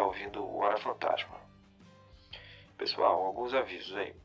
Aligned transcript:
está 0.00 0.06
ouvindo 0.06 0.42
o 0.42 0.60
Hora 0.60 0.78
Fantasma. 0.78 1.38
Pessoal, 2.78 3.22
alguns 3.26 3.52
avisos 3.52 3.94
aí. 3.94 4.16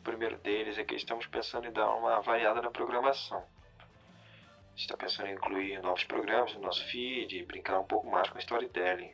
O 0.00 0.02
primeiro 0.02 0.38
deles 0.38 0.78
é 0.78 0.84
que 0.84 0.94
estamos 0.94 1.26
pensando 1.26 1.66
em 1.66 1.72
dar 1.72 1.94
uma 1.94 2.22
variada 2.22 2.62
na 2.62 2.70
programação. 2.70 3.44
está 4.74 4.96
pensando 4.96 5.28
em 5.28 5.34
incluir 5.34 5.82
novos 5.82 6.04
programas 6.04 6.54
no 6.54 6.62
nosso 6.62 6.82
feed 6.86 7.36
e 7.36 7.44
brincar 7.44 7.78
um 7.78 7.84
pouco 7.84 8.08
mais 8.10 8.30
com 8.30 8.38
storytelling. 8.38 9.12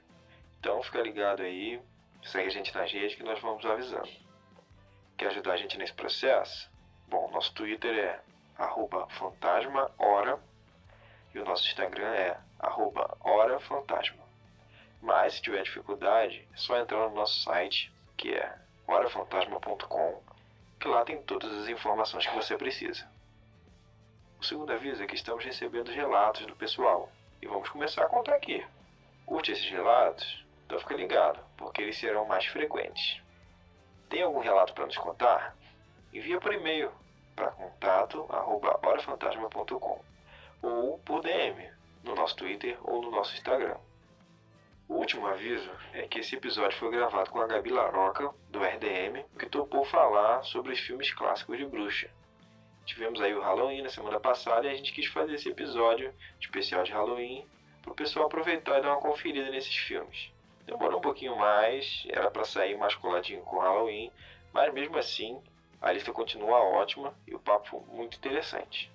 Então 0.60 0.80
fica 0.84 1.02
ligado 1.02 1.42
aí, 1.42 1.82
segue 2.22 2.46
a 2.46 2.52
gente 2.52 2.72
nas 2.72 2.92
redes 2.92 3.16
que 3.16 3.24
nós 3.24 3.40
vamos 3.40 3.66
avisando. 3.66 4.08
Quer 5.16 5.28
ajudar 5.28 5.54
a 5.54 5.56
gente 5.56 5.76
nesse 5.76 5.94
processo? 5.94 6.70
Bom, 7.08 7.28
nosso 7.32 7.52
Twitter 7.54 7.98
é 7.98 8.20
fantasmahora 9.08 10.38
e 11.34 11.40
o 11.40 11.44
nosso 11.44 11.66
Instagram 11.66 12.14
é 12.14 12.38
horafantasma. 13.20 14.27
Mas 15.00 15.34
se 15.34 15.42
tiver 15.42 15.62
dificuldade, 15.62 16.46
é 16.52 16.56
só 16.56 16.76
entrar 16.76 17.08
no 17.08 17.14
nosso 17.14 17.40
site, 17.42 17.92
que 18.16 18.34
é 18.34 18.58
horafantasma.com, 18.86 20.22
que 20.80 20.88
lá 20.88 21.04
tem 21.04 21.22
todas 21.22 21.52
as 21.52 21.68
informações 21.68 22.26
que 22.26 22.34
você 22.34 22.56
precisa. 22.56 23.08
O 24.40 24.44
segundo 24.44 24.72
aviso 24.72 25.02
é 25.02 25.06
que 25.06 25.14
estamos 25.14 25.44
recebendo 25.44 25.90
relatos 25.90 26.46
do 26.46 26.56
pessoal 26.56 27.12
e 27.42 27.46
vamos 27.46 27.68
começar 27.68 28.04
a 28.04 28.08
contar 28.08 28.34
aqui. 28.34 28.66
Curte 29.26 29.52
esses 29.52 29.68
relatos? 29.68 30.42
Então 30.64 30.78
fica 30.78 30.94
ligado, 30.94 31.38
porque 31.56 31.82
eles 31.82 31.98
serão 31.98 32.24
mais 32.26 32.46
frequentes. 32.46 33.20
Tem 34.08 34.22
algum 34.22 34.40
relato 34.40 34.72
para 34.74 34.86
nos 34.86 34.96
contar? 34.96 35.54
Envia 36.12 36.40
por 36.40 36.54
e-mail 36.54 36.92
para 37.34 37.50
contato@horafantasma.com 37.50 40.04
ou 40.62 40.98
por 40.98 41.20
DM 41.20 41.68
no 42.02 42.14
nosso 42.14 42.36
Twitter 42.36 42.78
ou 42.82 43.02
no 43.02 43.10
nosso 43.10 43.34
Instagram. 43.34 43.76
O 44.88 44.94
último 44.94 45.26
aviso 45.26 45.70
é 45.92 46.08
que 46.08 46.20
esse 46.20 46.34
episódio 46.34 46.78
foi 46.78 46.90
gravado 46.90 47.28
com 47.28 47.38
a 47.42 47.46
Gabi 47.46 47.68
Laroca, 47.68 48.30
do 48.48 48.64
RDM, 48.64 49.22
que 49.38 49.44
topou 49.44 49.84
falar 49.84 50.42
sobre 50.44 50.72
os 50.72 50.80
filmes 50.80 51.12
clássicos 51.12 51.58
de 51.58 51.66
bruxa. 51.66 52.10
Tivemos 52.86 53.20
aí 53.20 53.34
o 53.34 53.42
Halloween 53.42 53.82
na 53.82 53.90
semana 53.90 54.18
passada 54.18 54.66
e 54.66 54.70
a 54.70 54.74
gente 54.74 54.94
quis 54.94 55.04
fazer 55.04 55.34
esse 55.34 55.50
episódio 55.50 56.14
especial 56.40 56.84
de 56.84 56.92
Halloween 56.92 57.46
para 57.82 57.92
o 57.92 57.94
pessoal 57.94 58.26
aproveitar 58.26 58.78
e 58.78 58.82
dar 58.82 58.92
uma 58.92 59.00
conferida 59.00 59.50
nesses 59.50 59.76
filmes. 59.76 60.32
Demorou 60.64 61.00
um 61.00 61.02
pouquinho 61.02 61.36
mais, 61.36 62.06
era 62.08 62.30
para 62.30 62.44
sair 62.44 62.78
mais 62.78 62.94
coladinho 62.94 63.42
com 63.42 63.58
Halloween, 63.58 64.10
mas 64.54 64.72
mesmo 64.72 64.96
assim 64.96 65.38
a 65.82 65.92
lista 65.92 66.12
continua 66.12 66.60
ótima 66.60 67.14
e 67.26 67.34
o 67.34 67.38
papo 67.38 67.86
muito 67.92 68.16
interessante. 68.16 68.90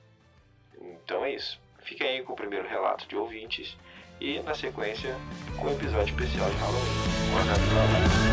Então 0.82 1.24
é 1.24 1.36
isso. 1.36 1.62
Fica 1.84 2.04
aí 2.04 2.24
com 2.24 2.34
o 2.34 2.36
primeiro 2.36 2.68
relato 2.68 3.08
de 3.08 3.16
ouvintes 3.16 3.78
e 4.20 4.40
na 4.42 4.54
sequência 4.54 5.16
com 5.58 5.68
o 5.68 5.72
episódio 5.72 6.14
especial 6.14 6.50
de 6.50 6.58
Halloween 6.58 8.33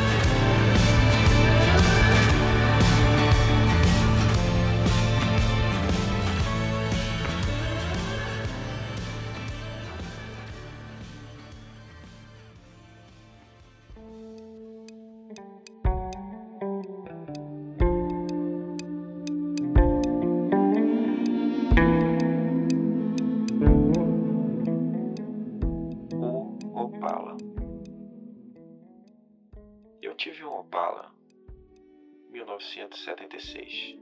1976. 32.90 33.98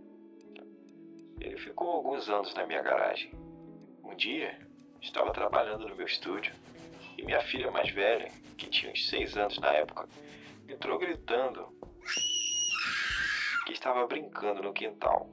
Ele 1.40 1.56
ficou 1.58 1.88
alguns 1.90 2.28
anos 2.28 2.54
na 2.54 2.66
minha 2.66 2.82
garagem. 2.82 3.32
Um 4.02 4.14
dia, 4.16 4.58
estava 5.00 5.32
trabalhando 5.32 5.86
no 5.88 5.94
meu 5.94 6.06
estúdio 6.06 6.54
e 7.16 7.22
minha 7.22 7.40
filha 7.42 7.70
mais 7.70 7.90
velha, 7.90 8.30
que 8.56 8.68
tinha 8.68 8.90
uns 8.90 9.08
seis 9.08 9.36
anos 9.36 9.58
na 9.58 9.72
época, 9.72 10.08
entrou 10.68 10.98
gritando 10.98 11.68
que 13.66 13.72
estava 13.72 14.06
brincando 14.06 14.62
no 14.62 14.72
quintal. 14.72 15.28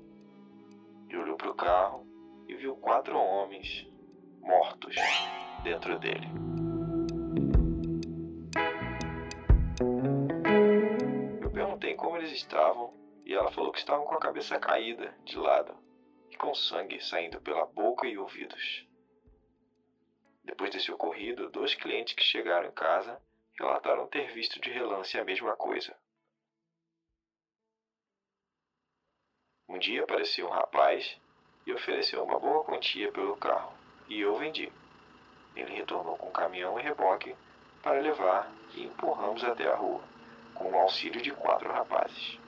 E 1.09 1.15
olhou 1.15 1.37
para 1.37 1.49
o 1.49 1.55
carro 1.55 2.05
e 2.47 2.55
viu 2.55 2.75
quatro 2.75 3.17
homens 3.17 3.87
mortos 4.41 4.95
dentro 5.63 5.97
dele. 5.97 6.27
como 12.05 12.17
eles 12.17 12.31
estavam 12.31 12.93
e 13.25 13.33
ela 13.33 13.51
falou 13.51 13.71
que 13.71 13.79
estavam 13.79 14.05
com 14.05 14.13
a 14.13 14.19
cabeça 14.19 14.59
caída 14.59 15.17
de 15.25 15.35
lado 15.37 15.75
e 16.29 16.37
com 16.37 16.53
sangue 16.53 17.03
saindo 17.03 17.41
pela 17.41 17.65
boca 17.65 18.07
e 18.07 18.17
ouvidos. 18.17 18.87
Depois 20.43 20.69
desse 20.69 20.91
ocorrido, 20.91 21.49
dois 21.49 21.73
clientes 21.73 22.13
que 22.13 22.23
chegaram 22.23 22.67
em 22.67 22.71
casa 22.71 23.19
relataram 23.59 24.07
ter 24.07 24.31
visto 24.31 24.61
de 24.61 24.69
relance 24.69 25.17
a 25.17 25.25
mesma 25.25 25.55
coisa. 25.55 25.97
Um 29.67 29.79
dia 29.79 30.03
apareceu 30.03 30.45
um 30.45 30.51
rapaz 30.51 31.19
e 31.65 31.73
ofereceu 31.73 32.23
uma 32.23 32.39
boa 32.39 32.63
quantia 32.63 33.11
pelo 33.11 33.35
carro, 33.37 33.75
e 34.07 34.21
eu 34.21 34.35
vendi. 34.35 34.71
Ele 35.55 35.73
retornou 35.73 36.15
com 36.15 36.29
caminhão 36.31 36.79
e 36.79 36.83
reboque 36.83 37.35
para 37.81 37.99
levar 37.99 38.51
e 38.75 38.83
empurramos 38.83 39.43
até 39.43 39.67
a 39.67 39.75
rua 39.75 40.03
com 40.53 40.71
o 40.71 40.79
auxílio 40.79 41.21
de 41.21 41.31
quatro 41.31 41.71
rapazes. 41.71 42.44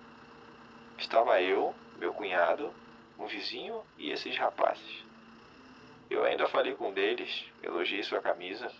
Estava 0.97 1.40
eu, 1.41 1.75
meu 1.97 2.13
cunhado, 2.13 2.74
um 3.19 3.28
vizinho 3.28 3.85
e 3.97 4.12
esses 4.12 4.35
rapazes. 4.35 5.06
Eu 6.09 6.24
ainda 6.24 6.47
falei 6.47 6.74
com 6.75 6.90
um 6.90 6.94
deles, 6.94 7.46
elogiei 7.62 8.02
sua 8.02 8.22
camisa, 8.22 8.72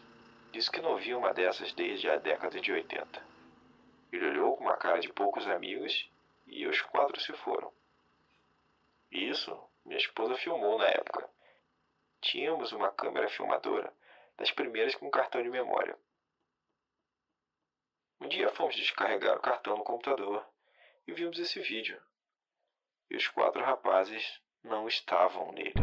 disse 0.52 0.72
que 0.72 0.82
não 0.82 0.98
via 0.98 1.18
uma 1.18 1.34
dessas 1.34 1.74
desde 1.74 2.10
a 2.10 2.18
década 2.18 2.60
de 2.60 2.72
80. 2.72 3.24
Ele 4.12 4.30
olhou 4.30 4.58
com 4.58 4.64
uma 4.64 4.78
cara 4.78 5.00
de 5.00 5.14
poucos 5.14 5.48
amigos 5.48 6.10
e 6.48 6.66
os 6.66 6.82
quatro 6.82 7.20
se 7.22 7.34
foram. 7.34 7.72
Isso 9.12 9.56
minha 9.86 10.00
esposa 10.00 10.36
filmou 10.36 10.78
na 10.78 10.88
época. 10.88 11.30
Tínhamos 12.20 12.72
uma 12.74 12.92
câmera 12.92 13.30
filmadora, 13.30 13.94
das 14.38 14.52
primeiras 14.52 14.96
com 14.96 15.10
cartão 15.10 15.42
de 15.42 15.50
memória. 15.50 15.98
Um 18.20 18.28
dia 18.28 18.50
fomos 18.50 18.76
descarregar 18.76 19.38
o 19.38 19.42
cartão 19.42 19.78
no 19.78 19.84
computador 19.84 20.46
e 21.08 21.14
vimos 21.14 21.40
esse 21.40 21.60
vídeo. 21.60 22.00
E 23.10 23.16
os 23.16 23.28
quatro 23.30 23.64
rapazes 23.64 24.42
não 24.64 24.88
estavam 24.88 25.52
nele. 25.54 25.74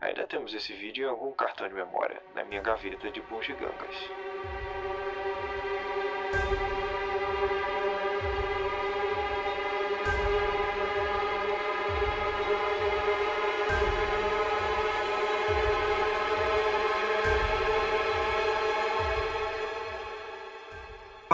Ainda 0.00 0.26
temos 0.26 0.54
esse 0.54 0.72
vídeo 0.74 1.06
em 1.06 1.10
algum 1.10 1.32
cartão 1.32 1.66
de 1.66 1.74
memória 1.74 2.22
na 2.34 2.44
minha 2.44 2.60
gaveta 2.60 3.10
de 3.10 3.20
bugigangas. 3.22 3.96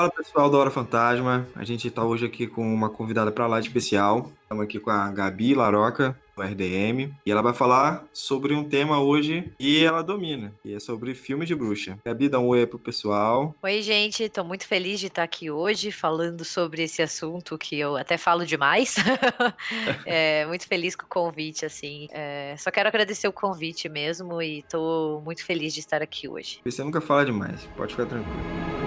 Fala 0.05 0.13
pessoal 0.13 0.51
da 0.51 0.59
Hora 0.59 0.71
Fantasma, 0.71 1.49
a 1.55 1.65
gente 1.65 1.89
está 1.89 2.05
hoje 2.05 2.27
aqui 2.27 2.47
com 2.47 2.63
uma 2.75 2.91
convidada 2.91 3.33
para 3.33 3.47
lá 3.47 3.59
de 3.59 3.69
especial. 3.69 4.31
Estamos 4.43 4.63
aqui 4.63 4.79
com 4.79 4.91
a 4.91 5.11
Gabi 5.11 5.55
Laroca, 5.55 6.15
do 6.37 6.43
RDM, 6.43 7.11
e 7.25 7.31
ela 7.31 7.41
vai 7.41 7.55
falar 7.55 8.05
sobre 8.13 8.53
um 8.53 8.69
tema 8.69 9.01
hoje 9.01 9.51
que 9.59 9.83
ela 9.83 10.03
domina, 10.03 10.53
que 10.63 10.75
é 10.75 10.79
sobre 10.79 11.15
filme 11.15 11.47
de 11.47 11.55
bruxa. 11.55 11.99
Gabi, 12.05 12.29
dá 12.29 12.39
um 12.39 12.49
oi 12.49 12.67
pro 12.67 12.79
pessoal. 12.79 13.55
Oi, 13.63 13.81
gente, 13.81 14.25
estou 14.25 14.45
muito 14.45 14.67
feliz 14.67 15.01
de 15.01 15.07
estar 15.07 15.23
aqui 15.23 15.51
hoje 15.51 15.91
falando 15.91 16.45
sobre 16.45 16.83
esse 16.83 17.01
assunto 17.01 17.57
que 17.57 17.79
eu 17.79 17.97
até 17.97 18.19
falo 18.19 18.45
demais. 18.45 18.97
é, 20.05 20.45
muito 20.45 20.69
feliz 20.69 20.95
com 20.95 21.07
o 21.07 21.09
convite, 21.09 21.65
assim. 21.65 22.09
É, 22.11 22.55
só 22.59 22.71
quero 22.71 22.91
agradecer 22.91 23.27
o 23.27 23.33
convite 23.33 23.89
mesmo 23.89 24.43
e 24.43 24.59
estou 24.59 25.23
muito 25.23 25.43
feliz 25.43 25.73
de 25.73 25.81
estar 25.81 26.03
aqui 26.03 26.29
hoje. 26.29 26.61
Você 26.63 26.85
nunca 26.85 27.01
fala 27.01 27.25
demais, 27.25 27.67
pode 27.75 27.93
ficar 27.93 28.05
tranquilo. 28.05 28.84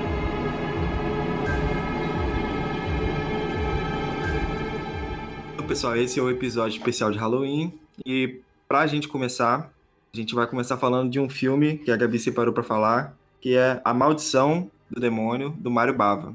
Pessoal, 5.67 5.97
esse 5.97 6.17
é 6.17 6.23
o 6.23 6.29
episódio 6.29 6.77
especial 6.77 7.11
de 7.11 7.17
Halloween. 7.17 7.77
E 8.05 8.39
pra 8.69 8.87
gente 8.87 9.09
começar, 9.09 9.69
a 10.13 10.17
gente 10.17 10.33
vai 10.33 10.47
começar 10.47 10.77
falando 10.77 11.11
de 11.11 11.19
um 11.19 11.29
filme 11.29 11.79
que 11.79 11.91
a 11.91 11.97
Gabi 11.97 12.17
separou 12.17 12.53
para 12.53 12.63
falar, 12.63 13.13
que 13.41 13.55
é 13.57 13.81
A 13.83 13.93
Maldição 13.93 14.71
do 14.89 15.01
Demônio, 15.01 15.49
do 15.49 15.69
Mário 15.69 15.93
Bava. 15.93 16.33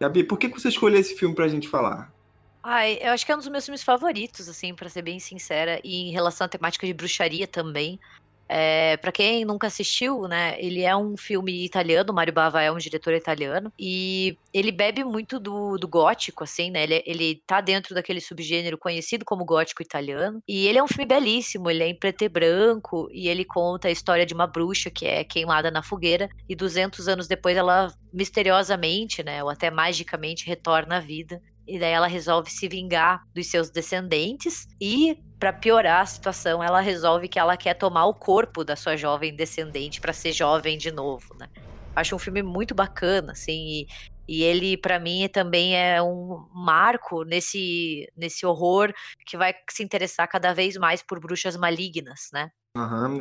Gabi, 0.00 0.24
por 0.24 0.36
que 0.36 0.48
você 0.48 0.68
escolheu 0.68 0.98
esse 0.98 1.14
filme 1.14 1.34
pra 1.34 1.46
gente 1.46 1.68
falar? 1.68 2.12
Ai, 2.60 2.98
eu 3.00 3.12
acho 3.12 3.24
que 3.24 3.30
é 3.30 3.36
um 3.36 3.38
dos 3.38 3.46
meus 3.46 3.64
filmes 3.64 3.84
favoritos, 3.84 4.48
assim, 4.48 4.74
para 4.74 4.88
ser 4.88 5.02
bem 5.02 5.20
sincera. 5.20 5.80
E 5.84 6.08
em 6.08 6.10
relação 6.10 6.46
à 6.46 6.48
temática 6.48 6.84
de 6.84 6.92
bruxaria 6.92 7.46
também. 7.46 8.00
É, 8.48 8.96
para 8.98 9.12
quem 9.12 9.44
nunca 9.44 9.66
assistiu, 9.66 10.28
né, 10.28 10.56
ele 10.58 10.82
é 10.82 10.96
um 10.96 11.16
filme 11.16 11.64
italiano, 11.64 12.12
Mario 12.12 12.32
Bava 12.32 12.62
é 12.62 12.70
um 12.70 12.78
diretor 12.78 13.12
italiano, 13.12 13.72
e 13.78 14.36
ele 14.52 14.70
bebe 14.70 15.02
muito 15.04 15.40
do, 15.40 15.76
do 15.76 15.88
gótico, 15.88 16.44
assim, 16.44 16.70
né, 16.70 16.84
ele, 16.84 17.02
ele 17.06 17.42
tá 17.46 17.60
dentro 17.60 17.94
daquele 17.94 18.20
subgênero 18.20 18.78
conhecido 18.78 19.24
como 19.24 19.44
gótico 19.44 19.82
italiano, 19.82 20.40
e 20.46 20.66
ele 20.66 20.78
é 20.78 20.82
um 20.82 20.88
filme 20.88 21.06
belíssimo, 21.06 21.70
ele 21.70 21.82
é 21.82 21.88
em 21.88 21.94
preto 21.94 22.22
e 22.22 22.28
branco, 22.28 23.08
e 23.12 23.28
ele 23.28 23.44
conta 23.44 23.88
a 23.88 23.90
história 23.90 24.24
de 24.24 24.34
uma 24.34 24.46
bruxa 24.46 24.90
que 24.90 25.06
é 25.06 25.24
queimada 25.24 25.70
na 25.70 25.82
fogueira, 25.82 26.28
e 26.48 26.54
200 26.54 27.08
anos 27.08 27.26
depois 27.26 27.56
ela 27.56 27.92
misteriosamente, 28.12 29.22
né, 29.22 29.42
ou 29.42 29.50
até 29.50 29.70
magicamente 29.70 30.46
retorna 30.46 30.98
à 30.98 31.00
vida, 31.00 31.42
e 31.66 31.78
daí 31.78 31.92
ela 31.92 32.06
resolve 32.06 32.50
se 32.50 32.68
vingar 32.68 33.22
dos 33.34 33.46
seus 33.48 33.70
descendentes 33.70 34.66
e 34.80 35.18
para 35.38 35.52
piorar 35.52 36.00
a 36.00 36.06
situação, 36.06 36.62
ela 36.62 36.80
resolve 36.80 37.28
que 37.28 37.38
ela 37.38 37.56
quer 37.56 37.74
tomar 37.74 38.06
o 38.06 38.14
corpo 38.14 38.64
da 38.64 38.74
sua 38.74 38.96
jovem 38.96 39.34
descendente 39.34 40.00
para 40.00 40.12
ser 40.12 40.32
jovem 40.32 40.78
de 40.78 40.90
novo, 40.90 41.34
né? 41.38 41.48
Acho 41.94 42.16
um 42.16 42.18
filme 42.18 42.42
muito 42.42 42.74
bacana, 42.74 43.32
assim, 43.32 43.66
e, 43.68 43.86
e 44.28 44.42
ele 44.42 44.76
para 44.76 44.98
mim 44.98 45.28
também 45.28 45.76
é 45.76 46.02
um 46.02 46.46
marco 46.54 47.24
nesse 47.24 48.10
nesse 48.16 48.46
horror 48.46 48.92
que 49.26 49.36
vai 49.36 49.54
se 49.70 49.82
interessar 49.82 50.26
cada 50.28 50.54
vez 50.54 50.76
mais 50.76 51.02
por 51.02 51.20
bruxas 51.20 51.56
malignas, 51.56 52.28
né? 52.32 52.50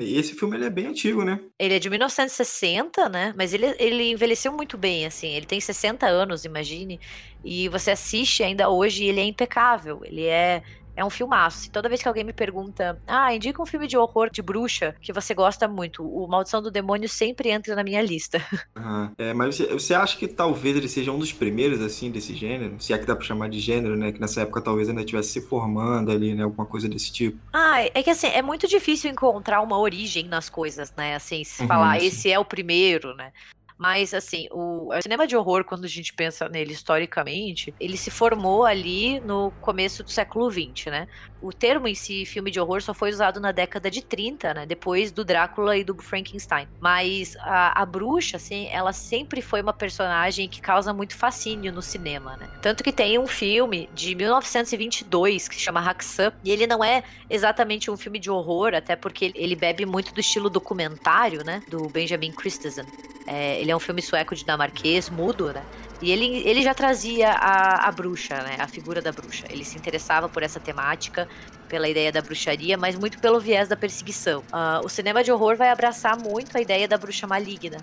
E 0.02 0.18
esse 0.18 0.34
filme 0.34 0.58
ele 0.58 0.66
é 0.66 0.70
bem 0.70 0.88
antigo, 0.88 1.24
né? 1.24 1.40
Ele 1.60 1.76
é 1.76 1.80
de 1.80 1.90
1960, 1.90 3.10
né? 3.10 3.34
Mas 3.38 3.54
ele, 3.54 3.76
ele 3.80 4.12
envelheceu 4.12 4.52
muito 4.52 4.78
bem, 4.78 5.06
assim. 5.06 5.30
Ele 5.30 5.46
tem 5.46 5.60
60 5.60 6.06
anos, 6.06 6.46
imagine. 6.46 7.00
E 7.44 7.70
você 7.70 7.92
assiste 7.92 8.44
ainda 8.44 8.70
hoje 8.70 9.04
e 9.04 9.08
ele 9.10 9.22
é 9.22 9.24
impecável. 9.24 10.02
Ele 10.04 10.26
é 10.26 10.64
é 10.96 11.04
um 11.04 11.10
filmaço. 11.10 11.70
toda 11.72 11.90
vez 11.90 12.02
que 12.02 12.08
alguém 12.08 12.24
me 12.24 12.34
pergunta, 12.34 13.00
ah, 13.08 13.34
indica 13.34 13.62
um 13.62 13.66
filme 13.66 13.88
de 13.88 13.98
horror 13.98 14.30
de 14.30 14.42
bruxa 14.42 14.96
que 15.02 15.14
você 15.14 15.34
gosta 15.34 15.68
muito, 15.68 16.04
o 16.04 16.28
Maldição 16.28 16.62
do 16.62 16.72
Demônio 16.72 17.10
sempre 17.10 17.50
entra 17.50 17.76
na 17.76 17.84
minha 17.84 18.02
lista. 18.02 18.42
Uhum. 18.76 19.12
É, 19.18 19.34
mas 19.34 19.56
você, 19.56 19.68
você, 19.68 19.94
acha 19.94 20.18
que 20.18 20.28
talvez 20.28 20.76
ele 20.76 20.88
seja 20.88 21.12
um 21.12 21.18
dos 21.18 21.32
primeiros, 21.32 21.82
assim, 21.82 22.12
desse 22.12 22.36
gênero? 22.36 22.76
Se 22.80 22.94
é 22.94 22.98
que 22.98 23.06
dá 23.06 23.16
pra 23.16 23.26
chamar 23.26 23.50
de 23.50 23.60
gênero, 23.60 23.96
né? 23.96 24.12
Que 24.12 24.20
nessa 24.20 24.42
época 24.42 24.62
talvez 24.62 24.90
ainda 24.90 25.02
estivesse 25.02 25.30
se 25.30 25.42
formando 25.42 26.12
ali, 26.12 26.34
né? 26.34 26.44
Alguma 26.44 26.66
coisa 26.66 26.88
desse 26.90 27.12
tipo. 27.12 27.38
Ah, 27.54 27.82
é 27.82 28.04
que 28.04 28.10
assim, 28.10 28.28
é 28.28 28.42
muito 28.42 28.68
difícil 28.68 29.10
encontrar 29.10 29.62
uma 29.62 29.80
origem 29.80 30.26
nas 30.26 30.50
coisas, 30.50 30.94
né? 30.96 31.16
Assim, 31.16 31.44
se 31.44 31.62
uhum, 31.62 31.68
falar, 31.68 32.00
sim. 32.00 32.08
esse 32.08 32.32
é 32.32 32.38
o 32.38 32.46
primeiro, 32.46 33.16
né? 33.16 33.32
Mas, 33.78 34.14
assim, 34.14 34.48
o, 34.52 34.94
o, 34.94 35.02
cinema 35.02 35.28
de 35.28 35.36
horror, 35.36 35.66
quando 35.66 35.86
a 35.86 35.90
gente 35.90 36.14
pensa 36.14 36.48
nele 36.48 36.72
historicamente, 36.72 37.74
ele 37.80 37.98
se 37.98 38.10
formou 38.10 38.66
ali 38.66 39.20
no 39.20 39.52
começo 39.62 40.04
do 40.04 40.10
século 40.10 40.50
XX, 40.50 40.86
né? 40.88 41.08
O 41.42 41.52
termo 41.52 41.88
em 41.88 41.94
si, 41.94 42.26
filme 42.26 42.50
de 42.50 42.60
horror, 42.60 42.82
só 42.82 42.94
foi 42.94 43.10
usado 43.10 43.40
na 43.40 43.52
década 43.52 43.92
de 43.92 44.02
30, 44.02 44.54
né? 44.54 44.66
Depois 44.66 45.12
do 45.12 45.26
Drácula 45.26 45.78
e 45.78 45.84
do 45.84 45.96
Frankenstein. 45.96 46.68
Mas 46.80 47.36
a, 47.42 47.82
a 47.82 47.86
bruxa, 47.86 48.38
assim, 48.38 48.68
ela 48.72 48.94
sempre 48.94 49.42
foi 49.42 49.62
uma 49.62 49.74
personagem 49.74 50.48
que 50.48 50.62
causa 50.62 50.94
muito 50.94 51.16
fascínio 51.16 51.72
no 51.72 51.82
cinema, 51.82 52.38
né? 52.38 52.50
Tanto 52.62 52.84
que 52.84 52.94
tem 52.94 53.20
um 53.20 53.28
filme 53.28 53.90
de 53.94 54.16
1922 54.16 55.50
que 55.50 55.56
se 55.56 55.62
chama 55.62 55.82
Haxan, 55.82 56.32
e 56.44 56.52
ele 56.52 56.66
não 56.66 56.84
é 56.84 57.04
exatamente 57.30 57.92
um 57.92 57.98
filme 57.98 58.20
de 58.20 58.32
horror, 58.32 58.74
até 58.74 58.96
porque 58.96 59.32
ele 59.36 59.56
bebe 59.56 59.86
muito 59.86 60.14
do 60.14 60.22
estilo 60.22 60.50
documentário, 60.50 61.44
né? 61.44 61.62
Do 61.68 61.90
Benjamin 61.90 62.32
Christensen. 62.32 62.86
É, 63.28 63.65
ele 63.66 63.72
é 63.72 63.76
um 63.76 63.80
filme 63.80 64.02
sueco 64.02 64.36
dinamarquês, 64.36 65.10
mudo, 65.10 65.52
né? 65.52 65.64
E 66.00 66.12
ele, 66.12 66.38
ele 66.48 66.62
já 66.62 66.74
trazia 66.74 67.32
a, 67.32 67.88
a 67.88 67.92
bruxa, 67.92 68.36
né? 68.44 68.58
A 68.60 68.68
figura 68.68 69.02
da 69.02 69.12
bruxa. 69.12 69.46
Ele 69.50 69.66
se 69.66 69.76
interessava 69.76 70.30
por 70.30 70.44
essa 70.44 70.60
temática, 70.60 71.28
pela 71.68 71.90
ideia 71.90 72.12
da 72.12 72.22
bruxaria, 72.22 72.78
mas 72.78 72.96
muito 72.96 73.20
pelo 73.20 73.40
viés 73.40 73.68
da 73.68 73.76
perseguição. 73.76 74.42
Uh, 74.42 74.86
o 74.86 74.90
cinema 74.90 75.24
de 75.24 75.32
horror 75.32 75.56
vai 75.58 75.70
abraçar 75.70 76.16
muito 76.16 76.56
a 76.56 76.62
ideia 76.62 76.88
da 76.88 76.96
bruxa 76.96 77.26
maligna. 77.26 77.78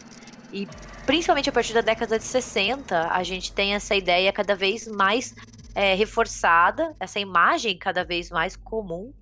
E 0.52 0.68
principalmente 1.04 1.48
a 1.48 1.52
partir 1.52 1.74
da 1.74 1.80
década 1.80 2.16
de 2.16 2.24
60, 2.24 3.08
a 3.08 3.22
gente 3.24 3.52
tem 3.52 3.74
essa 3.74 3.96
ideia 3.96 4.32
cada 4.32 4.54
vez 4.54 4.86
mais 4.86 5.34
é, 5.74 5.94
reforçada, 5.94 6.94
essa 7.00 7.18
imagem 7.18 7.76
cada 7.76 8.04
vez 8.04 8.30
mais 8.30 8.54
comum 8.54 9.12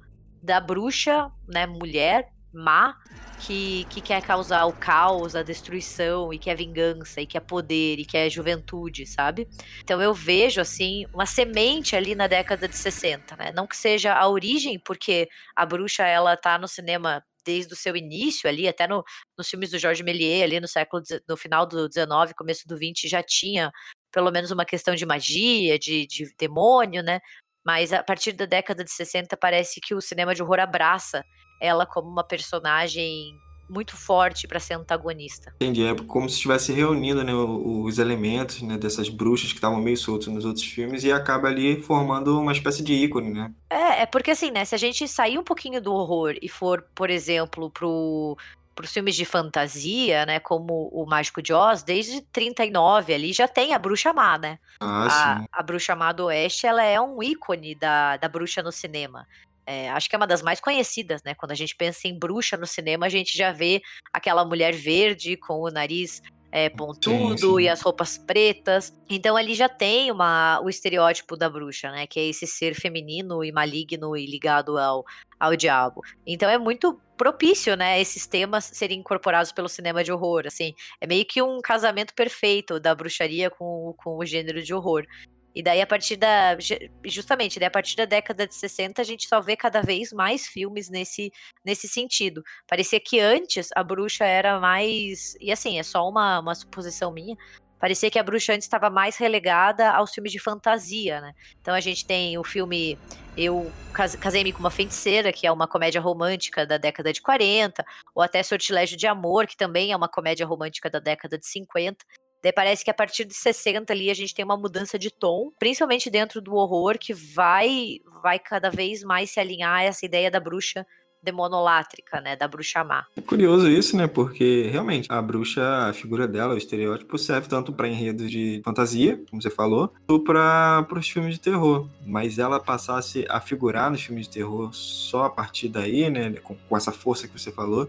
da 0.43 0.61
bruxa, 0.61 1.31
né, 1.49 1.67
mulher, 1.67 2.29
má, 2.53 2.97
que, 3.41 3.85
que 3.91 4.01
quer 4.01 4.23
causar 4.23 4.67
o 4.67 4.73
caos, 4.73 5.35
a 5.37 5.43
destruição, 5.43 6.33
e 6.33 6.39
quer 6.39 6.57
vingança, 6.57 7.21
e 7.21 7.27
quer 7.27 7.41
poder, 7.41 7.99
e 7.99 8.05
quer 8.05 8.29
juventude, 8.31 9.07
sabe? 9.07 9.49
Então 9.83 10.01
eu 10.01 10.13
vejo, 10.13 10.61
assim, 10.61 11.07
uma 11.13 11.27
semente 11.27 11.97
ali 11.97 12.15
na 12.15 12.27
década 12.27 12.69
de 12.69 12.77
60, 12.77 13.37
né? 13.37 13.53
Não 13.55 13.67
que 13.67 13.77
seja 13.77 14.15
a 14.15 14.29
origem, 14.29 14.79
porque 14.79 15.29
a 15.55 15.65
bruxa, 15.65 16.05
ela 16.07 16.37
tá 16.37 16.59
no 16.59 16.69
cinema 16.69 17.25
desde 17.45 17.73
o 17.73 17.77
seu 17.77 17.97
início 17.97 18.49
ali, 18.49 18.69
até 18.69 18.87
no, 18.87 19.03
nos 19.37 19.49
filmes 19.49 19.71
do 19.71 19.79
Georges 19.79 20.05
Méliès, 20.05 20.43
ali 20.43 20.61
no 20.61 20.69
século, 20.69 21.03
no 21.29 21.37
final 21.37 21.67
do 21.67 21.89
19, 21.89 22.35
começo 22.35 22.69
do 22.69 22.77
20, 22.77 23.09
já 23.09 23.23
tinha 23.23 23.73
pelo 24.13 24.31
menos 24.31 24.51
uma 24.51 24.65
questão 24.65 24.95
de 24.95 25.07
magia, 25.07 25.79
de, 25.79 26.07
de 26.07 26.35
demônio, 26.39 27.03
né? 27.03 27.21
Mas 27.65 27.93
a 27.93 28.03
partir 28.03 28.33
da 28.33 28.47
década 28.47 28.83
de 28.83 28.91
60 28.91 29.37
parece 29.37 29.81
que 29.81 29.95
o 29.95 30.01
cinema 30.01 30.35
de 30.35 30.43
horror 30.43 30.61
abraça 30.61 31.25
ela 31.61 31.87
como 31.87 32.09
uma 32.09 32.25
personagem 32.25 33.39
muito 33.71 33.97
forte 33.97 34.49
para 34.49 34.59
ser 34.59 34.75
antagonista. 34.75 35.55
Entendi, 35.57 35.85
é 35.87 35.95
como 35.95 36.29
se 36.29 36.35
estivesse 36.35 36.73
reunindo 36.73 37.23
né, 37.23 37.33
os 37.33 37.99
elementos 37.99 38.61
né, 38.63 38.77
dessas 38.77 39.09
bruxas 39.09 39.51
que 39.51 39.59
estavam 39.59 39.81
meio 39.81 39.97
soltos 39.97 40.27
nos 40.27 40.45
outros 40.45 40.65
filmes 40.65 41.05
e 41.05 41.13
acaba 41.13 41.49
ali 41.49 41.81
formando 41.81 42.39
uma 42.39 42.53
espécie 42.53 42.83
de 42.83 42.93
ícone, 42.93 43.31
né? 43.31 43.53
É, 43.71 44.03
é 44.03 44.07
porque 44.07 44.33
assim, 44.33 44.51
né, 44.51 44.65
se 44.65 44.75
a 44.75 44.79
gente 44.79 45.07
sair 45.07 45.39
um 45.39 45.45
pouquinho 45.45 45.81
do 45.81 45.95
horror 45.95 46.35
e 46.43 46.49
for, 46.49 46.85
por 46.95 47.09
exemplo, 47.09 47.71
pro 47.71 48.37
para 48.73 48.87
os 48.87 48.93
filmes 48.93 49.15
de 49.15 49.27
fantasia, 49.27 50.25
né, 50.25 50.41
como 50.41 50.89
o 50.93 51.05
Mágico 51.05 51.43
de 51.43 51.53
Oz, 51.53 51.83
desde 51.83 52.23
39 52.23 53.13
ali 53.13 53.31
já 53.31 53.47
tem 53.47 53.75
a 53.75 53.79
bruxa 53.79 54.11
má, 54.11 54.39
né? 54.39 54.59
Ah, 54.81 55.45
a, 55.53 55.61
a 55.61 55.63
bruxa 55.63 55.95
má 55.95 56.13
do 56.13 56.27
Oeste, 56.27 56.67
ela 56.67 56.83
é 56.83 56.99
um 56.99 57.23
ícone 57.23 57.75
da, 57.75 58.17
da 58.17 58.27
bruxa 58.27 58.63
no 58.63 58.73
cinema. 58.73 59.27
É, 59.73 59.89
acho 59.91 60.11
que 60.11 60.17
é 60.17 60.19
uma 60.19 60.27
das 60.27 60.43
mais 60.43 60.59
conhecidas, 60.59 61.23
né? 61.23 61.33
Quando 61.33 61.53
a 61.53 61.55
gente 61.55 61.77
pensa 61.77 62.09
em 62.09 62.19
bruxa 62.19 62.57
no 62.57 62.67
cinema, 62.67 63.07
a 63.07 63.09
gente 63.09 63.39
já 63.39 63.53
vê 63.53 63.81
aquela 64.13 64.45
mulher 64.45 64.75
verde 64.75 65.37
com 65.37 65.61
o 65.61 65.71
nariz 65.71 66.21
é, 66.51 66.69
pontudo 66.69 67.39
sim, 67.39 67.57
sim. 67.57 67.61
e 67.61 67.69
as 67.69 67.81
roupas 67.81 68.19
pretas. 68.19 68.93
Então 69.09 69.37
ali 69.37 69.55
já 69.55 69.69
tem 69.69 70.11
uma, 70.11 70.61
o 70.61 70.69
estereótipo 70.69 71.37
da 71.37 71.49
bruxa, 71.49 71.89
né? 71.93 72.05
Que 72.05 72.19
é 72.19 72.25
esse 72.27 72.49
ser 72.49 72.75
feminino 72.75 73.45
e 73.45 73.53
maligno 73.53 74.17
e 74.17 74.27
ligado 74.27 74.77
ao, 74.77 75.05
ao 75.39 75.55
diabo. 75.55 76.01
Então 76.27 76.51
é 76.51 76.59
muito 76.59 77.01
propício, 77.17 77.77
né? 77.77 78.01
Esses 78.01 78.27
temas 78.27 78.65
serem 78.65 78.99
incorporados 78.99 79.53
pelo 79.53 79.69
cinema 79.69 80.03
de 80.03 80.11
horror. 80.11 80.49
Assim, 80.49 80.75
é 81.01 81.07
meio 81.07 81.25
que 81.25 81.41
um 81.41 81.61
casamento 81.61 82.13
perfeito 82.13 82.81
da 82.81 82.93
bruxaria 82.93 83.49
com, 83.49 83.95
com 83.97 84.17
o 84.17 84.27
gênero 84.27 84.61
de 84.61 84.75
horror. 84.75 85.07
E 85.55 85.63
daí, 85.63 85.81
a 85.81 85.87
partir 85.87 86.17
da. 86.17 86.57
Justamente, 87.05 87.59
daí, 87.59 87.67
a 87.67 87.71
partir 87.71 87.97
da 87.97 88.05
década 88.05 88.47
de 88.47 88.55
60, 88.55 89.03
a 89.03 89.05
gente 89.05 89.27
só 89.29 89.41
vê 89.41 89.57
cada 89.57 89.83
vez 89.83 90.13
mais 90.13 90.47
filmes 90.47 90.89
nesse, 90.89 91.33
nesse 91.65 91.89
sentido. 91.89 92.43
Parecia 92.69 93.01
que 93.01 93.19
antes 93.19 93.69
a 93.75 93.83
bruxa 93.83 94.25
era 94.25 94.61
mais. 94.61 95.35
E 95.41 95.51
assim, 95.51 95.79
é 95.79 95.83
só 95.83 96.09
uma, 96.09 96.41
uma 96.41 96.55
suposição 96.55 97.13
minha. 97.13 97.37
Parecia 97.81 98.11
que 98.11 98.19
a 98.19 98.23
bruxa 98.23 98.53
antes 98.53 98.67
estava 98.67 98.91
mais 98.91 99.17
relegada 99.17 99.91
aos 99.91 100.13
filmes 100.13 100.31
de 100.31 100.39
fantasia, 100.39 101.21
né? 101.23 101.33
Então 101.61 101.75
a 101.75 101.81
gente 101.81 102.05
tem 102.05 102.37
o 102.37 102.45
filme 102.45 102.99
Eu 103.35 103.73
Casei-me 103.93 104.53
com 104.53 104.61
uma 104.61 104.71
Feiticeira, 104.71 105.33
que 105.33 105.47
é 105.47 105.53
uma 105.53 105.67
comédia 105.67 106.01
romântica 106.01 106.67
da 106.67 106.77
década 106.77 107.13
de 107.13 107.21
40, 107.21 107.85
ou 108.15 108.23
até 108.23 108.43
Sortilégio 108.43 108.97
de 108.97 109.07
Amor, 109.07 109.47
que 109.47 109.57
também 109.57 109.93
é 109.93 109.97
uma 109.97 110.09
comédia 110.09 110.47
romântica 110.47 110.89
da 110.89 110.99
década 110.99 111.37
de 111.39 111.47
50. 111.47 112.05
Daí 112.43 112.53
parece 112.53 112.85
que 112.85 112.91
a 112.91 112.95
partir 112.95 113.25
de 113.25 113.35
60 113.35 113.93
ali 113.93 114.11
a 114.11 114.15
gente 114.15 114.35
tem 114.35 114.45
uma 114.45 114.57
mudança 114.57 114.99
de 114.99 115.11
tom, 115.11 115.53
principalmente 115.59 116.11
dentro 116.11 116.41
do 116.41 116.55
horror, 116.55 116.99
que 116.99 117.13
vai 117.13 117.99
vai 118.23 118.39
cada 118.39 118.71
vez 118.71 119.03
mais 119.03 119.31
se 119.31 119.41
alinhar 119.41 119.81
a 119.81 119.83
essa 119.83 120.05
ideia 120.05 120.31
da 120.31 120.41
bruxa 120.41 120.87
demonolátrica, 121.23 122.21
né, 122.21 122.35
da 122.35 122.49
bruxa 122.49 122.83
má. 122.83 123.07
É 123.17 123.21
curioso 123.21 123.69
isso, 123.69 123.97
né, 123.97 124.07
porque 124.07 124.69
realmente 124.71 125.07
a 125.11 125.21
bruxa, 125.21 125.89
a 125.89 125.93
figura 125.93 126.27
dela, 126.27 126.55
o 126.55 126.59
estereótipo 126.59 127.19
serve 127.19 127.49
tanto 127.49 127.73
para 127.73 127.89
enredos 127.89 128.31
de 128.31 128.61
fantasia, 128.65 129.23
como 129.29 129.43
você 129.43 129.51
falou, 129.51 129.93
ou 130.09 130.21
para 130.21 130.87
os 130.93 131.09
filmes 131.09 131.35
de 131.35 131.41
terror. 131.41 131.89
Mas 132.07 132.39
ela 132.39 132.59
passasse 132.59 133.27
a 133.29 133.41
figurar 133.41 133.91
nos 133.91 134.03
filmes 134.03 134.27
de 134.27 134.33
terror 134.33 134.73
só 134.73 135.25
a 135.25 135.31
partir 135.31 135.69
daí, 135.69 136.09
né, 136.09 136.33
com, 136.43 136.57
com 136.57 136.77
essa 136.77 136.93
força 136.93 137.29
que 137.29 137.39
você 137.39 137.53
falou, 137.53 137.89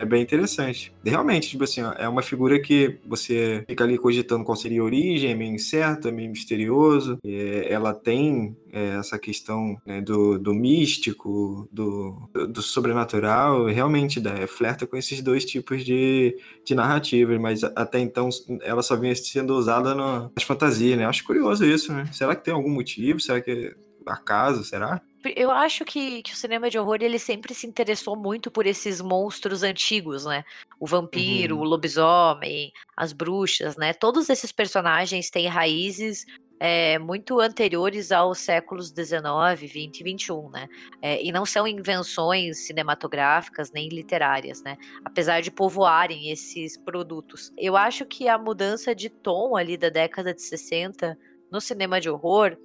é 0.00 0.06
bem 0.06 0.22
interessante. 0.22 0.92
Realmente, 1.04 1.50
tipo 1.50 1.62
assim, 1.62 1.82
é 1.98 2.08
uma 2.08 2.22
figura 2.22 2.58
que 2.58 2.98
você 3.06 3.62
fica 3.68 3.84
ali 3.84 3.98
cogitando 3.98 4.44
qual 4.44 4.56
seria 4.56 4.80
a 4.80 4.84
origem, 4.84 5.30
é 5.30 5.34
meio 5.34 5.54
incerto, 5.54 6.08
é 6.08 6.10
meio 6.10 6.30
misterioso. 6.30 7.18
É, 7.22 7.70
ela 7.70 7.92
tem 7.92 8.56
é, 8.72 8.96
essa 8.98 9.18
questão 9.18 9.76
né, 9.84 10.00
do, 10.00 10.38
do 10.38 10.54
místico, 10.54 11.68
do, 11.70 12.16
do 12.48 12.62
sobrenatural, 12.62 13.66
realmente 13.66 14.20
né, 14.20 14.46
flerta 14.46 14.86
com 14.86 14.96
esses 14.96 15.20
dois 15.20 15.44
tipos 15.44 15.84
de, 15.84 16.34
de 16.64 16.74
narrativas, 16.74 17.38
mas 17.38 17.62
até 17.62 18.00
então 18.00 18.30
ela 18.62 18.82
só 18.82 18.96
vinha 18.96 19.14
sendo 19.14 19.54
usada 19.54 19.94
no, 19.94 20.32
nas 20.34 20.44
fantasias, 20.44 20.98
né? 20.98 21.04
Acho 21.04 21.24
curioso 21.24 21.62
isso, 21.66 21.92
né? 21.92 22.08
Será 22.10 22.34
que 22.34 22.42
tem 22.42 22.54
algum 22.54 22.70
motivo? 22.70 23.20
Será 23.20 23.38
que 23.38 23.76
acaso, 24.10 24.64
será? 24.64 25.00
Eu 25.36 25.50
acho 25.50 25.84
que, 25.84 26.22
que, 26.22 26.32
o 26.32 26.36
cinema 26.36 26.70
de 26.70 26.78
horror 26.78 26.98
ele 27.02 27.18
sempre 27.18 27.52
se 27.52 27.66
interessou 27.66 28.16
muito 28.16 28.50
por 28.50 28.66
esses 28.66 29.02
monstros 29.02 29.62
antigos, 29.62 30.24
né? 30.24 30.44
O 30.78 30.86
vampiro, 30.86 31.56
uhum. 31.56 31.62
o 31.62 31.64
lobisomem, 31.64 32.72
as 32.96 33.12
bruxas, 33.12 33.76
né? 33.76 33.92
Todos 33.92 34.30
esses 34.30 34.50
personagens 34.50 35.28
têm 35.28 35.46
raízes 35.46 36.24
é, 36.58 36.98
muito 36.98 37.40
anteriores 37.40 38.12
aos 38.12 38.38
séculos 38.38 38.90
19, 38.90 39.66
20 39.66 40.00
e 40.00 40.04
21, 40.04 40.50
né? 40.50 40.68
É, 41.00 41.22
e 41.22 41.32
não 41.32 41.46
são 41.46 41.66
invenções 41.66 42.66
cinematográficas 42.66 43.72
nem 43.72 43.88
literárias, 43.88 44.62
né? 44.62 44.76
Apesar 45.02 45.40
de 45.40 45.50
povoarem 45.50 46.30
esses 46.30 46.76
produtos. 46.76 47.50
Eu 47.58 47.76
acho 47.76 48.04
que 48.04 48.28
a 48.28 48.38
mudança 48.38 48.94
de 48.94 49.08
tom 49.08 49.56
ali 49.56 49.78
da 49.78 49.88
década 49.88 50.34
de 50.34 50.42
60 50.42 51.16
no 51.50 51.60
cinema 51.60 52.00
de 52.00 52.10
horror 52.10 52.56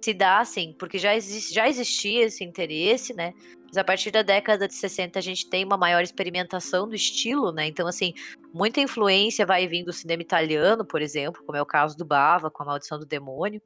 se 0.00 0.14
dá 0.14 0.38
assim, 0.40 0.74
porque 0.78 0.98
já, 0.98 1.14
existe, 1.14 1.54
já 1.54 1.68
existia 1.68 2.24
esse 2.24 2.44
interesse, 2.44 3.14
né? 3.14 3.32
Mas 3.66 3.76
a 3.76 3.84
partir 3.84 4.10
da 4.10 4.22
década 4.22 4.66
de 4.66 4.74
60 4.74 5.18
a 5.18 5.22
gente 5.22 5.48
tem 5.48 5.64
uma 5.64 5.76
maior 5.76 6.02
experimentação 6.02 6.88
do 6.88 6.94
estilo, 6.94 7.52
né? 7.52 7.66
Então, 7.66 7.86
assim, 7.86 8.14
muita 8.52 8.80
influência 8.80 9.44
vai 9.44 9.66
vindo 9.66 9.86
do 9.86 9.92
cinema 9.92 10.22
italiano, 10.22 10.84
por 10.84 11.02
exemplo, 11.02 11.42
como 11.44 11.56
é 11.56 11.62
o 11.62 11.66
caso 11.66 11.96
do 11.96 12.04
Bava, 12.04 12.50
com 12.50 12.62
a 12.62 12.66
Maldição 12.66 12.98
do 12.98 13.04
Demônio. 13.04 13.60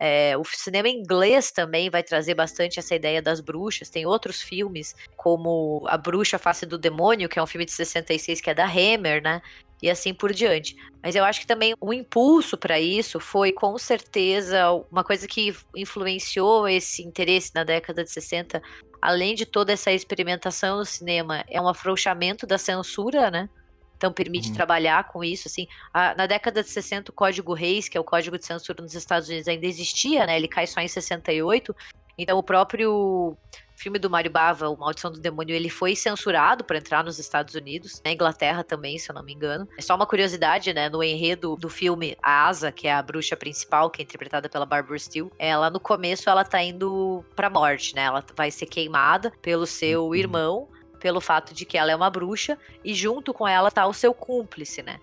É, 0.00 0.36
o 0.36 0.44
cinema 0.44 0.88
inglês 0.88 1.50
também 1.50 1.90
vai 1.90 2.04
trazer 2.04 2.34
bastante 2.34 2.78
essa 2.78 2.94
ideia 2.94 3.20
das 3.20 3.40
bruxas. 3.40 3.90
Tem 3.90 4.06
outros 4.06 4.40
filmes, 4.40 4.94
como 5.16 5.84
A 5.88 5.96
Bruxa 5.96 6.38
Face 6.38 6.64
do 6.64 6.78
Demônio, 6.78 7.28
que 7.28 7.38
é 7.38 7.42
um 7.42 7.46
filme 7.46 7.64
de 7.64 7.72
66 7.72 8.40
que 8.40 8.50
é 8.50 8.54
da 8.54 8.66
Hammer, 8.66 9.22
né? 9.22 9.42
E 9.82 9.90
assim 9.90 10.12
por 10.12 10.32
diante. 10.32 10.76
Mas 11.02 11.14
eu 11.14 11.24
acho 11.24 11.40
que 11.40 11.46
também 11.46 11.74
o 11.80 11.92
impulso 11.92 12.56
para 12.56 12.80
isso 12.80 13.20
foi 13.20 13.52
com 13.52 13.76
certeza 13.78 14.72
uma 14.90 15.04
coisa 15.04 15.26
que 15.26 15.54
influenciou 15.74 16.68
esse 16.68 17.02
interesse 17.02 17.52
na 17.54 17.64
década 17.64 18.02
de 18.02 18.10
60, 18.10 18.60
além 19.00 19.34
de 19.34 19.46
toda 19.46 19.72
essa 19.72 19.92
experimentação 19.92 20.78
no 20.78 20.84
cinema, 20.84 21.44
é 21.48 21.60
um 21.60 21.68
afrouxamento 21.68 22.46
da 22.46 22.58
censura, 22.58 23.30
né? 23.30 23.48
Então 23.96 24.12
permite 24.12 24.48
uhum. 24.48 24.54
trabalhar 24.54 25.08
com 25.08 25.24
isso, 25.24 25.48
assim. 25.48 25.66
A, 25.92 26.14
na 26.14 26.26
década 26.26 26.62
de 26.62 26.68
60, 26.68 27.10
o 27.10 27.14
Código 27.14 27.52
Reis, 27.52 27.88
que 27.88 27.98
é 27.98 28.00
o 28.00 28.04
código 28.04 28.38
de 28.38 28.46
censura 28.46 28.80
nos 28.80 28.94
Estados 28.94 29.28
Unidos, 29.28 29.48
ainda 29.48 29.66
existia, 29.66 30.24
né? 30.24 30.36
Ele 30.36 30.46
cai 30.46 30.66
só 30.68 30.80
em 30.80 30.86
68. 30.86 31.74
Então 32.18 32.36
o 32.36 32.42
próprio 32.42 33.36
filme 33.78 33.98
do 33.98 34.10
Mario 34.10 34.30
Bava, 34.30 34.68
O 34.68 34.76
Maldição 34.76 35.10
do 35.10 35.20
Demônio, 35.20 35.54
ele 35.54 35.70
foi 35.70 35.94
censurado 35.94 36.64
para 36.64 36.78
entrar 36.78 37.04
nos 37.04 37.18
Estados 37.18 37.54
Unidos, 37.54 38.02
na 38.04 38.10
Inglaterra 38.10 38.64
também, 38.64 38.98
se 38.98 39.08
eu 39.08 39.14
não 39.14 39.22
me 39.22 39.32
engano. 39.32 39.68
É 39.78 39.82
só 39.82 39.94
uma 39.94 40.06
curiosidade, 40.06 40.74
né? 40.74 40.88
No 40.88 41.02
enredo 41.02 41.54
do 41.54 41.68
filme, 41.68 42.16
a 42.20 42.48
Asa, 42.48 42.72
que 42.72 42.88
é 42.88 42.92
a 42.92 43.00
bruxa 43.00 43.36
principal, 43.36 43.88
que 43.88 44.02
é 44.02 44.04
interpretada 44.04 44.48
pela 44.48 44.66
Barbara 44.66 44.98
Steele, 44.98 45.30
ela 45.38 45.70
no 45.70 45.78
começo 45.78 46.28
ela 46.28 46.44
tá 46.44 46.60
indo 46.60 47.24
pra 47.36 47.48
morte, 47.48 47.94
né? 47.94 48.02
Ela 48.02 48.24
vai 48.36 48.50
ser 48.50 48.66
queimada 48.66 49.32
pelo 49.40 49.64
seu 49.64 50.06
uhum. 50.06 50.14
irmão, 50.14 50.68
pelo 50.98 51.20
fato 51.20 51.54
de 51.54 51.64
que 51.64 51.78
ela 51.78 51.92
é 51.92 51.96
uma 51.96 52.10
bruxa, 52.10 52.58
e 52.84 52.92
junto 52.92 53.32
com 53.32 53.46
ela 53.46 53.70
tá 53.70 53.86
o 53.86 53.94
seu 53.94 54.12
cúmplice, 54.12 54.82
né? 54.82 54.98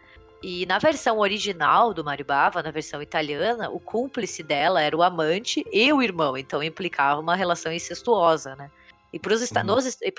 E 0.47 0.63
na 0.67 0.77
versão 0.77 1.17
original 1.17 1.91
do 1.91 2.03
Mario 2.03 2.23
Bava, 2.23 2.61
na 2.61 2.69
versão 2.69 3.01
italiana, 3.01 3.67
o 3.67 3.79
cúmplice 3.79 4.43
dela 4.43 4.79
era 4.79 4.95
o 4.95 5.01
amante 5.01 5.65
e 5.73 5.91
o 5.91 6.03
irmão, 6.03 6.37
então 6.37 6.61
implicava 6.61 7.19
uma 7.19 7.35
relação 7.35 7.71
incestuosa, 7.73 8.55
né? 8.55 8.69
E 9.11 9.17
para 9.17 9.33
uhum. 9.33 9.39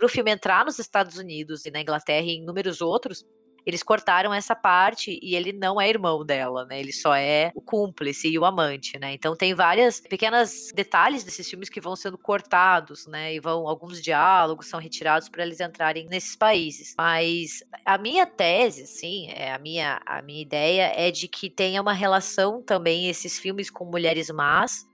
o 0.02 0.08
filme 0.08 0.32
entrar 0.32 0.64
nos 0.64 0.80
Estados 0.80 1.16
Unidos 1.16 1.64
e 1.64 1.70
na 1.70 1.80
Inglaterra 1.80 2.26
e 2.26 2.30
em 2.30 2.42
inúmeros 2.42 2.80
outros, 2.80 3.24
eles 3.66 3.82
cortaram 3.82 4.32
essa 4.32 4.54
parte 4.54 5.18
e 5.20 5.34
ele 5.34 5.52
não 5.52 5.80
é 5.80 5.88
irmão 5.88 6.24
dela, 6.24 6.64
né? 6.64 6.78
Ele 6.78 6.92
só 6.92 7.16
é 7.16 7.50
o 7.52 7.60
cúmplice 7.60 8.28
e 8.28 8.38
o 8.38 8.44
amante, 8.44 8.96
né? 8.96 9.12
Então 9.12 9.34
tem 9.34 9.54
várias 9.54 10.00
pequenas 10.00 10.70
detalhes 10.72 11.24
desses 11.24 11.50
filmes 11.50 11.68
que 11.68 11.80
vão 11.80 11.96
sendo 11.96 12.16
cortados, 12.16 13.08
né? 13.08 13.34
E 13.34 13.40
vão 13.40 13.66
alguns 13.66 14.00
diálogos 14.00 14.68
são 14.68 14.78
retirados 14.78 15.28
para 15.28 15.42
eles 15.42 15.58
entrarem 15.58 16.06
nesses 16.06 16.36
países. 16.36 16.94
Mas 16.96 17.64
a 17.84 17.98
minha 17.98 18.24
tese, 18.24 18.86
sim, 18.86 19.28
é 19.30 19.52
a 19.52 19.58
minha 19.58 20.00
a 20.06 20.22
minha 20.22 20.40
ideia 20.40 20.92
é 20.94 21.10
de 21.10 21.26
que 21.26 21.50
tenha 21.50 21.82
uma 21.82 21.92
relação 21.92 22.62
também 22.62 23.08
esses 23.08 23.36
filmes 23.36 23.68
com 23.68 23.84
mulheres 23.84 24.30
más 24.30 24.86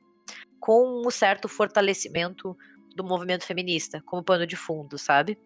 com 0.58 1.02
um 1.04 1.10
certo 1.10 1.48
fortalecimento 1.48 2.56
do 2.94 3.02
movimento 3.02 3.44
feminista 3.44 4.00
como 4.06 4.22
pano 4.22 4.46
de 4.46 4.56
fundo, 4.56 4.96
sabe? 4.96 5.36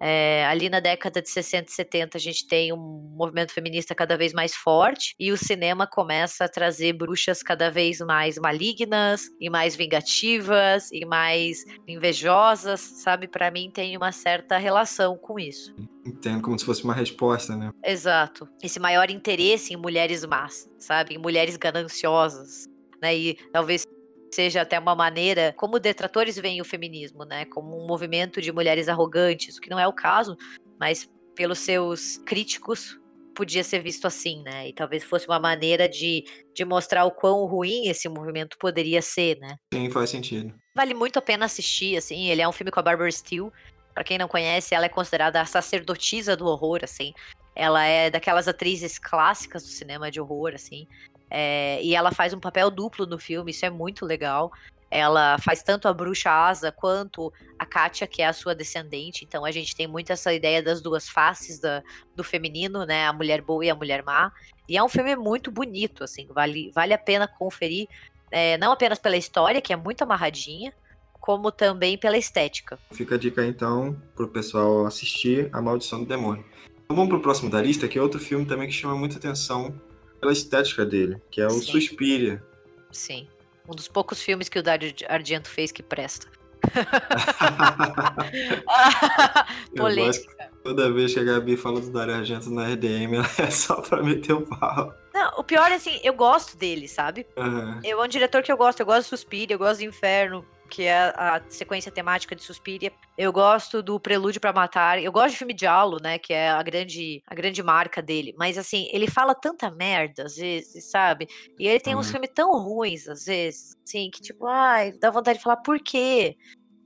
É, 0.00 0.44
ali 0.46 0.68
na 0.68 0.80
década 0.80 1.22
de 1.22 1.30
60 1.30 1.70
e 1.70 1.74
70 1.74 2.18
a 2.18 2.20
gente 2.20 2.46
tem 2.46 2.72
um 2.72 2.76
movimento 3.16 3.52
feminista 3.52 3.94
cada 3.94 4.16
vez 4.16 4.32
mais 4.32 4.54
forte 4.54 5.14
e 5.18 5.32
o 5.32 5.36
cinema 5.36 5.86
começa 5.86 6.44
a 6.44 6.48
trazer 6.48 6.92
bruxas 6.92 7.42
cada 7.42 7.70
vez 7.70 8.00
mais 8.00 8.36
malignas 8.38 9.30
e 9.40 9.48
mais 9.48 9.74
vingativas 9.74 10.90
e 10.92 11.04
mais 11.04 11.64
invejosas, 11.88 12.80
sabe? 12.80 13.26
Para 13.26 13.50
mim 13.50 13.70
tem 13.72 13.96
uma 13.96 14.12
certa 14.12 14.58
relação 14.58 15.16
com 15.16 15.38
isso. 15.38 15.74
Entendo 16.04 16.42
como 16.42 16.58
se 16.58 16.64
fosse 16.64 16.84
uma 16.84 16.94
resposta, 16.94 17.56
né? 17.56 17.72
Exato. 17.84 18.48
Esse 18.62 18.78
maior 18.78 19.10
interesse 19.10 19.72
em 19.72 19.76
mulheres 19.76 20.24
más, 20.24 20.68
sabe? 20.78 21.14
Em 21.14 21.18
mulheres 21.18 21.56
gananciosas, 21.56 22.68
né? 23.02 23.16
E 23.16 23.34
talvez 23.52 23.84
seja 24.32 24.62
até 24.62 24.78
uma 24.78 24.94
maneira 24.94 25.54
como 25.56 25.78
detratores 25.78 26.36
veem 26.36 26.60
o 26.60 26.64
feminismo, 26.64 27.24
né? 27.24 27.44
Como 27.46 27.82
um 27.82 27.86
movimento 27.86 28.40
de 28.40 28.52
mulheres 28.52 28.88
arrogantes, 28.88 29.56
o 29.56 29.60
que 29.60 29.70
não 29.70 29.78
é 29.78 29.86
o 29.86 29.92
caso, 29.92 30.36
mas 30.78 31.08
pelos 31.34 31.58
seus 31.58 32.16
críticos 32.18 32.98
podia 33.34 33.62
ser 33.62 33.80
visto 33.80 34.06
assim, 34.06 34.42
né? 34.42 34.68
E 34.68 34.72
talvez 34.72 35.04
fosse 35.04 35.28
uma 35.28 35.38
maneira 35.38 35.88
de, 35.88 36.24
de 36.54 36.64
mostrar 36.64 37.04
o 37.04 37.10
quão 37.10 37.44
ruim 37.44 37.88
esse 37.88 38.08
movimento 38.08 38.56
poderia 38.58 39.02
ser, 39.02 39.38
né? 39.38 39.56
Sim, 39.72 39.90
faz 39.90 40.10
sentido. 40.10 40.54
Vale 40.74 40.94
muito 40.94 41.18
a 41.18 41.22
pena 41.22 41.44
assistir, 41.44 41.96
assim. 41.96 42.28
Ele 42.28 42.40
é 42.40 42.48
um 42.48 42.52
filme 42.52 42.70
com 42.70 42.80
a 42.80 42.82
Barbara 42.82 43.10
Steele. 43.12 43.50
Para 43.94 44.04
quem 44.04 44.18
não 44.18 44.26
conhece, 44.26 44.74
ela 44.74 44.86
é 44.86 44.88
considerada 44.88 45.40
a 45.40 45.44
sacerdotisa 45.44 46.36
do 46.36 46.46
horror, 46.46 46.80
assim. 46.82 47.12
Ela 47.54 47.84
é 47.84 48.10
daquelas 48.10 48.48
atrizes 48.48 48.98
clássicas 48.98 49.62
do 49.62 49.68
cinema 49.68 50.10
de 50.10 50.20
horror, 50.20 50.52
assim. 50.54 50.88
É, 51.30 51.82
e 51.82 51.94
ela 51.94 52.12
faz 52.12 52.32
um 52.32 52.40
papel 52.40 52.70
duplo 52.70 53.06
no 53.06 53.18
filme, 53.18 53.50
isso 53.50 53.66
é 53.66 53.70
muito 53.70 54.04
legal. 54.04 54.52
Ela 54.88 55.36
faz 55.38 55.62
tanto 55.62 55.88
a 55.88 55.92
bruxa 55.92 56.30
asa 56.30 56.70
quanto 56.70 57.32
a 57.58 57.66
Kátia, 57.66 58.06
que 58.06 58.22
é 58.22 58.26
a 58.26 58.32
sua 58.32 58.54
descendente. 58.54 59.24
Então 59.24 59.44
a 59.44 59.50
gente 59.50 59.74
tem 59.74 59.86
muito 59.86 60.12
essa 60.12 60.32
ideia 60.32 60.62
das 60.62 60.80
duas 60.80 61.08
faces 61.08 61.58
da, 61.58 61.82
do 62.14 62.22
feminino, 62.22 62.86
né? 62.86 63.06
A 63.06 63.12
mulher 63.12 63.42
boa 63.42 63.64
e 63.64 63.70
a 63.70 63.74
mulher 63.74 64.04
má. 64.04 64.32
E 64.68 64.76
é 64.76 64.82
um 64.82 64.88
filme 64.88 65.16
muito 65.16 65.50
bonito, 65.50 66.04
assim, 66.04 66.26
vale, 66.30 66.70
vale 66.72 66.92
a 66.92 66.98
pena 66.98 67.26
conferir. 67.26 67.88
É, 68.30 68.56
não 68.58 68.72
apenas 68.72 68.98
pela 68.98 69.16
história, 69.16 69.60
que 69.60 69.72
é 69.72 69.76
muito 69.76 70.02
amarradinha, 70.02 70.72
como 71.20 71.50
também 71.50 71.98
pela 71.98 72.16
estética. 72.16 72.78
Fica 72.92 73.16
a 73.16 73.18
dica 73.18 73.44
então 73.44 74.00
pro 74.14 74.28
pessoal 74.28 74.86
assistir 74.86 75.48
A 75.52 75.60
Maldição 75.60 76.00
do 76.00 76.06
Demônio. 76.06 76.44
Então 76.84 76.96
vamos 76.96 77.08
pro 77.10 77.20
próximo 77.20 77.50
da 77.50 77.60
lista, 77.60 77.88
que 77.88 77.98
é 77.98 78.02
outro 78.02 78.20
filme 78.20 78.46
também 78.46 78.68
que 78.68 78.74
chama 78.74 78.94
muita 78.94 79.16
atenção 79.16 79.74
pela 80.20 80.32
estética 80.32 80.84
dele, 80.84 81.20
que 81.30 81.40
é 81.40 81.46
o 81.46 81.50
Sim. 81.50 81.72
Suspiria. 81.72 82.42
Sim. 82.90 83.28
Um 83.68 83.74
dos 83.74 83.88
poucos 83.88 84.22
filmes 84.22 84.48
que 84.48 84.58
o 84.58 84.62
Dario 84.62 84.92
Argento 85.08 85.48
fez 85.48 85.72
que 85.72 85.82
presta. 85.82 86.28
Polêmica. 89.76 90.36
Toda 90.66 90.92
vez 90.92 91.14
que 91.14 91.20
a 91.20 91.24
Gabi 91.24 91.56
fala 91.56 91.80
do 91.80 91.90
Dario 91.90 92.16
Argento 92.16 92.50
na 92.50 92.66
RDM, 92.66 93.22
é 93.38 93.50
só 93.50 93.80
pra 93.80 94.02
meter 94.02 94.32
o 94.32 94.42
pau. 94.42 94.92
Não, 95.14 95.30
o 95.38 95.44
pior 95.44 95.70
é 95.70 95.74
assim, 95.74 96.00
eu 96.02 96.12
gosto 96.12 96.56
dele, 96.56 96.88
sabe? 96.88 97.24
Uhum. 97.36 97.80
Eu, 97.84 98.02
é 98.02 98.04
um 98.04 98.08
diretor 98.08 98.42
que 98.42 98.50
eu 98.50 98.56
gosto, 98.56 98.80
eu 98.80 98.86
gosto 98.86 99.06
do 99.06 99.10
Suspiria, 99.10 99.54
eu 99.54 99.58
gosto 99.58 99.78
do 99.78 99.86
Inferno, 99.86 100.44
que 100.66 100.82
é 100.82 101.12
a 101.16 101.42
sequência 101.48 101.90
temática 101.90 102.34
de 102.34 102.42
Suspiria. 102.42 102.92
Eu 103.16 103.32
gosto 103.32 103.82
do 103.82 103.98
Prelúdio 103.98 104.40
para 104.40 104.52
Matar. 104.52 105.02
Eu 105.02 105.12
gosto 105.12 105.32
de 105.32 105.38
filme 105.38 105.54
de 105.54 105.66
Alo, 105.66 105.98
né, 106.02 106.18
que 106.18 106.32
é 106.32 106.50
a 106.50 106.62
grande 106.62 107.22
a 107.26 107.34
grande 107.34 107.62
marca 107.62 108.02
dele, 108.02 108.34
mas 108.36 108.58
assim, 108.58 108.88
ele 108.92 109.08
fala 109.08 109.34
tanta 109.34 109.70
merda 109.70 110.24
às 110.24 110.36
vezes, 110.36 110.90
sabe? 110.90 111.28
E 111.58 111.66
ele 111.66 111.80
tem 111.80 111.94
uhum. 111.94 112.00
uns 112.00 112.10
filmes 112.10 112.30
tão 112.34 112.50
ruins 112.52 113.08
às 113.08 113.24
vezes, 113.24 113.74
assim, 113.86 114.10
que 114.10 114.20
tipo, 114.20 114.46
ai, 114.46 114.92
dá 114.92 115.10
vontade 115.10 115.38
de 115.38 115.44
falar 115.44 115.58
por 115.58 115.78
quê? 115.80 116.36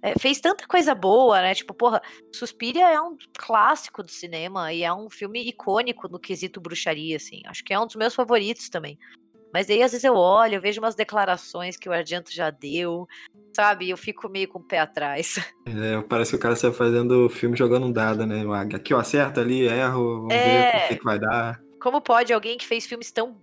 É, 0.02 0.18
fez 0.18 0.40
tanta 0.40 0.66
coisa 0.66 0.94
boa, 0.94 1.42
né? 1.42 1.54
Tipo, 1.54 1.75
porra, 1.75 2.00
Suspiria 2.34 2.88
é 2.88 3.00
um 3.00 3.16
clássico 3.37 4.02
do 4.02 4.10
cinema 4.10 4.72
e 4.72 4.82
é 4.82 4.92
um 4.92 5.10
filme 5.10 5.46
icônico 5.46 6.08
no 6.08 6.18
quesito 6.18 6.60
bruxaria, 6.60 7.16
assim. 7.16 7.42
Acho 7.46 7.62
que 7.62 7.75
é 7.75 7.78
um 7.78 7.87
dos 7.87 7.96
meus 7.96 8.14
favoritos 8.14 8.70
também. 8.70 8.99
Mas 9.52 9.69
aí 9.69 9.83
às 9.83 9.92
vezes 9.92 10.04
eu 10.04 10.14
olho, 10.14 10.54
eu 10.54 10.61
vejo 10.61 10.80
umas 10.80 10.95
declarações 10.95 11.76
que 11.76 11.88
o 11.88 11.92
Argento 11.92 12.33
já 12.33 12.50
deu, 12.50 13.09
sabe? 13.54 13.90
Eu 13.90 13.97
fico 13.97 14.28
meio 14.28 14.49
com 14.49 14.59
o 14.59 14.62
pé 14.62 14.78
atrás. 14.78 15.37
É, 15.71 16.02
parece 16.02 16.33
que 16.33 16.37
o 16.37 16.40
cara 16.40 16.54
está 16.54 16.73
fazendo 16.73 17.28
filme 17.28 17.57
jogando 17.57 17.87
um 17.87 17.92
dado, 17.92 18.26
né? 18.26 18.42
Aqui 18.75 18.92
eu 18.92 18.99
acerto, 18.99 19.38
ali 19.38 19.69
erro, 19.69 20.23
vamos 20.23 20.35
é... 20.35 20.73
ver 20.73 20.85
o 20.85 20.88
que, 20.88 20.97
que 20.97 21.04
vai 21.04 21.19
dar. 21.19 21.61
Como 21.80 22.00
pode 22.00 22.33
alguém 22.33 22.59
que 22.59 22.66
fez 22.66 22.87
filmes 22.87 23.12
tão, 23.12 23.37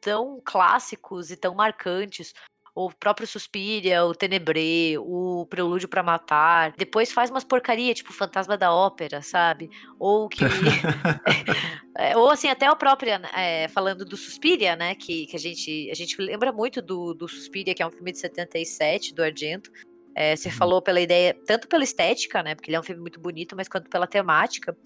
tão 0.00 0.40
clássicos 0.42 1.30
e 1.30 1.36
tão 1.36 1.54
marcantes, 1.54 2.32
o 2.78 2.92
próprio 2.92 3.26
Suspiria, 3.26 4.04
o 4.04 4.14
Tenebré, 4.14 4.96
o 4.98 5.44
Prelúdio 5.50 5.88
para 5.88 6.00
Matar. 6.00 6.72
Depois 6.76 7.10
faz 7.10 7.28
umas 7.28 7.42
porcaria, 7.42 7.92
tipo 7.92 8.12
Fantasma 8.12 8.56
da 8.56 8.72
Ópera, 8.72 9.20
sabe? 9.20 9.68
Ou 9.98 10.28
que. 10.28 10.44
é, 11.98 12.16
ou 12.16 12.30
assim, 12.30 12.48
até 12.48 12.66
a 12.66 12.76
própria, 12.76 13.20
é, 13.34 13.66
falando 13.66 14.04
do 14.04 14.16
Suspiria, 14.16 14.76
né? 14.76 14.94
Que, 14.94 15.26
que 15.26 15.34
a, 15.34 15.40
gente, 15.40 15.90
a 15.90 15.94
gente 15.94 16.20
lembra 16.22 16.52
muito 16.52 16.80
do, 16.80 17.14
do 17.14 17.26
Suspiria, 17.26 17.74
que 17.74 17.82
é 17.82 17.86
um 17.86 17.90
filme 17.90 18.12
de 18.12 18.18
77, 18.18 19.12
do 19.12 19.24
Argento. 19.24 19.72
É, 20.14 20.36
você 20.36 20.48
uhum. 20.48 20.54
falou 20.54 20.80
pela 20.80 21.00
ideia, 21.00 21.34
tanto 21.46 21.66
pela 21.66 21.82
estética, 21.82 22.44
né? 22.44 22.54
Porque 22.54 22.70
ele 22.70 22.76
é 22.76 22.80
um 22.80 22.84
filme 22.84 23.00
muito 23.00 23.18
bonito, 23.18 23.56
mas 23.56 23.68
quanto 23.68 23.90
pela 23.90 24.06
temática. 24.06 24.76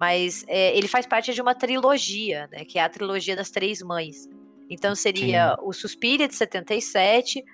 Mas 0.00 0.42
é, 0.48 0.74
ele 0.74 0.88
faz 0.88 1.04
parte 1.04 1.34
de 1.34 1.42
uma 1.42 1.54
trilogia, 1.54 2.48
né? 2.50 2.64
Que 2.64 2.78
é 2.78 2.82
a 2.82 2.88
trilogia 2.88 3.36
das 3.36 3.50
Três 3.50 3.82
Mães. 3.82 4.26
Então 4.72 4.94
seria 4.94 5.50
Sim. 5.50 5.56
o 5.62 5.72
Suspiria 5.72 6.26
de 6.26 6.34
77, 6.34 7.44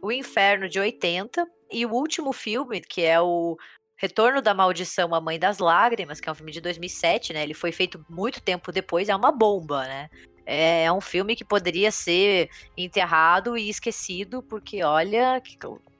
o 0.00 0.12
Inferno 0.12 0.68
de 0.68 0.78
80 0.78 1.44
e 1.72 1.84
o 1.84 1.92
último 1.92 2.32
filme, 2.32 2.80
que 2.80 3.02
é 3.02 3.20
o 3.20 3.56
Retorno 3.96 4.40
da 4.40 4.54
Maldição, 4.54 5.12
A 5.12 5.20
Mãe 5.20 5.40
das 5.40 5.58
Lágrimas, 5.58 6.20
que 6.20 6.28
é 6.28 6.32
um 6.32 6.34
filme 6.34 6.52
de 6.52 6.60
2007, 6.60 7.32
né? 7.32 7.42
Ele 7.42 7.54
foi 7.54 7.72
feito 7.72 8.04
muito 8.08 8.40
tempo 8.40 8.70
depois, 8.70 9.08
é 9.08 9.16
uma 9.16 9.32
bomba, 9.32 9.84
né? 9.86 10.08
É, 10.46 10.84
é 10.84 10.92
um 10.92 11.00
filme 11.00 11.34
que 11.34 11.44
poderia 11.44 11.90
ser 11.90 12.48
enterrado 12.76 13.58
e 13.58 13.68
esquecido, 13.68 14.40
porque 14.40 14.84
olha 14.84 15.40
que 15.40 15.58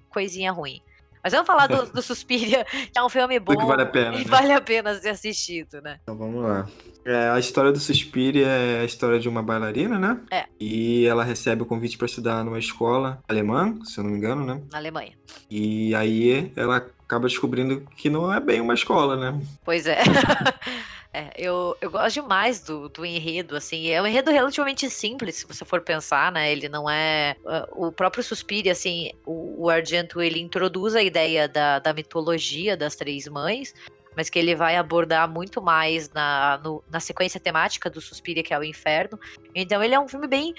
coisinha 0.08 0.52
ruim. 0.52 0.80
Mas 1.22 1.32
vamos 1.32 1.46
falar 1.46 1.66
do, 1.66 1.86
do 1.92 2.02
Suspiria, 2.02 2.64
que 2.64 2.98
é 2.98 3.02
um 3.02 3.08
filme 3.08 3.38
bom. 3.38 3.56
que 3.56 3.64
vale 3.64 3.82
a 3.82 3.86
pena. 3.86 4.16
E 4.16 4.18
né? 4.18 4.24
vale 4.24 4.52
a 4.52 4.60
pena 4.60 4.94
ser 4.94 5.10
assistido, 5.10 5.80
né? 5.82 5.98
Então 6.02 6.16
vamos 6.16 6.42
lá. 6.42 6.66
É, 7.04 7.30
a 7.30 7.38
história 7.38 7.72
do 7.72 7.78
Suspiria 7.78 8.46
é 8.46 8.80
a 8.80 8.84
história 8.84 9.18
de 9.18 9.28
uma 9.28 9.42
bailarina, 9.42 9.98
né? 9.98 10.20
É. 10.30 10.44
E 10.60 11.06
ela 11.06 11.24
recebe 11.24 11.62
o 11.62 11.66
convite 11.66 11.96
para 11.96 12.06
estudar 12.06 12.44
numa 12.44 12.58
escola 12.58 13.22
alemã, 13.28 13.78
se 13.84 13.98
eu 13.98 14.04
não 14.04 14.10
me 14.10 14.18
engano, 14.18 14.44
né? 14.44 14.60
Na 14.70 14.78
Alemanha. 14.78 15.12
E 15.50 15.94
aí 15.94 16.52
ela 16.54 16.76
acaba 16.76 17.26
descobrindo 17.26 17.80
que 17.96 18.10
não 18.10 18.32
é 18.32 18.38
bem 18.38 18.60
uma 18.60 18.74
escola, 18.74 19.16
né? 19.16 19.40
Pois 19.64 19.86
é. 19.86 20.02
É, 21.18 21.32
eu, 21.36 21.76
eu 21.80 21.90
gosto 21.90 22.14
demais 22.14 22.60
do, 22.60 22.88
do 22.88 23.04
enredo, 23.04 23.56
assim. 23.56 23.90
É 23.90 24.00
um 24.00 24.06
enredo 24.06 24.30
relativamente 24.30 24.88
simples, 24.88 25.34
se 25.36 25.46
você 25.48 25.64
for 25.64 25.80
pensar, 25.80 26.30
né? 26.30 26.52
Ele 26.52 26.68
não 26.68 26.88
é. 26.88 27.34
Uh, 27.44 27.88
o 27.88 27.92
próprio 27.92 28.22
Suspire, 28.22 28.70
assim, 28.70 29.10
o, 29.26 29.64
o, 29.64 29.68
Argento 29.68 30.22
ele 30.22 30.38
introduz 30.38 30.94
a 30.94 31.02
ideia 31.02 31.48
da, 31.48 31.80
da 31.80 31.92
mitologia 31.92 32.76
das 32.76 32.94
três 32.94 33.26
mães, 33.26 33.74
mas 34.14 34.30
que 34.30 34.38
ele 34.38 34.54
vai 34.54 34.76
abordar 34.76 35.28
muito 35.28 35.60
mais 35.60 36.08
na, 36.10 36.60
no, 36.62 36.84
na 36.88 37.00
sequência 37.00 37.40
temática 37.40 37.90
do 37.90 38.00
Suspiria, 38.00 38.44
que 38.44 38.54
é 38.54 38.58
o 38.58 38.62
inferno. 38.62 39.18
Então 39.52 39.82
ele 39.82 39.96
é 39.96 39.98
um 39.98 40.06
filme 40.06 40.28
bem 40.28 40.54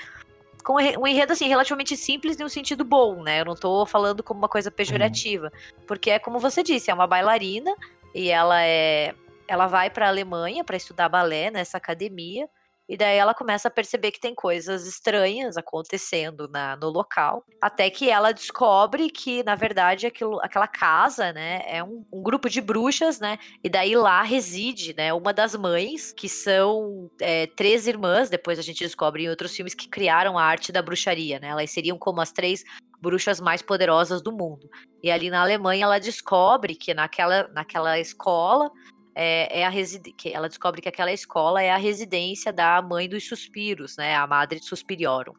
com 0.62 0.74
um 0.74 1.08
enredo 1.08 1.32
assim 1.32 1.48
relativamente 1.48 1.96
simples 1.96 2.38
no 2.38 2.50
sentido 2.50 2.84
bom, 2.84 3.24
né? 3.24 3.40
Eu 3.40 3.46
não 3.46 3.56
tô 3.56 3.86
falando 3.86 4.22
como 4.22 4.40
uma 4.40 4.50
coisa 4.50 4.70
pejorativa, 4.70 5.46
uhum. 5.46 5.86
porque 5.88 6.10
é 6.10 6.20
como 6.20 6.38
você 6.38 6.62
disse, 6.62 6.92
é 6.92 6.94
uma 6.94 7.08
bailarina 7.08 7.74
e 8.14 8.30
ela 8.30 8.62
é 8.62 9.16
ela 9.50 9.66
vai 9.66 9.90
para 9.90 10.06
a 10.06 10.10
Alemanha 10.10 10.64
para 10.64 10.78
estudar 10.78 11.10
balé 11.10 11.50
nessa 11.50 11.78
academia. 11.78 12.48
E 12.88 12.98
daí 12.98 13.18
ela 13.18 13.36
começa 13.36 13.68
a 13.68 13.72
perceber 13.72 14.12
que 14.12 14.20
tem 14.20 14.34
coisas 14.34 14.88
estranhas 14.88 15.58
acontecendo 15.58 16.48
na, 16.48 16.76
no 16.76 16.90
local. 16.90 17.46
Até 17.62 17.88
que 17.88 18.10
ela 18.10 18.32
descobre 18.32 19.12
que, 19.12 19.44
na 19.44 19.54
verdade, 19.54 20.08
aquilo, 20.08 20.40
aquela 20.42 20.68
casa, 20.68 21.32
né, 21.32 21.62
é 21.68 21.84
um, 21.84 22.04
um, 22.12 22.24
grupo 22.24 22.50
de 22.50 22.60
bruxas, 22.60 23.20
né? 23.20 23.38
E 23.64 23.70
daí 23.70 23.96
lá 23.96 24.24
reside, 24.24 24.96
né, 24.96 25.14
uma 25.14 25.32
das 25.32 25.56
mães, 25.56 26.12
que 26.12 26.28
são 26.28 27.12
é, 27.22 27.46
três 27.46 27.86
irmãs, 27.86 28.28
depois 28.28 28.58
a 28.58 28.64
gente 28.64 28.84
descobre 28.84 29.24
em 29.24 29.30
outros 29.30 29.56
filmes 29.56 29.76
que 29.76 29.88
criaram 29.88 30.36
a 30.36 30.44
arte 30.44 30.72
da 30.72 30.82
bruxaria, 30.82 31.40
né? 31.40 31.50
Elas 31.50 31.70
seriam 31.70 31.98
como 31.98 32.22
as 32.22 32.32
três 32.32 32.64
bruxas 33.00 33.40
mais 33.40 33.62
poderosas 33.62 34.20
do 34.20 34.32
mundo. 34.32 34.68
E 35.04 35.12
ali 35.12 35.30
na 35.30 35.42
Alemanha 35.42 35.84
ela 35.84 36.00
descobre 36.00 36.74
que 36.74 36.96
naquela, 36.96 37.48
naquela 37.50 38.00
escola 38.00 38.72
é, 39.16 39.62
é 39.62 39.66
a 39.66 39.72
que 40.18 40.30
ela 40.30 40.48
descobre 40.48 40.82
que 40.82 40.90
aquela 40.90 41.12
escola 41.12 41.62
é 41.62 41.72
a 41.72 41.78
residência 41.78 42.52
da 42.52 42.82
mãe 42.82 43.08
dos 43.08 43.28
suspiros, 43.28 43.98
né, 43.98 44.16
a 44.16 44.26
Madre 44.28 44.60
Suspiriorum. 44.62 45.34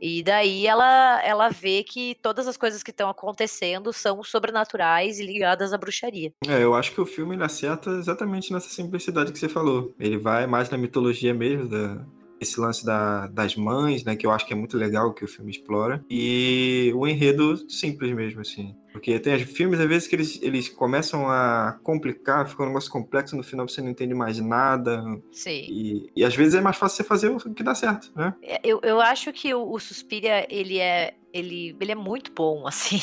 E 0.00 0.22
daí 0.22 0.66
ela, 0.66 1.20
ela 1.24 1.48
vê 1.48 1.82
que 1.82 2.16
todas 2.22 2.46
as 2.46 2.56
coisas 2.56 2.82
que 2.82 2.90
estão 2.90 3.08
acontecendo 3.08 3.92
são 3.92 4.22
sobrenaturais 4.22 5.18
e 5.18 5.26
ligadas 5.26 5.72
à 5.72 5.78
bruxaria. 5.78 6.32
É, 6.46 6.62
eu 6.62 6.74
acho 6.74 6.92
que 6.92 7.00
o 7.00 7.06
filme 7.06 7.34
ele 7.34 7.42
acerta 7.42 7.90
exatamente 7.90 8.52
nessa 8.52 8.68
simplicidade 8.68 9.32
que 9.32 9.38
você 9.38 9.48
falou. 9.48 9.92
Ele 9.98 10.16
vai 10.16 10.46
mais 10.46 10.70
na 10.70 10.78
mitologia 10.78 11.34
mesmo 11.34 11.68
da, 11.68 12.04
esse 12.40 12.60
lance 12.60 12.84
da, 12.84 13.26
das 13.26 13.56
mães, 13.56 14.04
né, 14.04 14.16
que 14.16 14.26
eu 14.26 14.30
acho 14.30 14.46
que 14.46 14.52
é 14.52 14.56
muito 14.56 14.76
legal 14.76 15.12
que 15.12 15.24
o 15.24 15.28
filme 15.28 15.50
explora, 15.50 16.04
e 16.08 16.92
o 16.94 17.06
enredo 17.06 17.68
simples 17.68 18.14
mesmo, 18.14 18.40
assim. 18.40 18.74
Porque 18.98 19.16
tem 19.20 19.38
filmes, 19.38 19.78
às 19.78 19.88
vezes, 19.88 20.08
que 20.08 20.16
eles, 20.16 20.42
eles 20.42 20.68
começam 20.68 21.30
a 21.30 21.78
complicar, 21.84 22.48
fica 22.48 22.64
um 22.64 22.66
negócio 22.66 22.90
complexo, 22.90 23.36
no 23.36 23.44
final 23.44 23.66
você 23.68 23.80
não 23.80 23.90
entende 23.90 24.12
mais 24.12 24.40
nada. 24.40 25.00
Sim. 25.30 25.66
E, 25.68 26.10
e 26.16 26.24
às 26.24 26.34
vezes 26.34 26.56
é 26.56 26.60
mais 26.60 26.76
fácil 26.76 26.96
você 26.96 27.04
fazer 27.04 27.28
o 27.28 27.38
que 27.54 27.62
dá 27.62 27.76
certo, 27.76 28.10
né? 28.16 28.34
É, 28.42 28.60
eu, 28.64 28.80
eu 28.82 29.00
acho 29.00 29.32
que 29.32 29.54
o, 29.54 29.70
o 29.70 29.78
Suspiria, 29.78 30.48
ele 30.50 30.80
é, 30.80 31.14
ele, 31.32 31.76
ele 31.80 31.92
é 31.92 31.94
muito 31.94 32.32
bom, 32.32 32.66
assim. 32.66 32.98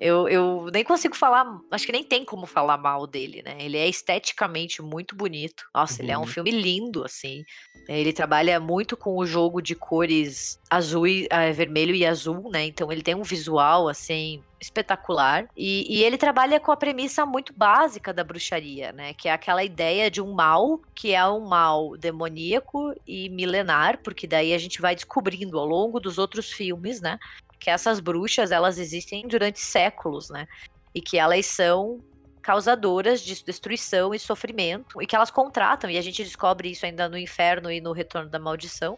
Eu, 0.00 0.28
eu 0.28 0.68
nem 0.72 0.84
consigo 0.84 1.16
falar, 1.16 1.46
acho 1.70 1.86
que 1.86 1.92
nem 1.92 2.04
tem 2.04 2.24
como 2.24 2.46
falar 2.46 2.76
mal 2.76 3.06
dele, 3.06 3.42
né? 3.42 3.56
Ele 3.60 3.76
é 3.76 3.88
esteticamente 3.88 4.82
muito 4.82 5.14
bonito. 5.16 5.64
Nossa, 5.74 5.94
uhum. 5.94 6.04
ele 6.04 6.12
é 6.12 6.18
um 6.18 6.22
uhum. 6.22 6.26
filme 6.26 6.50
lindo, 6.50 7.04
assim. 7.04 7.44
Ele 7.88 8.12
trabalha 8.12 8.58
muito 8.58 8.96
com 8.96 9.16
o 9.16 9.26
jogo 9.26 9.62
de 9.62 9.74
cores 9.74 10.60
azul, 10.68 11.06
e, 11.06 11.26
é, 11.30 11.52
vermelho 11.52 11.94
e 11.94 12.04
azul, 12.04 12.50
né? 12.50 12.64
Então 12.64 12.90
ele 12.90 13.02
tem 13.02 13.14
um 13.14 13.22
visual, 13.22 13.88
assim, 13.88 14.42
espetacular. 14.60 15.48
E, 15.56 15.86
e, 15.88 16.02
ele 16.02 16.18
trabalha 16.18 16.58
com 16.58 16.72
a 16.72 16.76
premissa 16.76 17.24
muito 17.24 17.52
básica 17.54 18.12
da 18.12 18.24
bruxaria, 18.24 18.92
né? 18.92 19.14
Que 19.14 19.28
é 19.28 19.32
aquela 19.32 19.62
ideia 19.62 20.10
de 20.10 20.20
um 20.20 20.32
mal 20.32 20.80
que 20.94 21.14
é 21.14 21.26
um 21.26 21.46
mal 21.46 21.96
demoníaco 21.96 22.94
e 23.06 23.28
milenar, 23.28 23.98
porque 24.02 24.26
daí 24.26 24.52
a 24.52 24.58
gente 24.58 24.80
vai 24.80 24.94
descobrindo 24.94 25.58
ao 25.58 25.66
longo 25.66 26.00
dos 26.00 26.18
outros 26.18 26.50
filmes, 26.50 27.00
né? 27.00 27.18
Que 27.58 27.70
essas 27.70 28.00
bruxas 28.00 28.50
elas 28.50 28.78
existem 28.78 29.26
durante 29.26 29.60
séculos, 29.60 30.30
né? 30.30 30.46
E 30.94 31.00
que 31.00 31.18
elas 31.18 31.46
são 31.46 32.00
causadoras 32.46 33.20
de 33.22 33.42
destruição 33.42 34.14
e 34.14 34.20
sofrimento 34.20 35.02
e 35.02 35.06
que 35.06 35.16
elas 35.16 35.32
contratam 35.32 35.90
e 35.90 35.98
a 35.98 36.00
gente 36.00 36.22
descobre 36.22 36.70
isso 36.70 36.86
ainda 36.86 37.08
no 37.08 37.18
Inferno 37.18 37.72
e 37.72 37.80
no 37.80 37.90
Retorno 37.90 38.30
da 38.30 38.38
Maldição. 38.38 38.96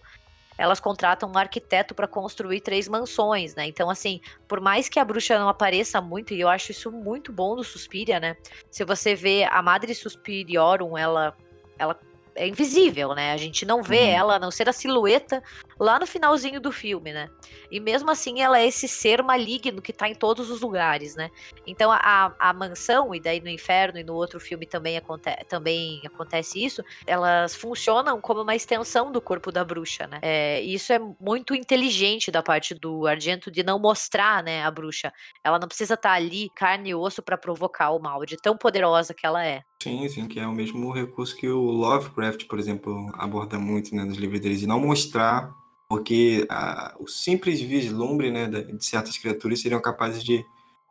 Elas 0.59 0.81
contratam 0.81 1.31
um 1.31 1.39
arquiteto 1.39 1.95
para 1.95 2.07
construir 2.07 2.61
três 2.61 2.89
mansões, 2.89 3.55
né? 3.55 3.67
Então, 3.67 3.89
assim, 3.89 4.21
por 4.47 4.61
mais 4.61 4.89
que 4.89 4.99
a 4.99 5.05
bruxa 5.05 5.39
não 5.39 5.49
apareça 5.49 6.01
muito, 6.01 6.35
e 6.35 6.41
eu 6.41 6.49
acho 6.49 6.73
isso 6.73 6.91
muito 6.91 7.33
bom 7.33 7.55
no 7.55 7.63
Suspiria, 7.65 8.21
né? 8.21 8.37
Se 8.71 8.85
você 8.85 9.15
vê 9.15 9.45
a 9.45 9.63
Madre 9.63 9.95
Suspiriorum, 9.95 10.99
ela, 10.99 11.35
ela 11.79 11.99
é 12.39 12.47
invisível, 12.47 13.15
né? 13.15 13.33
A 13.33 13.37
gente 13.37 13.67
não 13.67 13.83
vê 13.83 14.01
uhum. 14.01 14.09
ela, 14.11 14.37
a 14.37 14.39
não 14.39 14.51
ser 14.51 14.69
a 14.69 14.73
silhueta 14.73 15.43
lá 15.79 15.99
no 15.99 16.07
finalzinho 16.07 16.61
do 16.61 16.71
filme, 16.71 17.13
né? 17.13 17.29
E 17.71 17.81
mesmo 17.81 18.11
assim 18.11 18.41
ela 18.41 18.59
é 18.59 18.67
esse 18.67 18.87
ser 18.87 19.23
maligno 19.23 19.83
que 19.83 19.93
tá 19.93 20.09
em 20.09 20.15
todos 20.15 20.51
os 20.51 20.61
lugares, 20.61 21.17
né? 21.17 21.31
Então 21.67 21.91
a, 21.91 22.35
a 22.39 22.53
mansão, 22.53 23.15
e 23.15 23.21
daí 23.21 23.41
no 23.41 23.49
inferno 23.49 23.99
e 23.99 24.05
no 24.05 24.15
outro 24.15 24.39
filme 24.39 24.67
também, 24.67 24.97
aconte 24.97 25.29
também 25.49 26.01
acontece 26.07 26.65
isso, 26.65 26.83
elas 27.07 27.55
funcionam 27.55 28.21
como 28.21 28.43
uma 28.43 28.55
extensão 28.55 29.11
do 29.11 29.21
corpo 29.21 29.51
da 29.51 29.65
bruxa, 29.65 30.07
né? 30.07 30.21
É, 30.23 30.61
isso 30.61 30.93
é 30.93 30.99
muito 31.21 31.55
inteligente 31.55 32.31
da 32.31 32.43
parte 32.43 32.75
do 32.75 33.07
Argento 33.07 33.51
de 33.51 33.63
não 33.63 33.79
mostrar, 33.79 34.43
né, 34.43 34.63
a 34.63 34.71
bruxa. 34.71 35.13
Ela 35.43 35.59
não 35.59 35.67
precisa 35.67 35.95
estar 35.95 36.11
tá 36.11 36.15
ali, 36.15 36.51
carne 36.55 36.91
e 36.91 36.95
osso, 36.95 37.23
para 37.23 37.37
provocar 37.37 37.91
o 37.91 37.99
mal, 37.99 38.25
de 38.25 38.37
tão 38.37 38.57
poderosa 38.57 39.13
que 39.13 39.27
ela 39.27 39.45
é. 39.45 39.63
Sim, 39.81 40.09
sim, 40.09 40.27
que 40.27 40.41
é 40.41 40.47
o 40.47 40.53
mesmo 40.53 40.91
recurso 40.91 41.37
que 41.37 41.49
o 41.49 41.61
Lovecraft, 41.61 42.47
por 42.47 42.59
exemplo, 42.59 43.11
aborda 43.15 43.59
muito 43.59 43.95
né, 43.95 44.05
nos 44.05 44.17
livros 44.17 44.41
dele, 44.41 44.57
de 44.57 44.67
não 44.67 44.81
mostrar, 44.81 45.55
porque 45.89 46.45
a, 46.51 46.97
o 46.99 47.07
simples 47.07 47.61
vislumbre 47.61 48.31
né, 48.31 48.49
de 48.49 48.85
certas 48.85 49.17
criaturas 49.17 49.61
seriam 49.61 49.81
capazes 49.81 50.25
de 50.25 50.45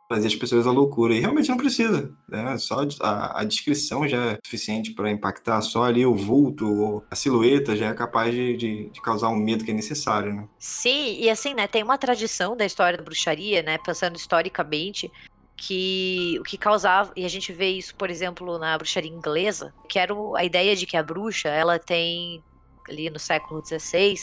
fazer 0.08 0.28
as 0.28 0.34
pessoas 0.34 0.66
à 0.66 0.70
loucura. 0.70 1.14
E 1.14 1.20
realmente 1.20 1.50
não 1.50 1.56
precisa, 1.58 2.10
né? 2.26 2.56
Só 2.56 2.78
a, 3.00 3.40
a 3.40 3.44
descrição 3.44 4.08
já 4.08 4.32
é 4.32 4.38
suficiente 4.42 4.92
para 4.92 5.10
impactar, 5.10 5.60
só 5.60 5.84
ali 5.84 6.06
o 6.06 6.14
vulto, 6.14 7.04
a 7.10 7.14
silhueta 7.14 7.76
já 7.76 7.88
é 7.88 7.94
capaz 7.94 8.34
de, 8.34 8.56
de, 8.56 8.88
de, 8.88 9.02
causar 9.02 9.28
um 9.28 9.36
medo 9.36 9.64
que 9.64 9.70
é 9.70 9.74
necessário, 9.74 10.32
né? 10.32 10.48
Sim, 10.58 11.18
e 11.20 11.28
assim, 11.28 11.52
né, 11.52 11.66
tem 11.66 11.82
uma 11.82 11.98
tradição 11.98 12.56
da 12.56 12.64
história 12.64 12.96
da 12.96 13.04
bruxaria, 13.04 13.62
né, 13.62 13.76
pensando 13.84 14.16
historicamente, 14.16 15.12
que 15.58 16.38
o 16.40 16.44
que 16.44 16.56
causava, 16.56 17.12
e 17.16 17.24
a 17.24 17.28
gente 17.28 17.52
vê 17.52 17.68
isso, 17.70 17.94
por 17.96 18.08
exemplo, 18.08 18.58
na 18.58 18.78
bruxaria 18.78 19.10
inglesa, 19.10 19.74
que 19.88 19.98
era 19.98 20.14
a 20.36 20.44
ideia 20.44 20.76
de 20.76 20.86
que 20.86 20.96
a 20.96 21.02
bruxa, 21.02 21.48
ela 21.48 21.80
tem, 21.80 22.42
ali 22.88 23.10
no 23.10 23.18
século 23.18 23.60
XVI, 23.66 24.14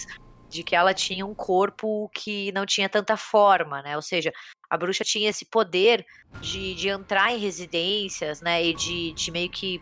de 0.49 0.63
que 0.63 0.75
ela 0.75 0.93
tinha 0.93 1.25
um 1.25 1.35
corpo 1.35 2.09
que 2.13 2.51
não 2.53 2.65
tinha 2.65 2.87
tanta 2.87 3.17
forma, 3.17 3.81
né? 3.81 3.97
Ou 3.97 4.01
seja, 4.01 4.31
a 4.69 4.77
bruxa 4.77 5.03
tinha 5.03 5.29
esse 5.29 5.43
poder 5.45 6.05
de, 6.39 6.73
de 6.75 6.87
entrar 6.87 7.33
em 7.33 7.37
residências, 7.37 8.41
né? 8.41 8.63
E 8.63 8.73
de, 8.73 9.11
de 9.11 9.29
meio 9.31 9.49
que 9.49 9.81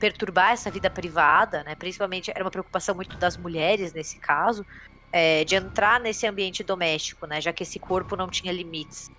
perturbar 0.00 0.52
essa 0.52 0.70
vida 0.70 0.90
privada, 0.90 1.62
né? 1.62 1.76
Principalmente 1.76 2.32
era 2.32 2.42
uma 2.42 2.50
preocupação 2.50 2.96
muito 2.96 3.16
das 3.16 3.36
mulheres 3.36 3.92
nesse 3.92 4.18
caso. 4.18 4.66
é, 5.12 5.44
de 5.44 5.56
entrar 5.56 6.00
nesse 6.00 6.26
ambiente 6.26 6.62
doméstico, 6.64 7.26
né? 7.26 7.40
Já 7.40 7.52
que 7.52 7.62
esse 7.62 7.78
corpo 7.78 8.16
não 8.16 8.28
tinha 8.28 8.52
limites. 8.52 9.10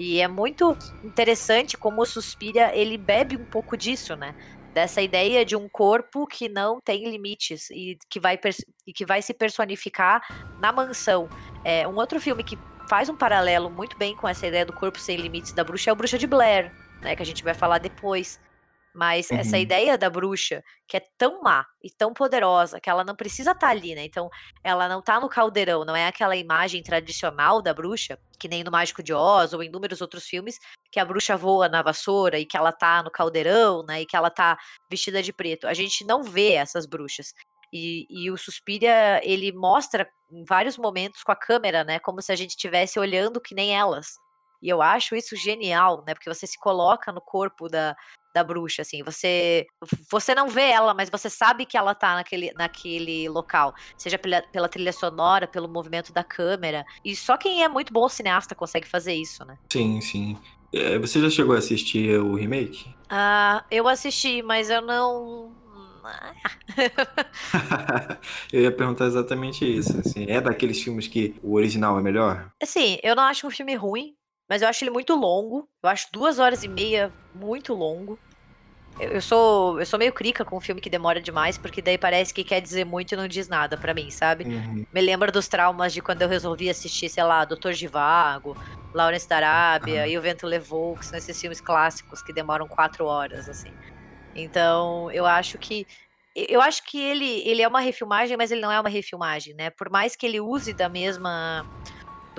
E 0.00 0.18
é 0.18 0.26
muito 0.26 0.74
interessante 1.04 1.76
como 1.76 2.00
o 2.00 2.06
Suspira 2.06 2.74
ele 2.74 2.96
bebe 2.96 3.36
um 3.36 3.44
pouco 3.44 3.76
disso, 3.76 4.16
né? 4.16 4.34
Dessa 4.72 5.02
ideia 5.02 5.44
de 5.44 5.54
um 5.54 5.68
corpo 5.68 6.26
que 6.26 6.48
não 6.48 6.80
tem 6.80 7.06
limites 7.06 7.68
e 7.68 7.98
que 8.08 8.18
vai, 8.18 8.40
e 8.86 8.94
que 8.94 9.04
vai 9.04 9.20
se 9.20 9.34
personificar 9.34 10.22
na 10.58 10.72
mansão. 10.72 11.28
É, 11.62 11.86
um 11.86 11.96
outro 11.96 12.18
filme 12.18 12.42
que 12.42 12.58
faz 12.88 13.10
um 13.10 13.14
paralelo 13.14 13.68
muito 13.68 13.94
bem 13.98 14.16
com 14.16 14.26
essa 14.26 14.46
ideia 14.46 14.64
do 14.64 14.72
corpo 14.72 14.98
sem 14.98 15.18
limites 15.18 15.52
da 15.52 15.62
bruxa 15.62 15.90
é 15.90 15.92
o 15.92 15.96
Bruxa 15.96 16.16
de 16.16 16.26
Blair, 16.26 16.72
né? 17.02 17.14
Que 17.14 17.22
a 17.22 17.26
gente 17.26 17.44
vai 17.44 17.52
falar 17.52 17.76
depois. 17.76 18.40
Mas 18.94 19.30
uhum. 19.30 19.38
essa 19.38 19.58
ideia 19.58 19.96
da 19.96 20.10
bruxa, 20.10 20.62
que 20.86 20.96
é 20.96 21.02
tão 21.16 21.40
má 21.42 21.64
e 21.82 21.90
tão 21.90 22.12
poderosa, 22.12 22.80
que 22.80 22.90
ela 22.90 23.04
não 23.04 23.14
precisa 23.14 23.52
estar 23.52 23.66
tá 23.66 23.72
ali, 23.72 23.94
né? 23.94 24.04
Então, 24.04 24.28
ela 24.64 24.88
não 24.88 25.00
tá 25.00 25.20
no 25.20 25.28
caldeirão, 25.28 25.84
não 25.84 25.94
é 25.94 26.06
aquela 26.06 26.34
imagem 26.34 26.82
tradicional 26.82 27.62
da 27.62 27.72
bruxa, 27.72 28.18
que 28.38 28.48
nem 28.48 28.64
no 28.64 28.70
Mágico 28.70 29.02
de 29.02 29.12
Oz 29.12 29.52
ou 29.52 29.62
em 29.62 29.66
inúmeros 29.66 30.00
outros 30.00 30.24
filmes, 30.26 30.58
que 30.90 30.98
a 30.98 31.04
bruxa 31.04 31.36
voa 31.36 31.68
na 31.68 31.82
vassoura 31.82 32.38
e 32.38 32.46
que 32.46 32.56
ela 32.56 32.72
tá 32.72 33.02
no 33.02 33.10
caldeirão, 33.10 33.84
né? 33.84 34.02
E 34.02 34.06
que 34.06 34.16
ela 34.16 34.30
tá 34.30 34.58
vestida 34.90 35.22
de 35.22 35.32
preto. 35.32 35.66
A 35.66 35.74
gente 35.74 36.04
não 36.04 36.22
vê 36.22 36.52
essas 36.52 36.86
bruxas. 36.86 37.32
E, 37.72 38.06
e, 38.10 38.30
o 38.30 38.36
Suspiria, 38.36 39.20
ele 39.22 39.52
mostra 39.52 40.08
em 40.32 40.44
vários 40.44 40.76
momentos 40.76 41.22
com 41.22 41.30
a 41.30 41.36
câmera, 41.36 41.84
né? 41.84 42.00
Como 42.00 42.20
se 42.20 42.32
a 42.32 42.36
gente 42.36 42.50
estivesse 42.50 42.98
olhando 42.98 43.40
que 43.40 43.54
nem 43.54 43.76
elas. 43.76 44.18
E 44.62 44.68
eu 44.68 44.82
acho 44.82 45.14
isso 45.14 45.36
genial, 45.36 46.04
né? 46.06 46.14
Porque 46.14 46.32
você 46.32 46.46
se 46.46 46.58
coloca 46.58 47.12
no 47.12 47.20
corpo 47.20 47.68
da, 47.68 47.96
da 48.34 48.44
bruxa, 48.44 48.82
assim. 48.82 49.02
Você 49.02 49.66
você 50.10 50.34
não 50.34 50.48
vê 50.48 50.70
ela, 50.70 50.94
mas 50.94 51.10
você 51.10 51.28
sabe 51.28 51.66
que 51.66 51.76
ela 51.76 51.94
tá 51.94 52.14
naquele, 52.14 52.52
naquele 52.54 53.28
local. 53.28 53.74
Seja 53.96 54.18
pela, 54.18 54.42
pela 54.52 54.68
trilha 54.68 54.92
sonora, 54.92 55.46
pelo 55.46 55.68
movimento 55.68 56.12
da 56.12 56.24
câmera. 56.24 56.84
E 57.04 57.14
só 57.16 57.36
quem 57.36 57.62
é 57.62 57.68
muito 57.68 57.92
bom 57.92 58.08
cineasta 58.08 58.54
consegue 58.54 58.88
fazer 58.88 59.14
isso, 59.14 59.44
né? 59.44 59.58
Sim, 59.72 60.00
sim. 60.00 60.38
É, 60.72 60.98
você 60.98 61.20
já 61.20 61.28
chegou 61.28 61.54
a 61.54 61.58
assistir 61.58 62.18
o 62.20 62.34
remake? 62.34 62.94
Ah, 63.08 63.64
eu 63.70 63.88
assisti, 63.88 64.42
mas 64.42 64.70
eu 64.70 64.80
não. 64.80 65.52
eu 68.52 68.62
ia 68.62 68.72
perguntar 68.72 69.06
exatamente 69.06 69.64
isso. 69.64 69.98
Assim, 69.98 70.26
é 70.28 70.40
daqueles 70.40 70.80
filmes 70.80 71.08
que 71.08 71.34
o 71.42 71.54
original 71.54 71.98
é 71.98 72.02
melhor? 72.02 72.50
Assim, 72.62 72.98
eu 73.02 73.16
não 73.16 73.24
acho 73.24 73.46
um 73.46 73.50
filme 73.50 73.74
ruim, 73.74 74.14
mas 74.50 74.62
eu 74.62 74.68
acho 74.68 74.82
ele 74.82 74.90
muito 74.90 75.14
longo. 75.14 75.68
Eu 75.80 75.88
acho 75.88 76.08
duas 76.12 76.40
horas 76.40 76.64
e 76.64 76.68
meia 76.68 77.12
muito 77.32 77.72
longo. 77.72 78.18
Eu, 78.98 79.10
eu 79.10 79.22
sou 79.22 79.78
eu 79.78 79.86
sou 79.86 79.96
meio 79.96 80.12
crica 80.12 80.44
com 80.44 80.56
um 80.56 80.60
filme 80.60 80.80
que 80.80 80.90
demora 80.90 81.20
demais, 81.20 81.56
porque 81.56 81.80
daí 81.80 81.96
parece 81.96 82.34
que 82.34 82.42
quer 82.42 82.60
dizer 82.60 82.84
muito 82.84 83.12
e 83.12 83.16
não 83.16 83.28
diz 83.28 83.46
nada 83.46 83.76
para 83.76 83.94
mim, 83.94 84.10
sabe? 84.10 84.44
Uhum. 84.44 84.84
Me 84.92 85.00
lembra 85.00 85.30
dos 85.30 85.46
traumas 85.46 85.92
de 85.92 86.02
quando 86.02 86.22
eu 86.22 86.28
resolvi 86.28 86.68
assistir, 86.68 87.08
sei 87.08 87.22
lá, 87.22 87.44
Doutor 87.44 87.72
Givago, 87.74 88.56
Lawrence 88.92 89.28
da 89.28 89.36
Arábia 89.36 90.02
uhum. 90.02 90.08
e 90.08 90.18
O 90.18 90.20
Vento 90.20 90.48
Levou, 90.48 90.96
que 90.96 91.06
são 91.06 91.16
esses 91.16 91.40
filmes 91.40 91.60
clássicos 91.60 92.20
que 92.20 92.32
demoram 92.32 92.66
quatro 92.66 93.04
horas, 93.04 93.48
assim. 93.48 93.72
Então, 94.34 95.12
eu 95.12 95.26
acho 95.26 95.58
que 95.58 95.86
eu 96.34 96.60
acho 96.60 96.84
que 96.84 96.98
ele, 96.98 97.42
ele 97.48 97.60
é 97.60 97.66
uma 97.66 97.80
refilmagem, 97.80 98.36
mas 98.36 98.50
ele 98.52 98.60
não 98.60 98.70
é 98.70 98.80
uma 98.80 98.88
refilmagem, 98.88 99.52
né? 99.54 99.70
Por 99.70 99.90
mais 99.90 100.14
que 100.14 100.26
ele 100.26 100.40
use 100.40 100.72
da 100.72 100.88
mesma 100.88 101.66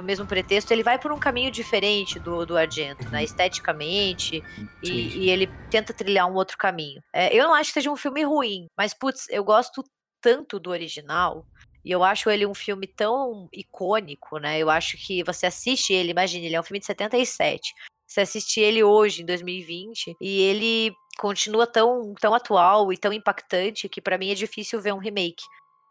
do 0.01 0.05
mesmo 0.05 0.25
pretexto, 0.25 0.73
ele 0.73 0.83
vai 0.83 0.99
por 0.99 1.11
um 1.11 1.19
caminho 1.19 1.51
diferente 1.51 2.19
do, 2.19 2.45
do 2.45 2.57
Argento, 2.57 3.07
né? 3.09 3.19
Uhum. 3.19 3.23
Esteticamente, 3.23 4.43
e, 4.83 4.89
e, 4.89 5.29
ele 5.29 5.47
tenta 5.69 5.93
trilhar 5.93 6.29
um 6.29 6.33
outro 6.33 6.57
caminho. 6.57 7.01
É, 7.13 7.33
eu 7.35 7.45
não 7.45 7.53
acho 7.53 7.69
que 7.69 7.75
seja 7.75 7.91
um 7.91 7.95
filme 7.95 8.23
ruim, 8.23 8.67
mas, 8.77 8.93
putz, 8.93 9.27
eu 9.29 9.43
gosto 9.43 9.83
tanto 10.19 10.59
do 10.59 10.69
original. 10.69 11.45
E 11.83 11.89
eu 11.91 12.03
acho 12.03 12.29
ele 12.29 12.45
um 12.45 12.53
filme 12.53 12.85
tão 12.85 13.49
icônico, 13.51 14.37
né? 14.37 14.59
Eu 14.59 14.69
acho 14.69 14.97
que 14.97 15.23
você 15.23 15.47
assiste 15.47 15.93
ele, 15.93 16.11
imagine, 16.11 16.45
ele 16.45 16.55
é 16.55 16.59
um 16.59 16.63
filme 16.63 16.79
de 16.79 16.85
77. 16.85 17.73
Você 18.05 18.21
assiste 18.21 18.59
ele 18.59 18.83
hoje, 18.83 19.23
em 19.23 19.25
2020, 19.25 20.15
e 20.21 20.41
ele 20.41 20.93
continua 21.17 21.65
tão, 21.65 22.13
tão 22.19 22.33
atual 22.33 22.91
e 22.91 22.97
tão 22.97 23.13
impactante 23.13 23.89
que 23.89 24.01
para 24.01 24.17
mim 24.17 24.31
é 24.31 24.35
difícil 24.35 24.81
ver 24.81 24.93
um 24.93 24.97
remake. 24.97 25.43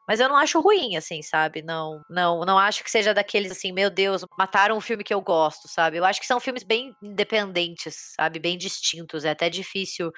Mas 0.09 0.19
eu 0.21 0.29
não 0.29 0.37
acho 0.37 0.61
ruim, 0.61 0.97
assim, 0.97 1.23
sabe? 1.23 1.63
Não, 1.63 2.03
não, 2.11 2.41
não 2.45 2.59
acho 2.59 2.83
que 2.83 2.91
seja 2.91 3.15
daqueles 3.15 3.53
assim, 3.53 3.73
meu 3.73 3.91
Deus, 3.91 4.25
mataram 4.39 4.77
um 4.77 4.81
filme 4.81 5.05
que 5.05 5.15
eu 5.15 5.21
gosto, 5.21 5.69
sabe? 5.69 5.97
Eu 5.99 6.05
acho 6.05 6.21
que 6.21 6.27
são 6.27 6.41
filmes 6.41 6.65
bem 6.65 6.93
independentes, 7.03 8.13
sabe? 8.17 8.39
Bem 8.41 8.59
distintos. 8.59 9.25
É 9.25 9.31
até 9.31 9.49
difícil 9.49 10.11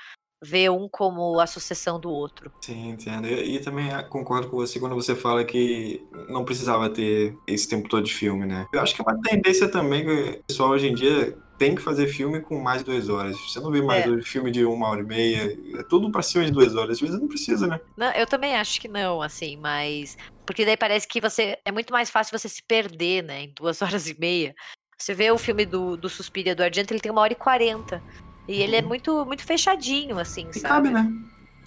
ver 0.43 0.71
um 0.71 0.89
como 0.89 1.39
a 1.39 1.47
sucessão 1.47 2.01
do 2.01 2.11
outro. 2.11 2.51
Sim, 2.61 2.91
entendo. 2.91 3.29
E, 3.29 3.57
e, 3.57 3.61
também 3.61 3.93
ah, 3.93 4.03
concordo 4.03 4.49
com 4.49 4.57
você 4.57 4.81
quando 4.81 4.95
você 4.95 5.15
fala 5.15 5.45
que 5.45 6.05
não 6.29 6.45
precisava 6.45 6.91
ter 6.91 7.37
esse 7.47 7.69
tempo 7.69 7.89
todo 7.89 8.05
de 8.05 8.13
filme, 8.13 8.45
né? 8.45 8.67
Eu 8.73 8.81
acho 8.81 8.95
que 8.95 9.01
é 9.01 9.05
uma 9.05 9.21
tendência 9.21 9.69
também 9.69 10.05
que 10.05 10.41
o 10.41 10.45
pessoal 10.45 10.71
hoje 10.71 10.89
em 10.89 10.95
dia 10.95 11.39
tem 11.59 11.77
que 11.77 11.83
fazer 11.83 12.09
filme 12.09 12.41
com 12.41 12.59
mais 12.59 12.83
de 12.83 12.91
duas 12.91 13.09
horas. 13.09 13.37
Você 13.39 13.61
não 13.61 13.71
vê 13.71 13.81
mais 13.81 14.05
é. 14.05 14.23
filme 14.23 14.51
de 14.51 14.65
uma 14.65 14.89
hora 14.89 15.01
e 15.01 15.05
meia. 15.05 15.57
É 15.79 15.83
tudo 15.85 16.11
pra 16.11 16.21
cima 16.21 16.45
de 16.45 16.51
duas 16.51 16.75
horas. 16.75 16.97
Às 16.97 17.01
vezes 17.01 17.21
não 17.21 17.29
precisa, 17.29 17.69
né? 17.69 17.81
Não, 17.97 18.11
eu 18.13 18.27
também 18.27 18.57
acho 18.57 18.81
que 18.81 18.89
não, 18.89 19.23
assim, 19.23 19.57
mas. 19.57 20.19
Porque 20.45 20.65
daí 20.65 20.77
parece 20.77 21.07
que 21.07 21.21
você. 21.21 21.57
É 21.65 21.71
muito 21.71 21.93
mais 21.93 22.11
fácil 22.11 22.37
você 22.37 22.49
se 22.49 22.65
perder, 22.65 23.23
né? 23.23 23.43
Em 23.43 23.53
duas 23.55 23.81
horas 23.83 24.09
e 24.09 24.19
meia. 24.19 24.57
Você 24.99 25.15
vê 25.15 25.31
o 25.31 25.39
filme 25.39 25.65
do, 25.65 25.97
do 25.97 26.09
Suspiria 26.09 26.55
do 26.55 26.63
Argento, 26.63 26.93
ele 26.93 27.01
tem 27.01 27.13
uma 27.13 27.21
hora 27.21 27.33
e 27.33 27.37
quarenta. 27.37 28.03
E 28.49 28.61
ele 28.61 28.77
é 28.77 28.81
uhum. 28.81 28.89
muito, 28.89 29.25
muito 29.25 29.45
fechadinho, 29.45 30.19
assim, 30.19 30.49
e 30.51 30.59
sabe? 30.59 30.91
cabe, 30.91 30.91
né? 30.91 31.13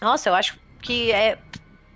Nossa, 0.01 0.29
eu 0.29 0.35
acho 0.35 0.59
que 0.81 1.11
é 1.11 1.37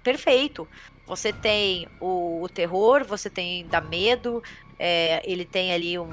perfeito. 0.04 0.68
Você 1.06 1.34
tem 1.34 1.88
o, 2.00 2.42
o 2.42 2.50
terror, 2.50 3.04
você 3.04 3.30
tem 3.30 3.66
dá 3.68 3.82
medo, 3.82 4.42
é, 4.78 5.22
ele 5.30 5.44
tem 5.44 5.74
ali 5.74 5.98
um, 5.98 6.10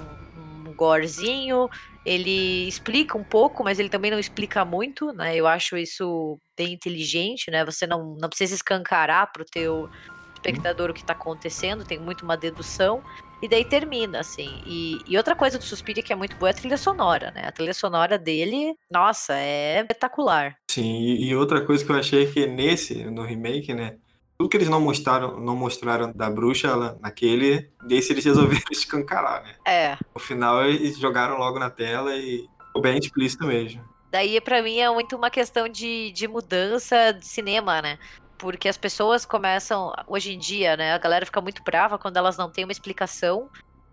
gorezinho, 0.77 1.69
ele 2.05 2.69
explica 2.69 3.19
um 3.19 3.25
pouco, 3.25 3.65
mas 3.65 3.79
ele 3.81 3.89
também 3.89 4.11
não 4.11 4.19
explica 4.19 4.65
muito, 4.65 5.13
né? 5.13 5.35
Eu 5.35 5.47
acho 5.47 5.77
isso 5.77 6.39
bem 6.57 6.75
inteligente, 6.75 7.51
né? 7.51 7.65
Você 7.65 7.87
não, 7.87 8.15
não 8.21 8.29
precisa 8.29 8.55
escancarar 8.55 9.33
pro 9.33 9.45
teu 9.45 9.89
espectador 10.35 10.91
o 10.91 10.95
que 10.95 11.05
tá 11.05 11.15
acontecendo, 11.15 11.85
tem 11.85 11.99
muito 11.99 12.23
uma 12.23 12.37
dedução. 12.37 13.03
E 13.43 13.49
daí 13.49 13.65
termina, 13.65 14.21
assim. 14.21 14.63
E, 14.67 14.99
e 15.07 15.17
outra 15.17 15.37
coisa 15.37 15.59
do 15.59 15.65
Suspiria 15.65 16.03
que 16.03 16.13
é 16.13 16.17
muito 16.17 16.37
boa 16.37 16.51
é 16.51 16.53
a 16.53 16.57
trilha 16.57 16.77
sonora, 16.77 17.31
né? 17.33 17.43
A 17.47 17.53
trilha 17.53 17.75
sonora 17.75 18.19
dele, 18.19 18.75
nossa, 18.91 19.35
é 19.35 19.81
espetacular. 19.81 20.57
Sim, 20.71 20.99
e, 21.01 21.29
e 21.29 21.37
outra 21.37 21.61
coisa 21.65 21.85
que 21.85 21.93
eu 21.93 21.97
achei 21.97 22.27
que 22.27 22.47
nesse, 22.47 23.05
no 23.05 23.23
remake, 23.23 23.75
né? 23.75 23.97
tudo 24.39 24.51
que 24.51 24.57
eles 24.57 24.69
não 24.69 24.81
mostraram, 24.81 25.41
não 25.41 25.57
mostraram 25.57 26.13
da 26.15 26.29
bruxa 26.29 26.69
ela, 26.69 26.99
naquele, 27.01 27.71
desse 27.87 28.13
eles 28.13 28.25
resolveram 28.27 28.65
escancarar, 28.71 29.43
né? 29.43 29.55
É. 29.67 29.99
No 30.15 30.21
final 30.21 30.65
eles 30.65 30.99
jogaram 30.99 31.39
logo 31.39 31.59
na 31.59 31.71
tela 31.71 32.15
e 32.17 32.47
ficou 32.67 32.83
bem 32.83 32.99
explícito 32.99 33.47
mesmo. 33.47 33.83
Daí, 34.11 34.41
para 34.41 34.63
mim, 34.63 34.79
é 34.79 34.89
muito 34.91 35.17
uma 35.17 35.31
questão 35.31 35.69
de, 35.69 36.13
de 36.13 36.29
mudança 36.29 37.13
de 37.13 37.27
cinema, 37.27 37.83
né? 37.83 37.99
Porque 38.39 38.69
as 38.69 38.77
pessoas 38.77 39.25
começam, 39.25 39.93
hoje 40.07 40.35
em 40.35 40.39
dia, 40.39 40.77
né? 40.77 40.93
A 40.93 40.99
galera 40.99 41.25
fica 41.25 41.41
muito 41.41 41.63
brava 41.63 41.99
quando 41.99 42.17
elas 42.17 42.37
não 42.37 42.51
têm 42.51 42.65
uma 42.65 42.73
explicação 42.73 43.51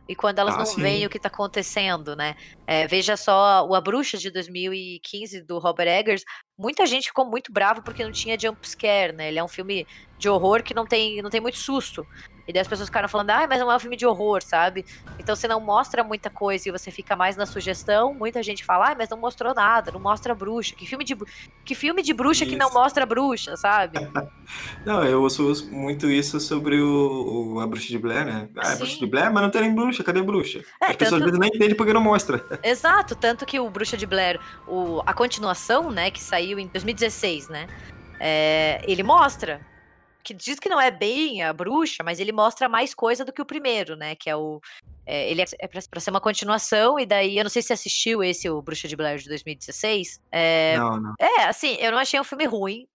e 0.07 0.15
quando 0.15 0.39
elas 0.39 0.55
ah, 0.55 0.57
não 0.59 0.65
sim. 0.65 0.81
veem 0.81 1.05
o 1.05 1.09
que 1.09 1.17
está 1.17 1.29
acontecendo, 1.29 2.15
né? 2.15 2.35
É, 2.67 2.85
veja 2.87 3.15
só 3.15 3.65
o 3.65 3.73
A 3.73 3.79
Bruxa 3.79 4.17
de 4.17 4.29
2015 4.29 5.41
do 5.43 5.59
Robert 5.59 5.87
Eggers. 5.87 6.23
Muita 6.57 6.85
gente 6.85 7.07
ficou 7.07 7.25
muito 7.25 7.53
bravo 7.53 7.81
porque 7.81 8.03
não 8.03 8.11
tinha 8.11 8.37
jump 8.37 8.67
scare, 8.67 9.13
né? 9.13 9.29
Ele 9.29 9.39
é 9.39 9.43
um 9.43 9.47
filme 9.47 9.87
de 10.17 10.27
horror 10.27 10.61
que 10.61 10.73
não 10.73 10.85
tem, 10.85 11.21
não 11.21 11.29
tem 11.29 11.39
muito 11.39 11.57
susto. 11.57 12.05
E 12.47 12.53
daí 12.53 12.61
as 12.61 12.67
pessoas 12.67 12.89
ficaram 12.89 13.07
falando, 13.07 13.29
ah, 13.29 13.47
mas 13.47 13.59
não 13.59 13.71
é 13.71 13.75
um 13.75 13.79
filme 13.79 13.95
de 13.95 14.05
horror, 14.05 14.41
sabe? 14.43 14.85
Então 15.17 15.35
você 15.35 15.47
não 15.47 15.59
mostra 15.59 16.03
muita 16.03 16.29
coisa 16.29 16.67
e 16.67 16.71
você 16.71 16.91
fica 16.91 17.15
mais 17.15 17.35
na 17.35 17.45
sugestão. 17.45 18.13
Muita 18.13 18.43
gente 18.43 18.65
fala, 18.65 18.91
ah, 18.91 18.95
mas 18.97 19.09
não 19.09 19.17
mostrou 19.17 19.53
nada, 19.53 19.91
não 19.91 19.99
mostra 19.99 20.35
bruxa. 20.35 20.75
Que 20.75 20.85
filme 20.85 21.03
de, 21.03 21.15
que 21.63 21.73
filme 21.73 22.01
de 22.01 22.13
bruxa 22.13 22.43
isso. 22.43 22.53
que 22.53 22.59
não 22.59 22.71
mostra 22.71 23.05
bruxa, 23.05 23.55
sabe? 23.55 23.97
não, 24.85 25.03
eu 25.03 25.21
ouço 25.21 25.69
muito 25.71 26.09
isso 26.09 26.39
sobre 26.39 26.81
o, 26.81 27.53
o 27.55 27.59
a 27.59 27.67
bruxa 27.67 27.87
de 27.87 27.97
Blair, 27.97 28.25
né? 28.25 28.49
Ah, 28.57 28.73
é 28.73 28.75
bruxa 28.75 28.99
de 28.99 29.07
Blair, 29.07 29.31
mas 29.31 29.43
não 29.43 29.49
tem 29.49 29.61
nem 29.61 29.73
bruxa, 29.73 30.03
cadê 30.03 30.21
bruxa? 30.21 30.59
É, 30.81 30.85
As 30.85 30.87
tanto... 30.87 30.97
pessoas 30.97 31.21
às 31.21 31.25
vezes 31.25 31.39
nem 31.39 31.49
entendem 31.49 31.75
porque 31.75 31.93
não 31.93 32.01
mostra. 32.01 32.43
Exato, 32.61 33.15
tanto 33.15 33.45
que 33.45 33.59
o 33.59 33.69
Bruxa 33.69 33.95
de 33.95 34.05
Blair, 34.05 34.39
o, 34.67 35.01
a 35.05 35.13
continuação, 35.13 35.91
né, 35.91 36.11
que 36.11 36.21
saiu 36.21 36.59
em 36.59 36.67
2016, 36.67 37.49
né? 37.49 37.67
É, 38.19 38.81
ele 38.85 39.03
mostra 39.03 39.61
que 40.23 40.33
diz 40.33 40.59
que 40.59 40.69
não 40.69 40.79
é 40.79 40.89
bem 40.89 41.43
a 41.43 41.51
bruxa, 41.51 42.03
mas 42.03 42.19
ele 42.19 42.31
mostra 42.31 42.69
mais 42.69 42.93
coisa 42.93 43.25
do 43.25 43.33
que 43.33 43.41
o 43.41 43.45
primeiro, 43.45 43.95
né? 43.95 44.15
Que 44.15 44.29
é 44.29 44.35
o. 44.35 44.61
É, 45.05 45.29
ele 45.29 45.41
é, 45.41 45.45
é 45.59 45.67
pra, 45.67 45.99
ser 45.99 46.09
uma 46.09 46.21
continuação, 46.21 46.97
e 46.97 47.05
daí 47.05 47.37
eu 47.37 47.43
não 47.43 47.49
sei 47.49 47.61
se 47.61 47.73
assistiu 47.73 48.23
esse, 48.23 48.49
o 48.49 48.61
Bruxa 48.61 48.87
de 48.87 48.95
Blair 48.95 49.19
de 49.19 49.27
2016. 49.27 50.21
É, 50.31 50.77
não, 50.77 50.97
não. 50.97 51.13
É, 51.19 51.43
assim, 51.43 51.75
eu 51.75 51.91
não 51.91 51.97
achei 51.97 52.17
um 52.19 52.23
filme 52.23 52.45
ruim. 52.45 52.87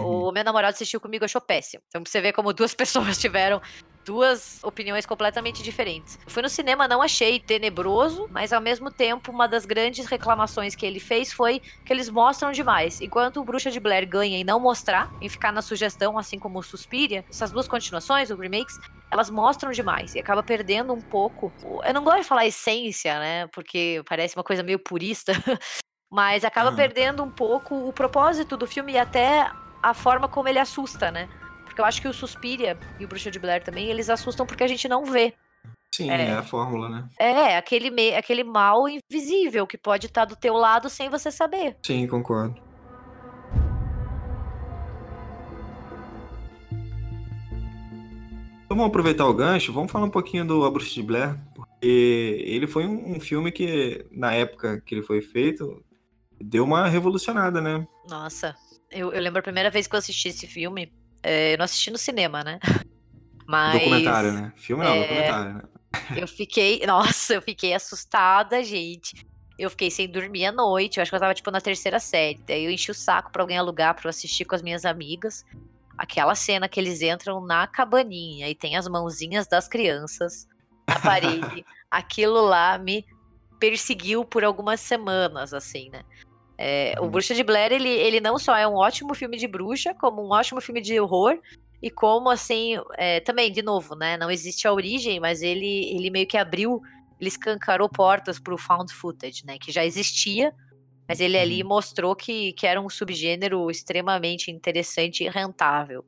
Uhum. 0.00 0.28
O 0.28 0.32
meu 0.32 0.44
namorado 0.44 0.74
assistiu 0.74 1.00
comigo, 1.00 1.24
achou 1.24 1.40
péssimo. 1.40 1.82
Então 1.88 2.02
você 2.04 2.20
vê 2.20 2.32
como 2.32 2.52
duas 2.52 2.74
pessoas 2.76 3.16
tiveram 3.18 3.62
duas 4.06 4.62
opiniões 4.62 5.04
completamente 5.04 5.64
diferentes. 5.64 6.16
Fui 6.28 6.40
no 6.40 6.48
cinema, 6.48 6.86
não 6.86 7.02
achei 7.02 7.40
tenebroso, 7.40 8.28
mas 8.30 8.52
ao 8.52 8.60
mesmo 8.60 8.88
tempo, 8.88 9.32
uma 9.32 9.48
das 9.48 9.66
grandes 9.66 10.06
reclamações 10.06 10.76
que 10.76 10.86
ele 10.86 11.00
fez 11.00 11.32
foi 11.32 11.60
que 11.84 11.92
eles 11.92 12.08
mostram 12.08 12.52
demais. 12.52 13.00
Enquanto 13.00 13.40
o 13.40 13.44
Bruxa 13.44 13.68
de 13.68 13.80
Blair 13.80 14.08
ganha 14.08 14.38
em 14.38 14.44
não 14.44 14.60
mostrar, 14.60 15.10
em 15.20 15.28
ficar 15.28 15.52
na 15.52 15.60
sugestão, 15.60 16.16
assim 16.16 16.38
como 16.38 16.60
o 16.60 16.62
Suspiria, 16.62 17.24
essas 17.28 17.50
duas 17.50 17.66
continuações, 17.66 18.30
os 18.30 18.38
remakes, 18.38 18.78
elas 19.10 19.28
mostram 19.28 19.72
demais 19.72 20.14
e 20.14 20.20
acaba 20.20 20.42
perdendo 20.42 20.92
um 20.92 21.00
pouco. 21.00 21.52
Eu 21.84 21.92
não 21.92 22.04
gosto 22.04 22.22
de 22.22 22.28
falar 22.28 22.46
essência, 22.46 23.18
né? 23.18 23.48
Porque 23.48 24.02
parece 24.08 24.36
uma 24.36 24.44
coisa 24.44 24.62
meio 24.62 24.78
purista. 24.78 25.32
Mas 26.08 26.44
acaba 26.44 26.70
uhum. 26.70 26.76
perdendo 26.76 27.24
um 27.24 27.30
pouco 27.30 27.88
o 27.88 27.92
propósito 27.92 28.56
do 28.56 28.68
filme 28.68 28.92
e 28.92 28.98
até 28.98 29.50
a 29.82 29.92
forma 29.92 30.28
como 30.28 30.48
ele 30.48 30.60
assusta, 30.60 31.10
né? 31.10 31.28
Porque 31.76 31.82
eu 31.82 31.84
acho 31.84 32.00
que 32.00 32.08
o 32.08 32.14
Suspiria 32.14 32.78
e 32.98 33.04
o 33.04 33.08
Bruxa 33.08 33.30
de 33.30 33.38
Blair 33.38 33.62
também, 33.62 33.90
eles 33.90 34.08
assustam 34.08 34.46
porque 34.46 34.64
a 34.64 34.66
gente 34.66 34.88
não 34.88 35.04
vê. 35.04 35.34
Sim, 35.94 36.10
é, 36.10 36.28
é 36.28 36.32
a 36.32 36.42
fórmula, 36.42 36.88
né? 36.88 37.06
É, 37.18 37.58
aquele, 37.58 37.90
me, 37.90 38.14
aquele 38.14 38.42
mal 38.42 38.88
invisível 38.88 39.66
que 39.66 39.76
pode 39.76 40.06
estar 40.06 40.24
do 40.24 40.34
teu 40.34 40.54
lado 40.54 40.88
sem 40.88 41.10
você 41.10 41.30
saber. 41.30 41.76
Sim, 41.82 42.06
concordo. 42.06 42.58
Então, 48.64 48.78
vamos 48.78 48.86
aproveitar 48.86 49.26
o 49.26 49.34
gancho, 49.34 49.70
vamos 49.70 49.92
falar 49.92 50.06
um 50.06 50.10
pouquinho 50.10 50.46
do 50.46 50.64
A 50.64 50.70
Bruxa 50.70 50.94
de 50.94 51.02
Blair, 51.02 51.38
porque 51.54 52.42
ele 52.46 52.66
foi 52.66 52.86
um, 52.86 53.16
um 53.16 53.20
filme 53.20 53.52
que, 53.52 54.06
na 54.10 54.32
época 54.32 54.80
que 54.80 54.94
ele 54.94 55.02
foi 55.02 55.20
feito, 55.20 55.84
deu 56.40 56.64
uma 56.64 56.88
revolucionada, 56.88 57.60
né? 57.60 57.86
Nossa, 58.08 58.56
eu, 58.90 59.12
eu 59.12 59.20
lembro 59.20 59.40
a 59.40 59.42
primeira 59.42 59.68
vez 59.68 59.86
que 59.86 59.94
eu 59.94 59.98
assisti 59.98 60.28
esse 60.28 60.46
filme, 60.46 60.90
é, 61.26 61.54
eu 61.54 61.58
não 61.58 61.64
assisti 61.64 61.90
no 61.90 61.98
cinema, 61.98 62.44
né? 62.44 62.60
Mas. 63.46 63.80
Documentário, 63.80 64.32
né? 64.32 64.52
Filme 64.54 64.84
não, 64.84 64.94
é... 64.94 65.00
documentário, 65.00 65.54
né? 65.54 65.62
Eu 66.16 66.28
fiquei. 66.28 66.80
Nossa, 66.86 67.34
eu 67.34 67.42
fiquei 67.42 67.74
assustada, 67.74 68.62
gente. 68.62 69.26
Eu 69.58 69.68
fiquei 69.70 69.90
sem 69.90 70.08
dormir 70.08 70.46
à 70.46 70.52
noite. 70.52 70.98
Eu 70.98 71.02
acho 71.02 71.10
que 71.10 71.16
eu 71.16 71.20
tava, 71.20 71.34
tipo, 71.34 71.50
na 71.50 71.60
terceira 71.60 71.98
série. 71.98 72.40
Daí 72.46 72.64
eu 72.64 72.70
enchi 72.70 72.92
o 72.92 72.94
saco 72.94 73.32
pra 73.32 73.42
alguém 73.42 73.58
alugar 73.58 73.94
pra 73.94 74.06
eu 74.06 74.10
assistir 74.10 74.44
com 74.44 74.54
as 74.54 74.62
minhas 74.62 74.84
amigas. 74.84 75.44
Aquela 75.98 76.34
cena 76.34 76.68
que 76.68 76.78
eles 76.78 77.02
entram 77.02 77.40
na 77.40 77.66
cabaninha 77.66 78.48
e 78.48 78.54
tem 78.54 78.76
as 78.76 78.86
mãozinhas 78.86 79.48
das 79.48 79.66
crianças 79.66 80.46
na 80.86 81.00
parede. 81.00 81.64
Aquilo 81.90 82.40
lá 82.42 82.78
me 82.78 83.04
perseguiu 83.58 84.24
por 84.24 84.44
algumas 84.44 84.80
semanas, 84.80 85.54
assim, 85.54 85.88
né? 85.90 86.02
É, 86.58 86.94
o 86.98 87.04
uhum. 87.04 87.10
Bruxa 87.10 87.34
de 87.34 87.42
Blair, 87.42 87.72
ele, 87.72 87.88
ele 87.88 88.20
não 88.20 88.38
só 88.38 88.56
é 88.56 88.66
um 88.66 88.74
ótimo 88.74 89.14
filme 89.14 89.36
de 89.36 89.46
bruxa, 89.46 89.94
como 89.94 90.22
um 90.22 90.32
ótimo 90.32 90.60
filme 90.60 90.80
de 90.80 90.98
horror, 90.98 91.38
e 91.82 91.90
como, 91.90 92.30
assim, 92.30 92.76
é, 92.96 93.20
também, 93.20 93.52
de 93.52 93.62
novo, 93.62 93.94
né, 93.94 94.16
não 94.16 94.30
existe 94.30 94.66
a 94.66 94.72
origem, 94.72 95.20
mas 95.20 95.42
ele, 95.42 95.94
ele 95.94 96.10
meio 96.10 96.26
que 96.26 96.38
abriu, 96.38 96.80
ele 97.20 97.28
escancarou 97.28 97.88
portas 97.88 98.38
pro 98.38 98.56
found 98.56 98.92
footage, 98.92 99.44
né, 99.44 99.58
que 99.58 99.70
já 99.70 99.84
existia, 99.84 100.52
mas 101.06 101.20
ele 101.20 101.38
ali 101.38 101.62
uhum. 101.62 101.68
mostrou 101.68 102.16
que, 102.16 102.52
que 102.54 102.66
era 102.66 102.80
um 102.80 102.88
subgênero 102.88 103.70
extremamente 103.70 104.50
interessante 104.50 105.24
e 105.24 105.28
rentável. 105.28 106.04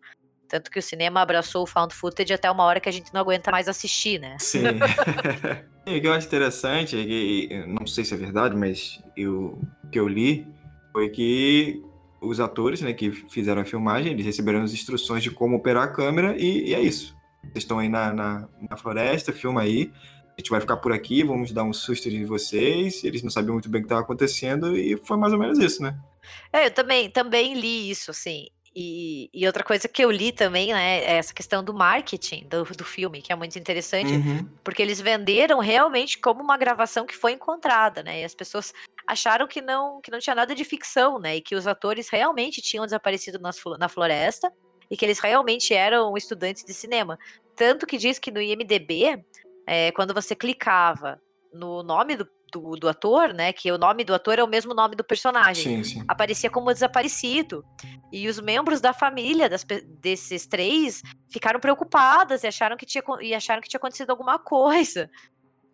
Tanto 0.49 0.71
que 0.71 0.79
o 0.79 0.83
cinema 0.83 1.21
abraçou 1.21 1.63
o 1.63 1.67
found 1.67 1.95
footage 1.95 2.33
até 2.33 2.51
uma 2.51 2.65
hora 2.65 2.81
que 2.81 2.89
a 2.89 2.93
gente 2.93 3.13
não 3.13 3.21
aguenta 3.21 3.51
mais 3.51 3.69
assistir, 3.69 4.19
né? 4.19 4.37
Sim. 4.41 4.63
e 5.95 5.99
o 5.99 6.01
que 6.01 6.07
eu 6.07 6.13
acho 6.13 6.27
interessante, 6.27 6.97
é 6.97 7.05
que, 7.05 7.65
não 7.67 7.87
sei 7.87 8.05
se 8.05 8.15
é 8.15 8.17
verdade, 8.17 8.57
mas 8.57 9.03
o 9.19 9.59
que 9.91 9.99
eu 9.99 10.09
li 10.09 10.47
foi 10.93 11.09
que 11.09 11.83
os 12.21 12.41
atores 12.41 12.81
né, 12.81 12.93
que 12.93 13.11
fizeram 13.11 13.63
a 13.63 13.65
filmagem, 13.65 14.13
eles 14.13 14.27
receberam 14.27 14.63
as 14.63 14.73
instruções 14.73 15.23
de 15.23 15.31
como 15.31 15.57
operar 15.57 15.85
a 15.85 15.89
câmera 15.89 16.37
e, 16.37 16.71
e 16.71 16.75
é 16.75 16.81
isso. 16.81 17.17
Vocês 17.43 17.65
estão 17.65 17.79
aí 17.79 17.89
na, 17.89 18.13
na, 18.13 18.49
na, 18.69 18.77
floresta, 18.77 19.33
filma 19.33 19.63
aí. 19.63 19.93
A 20.37 20.41
gente 20.41 20.51
vai 20.51 20.61
ficar 20.61 20.77
por 20.77 20.93
aqui, 20.93 21.23
vamos 21.23 21.53
dar 21.53 21.65
um 21.65 21.73
susto 21.73 22.11
de 22.11 22.25
vocês. 22.25 23.03
Eles 23.03 23.23
não 23.23 23.31
sabiam 23.31 23.55
muito 23.55 23.69
bem 23.69 23.81
o 23.81 23.83
que 23.83 23.87
estava 23.87 24.03
acontecendo 24.03 24.77
e 24.77 24.97
foi 24.97 25.17
mais 25.17 25.33
ou 25.33 25.39
menos 25.39 25.59
isso, 25.59 25.83
né? 25.83 25.99
É, 26.53 26.67
eu 26.67 26.71
também, 26.71 27.11
também 27.11 27.55
li 27.55 27.91
isso, 27.91 28.11
assim. 28.11 28.47
E, 28.81 29.29
e, 29.35 29.45
outra 29.45 29.65
coisa 29.65 29.89
que 29.89 30.05
eu 30.05 30.09
li 30.09 30.31
também, 30.31 30.73
né, 30.73 31.01
é 31.01 31.17
essa 31.17 31.35
questão 31.35 31.65
do 31.65 31.75
marketing 31.75 32.47
do, 32.47 32.63
do 32.63 32.85
filme, 32.85 33.21
que 33.21 33.33
é 33.33 33.35
muito 33.35 33.59
interessante, 33.59 34.13
uhum. 34.13 34.49
porque 34.63 34.81
eles 34.81 35.01
venderam 35.01 35.59
realmente 35.59 36.17
como 36.17 36.41
uma 36.45 36.57
gravação 36.57 37.05
que 37.05 37.17
foi 37.17 37.33
encontrada, 37.33 38.05
né? 38.05 38.21
E 38.21 38.25
as 38.25 38.37
pessoas 38.37 38.73
acharam 39.05 39.49
que 39.49 39.61
não, 39.61 40.01
que 40.01 40.13
não 40.13 40.21
tinha 40.21 40.37
nada 40.37 40.55
de 40.55 40.63
ficção, 40.63 41.19
né? 41.19 41.35
E 41.35 41.41
que 41.41 41.57
os 41.57 41.67
atores 41.67 42.09
realmente 42.09 42.63
tinham 42.63 42.85
desaparecido 42.85 43.41
nas, 43.41 43.61
na 43.81 43.89
floresta 43.89 44.49
e 44.89 44.97
que 44.97 45.05
eles 45.05 45.19
realmente 45.19 45.75
eram 45.75 46.17
estudantes 46.17 46.63
de 46.63 46.73
cinema. 46.73 47.19
Tanto 47.57 47.85
que 47.85 47.99
diz 47.99 48.21
que 48.21 48.31
no 48.31 48.41
IMDB, 48.41 49.25
é, 49.67 49.91
quando 49.91 50.15
você 50.15 50.37
clicava 50.37 51.21
no 51.53 51.83
nome 51.83 52.17
do 52.17 52.29
do, 52.51 52.77
do, 52.77 52.89
ator, 52.89 53.33
né? 53.33 53.53
Que 53.53 53.71
o 53.71 53.79
nome 53.79 54.05
do 54.05 54.15
ator 54.15 54.39
é 54.39 54.45
o 54.45 54.49
mesmo 54.49 54.75
nome 54.75 54.97
do 54.97 55.05
personagem. 55.05 55.83
Sim, 55.83 55.85
sim. 55.85 56.05
Aparecia 56.09 56.51
como 56.51 56.73
desaparecido. 56.73 57.65
E 58.13 58.29
os 58.29 58.41
membros 58.41 58.81
da 58.81 58.93
família 58.93 59.49
das, 59.49 59.67
desses 60.01 60.47
três 60.47 61.03
ficaram 61.31 61.61
preocupadas 61.61 62.43
e 62.43 62.47
acharam 62.47 62.77
que 62.77 62.87
tinha, 62.87 63.03
e 63.21 63.35
acharam 63.35 63.61
que 63.61 63.69
tinha 63.69 63.79
acontecido 63.79 64.11
alguma 64.11 64.39
coisa. 64.39 65.11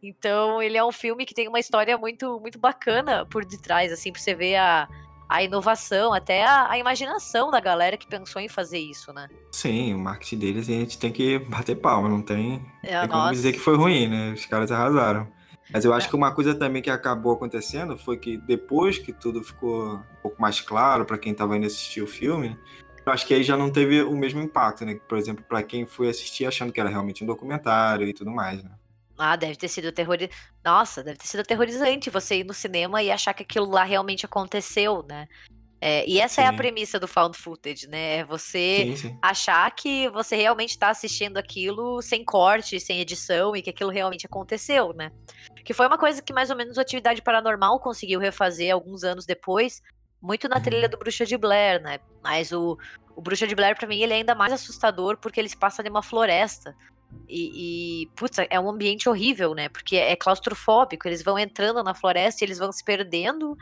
Então, 0.03 0.61
ele 0.61 0.77
é 0.77 0.85
um 0.85 0.93
filme 0.93 1.25
que 1.25 1.33
tem 1.33 1.49
uma 1.49 1.59
história 1.59 1.97
muito, 1.97 2.39
muito 2.39 2.59
bacana 2.59 3.25
por 3.25 3.45
detrás, 3.45 3.91
assim, 3.91 4.13
pra 4.13 4.21
você 4.21 4.35
ver 4.35 4.57
a, 4.57 4.87
a 5.27 5.43
inovação, 5.43 6.13
até 6.13 6.45
a, 6.45 6.71
a, 6.71 6.79
imaginação 6.79 7.51
da 7.51 7.59
galera 7.59 7.97
que 7.97 8.07
pensou 8.07 8.43
em 8.43 8.49
fazer 8.49 8.79
isso, 8.79 9.15
né? 9.15 9.31
Sim, 9.51 9.95
o 9.95 9.99
marketing 9.99 10.39
deles 10.39 10.69
a 10.69 10.73
gente 10.73 10.99
tem 10.99 11.11
que 11.11 11.39
bater 11.39 11.77
palma, 11.77 12.07
não 12.07 12.21
tem, 12.21 12.63
é, 12.83 13.01
tem 13.01 13.09
como 13.09 13.31
dizer 13.31 13.55
que 13.55 13.59
foi 13.59 13.77
ruim, 13.77 14.07
né? 14.07 14.35
Os 14.35 14.45
caras 14.45 14.71
arrasaram. 14.71 15.27
Mas 15.73 15.85
eu 15.85 15.93
acho 15.93 16.07
é. 16.07 16.11
que 16.11 16.17
uma 16.17 16.33
coisa 16.33 16.55
também 16.55 16.83
que 16.83 16.91
acabou 16.91 17.33
acontecendo 17.33 17.97
foi 17.97 18.17
que 18.17 18.37
depois 18.37 18.99
que 18.99 19.13
tudo 19.13 19.43
ficou 19.43 19.95
um 19.95 20.17
pouco 20.23 20.41
mais 20.41 20.61
claro 20.61 21.05
para 21.05 21.19
quem 21.19 21.33
estava 21.33 21.57
indo 21.57 21.67
assistir 21.67 22.03
o 22.03 22.07
filme, 22.07 22.59
eu 23.05 23.13
acho 23.13 23.27
que 23.27 23.35
aí 23.35 23.43
já 23.43 23.57
não 23.57 23.71
teve 23.71 24.03
o 24.03 24.17
mesmo 24.17 24.41
impacto, 24.41 24.85
né? 24.85 24.99
Por 25.09 25.19
exemplo, 25.19 25.45
para 25.47 25.63
quem 25.63 25.87
foi 25.87 26.09
assistir 26.09 26.47
achando 26.47 26.73
que 26.73 26.81
era 26.81 26.89
realmente 26.89 27.23
um 27.23 27.27
documentário 27.27 28.07
e 28.09 28.13
tudo 28.13 28.31
mais, 28.31 28.63
né? 28.63 28.71
Ah, 29.17 29.37
deve 29.37 29.57
ter 29.57 29.69
sido 29.69 29.93
terrorizante. 29.93 30.35
Nossa, 30.65 31.03
deve 31.03 31.19
ter 31.19 31.27
sido 31.27 31.41
aterrorizante 31.41 32.11
você 32.11 32.41
ir 32.41 32.45
no 32.45 32.55
cinema 32.55 33.03
e 33.03 33.13
achar 33.13 33.33
que 33.33 33.45
aquilo 33.45 33.71
lá 33.71 33.85
realmente 33.85 34.27
aconteceu, 34.27 35.05
né? 35.09 35.29
É, 35.87 36.03
e 36.09 36.19
essa 36.19 36.37
sim. 36.37 36.41
é 36.41 36.47
a 36.47 36.53
premissa 36.55 36.99
do 36.99 37.07
found 37.07 37.37
footage, 37.37 37.87
né? 37.87 38.17
É 38.17 38.25
você 38.25 38.85
sim, 38.85 38.97
sim. 38.97 39.19
achar 39.21 39.71
que 39.73 40.09
você 40.09 40.35
realmente 40.35 40.71
está 40.71 40.89
assistindo 40.89 41.37
aquilo 41.37 42.01
sem 42.01 42.25
corte, 42.25 42.81
sem 42.81 43.01
edição 43.01 43.55
e 43.55 43.61
que 43.61 43.69
aquilo 43.69 43.91
realmente 43.91 44.25
aconteceu, 44.25 44.95
né? 44.95 45.13
Que 45.63 45.75
foi 45.75 45.87
uma 45.87 45.99
coisa 45.99 46.23
que 46.23 46.33
mais 46.33 46.49
ou 46.49 46.57
menos 46.57 46.79
o 46.79 46.81
Atividade 46.81 47.21
Paranormal 47.21 47.79
conseguiu 47.81 48.19
refazer 48.19 48.73
alguns 48.73 49.05
anos 49.05 49.27
depois, 49.27 49.83
muito 50.23 50.49
na 50.49 50.59
trilha 50.59 50.85
uhum. 50.85 50.91
do 50.91 50.97
Bruxa 50.97 51.27
de 51.27 51.37
Blair, 51.37 51.83
né? 51.83 51.99
Mas 52.23 52.51
o, 52.51 52.79
o 53.15 53.21
Bruxa 53.21 53.47
de 53.47 53.55
Blair, 53.55 53.77
para 53.77 53.87
mim, 53.87 54.01
ele 54.01 54.15
é 54.15 54.17
ainda 54.17 54.35
mais 54.35 54.55
assustador 54.55 55.19
porque 55.19 55.39
ele 55.39 55.51
se 55.51 55.57
passa 55.59 55.83
numa 55.83 56.03
floresta. 56.03 56.75
E, 57.29 58.05
e, 58.05 58.07
putz, 58.17 58.39
é 58.49 58.59
um 58.59 58.71
ambiente 58.71 59.07
horrível, 59.07 59.55
né? 59.55 59.69
Porque 59.69 59.97
é 59.97 60.17
claustrofóbico. 60.17 61.07
Eles 61.07 61.23
vão 61.23 61.39
entrando 61.39 61.83
na 61.83 61.95
floresta 61.95 62.43
e 62.43 62.47
eles 62.47 62.57
vão 62.57 62.73
se 62.73 62.83
perdendo 62.83 63.55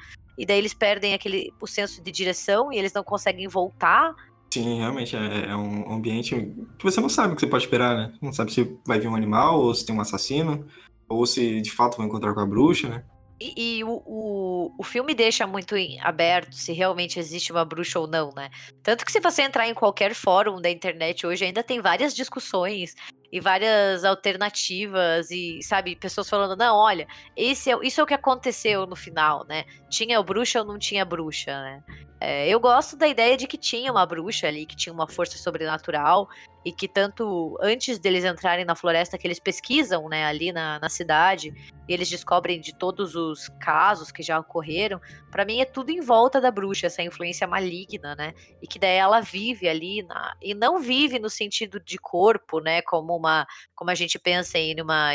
e 0.42 0.44
daí 0.44 0.58
eles 0.58 0.74
perdem 0.74 1.14
aquele 1.14 1.54
o 1.60 1.68
senso 1.68 2.02
de 2.02 2.10
direção 2.10 2.72
e 2.72 2.76
eles 2.76 2.92
não 2.92 3.04
conseguem 3.04 3.46
voltar. 3.46 4.12
Sim, 4.52 4.78
realmente 4.78 5.14
é, 5.14 5.50
é 5.50 5.56
um 5.56 5.92
ambiente 5.92 6.34
que 6.76 6.82
você 6.82 7.00
não 7.00 7.08
sabe 7.08 7.32
o 7.32 7.36
que 7.36 7.42
você 7.42 7.46
pode 7.46 7.62
esperar, 7.62 7.96
né? 7.96 8.12
Não 8.20 8.32
sabe 8.32 8.52
se 8.52 8.76
vai 8.84 8.98
vir 8.98 9.06
um 9.06 9.14
animal, 9.14 9.60
ou 9.60 9.72
se 9.72 9.86
tem 9.86 9.94
um 9.94 10.00
assassino, 10.00 10.66
ou 11.08 11.24
se 11.26 11.60
de 11.60 11.70
fato 11.70 11.96
vai 11.96 12.08
encontrar 12.08 12.34
com 12.34 12.40
a 12.40 12.46
bruxa, 12.46 12.88
né? 12.88 13.04
E, 13.40 13.78
e 13.78 13.84
o, 13.84 14.02
o, 14.04 14.74
o, 14.76 14.82
filme 14.82 15.14
deixa 15.14 15.46
muito 15.46 15.76
aberto 16.00 16.56
se 16.56 16.72
realmente 16.72 17.20
existe 17.20 17.52
uma 17.52 17.64
bruxa 17.64 18.00
ou 18.00 18.08
não, 18.08 18.30
né? 18.34 18.50
Tanto 18.82 19.04
que 19.04 19.12
se 19.12 19.20
você 19.20 19.42
entrar 19.42 19.68
em 19.68 19.74
qualquer 19.74 20.12
fórum 20.12 20.60
da 20.60 20.68
internet 20.68 21.24
hoje, 21.24 21.44
ainda 21.44 21.62
tem 21.62 21.80
várias 21.80 22.14
discussões 22.14 22.96
e 23.32 23.40
várias 23.40 24.04
alternativas 24.04 25.30
e, 25.30 25.62
sabe, 25.62 25.96
pessoas 25.96 26.28
falando, 26.28 26.54
não, 26.54 26.76
olha, 26.76 27.08
esse 27.34 27.70
é, 27.70 27.78
isso 27.82 27.98
é 27.98 28.04
o 28.04 28.06
que 28.06 28.12
aconteceu 28.12 28.86
no 28.86 28.94
final, 28.94 29.46
né? 29.48 29.64
Tinha 29.88 30.22
bruxa 30.22 30.60
ou 30.60 30.66
não 30.66 30.78
tinha 30.78 31.02
bruxa, 31.02 31.50
né? 31.50 31.82
É, 32.24 32.48
eu 32.48 32.60
gosto 32.60 32.96
da 32.96 33.08
ideia 33.08 33.36
de 33.36 33.48
que 33.48 33.58
tinha 33.58 33.90
uma 33.90 34.06
bruxa 34.06 34.46
ali, 34.46 34.64
que 34.64 34.76
tinha 34.76 34.92
uma 34.92 35.08
força 35.08 35.36
sobrenatural 35.36 36.28
e 36.64 36.70
que 36.70 36.86
tanto 36.86 37.58
antes 37.60 37.98
deles 37.98 38.24
entrarem 38.24 38.64
na 38.64 38.76
floresta 38.76 39.18
que 39.18 39.26
eles 39.26 39.40
pesquisam, 39.40 40.08
né, 40.08 40.24
ali 40.24 40.52
na, 40.52 40.78
na 40.78 40.88
cidade 40.88 41.52
e 41.88 41.92
eles 41.92 42.08
descobrem 42.08 42.60
de 42.60 42.72
todos 42.78 43.16
os 43.16 43.48
casos 43.60 44.12
que 44.12 44.22
já 44.22 44.38
ocorreram. 44.38 45.00
Para 45.32 45.44
mim 45.44 45.60
é 45.60 45.64
tudo 45.64 45.90
em 45.90 46.00
volta 46.00 46.40
da 46.40 46.52
bruxa, 46.52 46.86
essa 46.86 47.02
influência 47.02 47.44
maligna, 47.44 48.14
né? 48.14 48.34
E 48.62 48.68
que 48.68 48.78
daí 48.78 48.98
ela 48.98 49.20
vive 49.20 49.68
ali 49.68 50.04
na, 50.04 50.36
e 50.40 50.54
não 50.54 50.78
vive 50.78 51.18
no 51.18 51.28
sentido 51.28 51.80
de 51.80 51.98
corpo, 51.98 52.60
né, 52.60 52.82
como 52.82 53.16
uma 53.16 53.44
como 53.74 53.90
a 53.90 53.96
gente 53.96 54.16
pensa 54.16 54.58
em 54.58 54.80
uma 54.80 55.10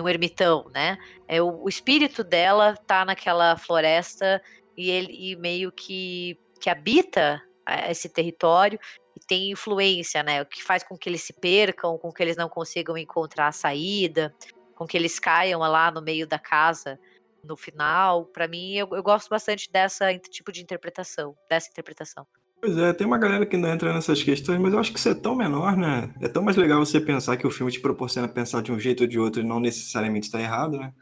um 0.00 0.08
ermitão, 0.08 0.68
né? 0.74 0.98
É 1.28 1.40
o, 1.40 1.62
o 1.62 1.68
espírito 1.68 2.24
dela 2.24 2.76
tá 2.86 3.04
naquela 3.04 3.56
floresta 3.56 4.42
e 4.76 4.90
ele 4.90 5.12
e 5.12 5.36
meio 5.36 5.70
que, 5.72 6.38
que 6.60 6.70
habita 6.70 7.42
esse 7.88 8.08
território 8.08 8.78
tem 9.26 9.50
influência, 9.50 10.22
né? 10.22 10.42
O 10.42 10.46
que 10.46 10.62
faz 10.62 10.82
com 10.82 10.96
que 10.96 11.08
eles 11.08 11.22
se 11.22 11.32
percam, 11.32 11.96
com 11.98 12.10
que 12.10 12.22
eles 12.22 12.36
não 12.36 12.48
consigam 12.48 12.96
encontrar 12.98 13.48
a 13.48 13.52
saída, 13.52 14.34
com 14.74 14.86
que 14.86 14.96
eles 14.96 15.18
caiam 15.18 15.60
lá 15.60 15.90
no 15.90 16.02
meio 16.02 16.26
da 16.26 16.38
casa 16.38 16.98
no 17.44 17.56
final. 17.56 18.24
Para 18.24 18.48
mim, 18.48 18.72
eu, 18.74 18.88
eu 18.92 19.02
gosto 19.02 19.28
bastante 19.28 19.70
dessa 19.70 20.16
tipo 20.18 20.50
de 20.50 20.62
interpretação, 20.62 21.36
dessa 21.48 21.68
interpretação. 21.70 22.26
Pois 22.60 22.76
é, 22.76 22.92
tem 22.92 23.06
uma 23.06 23.16
galera 23.16 23.46
que 23.46 23.56
não 23.56 23.70
entra 23.70 23.92
nessas 23.92 24.22
questões, 24.22 24.58
mas 24.60 24.72
eu 24.72 24.78
acho 24.78 24.92
que 24.92 24.98
isso 24.98 25.08
é 25.08 25.14
tão 25.14 25.34
menor, 25.34 25.76
né? 25.76 26.12
É 26.20 26.28
tão 26.28 26.42
mais 26.42 26.56
legal 26.56 26.84
você 26.84 27.00
pensar 27.00 27.36
que 27.36 27.46
o 27.46 27.50
filme 27.50 27.72
te 27.72 27.80
proporciona 27.80 28.28
pensar 28.28 28.62
de 28.62 28.70
um 28.70 28.78
jeito 28.78 29.04
ou 29.04 29.06
de 29.06 29.18
outro 29.18 29.40
e 29.40 29.44
não 29.44 29.60
necessariamente 29.60 30.26
está 30.26 30.40
errado, 30.40 30.76
né? 30.76 30.92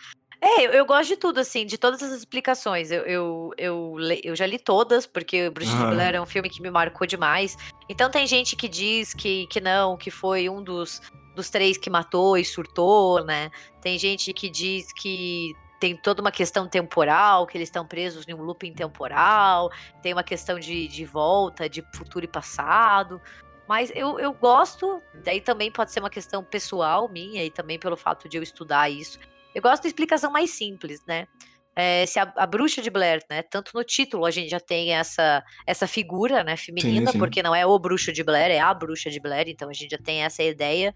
É, 0.40 0.66
eu, 0.66 0.70
eu, 0.70 0.86
gosto 0.86 1.08
de 1.08 1.16
tudo, 1.16 1.40
assim, 1.40 1.66
de 1.66 1.76
todas 1.76 2.02
as 2.02 2.12
explicações. 2.12 2.90
Eu, 2.90 3.02
eu, 3.02 3.50
eu, 3.58 3.96
eu 4.22 4.36
já 4.36 4.46
li 4.46 4.58
todas, 4.58 5.04
porque 5.04 5.50
Bruxa 5.50 5.76
de 5.76 5.84
Blair 5.86 6.14
é 6.14 6.20
um 6.20 6.26
filme 6.26 6.48
que 6.48 6.62
me 6.62 6.70
marcou 6.70 7.06
demais. 7.06 7.56
Então 7.88 8.08
tem 8.08 8.26
gente 8.26 8.54
que 8.54 8.68
diz 8.68 9.12
que, 9.12 9.46
que 9.48 9.60
não, 9.60 9.96
que 9.96 10.10
foi 10.10 10.48
um 10.48 10.62
dos, 10.62 11.02
dos 11.34 11.50
três 11.50 11.76
que 11.76 11.90
matou 11.90 12.38
e 12.38 12.44
surtou, 12.44 13.24
né? 13.24 13.50
Tem 13.80 13.98
gente 13.98 14.32
que 14.32 14.48
diz 14.48 14.92
que 14.92 15.54
tem 15.80 15.96
toda 15.96 16.20
uma 16.20 16.32
questão 16.32 16.68
temporal, 16.68 17.46
que 17.46 17.56
eles 17.56 17.68
estão 17.68 17.86
presos 17.86 18.26
em 18.28 18.34
um 18.34 18.42
looping 18.42 18.72
temporal, 18.72 19.70
tem 20.02 20.12
uma 20.12 20.24
questão 20.24 20.58
de, 20.58 20.86
de 20.86 21.04
volta, 21.04 21.68
de 21.68 21.84
futuro 21.94 22.24
e 22.24 22.28
passado. 22.28 23.20
Mas 23.68 23.92
eu, 23.94 24.18
eu 24.18 24.32
gosto, 24.32 25.02
daí 25.24 25.40
também 25.40 25.70
pode 25.70 25.92
ser 25.92 26.00
uma 26.00 26.10
questão 26.10 26.42
pessoal 26.42 27.08
minha, 27.08 27.44
e 27.44 27.50
também 27.50 27.78
pelo 27.78 27.96
fato 27.96 28.28
de 28.28 28.36
eu 28.36 28.42
estudar 28.42 28.88
isso. 28.88 29.18
Eu 29.58 29.62
gosto 29.62 29.82
da 29.82 29.88
explicação 29.88 30.30
mais 30.30 30.50
simples, 30.50 31.04
né? 31.04 31.26
É, 31.74 32.06
se 32.06 32.18
a, 32.20 32.32
a, 32.36 32.46
bruxa 32.46 32.80
de 32.80 32.90
Blair, 32.90 33.24
né? 33.28 33.42
Tanto 33.42 33.72
no 33.74 33.82
título 33.82 34.24
a 34.24 34.30
gente 34.30 34.48
já 34.48 34.60
tem 34.60 34.94
essa, 34.94 35.42
essa 35.66 35.84
figura, 35.84 36.44
né, 36.44 36.56
feminina, 36.56 37.06
sim, 37.06 37.12
sim. 37.12 37.18
porque 37.18 37.42
não 37.42 37.52
é 37.52 37.66
o 37.66 37.76
bruxo 37.76 38.12
de 38.12 38.22
Blair, 38.22 38.52
é 38.52 38.60
a 38.60 38.72
bruxa 38.72 39.10
de 39.10 39.18
Blair, 39.18 39.48
então 39.48 39.68
a 39.68 39.72
gente 39.72 39.90
já 39.90 39.98
tem 39.98 40.22
essa 40.22 40.44
ideia 40.44 40.94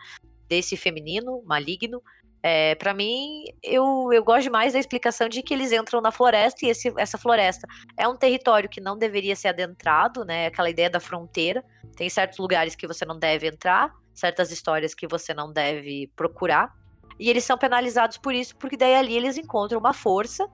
desse 0.49 0.77
feminino 0.77 1.43
maligno. 1.45 2.01
É, 2.41 2.77
para 2.77 2.95
mim, 2.95 3.45
eu, 3.65 4.11
eu 4.13 4.23
gosto 4.23 4.51
mais 4.51 4.75
da 4.75 4.79
explicação 4.79 5.29
de 5.29 5.43
que 5.43 5.53
eles 5.53 5.73
entram 5.73 6.01
na 6.01 6.13
floresta 6.13 6.65
e 6.65 6.69
esse, 6.69 6.93
essa 6.97 7.19
floresta 7.19 7.67
é 7.97 8.07
um 8.07 8.17
território 8.17 8.69
que 8.69 8.81
não 8.81 8.97
deveria 8.97 9.35
ser 9.35 9.49
adentrado, 9.49 10.25
né? 10.25 10.47
Aquela 10.47 10.71
ideia 10.71 10.91
da 10.91 11.01
fronteira. 11.01 11.65
Tem 11.97 12.09
certos 12.09 12.39
lugares 12.39 12.77
que 12.77 12.87
você 12.87 13.05
não 13.05 13.19
deve 13.19 13.49
entrar, 13.49 13.93
certas 14.15 14.53
histórias 14.53 14.95
que 14.95 15.09
você 15.09 15.35
não 15.35 15.53
deve 15.53 16.13
procurar. 16.15 16.73
E 17.23 17.31
eles 17.31 17.45
são 17.45 17.57
penalizados 17.57 18.19
por 18.19 18.35
isso, 18.35 18.57
porque 18.57 18.77
daí 18.77 18.97
ali 18.97 19.17
eles 19.17 19.39
encontram 19.39 19.79
uma 19.79 19.93
força 19.93 20.45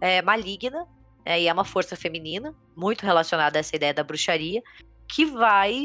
é, 0.00 0.20
maligna, 0.20 0.84
é, 1.24 1.40
e 1.40 1.46
é 1.46 1.52
uma 1.52 1.64
força 1.64 1.94
feminina, 1.94 2.52
muito 2.76 3.06
relacionada 3.06 3.56
a 3.56 3.60
essa 3.60 3.76
ideia 3.76 3.94
da 3.94 4.02
bruxaria, 4.02 4.60
que 5.08 5.24
vai 5.24 5.84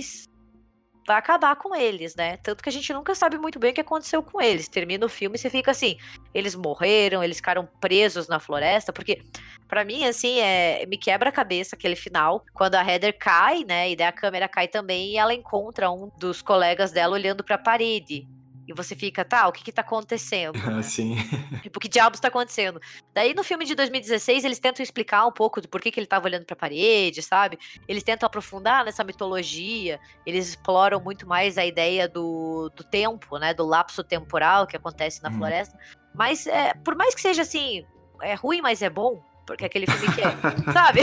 vai 1.06 1.18
acabar 1.18 1.56
com 1.56 1.76
eles, 1.76 2.16
né? 2.16 2.38
Tanto 2.38 2.64
que 2.64 2.70
a 2.70 2.72
gente 2.72 2.92
nunca 2.94 3.14
sabe 3.14 3.38
muito 3.38 3.60
bem 3.60 3.70
o 3.70 3.74
que 3.76 3.82
aconteceu 3.82 4.24
com 4.24 4.42
eles. 4.42 4.68
Termina 4.68 5.06
o 5.06 5.10
filme 5.10 5.36
e 5.36 5.40
você 5.40 5.52
fica 5.52 5.70
assim, 5.70 5.98
eles 6.34 6.56
morreram, 6.56 7.24
eles 7.24 7.38
ficaram 7.38 7.70
presos 7.80 8.28
na 8.28 8.40
floresta, 8.40 8.92
porque 8.92 9.22
para 9.68 9.86
mim 9.86 10.04
assim, 10.06 10.40
é, 10.40 10.84
me 10.88 10.98
quebra 10.98 11.30
a 11.30 11.32
cabeça 11.32 11.76
aquele 11.76 11.96
final, 11.96 12.44
quando 12.56 12.74
a 12.74 12.84
Heather 12.84 13.16
cai, 13.20 13.64
né, 13.66 13.92
e 13.92 13.96
daí 13.96 14.08
a 14.08 14.12
câmera 14.12 14.48
cai 14.48 14.68
também 14.68 15.12
e 15.12 15.18
ela 15.18 15.34
encontra 15.34 15.92
um 15.92 16.10
dos 16.18 16.42
colegas 16.42 16.92
dela 16.92 17.14
olhando 17.14 17.44
para 17.44 17.56
a 17.56 17.60
parede. 17.60 18.28
E 18.68 18.74
você 18.74 18.96
fica, 18.96 19.26
tá, 19.26 19.48
o 19.48 19.52
que 19.52 19.64
que 19.64 19.72
tá 19.72 19.82
acontecendo? 19.82 20.54
Ah, 20.64 20.78
né? 20.78 20.84
sim. 20.84 21.16
Tipo, 21.62 21.80
que 21.80 21.90
diabos 21.90 22.20
tá 22.20 22.30
acontecendo? 22.30 22.80
Daí 23.14 23.34
no 23.34 23.44
filme 23.44 23.66
de 23.66 23.76
2016 23.76 24.46
eles 24.46 24.60
tentam 24.60 24.82
explicar 24.82 25.26
um 25.26 25.32
pouco 25.32 25.60
do 25.60 25.68
porquê 25.68 25.92
que 25.92 26.00
ele 26.00 26.08
tava 26.08 26.26
olhando 26.26 26.46
pra 26.46 26.56
parede, 26.56 27.22
sabe? 27.22 27.60
Eles 27.88 28.02
tentam 28.02 28.26
aprofundar 28.26 28.86
nessa 28.86 29.04
mitologia, 29.04 30.00
eles 30.26 30.50
exploram 30.50 31.02
muito 31.02 31.28
mais 31.28 31.58
a 31.58 31.66
ideia 31.66 32.08
do, 32.08 32.72
do 32.76 32.84
tempo, 32.84 33.38
né? 33.38 33.54
Do 33.54 33.66
lapso 33.66 34.04
temporal 34.04 34.66
que 34.66 34.78
acontece 34.78 35.22
na 35.22 35.30
hum. 35.30 35.38
floresta. 35.38 35.78
Mas, 36.14 36.48
é, 36.48 36.74
por 36.76 36.96
mais 36.96 37.14
que 37.14 37.22
seja 37.22 37.42
assim, 37.42 37.86
é 38.22 38.36
ruim, 38.36 38.62
mas 38.62 38.82
é 38.82 38.90
bom, 38.90 39.22
porque 39.46 39.64
é 39.66 39.68
aquele 39.68 39.86
filme 39.86 40.16
que 40.16 40.22
é, 40.22 40.32
sabe? 40.72 41.02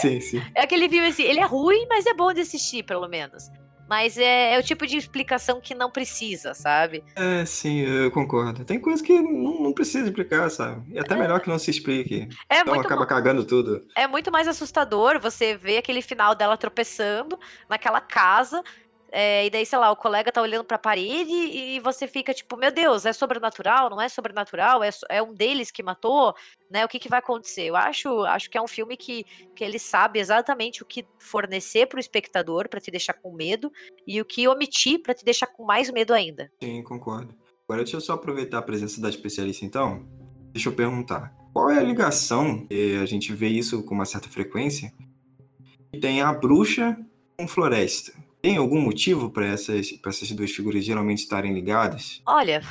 sim, 0.00 0.20
sim. 0.20 0.42
É 0.54 0.62
aquele 0.62 0.88
filme 0.88 1.08
assim, 1.08 1.22
ele 1.22 1.40
é 1.40 1.44
ruim, 1.44 1.86
mas 1.88 2.06
é 2.06 2.12
bom 2.12 2.32
de 2.32 2.40
assistir, 2.40 2.82
pelo 2.82 3.08
menos. 3.08 3.44
Mas 3.88 4.18
é, 4.18 4.54
é, 4.54 4.58
o 4.58 4.62
tipo 4.62 4.86
de 4.86 4.96
explicação 4.96 5.60
que 5.60 5.74
não 5.74 5.90
precisa, 5.90 6.52
sabe? 6.52 7.02
É, 7.16 7.44
sim, 7.44 7.80
eu 7.80 8.10
concordo. 8.10 8.64
Tem 8.64 8.78
coisas 8.78 9.00
que 9.00 9.18
não, 9.20 9.62
não 9.62 9.72
precisa 9.72 10.06
explicar, 10.06 10.50
sabe? 10.50 10.82
E 10.94 10.98
até 10.98 11.14
é. 11.14 11.18
melhor 11.18 11.40
que 11.40 11.48
não 11.48 11.58
se 11.58 11.70
explique. 11.70 12.28
É 12.48 12.60
então 12.60 12.74
acaba 12.74 13.06
cagando 13.06 13.44
tudo. 13.44 13.86
É 13.96 14.06
muito 14.06 14.30
mais 14.30 14.46
assustador 14.46 15.18
você 15.18 15.56
ver 15.56 15.78
aquele 15.78 16.02
final 16.02 16.34
dela 16.34 16.56
tropeçando 16.56 17.38
naquela 17.68 18.00
casa 18.00 18.62
é, 19.10 19.46
e 19.46 19.50
daí, 19.50 19.64
sei 19.64 19.78
lá, 19.78 19.90
o 19.90 19.96
colega 19.96 20.30
tá 20.30 20.42
olhando 20.42 20.64
pra 20.64 20.78
parede 20.78 21.32
e 21.32 21.80
você 21.80 22.06
fica 22.06 22.34
tipo, 22.34 22.56
meu 22.56 22.70
Deus, 22.70 23.06
é 23.06 23.12
sobrenatural? 23.12 23.88
Não 23.88 24.00
é 24.00 24.08
sobrenatural? 24.08 24.82
É, 24.84 24.90
é 25.08 25.22
um 25.22 25.32
deles 25.32 25.70
que 25.70 25.82
matou? 25.82 26.34
Né? 26.70 26.84
O 26.84 26.88
que, 26.88 26.98
que 26.98 27.08
vai 27.08 27.18
acontecer? 27.18 27.62
Eu 27.62 27.76
acho, 27.76 28.24
acho 28.24 28.50
que 28.50 28.58
é 28.58 28.62
um 28.62 28.68
filme 28.68 28.96
que, 28.96 29.24
que 29.54 29.64
ele 29.64 29.78
sabe 29.78 30.18
exatamente 30.18 30.82
o 30.82 30.86
que 30.86 31.06
fornecer 31.18 31.86
pro 31.86 32.00
espectador 32.00 32.68
para 32.68 32.80
te 32.80 32.90
deixar 32.90 33.14
com 33.14 33.32
medo 33.32 33.72
e 34.06 34.20
o 34.20 34.24
que 34.24 34.46
omitir 34.46 35.00
para 35.02 35.14
te 35.14 35.24
deixar 35.24 35.46
com 35.46 35.64
mais 35.64 35.90
medo 35.90 36.12
ainda. 36.12 36.50
Sim, 36.62 36.82
concordo. 36.82 37.34
Agora 37.64 37.82
deixa 37.82 37.96
eu 37.96 38.00
só 38.00 38.14
aproveitar 38.14 38.58
a 38.58 38.62
presença 38.62 39.00
da 39.00 39.08
especialista 39.08 39.64
então. 39.64 40.06
Deixa 40.52 40.68
eu 40.68 40.74
perguntar. 40.74 41.34
Qual 41.52 41.70
é 41.70 41.78
a 41.78 41.82
ligação, 41.82 42.66
a 43.02 43.06
gente 43.06 43.32
vê 43.32 43.48
isso 43.48 43.82
com 43.82 43.94
uma 43.94 44.04
certa 44.04 44.28
frequência, 44.28 44.92
que 45.92 45.98
tem 45.98 46.20
a 46.20 46.32
bruxa 46.32 46.96
com 47.36 47.48
floresta? 47.48 48.12
Tem 48.40 48.56
algum 48.56 48.80
motivo 48.80 49.30
para 49.30 49.46
essas, 49.46 49.98
essas 50.06 50.30
duas 50.30 50.50
figuras 50.52 50.84
geralmente 50.84 51.18
estarem 51.18 51.52
ligadas? 51.52 52.22
Olha, 52.24 52.62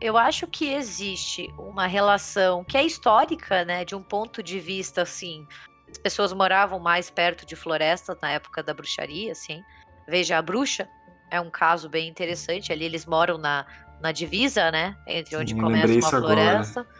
eu 0.00 0.16
acho 0.16 0.46
que 0.46 0.68
existe 0.68 1.48
uma 1.58 1.86
relação 1.86 2.62
que 2.62 2.76
é 2.76 2.84
histórica, 2.84 3.64
né? 3.64 3.84
De 3.84 3.94
um 3.94 4.02
ponto 4.02 4.42
de 4.42 4.60
vista 4.60 5.02
assim. 5.02 5.46
As 5.90 5.98
pessoas 5.98 6.32
moravam 6.32 6.78
mais 6.78 7.10
perto 7.10 7.44
de 7.44 7.56
florestas 7.56 8.16
na 8.22 8.30
época 8.30 8.62
da 8.62 8.72
bruxaria, 8.72 9.32
assim. 9.32 9.62
Veja, 10.06 10.38
a 10.38 10.42
bruxa 10.42 10.88
é 11.30 11.40
um 11.40 11.50
caso 11.50 11.88
bem 11.88 12.08
interessante. 12.08 12.72
Ali 12.72 12.84
eles 12.84 13.04
moram 13.04 13.36
na, 13.36 13.66
na 14.00 14.12
divisa, 14.12 14.70
né? 14.70 14.96
Entre 15.08 15.36
onde 15.36 15.54
Sim, 15.54 15.60
começa 15.60 15.92
uma 15.92 16.10
floresta. 16.10 16.80
Agora. 16.80 16.95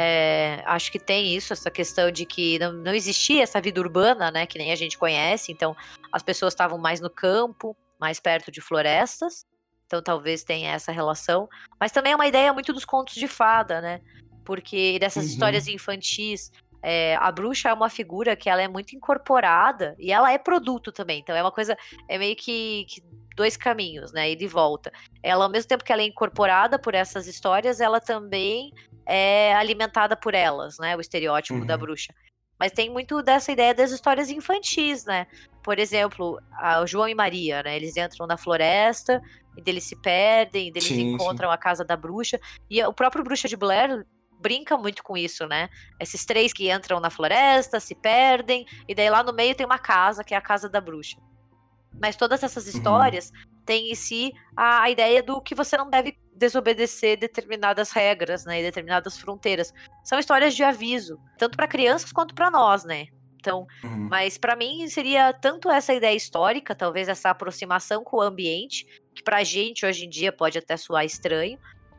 É, 0.00 0.62
acho 0.64 0.92
que 0.92 0.98
tem 1.00 1.34
isso, 1.34 1.52
essa 1.52 1.72
questão 1.72 2.08
de 2.08 2.24
que 2.24 2.56
não, 2.60 2.72
não 2.72 2.94
existia 2.94 3.42
essa 3.42 3.60
vida 3.60 3.80
urbana, 3.80 4.30
né, 4.30 4.46
que 4.46 4.56
nem 4.56 4.70
a 4.70 4.76
gente 4.76 4.96
conhece, 4.96 5.50
então 5.50 5.76
as 6.12 6.22
pessoas 6.22 6.52
estavam 6.52 6.78
mais 6.78 7.00
no 7.00 7.10
campo, 7.10 7.76
mais 7.98 8.20
perto 8.20 8.52
de 8.52 8.60
florestas, 8.60 9.44
então 9.88 10.00
talvez 10.00 10.44
tenha 10.44 10.70
essa 10.70 10.92
relação, 10.92 11.48
mas 11.80 11.90
também 11.90 12.12
é 12.12 12.14
uma 12.14 12.28
ideia 12.28 12.52
muito 12.52 12.72
dos 12.72 12.84
contos 12.84 13.16
de 13.16 13.26
fada, 13.26 13.80
né, 13.80 14.00
porque 14.44 15.00
dessas 15.00 15.24
uhum. 15.24 15.30
histórias 15.30 15.66
infantis, 15.66 16.52
é, 16.80 17.16
a 17.16 17.32
bruxa 17.32 17.70
é 17.70 17.74
uma 17.74 17.90
figura 17.90 18.36
que 18.36 18.48
ela 18.48 18.62
é 18.62 18.68
muito 18.68 18.94
incorporada 18.94 19.96
e 19.98 20.12
ela 20.12 20.32
é 20.32 20.38
produto 20.38 20.92
também, 20.92 21.18
então 21.18 21.34
é 21.34 21.42
uma 21.42 21.50
coisa, 21.50 21.76
é 22.08 22.16
meio 22.16 22.36
que, 22.36 22.86
que 22.88 23.02
dois 23.38 23.56
caminhos, 23.56 24.12
né, 24.12 24.32
e 24.32 24.36
de 24.36 24.48
volta. 24.48 24.92
Ela, 25.22 25.44
ao 25.44 25.50
mesmo 25.50 25.68
tempo 25.68 25.84
que 25.84 25.92
ela 25.92 26.02
é 26.02 26.06
incorporada 26.06 26.76
por 26.76 26.92
essas 26.92 27.28
histórias, 27.28 27.80
ela 27.80 28.00
também 28.00 28.72
é 29.06 29.54
alimentada 29.54 30.16
por 30.16 30.34
elas, 30.34 30.76
né? 30.78 30.96
O 30.96 31.00
estereótipo 31.00 31.60
uhum. 31.60 31.64
da 31.64 31.76
bruxa. 31.76 32.12
Mas 32.58 32.72
tem 32.72 32.90
muito 32.90 33.22
dessa 33.22 33.52
ideia 33.52 33.72
das 33.72 33.92
histórias 33.92 34.28
infantis, 34.28 35.04
né? 35.04 35.28
Por 35.62 35.78
exemplo, 35.78 36.40
o 36.82 36.86
João 36.86 37.08
e 37.08 37.14
Maria, 37.14 37.62
né? 37.62 37.76
Eles 37.76 37.96
entram 37.96 38.26
na 38.26 38.36
floresta, 38.36 39.22
e 39.56 39.62
eles 39.70 39.84
se 39.84 39.94
perdem, 39.94 40.66
e 40.66 40.70
eles 40.70 40.84
sim, 40.84 41.14
encontram 41.14 41.48
sim. 41.48 41.54
a 41.54 41.56
casa 41.56 41.84
da 41.84 41.96
bruxa. 41.96 42.40
E 42.68 42.82
o 42.82 42.92
próprio 42.92 43.22
Bruxa 43.22 43.46
de 43.46 43.56
Blair 43.56 44.04
brinca 44.40 44.76
muito 44.76 45.02
com 45.04 45.16
isso, 45.16 45.46
né? 45.46 45.68
Esses 46.00 46.24
três 46.24 46.52
que 46.52 46.70
entram 46.70 46.98
na 46.98 47.08
floresta, 47.08 47.78
se 47.78 47.94
perdem, 47.94 48.66
e 48.88 48.94
daí 48.94 49.08
lá 49.08 49.22
no 49.22 49.32
meio 49.32 49.54
tem 49.54 49.64
uma 49.64 49.78
casa, 49.78 50.24
que 50.24 50.34
é 50.34 50.36
a 50.36 50.42
casa 50.42 50.68
da 50.68 50.80
bruxa. 50.80 51.16
Mas 52.00 52.16
todas 52.16 52.42
essas 52.42 52.64
uhum. 52.64 52.70
histórias 52.70 53.30
uhum. 53.30 53.62
têm 53.64 53.90
em 53.90 53.94
si 53.94 54.32
a, 54.56 54.82
a 54.82 54.90
ideia 54.90 55.22
do 55.22 55.40
que 55.40 55.54
você 55.54 55.76
não 55.76 55.90
deve 55.90 56.18
desobedecer 56.34 57.18
determinadas 57.18 57.90
regras, 57.90 58.44
né, 58.44 58.60
e 58.60 58.62
determinadas 58.62 59.18
fronteiras. 59.18 59.74
São 60.04 60.18
histórias 60.18 60.54
de 60.54 60.62
aviso, 60.62 61.18
tanto 61.36 61.56
para 61.56 61.66
crianças 61.66 62.12
quanto 62.12 62.34
para 62.34 62.50
nós, 62.50 62.84
né? 62.84 63.06
Então, 63.40 63.66
uhum. 63.84 64.08
mas 64.10 64.36
para 64.36 64.56
mim 64.56 64.86
seria 64.88 65.32
tanto 65.32 65.70
essa 65.70 65.94
ideia 65.94 66.16
histórica, 66.16 66.74
talvez 66.74 67.08
essa 67.08 67.30
aproximação 67.30 68.02
com 68.02 68.18
o 68.18 68.20
ambiente, 68.20 68.86
que 69.14 69.22
pra 69.22 69.44
gente 69.44 69.86
hoje 69.86 70.06
em 70.06 70.08
dia 70.08 70.32
pode 70.32 70.58
até 70.58 70.76
soar 70.76 71.04
estranho, 71.04 71.58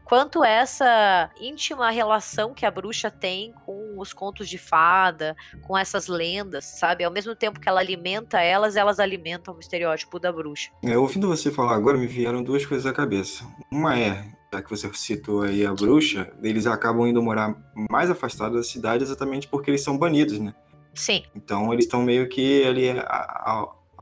quanto 0.10 0.44
essa 0.44 1.30
íntima 1.40 1.92
relação 1.92 2.52
que 2.52 2.66
a 2.66 2.72
bruxa 2.72 3.12
tem 3.12 3.54
com 3.64 4.00
os 4.00 4.12
contos 4.12 4.50
de 4.50 4.58
fada, 4.58 5.38
com 5.62 5.78
essas 5.78 6.08
lendas, 6.08 6.66
sabe? 6.66 7.04
Ao 7.04 7.12
mesmo 7.12 7.36
tempo 7.36 7.60
que 7.60 7.70
ela 7.70 7.80
alimenta 7.80 8.42
elas, 8.42 8.76
elas 8.76 9.00
alimentam 9.00 9.54
o 9.54 9.60
estereótipo 9.60 10.18
da 10.18 10.32
bruxa. 10.32 10.72
É, 10.84 10.98
ouvindo 10.98 11.28
você 11.28 11.52
falar 11.52 11.76
agora, 11.76 11.96
me 11.96 12.08
vieram 12.08 12.42
duas 12.42 12.66
coisas 12.66 12.88
à 12.88 12.92
cabeça. 12.92 13.46
Uma 13.72 14.00
é, 14.00 14.26
já 14.52 14.64
que 14.64 14.70
você 14.72 14.92
citou 14.96 15.44
aí 15.44 15.64
a 15.64 15.74
bruxa, 15.76 16.34
eles 16.42 16.66
acabam 16.66 17.08
indo 17.08 17.22
morar 17.22 17.56
mais 17.92 18.10
afastados 18.10 18.58
da 18.58 18.64
cidade 18.64 19.04
exatamente 19.04 19.48
porque 19.48 19.70
eles 19.70 19.84
são 19.84 19.96
banidos, 19.96 20.40
né? 20.40 20.56
Sim. 20.96 21.24
Então 21.36 21.72
eles 21.72 21.86
estão 21.86 22.02
meio 22.02 22.28
que 22.28 22.66
ali 22.66 22.88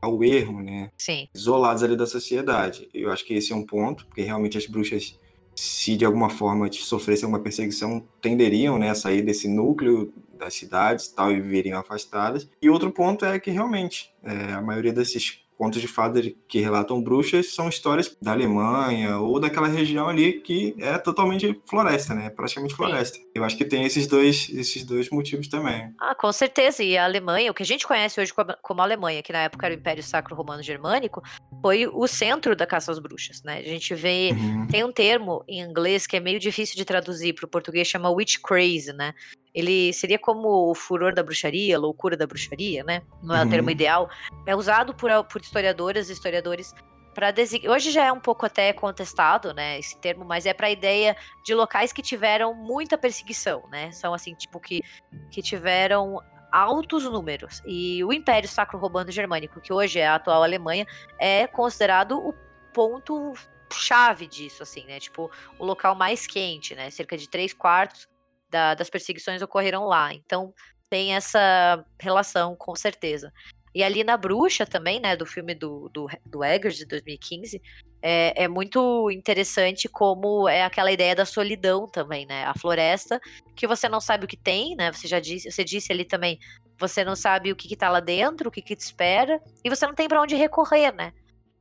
ao 0.00 0.24
erro, 0.24 0.62
né? 0.62 0.90
Sim. 0.96 1.28
Isolados 1.34 1.82
ali 1.82 1.96
da 1.96 2.06
sociedade. 2.06 2.88
Eu 2.94 3.12
acho 3.12 3.26
que 3.26 3.34
esse 3.34 3.52
é 3.52 3.56
um 3.56 3.66
ponto, 3.66 4.06
porque 4.06 4.22
realmente 4.22 4.56
as 4.56 4.66
bruxas, 4.66 5.18
se 5.58 5.96
de 5.96 6.04
alguma 6.04 6.30
forma 6.30 6.70
sofressem 6.72 7.24
alguma 7.24 7.42
perseguição, 7.42 8.06
tenderiam 8.20 8.78
né, 8.78 8.90
a 8.90 8.94
sair 8.94 9.22
desse 9.22 9.48
núcleo 9.48 10.12
das 10.38 10.54
cidades 10.54 11.08
tal, 11.08 11.32
e 11.32 11.40
viveriam 11.40 11.80
afastadas. 11.80 12.48
E 12.62 12.70
outro 12.70 12.92
ponto 12.92 13.24
é 13.24 13.40
que 13.40 13.50
realmente 13.50 14.14
é, 14.22 14.52
a 14.52 14.62
maioria 14.62 14.92
desses 14.92 15.40
contos 15.58 15.80
de 15.80 15.88
fadas 15.88 16.32
que 16.46 16.60
relatam 16.60 17.02
bruxas 17.02 17.52
são 17.52 17.68
histórias 17.68 18.16
da 18.22 18.30
Alemanha 18.30 19.18
ou 19.18 19.40
daquela 19.40 19.66
região 19.66 20.08
ali 20.08 20.40
que 20.40 20.76
é 20.78 20.96
totalmente 20.96 21.60
floresta, 21.68 22.14
né? 22.14 22.30
Praticamente 22.30 22.76
floresta. 22.76 23.18
Sim. 23.18 23.24
Eu 23.34 23.42
acho 23.42 23.56
que 23.56 23.64
tem 23.64 23.84
esses 23.84 24.06
dois, 24.06 24.48
esses 24.50 24.84
dois 24.84 25.10
motivos 25.10 25.48
também. 25.48 25.92
Ah, 26.00 26.14
com 26.14 26.32
certeza. 26.32 26.82
E 26.82 26.96
a 26.96 27.04
Alemanha, 27.04 27.50
o 27.50 27.54
que 27.54 27.64
a 27.64 27.66
gente 27.66 27.86
conhece 27.86 28.20
hoje 28.20 28.32
como 28.62 28.80
Alemanha, 28.80 29.22
que 29.22 29.32
na 29.32 29.40
época 29.40 29.66
era 29.66 29.74
o 29.74 29.78
Império 29.78 30.02
Sacro 30.02 30.36
Romano 30.36 30.62
Germânico, 30.62 31.22
foi 31.60 31.86
o 31.86 32.06
centro 32.06 32.54
da 32.54 32.66
caça 32.66 32.92
às 32.92 33.00
bruxas, 33.00 33.42
né? 33.42 33.58
A 33.58 33.62
gente 33.62 33.92
vê, 33.94 34.30
uhum. 34.32 34.66
tem 34.68 34.84
um 34.84 34.92
termo 34.92 35.44
em 35.48 35.60
inglês 35.60 36.06
que 36.06 36.16
é 36.16 36.20
meio 36.20 36.38
difícil 36.38 36.76
de 36.76 36.84
traduzir 36.84 37.34
para 37.34 37.46
o 37.46 37.48
português, 37.48 37.88
chama 37.88 38.10
witch 38.10 38.36
craze, 38.40 38.92
né? 38.92 39.12
ele 39.58 39.92
seria 39.92 40.20
como 40.20 40.70
o 40.70 40.74
furor 40.74 41.12
da 41.12 41.20
bruxaria, 41.20 41.76
loucura 41.76 42.16
da 42.16 42.28
bruxaria, 42.28 42.84
né? 42.84 43.02
Não 43.20 43.34
é 43.34 43.44
o 43.44 43.48
termo 43.48 43.66
uhum. 43.66 43.72
ideal. 43.72 44.08
É 44.46 44.54
usado 44.54 44.94
por, 44.94 45.10
por 45.24 45.40
historiadoras 45.48 46.08
e 46.08 46.12
historiadores 46.12 46.74
para 47.14 47.30
designar. 47.30 47.74
Hoje 47.74 47.90
já 47.90 48.04
é 48.04 48.12
um 48.12 48.20
pouco 48.20 48.46
até 48.46 48.72
contestado, 48.72 49.52
né? 49.52 49.78
Esse 49.78 49.98
termo, 49.98 50.24
mas 50.24 50.46
é 50.46 50.54
para 50.54 50.68
a 50.68 50.70
ideia 50.70 51.16
de 51.44 51.54
locais 51.54 51.92
que 51.92 52.02
tiveram 52.02 52.54
muita 52.54 52.96
perseguição, 52.96 53.66
né? 53.70 53.90
São 53.90 54.14
assim, 54.14 54.34
tipo, 54.34 54.60
que, 54.60 54.82
que 55.30 55.42
tiveram 55.42 56.22
altos 56.52 57.04
números. 57.04 57.60
E 57.66 58.04
o 58.04 58.12
Império 58.12 58.48
Sacro 58.48 58.78
Romano 58.78 59.10
Germânico, 59.10 59.60
que 59.60 59.72
hoje 59.72 59.98
é 59.98 60.06
a 60.06 60.14
atual 60.14 60.42
Alemanha, 60.42 60.86
é 61.18 61.46
considerado 61.46 62.18
o 62.18 62.32
ponto 62.72 63.32
chave 63.72 64.26
disso, 64.26 64.62
assim, 64.62 64.84
né? 64.84 65.00
Tipo, 65.00 65.30
o 65.58 65.64
local 65.64 65.94
mais 65.94 66.26
quente, 66.26 66.74
né? 66.74 66.90
Cerca 66.90 67.16
de 67.16 67.28
três 67.28 67.52
quartos 67.52 68.08
da, 68.48 68.74
das 68.74 68.88
perseguições 68.88 69.42
ocorreram 69.42 69.84
lá. 69.84 70.14
Então 70.14 70.54
tem 70.88 71.14
essa 71.14 71.84
relação, 72.00 72.56
com 72.56 72.74
certeza. 72.74 73.32
E 73.74 73.82
ali 73.82 74.02
na 74.02 74.16
Bruxa 74.16 74.66
também, 74.66 75.00
né, 75.00 75.16
do 75.16 75.26
filme 75.26 75.54
do, 75.54 75.88
do, 75.90 76.06
do 76.24 76.44
Eggers, 76.44 76.76
de 76.76 76.86
2015, 76.86 77.60
é, 78.00 78.44
é, 78.44 78.48
muito 78.48 79.10
interessante 79.10 79.88
como 79.88 80.48
é 80.48 80.62
aquela 80.62 80.92
ideia 80.92 81.14
da 81.14 81.24
solidão 81.24 81.86
também, 81.88 82.26
né? 82.26 82.44
A 82.44 82.54
floresta, 82.54 83.20
que 83.56 83.66
você 83.66 83.88
não 83.88 84.00
sabe 84.00 84.24
o 84.24 84.28
que 84.28 84.36
tem, 84.36 84.76
né? 84.76 84.92
Você 84.92 85.08
já 85.08 85.18
disse, 85.18 85.50
você 85.50 85.64
disse 85.64 85.92
ali 85.92 86.04
também, 86.04 86.38
você 86.78 87.04
não 87.04 87.16
sabe 87.16 87.50
o 87.50 87.56
que, 87.56 87.68
que 87.68 87.76
tá 87.76 87.90
lá 87.90 88.00
dentro, 88.00 88.48
o 88.48 88.52
que, 88.52 88.62
que 88.62 88.76
te 88.76 88.80
espera, 88.80 89.42
e 89.64 89.68
você 89.68 89.86
não 89.86 89.94
tem 89.94 90.06
para 90.08 90.22
onde 90.22 90.36
recorrer, 90.36 90.94
né? 90.94 91.12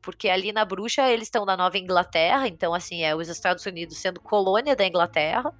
Porque 0.01 0.29
ali 0.29 0.53
na 0.53 0.63
Bruxa 0.63 1.09
eles 1.09 1.27
estão 1.27 1.43
na 1.43 1.57
Nova 1.57 1.77
Inglaterra, 1.77 2.47
então 2.47 2.73
assim, 2.73 3.03
é 3.03 3.15
os 3.15 3.27
Estados 3.27 3.65
Unidos 3.65 3.97
sendo 3.97 4.21
colônia 4.21 4.75
da 4.75 4.85
Inglaterra, 4.85 5.53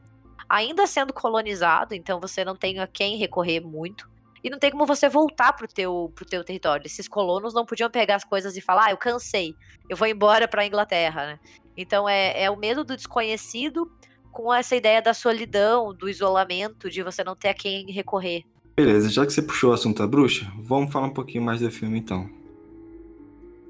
ainda 0.47 0.85
sendo 0.85 1.11
colonizado, 1.11 1.93
então 1.93 2.19
você 2.19 2.45
não 2.45 2.55
tem 2.55 2.79
a 2.79 2.87
quem 2.87 3.17
recorrer 3.17 3.59
muito. 3.59 4.09
E 4.43 4.49
não 4.49 4.59
tem 4.59 4.71
como 4.71 4.85
você 4.85 5.09
voltar 5.09 5.53
pro 5.53 5.67
teu, 5.67 6.11
pro 6.15 6.25
teu 6.25 6.43
território. 6.43 6.85
Esses 6.85 7.07
colonos 7.07 7.53
não 7.53 7.65
podiam 7.65 7.89
pegar 7.89 8.15
as 8.15 8.23
coisas 8.23 8.55
e 8.55 8.61
falar, 8.61 8.85
ah, 8.85 8.91
eu 8.91 8.97
cansei, 8.97 9.55
eu 9.89 9.97
vou 9.97 10.07
embora 10.07 10.47
pra 10.47 10.65
Inglaterra, 10.65 11.25
né? 11.25 11.39
Então 11.75 12.07
é, 12.07 12.43
é 12.43 12.49
o 12.49 12.57
medo 12.57 12.83
do 12.83 12.95
desconhecido 12.95 13.91
com 14.31 14.53
essa 14.53 14.75
ideia 14.75 15.01
da 15.01 15.13
solidão, 15.13 15.93
do 15.93 16.09
isolamento, 16.09 16.89
de 16.89 17.01
você 17.01 17.23
não 17.23 17.35
ter 17.35 17.49
a 17.49 17.53
quem 17.53 17.91
recorrer. 17.91 18.43
Beleza, 18.75 19.09
já 19.09 19.25
que 19.25 19.33
você 19.33 19.41
puxou 19.41 19.71
o 19.71 19.73
assunto 19.73 19.97
da 19.97 20.07
bruxa, 20.07 20.45
vamos 20.59 20.91
falar 20.91 21.07
um 21.07 21.13
pouquinho 21.13 21.43
mais 21.43 21.59
do 21.59 21.71
filme 21.71 21.97
então. 21.97 22.29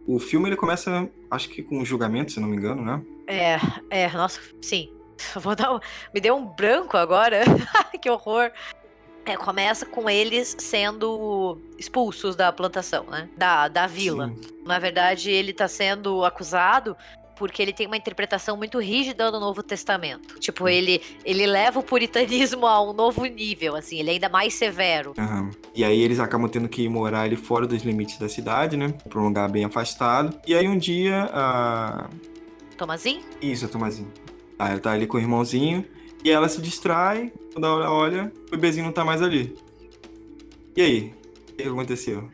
O 0.05 0.19
filme 0.19 0.49
ele 0.49 0.55
começa, 0.55 1.09
acho 1.31 1.49
que 1.49 1.63
com 1.63 1.79
um 1.79 1.85
julgamento, 1.85 2.31
se 2.31 2.39
não 2.39 2.47
me 2.47 2.57
engano, 2.57 2.81
né? 2.81 3.01
É, 3.27 3.57
é, 3.89 4.09
nossa, 4.11 4.41
sim. 4.61 4.89
Vou 5.35 5.55
dar 5.55 5.75
um... 5.75 5.79
Me 6.13 6.21
deu 6.21 6.35
um 6.35 6.45
branco 6.45 6.97
agora. 6.97 7.41
que 8.01 8.09
horror. 8.09 8.51
É, 9.27 9.35
começa 9.35 9.85
com 9.85 10.09
eles 10.09 10.55
sendo 10.57 11.57
expulsos 11.77 12.33
da 12.33 12.49
plantação, 12.49 13.03
né? 13.07 13.27
Da, 13.35 13.67
da 13.67 13.85
vila. 13.85 14.29
Sim. 14.29 14.41
Na 14.65 14.79
verdade, 14.79 15.29
ele 15.29 15.51
tá 15.51 15.67
sendo 15.67 16.23
acusado 16.23 16.95
porque 17.35 17.61
ele 17.61 17.73
tem 17.73 17.85
uma 17.85 17.97
interpretação 17.97 18.55
muito 18.55 18.79
rígida 18.79 19.29
do 19.29 19.37
Novo 19.37 19.61
Testamento. 19.61 20.39
Tipo, 20.39 20.67
ele, 20.67 21.01
ele 21.25 21.45
leva 21.45 21.79
o 21.79 21.83
puritanismo 21.83 22.65
a 22.65 22.81
um 22.81 22.93
novo 22.93 23.25
nível, 23.25 23.75
assim, 23.75 23.99
ele 23.99 24.09
é 24.09 24.13
ainda 24.13 24.29
mais 24.29 24.53
severo. 24.55 25.13
E 25.75 25.83
aí 25.83 26.01
eles 26.01 26.19
acabam 26.19 26.49
tendo 26.49 26.67
que 26.67 26.87
morar 26.89 27.21
ali 27.21 27.35
fora 27.35 27.67
dos 27.67 27.83
limites 27.83 28.17
da 28.17 28.27
cidade, 28.27 28.75
né? 28.77 28.93
Pra 29.09 29.19
um 29.19 29.25
lugar 29.25 29.49
bem 29.49 29.65
afastado. 29.65 30.39
E 30.47 30.55
aí 30.55 30.67
um 30.67 30.77
dia 30.77 31.29
a. 31.33 32.09
Tomazinho? 32.77 33.21
Isso, 33.41 33.65
a 33.65 33.67
Tomazinho. 33.67 34.11
Aí 34.57 34.71
ela 34.71 34.79
tá 34.79 34.91
ali 34.91 35.05
com 35.05 35.17
o 35.17 35.19
irmãozinho 35.19 35.85
e 36.23 36.29
ela 36.29 36.49
se 36.49 36.61
distrai, 36.61 37.31
toda 37.53 37.71
hora 37.71 37.91
olha, 37.91 38.31
o 38.47 38.51
bebezinho 38.51 38.85
não 38.85 38.93
tá 38.93 39.05
mais 39.05 39.21
ali. 39.21 39.55
E 40.75 40.81
aí? 40.81 41.13
O 41.51 41.55
que 41.55 41.63
aconteceu? 41.63 42.29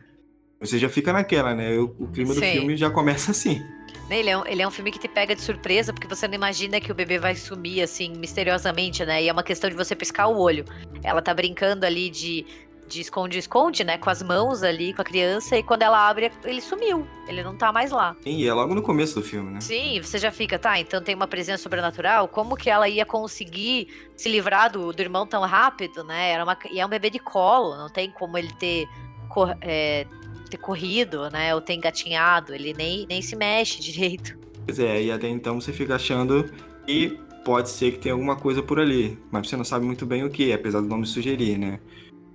Você 0.60 0.78
já 0.78 0.88
fica 0.88 1.12
naquela, 1.12 1.54
né? 1.54 1.76
O, 1.78 1.94
o 1.98 2.08
clima 2.08 2.34
do 2.34 2.40
filme 2.40 2.76
já 2.76 2.90
começa 2.90 3.30
assim. 3.30 3.62
Né, 4.08 4.18
ele 4.18 4.30
é, 4.30 4.36
um, 4.36 4.46
ele 4.46 4.62
é 4.62 4.68
um 4.68 4.70
filme 4.70 4.90
que 4.90 4.98
te 4.98 5.08
pega 5.08 5.34
de 5.34 5.40
surpresa, 5.40 5.92
porque 5.92 6.06
você 6.06 6.28
não 6.28 6.34
imagina 6.34 6.80
que 6.80 6.92
o 6.92 6.94
bebê 6.94 7.18
vai 7.18 7.34
sumir, 7.34 7.82
assim, 7.82 8.12
misteriosamente, 8.16 9.04
né? 9.04 9.22
E 9.22 9.28
é 9.28 9.32
uma 9.32 9.42
questão 9.42 9.70
de 9.70 9.76
você 9.76 9.94
piscar 9.94 10.26
o 10.26 10.38
olho. 10.38 10.64
Ela 11.02 11.22
tá 11.22 11.32
brincando 11.32 11.86
ali 11.86 12.10
de 12.10 12.44
de 12.86 13.00
esconde-esconde, 13.00 13.84
né? 13.84 13.98
Com 13.98 14.10
as 14.10 14.22
mãos 14.22 14.62
ali, 14.62 14.92
com 14.92 15.02
a 15.02 15.04
criança, 15.04 15.56
e 15.56 15.62
quando 15.62 15.82
ela 15.82 16.08
abre, 16.08 16.30
ele 16.44 16.60
sumiu. 16.60 17.06
Ele 17.26 17.42
não 17.42 17.56
tá 17.56 17.72
mais 17.72 17.90
lá. 17.90 18.16
Sim, 18.22 18.36
e 18.36 18.46
é 18.46 18.52
logo 18.52 18.74
no 18.74 18.82
começo 18.82 19.14
do 19.14 19.22
filme, 19.22 19.50
né? 19.52 19.60
Sim, 19.60 20.00
você 20.02 20.18
já 20.18 20.30
fica, 20.30 20.58
tá, 20.58 20.78
então 20.78 21.02
tem 21.02 21.14
uma 21.14 21.26
presença 21.26 21.62
sobrenatural, 21.62 22.28
como 22.28 22.56
que 22.56 22.68
ela 22.68 22.88
ia 22.88 23.04
conseguir 23.06 23.88
se 24.16 24.28
livrar 24.28 24.70
do, 24.70 24.92
do 24.92 25.00
irmão 25.00 25.26
tão 25.26 25.42
rápido, 25.42 26.04
né? 26.04 26.30
Era 26.30 26.44
uma, 26.44 26.56
e 26.70 26.80
é 26.80 26.86
um 26.86 26.88
bebê 26.88 27.10
de 27.10 27.18
colo, 27.18 27.76
não 27.76 27.88
tem 27.88 28.10
como 28.10 28.36
ele 28.36 28.52
ter, 28.54 28.86
cor, 29.28 29.56
é, 29.60 30.06
ter 30.50 30.58
corrido, 30.58 31.30
né? 31.30 31.54
Ou 31.54 31.60
ter 31.60 31.74
engatinhado, 31.74 32.54
ele 32.54 32.72
nem, 32.74 33.06
nem 33.06 33.22
se 33.22 33.34
mexe 33.34 33.80
direito. 33.82 34.36
Pois 34.64 34.78
é, 34.78 35.02
e 35.02 35.12
até 35.12 35.28
então 35.28 35.60
você 35.60 35.72
fica 35.72 35.94
achando 35.94 36.50
que 36.86 37.18
pode 37.44 37.68
ser 37.68 37.92
que 37.92 37.98
tenha 37.98 38.14
alguma 38.14 38.36
coisa 38.36 38.62
por 38.62 38.80
ali, 38.80 39.18
mas 39.30 39.48
você 39.48 39.56
não 39.56 39.64
sabe 39.64 39.84
muito 39.84 40.06
bem 40.06 40.24
o 40.24 40.30
que, 40.30 40.52
apesar 40.52 40.80
do 40.80 40.88
nome 40.88 41.06
sugerir, 41.06 41.58
né? 41.58 41.78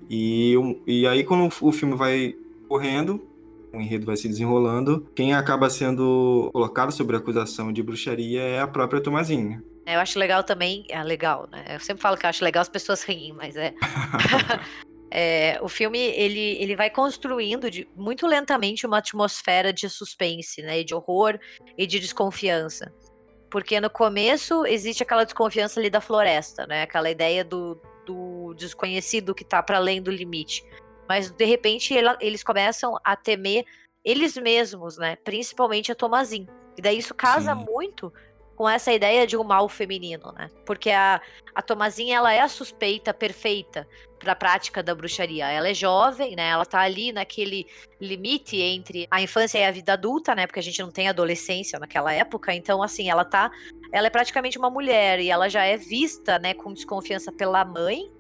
E, 0.09 0.55
e 0.87 1.07
aí, 1.07 1.23
quando 1.23 1.53
o 1.61 1.71
filme 1.71 1.95
vai 1.95 2.35
correndo, 2.67 3.29
o 3.73 3.79
enredo 3.79 4.05
vai 4.05 4.17
se 4.17 4.27
desenrolando, 4.27 5.07
quem 5.15 5.33
acaba 5.33 5.69
sendo 5.69 6.49
colocado 6.51 6.91
sobre 6.91 7.15
a 7.15 7.19
acusação 7.19 7.71
de 7.71 7.83
bruxaria 7.83 8.41
é 8.41 8.59
a 8.59 8.67
própria 8.67 9.01
Tomazinha. 9.01 9.63
É, 9.85 9.95
eu 9.95 9.99
acho 9.99 10.19
legal 10.19 10.43
também, 10.43 10.85
é 10.89 11.01
legal, 11.03 11.47
né? 11.51 11.65
Eu 11.69 11.79
sempre 11.79 12.01
falo 12.01 12.17
que 12.17 12.25
eu 12.25 12.29
acho 12.29 12.43
legal 12.43 12.61
as 12.61 12.69
pessoas 12.69 13.03
riem, 13.03 13.33
mas 13.33 13.55
é. 13.55 13.73
é 15.11 15.59
o 15.61 15.67
filme 15.67 15.99
ele, 15.99 16.57
ele 16.61 16.75
vai 16.75 16.89
construindo 16.89 17.69
de, 17.69 17.87
muito 17.95 18.27
lentamente 18.27 18.85
uma 18.85 18.99
atmosfera 18.99 19.73
de 19.73 19.89
suspense, 19.89 20.61
né? 20.61 20.83
De 20.83 20.93
horror 20.93 21.39
e 21.77 21.85
de 21.87 21.99
desconfiança. 21.99 22.91
Porque 23.49 23.81
no 23.81 23.89
começo 23.89 24.65
existe 24.65 25.01
aquela 25.01 25.23
desconfiança 25.23 25.79
ali 25.79 25.89
da 25.89 26.01
floresta, 26.01 26.67
né? 26.67 26.83
Aquela 26.83 27.09
ideia 27.09 27.43
do, 27.43 27.81
do 28.09 28.55
desconhecido 28.55 29.35
que 29.35 29.45
tá 29.45 29.61
para 29.61 29.77
além 29.77 30.01
do 30.01 30.09
limite. 30.09 30.65
Mas 31.07 31.29
de 31.29 31.45
repente 31.45 31.95
ela, 31.95 32.17
eles 32.19 32.43
começam 32.43 32.97
a 33.03 33.15
temer 33.15 33.65
eles 34.03 34.35
mesmos, 34.35 34.97
né? 34.97 35.15
Principalmente 35.17 35.91
a 35.91 35.95
Tomazin. 35.95 36.47
E 36.75 36.81
daí 36.81 36.97
isso 36.97 37.13
casa 37.13 37.55
Sim. 37.55 37.65
muito 37.65 38.11
com 38.59 38.67
essa 38.67 38.91
ideia 38.91 39.25
de 39.25 39.37
um 39.37 39.43
mal 39.45 39.69
feminino, 39.69 40.33
né? 40.33 40.51
Porque 40.65 40.91
a, 40.91 41.21
a 41.55 41.61
Tomazinha, 41.61 42.17
ela 42.17 42.33
é 42.33 42.41
a 42.41 42.49
suspeita 42.49 43.13
perfeita 43.13 43.87
para 44.19 44.33
a 44.33 44.35
prática 44.35 44.83
da 44.83 44.93
bruxaria. 44.93 45.49
Ela 45.49 45.69
é 45.69 45.73
jovem, 45.73 46.35
né? 46.35 46.49
Ela 46.49 46.65
tá 46.65 46.81
ali 46.81 47.13
naquele 47.13 47.65
limite 48.01 48.57
entre 48.57 49.07
a 49.09 49.21
infância 49.21 49.59
e 49.59 49.63
a 49.63 49.71
vida 49.71 49.93
adulta, 49.93 50.35
né? 50.35 50.45
Porque 50.45 50.59
a 50.59 50.63
gente 50.63 50.81
não 50.81 50.91
tem 50.91 51.07
adolescência 51.07 51.79
naquela 51.79 52.11
época. 52.11 52.53
Então, 52.53 52.83
assim, 52.83 53.09
ela 53.09 53.23
tá. 53.23 53.49
Ela 53.93 54.07
é 54.07 54.09
praticamente 54.09 54.57
uma 54.57 54.69
mulher 54.69 55.21
e 55.21 55.29
ela 55.29 55.47
já 55.47 55.63
é 55.63 55.77
vista, 55.77 56.37
né, 56.37 56.53
com 56.53 56.73
desconfiança 56.73 57.31
pela 57.31 57.63
mãe 57.63 58.11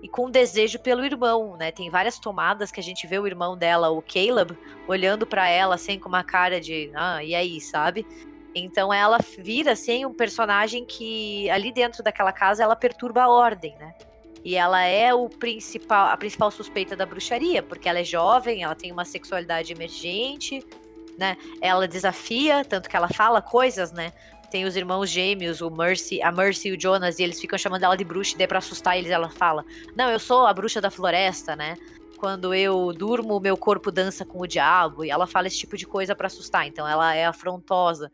e 0.00 0.08
com 0.08 0.30
desejo 0.30 0.78
pelo 0.78 1.04
irmão, 1.04 1.56
né? 1.56 1.72
Tem 1.72 1.90
várias 1.90 2.20
tomadas 2.20 2.70
que 2.70 2.78
a 2.78 2.82
gente 2.84 3.04
vê 3.06 3.18
o 3.18 3.26
irmão 3.26 3.56
dela, 3.56 3.90
o 3.90 4.00
Caleb, 4.00 4.56
olhando 4.86 5.26
para 5.26 5.48
ela 5.48 5.74
assim 5.74 5.98
com 5.98 6.08
uma 6.08 6.22
cara 6.22 6.60
de, 6.60 6.90
ah, 6.94 7.22
e 7.24 7.34
aí, 7.34 7.60
sabe? 7.60 8.06
Então 8.64 8.92
ela 8.92 9.18
vira 9.38 9.72
assim 9.72 10.04
um 10.04 10.12
personagem 10.12 10.84
que 10.84 11.48
ali 11.50 11.72
dentro 11.72 12.02
daquela 12.02 12.32
casa 12.32 12.62
ela 12.62 12.76
perturba 12.76 13.22
a 13.22 13.28
ordem, 13.28 13.74
né? 13.78 13.94
E 14.44 14.56
ela 14.56 14.82
é 14.84 15.12
o 15.12 15.28
principal, 15.28 16.08
a 16.08 16.16
principal 16.16 16.50
suspeita 16.50 16.96
da 16.96 17.04
bruxaria, 17.04 17.62
porque 17.62 17.88
ela 17.88 17.98
é 17.98 18.04
jovem, 18.04 18.62
ela 18.62 18.74
tem 18.74 18.92
uma 18.92 19.04
sexualidade 19.04 19.72
emergente, 19.72 20.64
né? 21.18 21.36
Ela 21.60 21.88
desafia, 21.88 22.64
tanto 22.64 22.88
que 22.88 22.96
ela 22.96 23.08
fala 23.08 23.42
coisas, 23.42 23.92
né? 23.92 24.12
Tem 24.50 24.64
os 24.64 24.76
irmãos 24.76 25.10
gêmeos, 25.10 25.60
o 25.60 25.70
Mercy, 25.70 26.22
a 26.22 26.32
Mercy 26.32 26.68
e 26.68 26.72
o 26.72 26.80
Jonas, 26.80 27.18
e 27.18 27.22
eles 27.22 27.38
ficam 27.38 27.58
chamando 27.58 27.82
ela 27.82 27.96
de 27.96 28.04
bruxa, 28.04 28.34
e 28.34 28.38
daí 28.38 28.46
pra 28.46 28.58
assustar 28.58 28.96
eles 28.96 29.10
ela 29.10 29.28
fala: 29.28 29.64
Não, 29.94 30.10
eu 30.10 30.18
sou 30.18 30.46
a 30.46 30.54
bruxa 30.54 30.80
da 30.80 30.90
floresta, 30.90 31.54
né? 31.54 31.76
quando 32.18 32.52
eu 32.52 32.92
durmo, 32.92 33.38
meu 33.38 33.56
corpo 33.56 33.92
dança 33.92 34.24
com 34.24 34.40
o 34.40 34.46
diabo, 34.46 35.04
e 35.04 35.10
ela 35.10 35.26
fala 35.26 35.46
esse 35.46 35.58
tipo 35.58 35.76
de 35.76 35.86
coisa 35.86 36.14
para 36.14 36.26
assustar, 36.26 36.66
então 36.66 36.86
ela 36.86 37.14
é 37.14 37.24
afrontosa. 37.24 38.10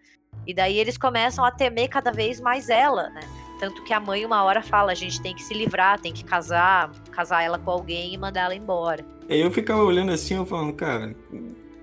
E 0.47 0.55
daí 0.55 0.78
eles 0.78 0.97
começam 0.97 1.45
a 1.45 1.51
temer 1.51 1.88
cada 1.88 2.11
vez 2.11 2.40
mais 2.40 2.68
ela, 2.68 3.11
né? 3.11 3.22
Tanto 3.59 3.82
que 3.84 3.92
a 3.92 4.01
mãe 4.01 4.24
uma 4.26 4.42
hora 4.42 4.62
fala, 4.62 4.92
a 4.92 4.95
gente 4.95 5.20
tem 5.22 5.34
que 5.34 5.42
se 5.42 5.55
livrar, 5.55 6.01
tem 6.01 6.12
que 6.12 6.24
casar, 6.24 6.90
casar 7.11 7.42
ela 7.42 7.59
com 7.59 7.70
alguém 7.70 8.12
e 8.12 8.18
mandar 8.18 8.42
ela 8.42 8.55
embora. 8.55 9.05
Eu 9.28 9.51
ficava 9.51 9.82
olhando 9.82 10.12
assim, 10.12 10.34
eu 10.34 10.45
falando, 10.45 10.72
cara, 10.74 11.14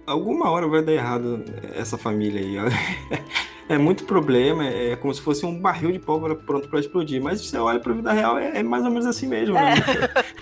alguma 0.05 0.49
hora 0.51 0.67
vai 0.67 0.81
dar 0.81 0.91
errado 0.91 1.43
essa 1.73 1.97
família 1.97 2.41
aí. 2.41 2.55
é 3.69 3.77
muito 3.77 4.03
problema, 4.03 4.67
é 4.67 4.95
como 4.95 5.13
se 5.13 5.21
fosse 5.21 5.45
um 5.45 5.59
barril 5.59 5.91
de 5.91 5.99
pólvora 5.99 6.35
pronto 6.35 6.67
para 6.67 6.79
explodir. 6.79 7.21
Mas 7.21 7.41
você 7.41 7.57
olha 7.57 7.79
para 7.79 7.93
a 7.93 7.95
vida 7.95 8.11
real, 8.11 8.37
é, 8.37 8.59
é, 8.59 8.63
mais 8.63 8.83
ou 8.83 8.91
menos 8.91 9.05
assim 9.05 9.27
mesmo. 9.27 9.55
Né? 9.55 9.73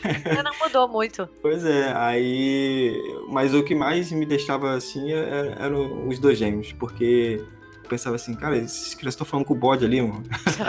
É. 0.04 0.42
não 0.44 0.52
mudou 0.62 0.88
muito. 0.88 1.30
Pois 1.42 1.64
é, 1.64 1.94
aí. 1.96 2.92
Mas 3.30 3.54
o 3.54 3.64
que 3.64 3.76
mais 3.76 4.12
me 4.12 4.26
deixava 4.26 4.74
assim 4.74 5.12
é, 5.14 5.56
eram 5.60 6.08
os 6.08 6.20
dois 6.20 6.38
gêmeos, 6.38 6.74
porque 6.74 7.42
pensava 7.90 8.16
assim, 8.16 8.34
cara, 8.34 8.58
esses 8.58 8.94
crianças 8.94 9.16
estão 9.16 9.26
falando 9.26 9.46
com 9.46 9.54
o 9.54 9.58
bode 9.58 9.84
ali, 9.84 10.02
mano. 10.02 10.24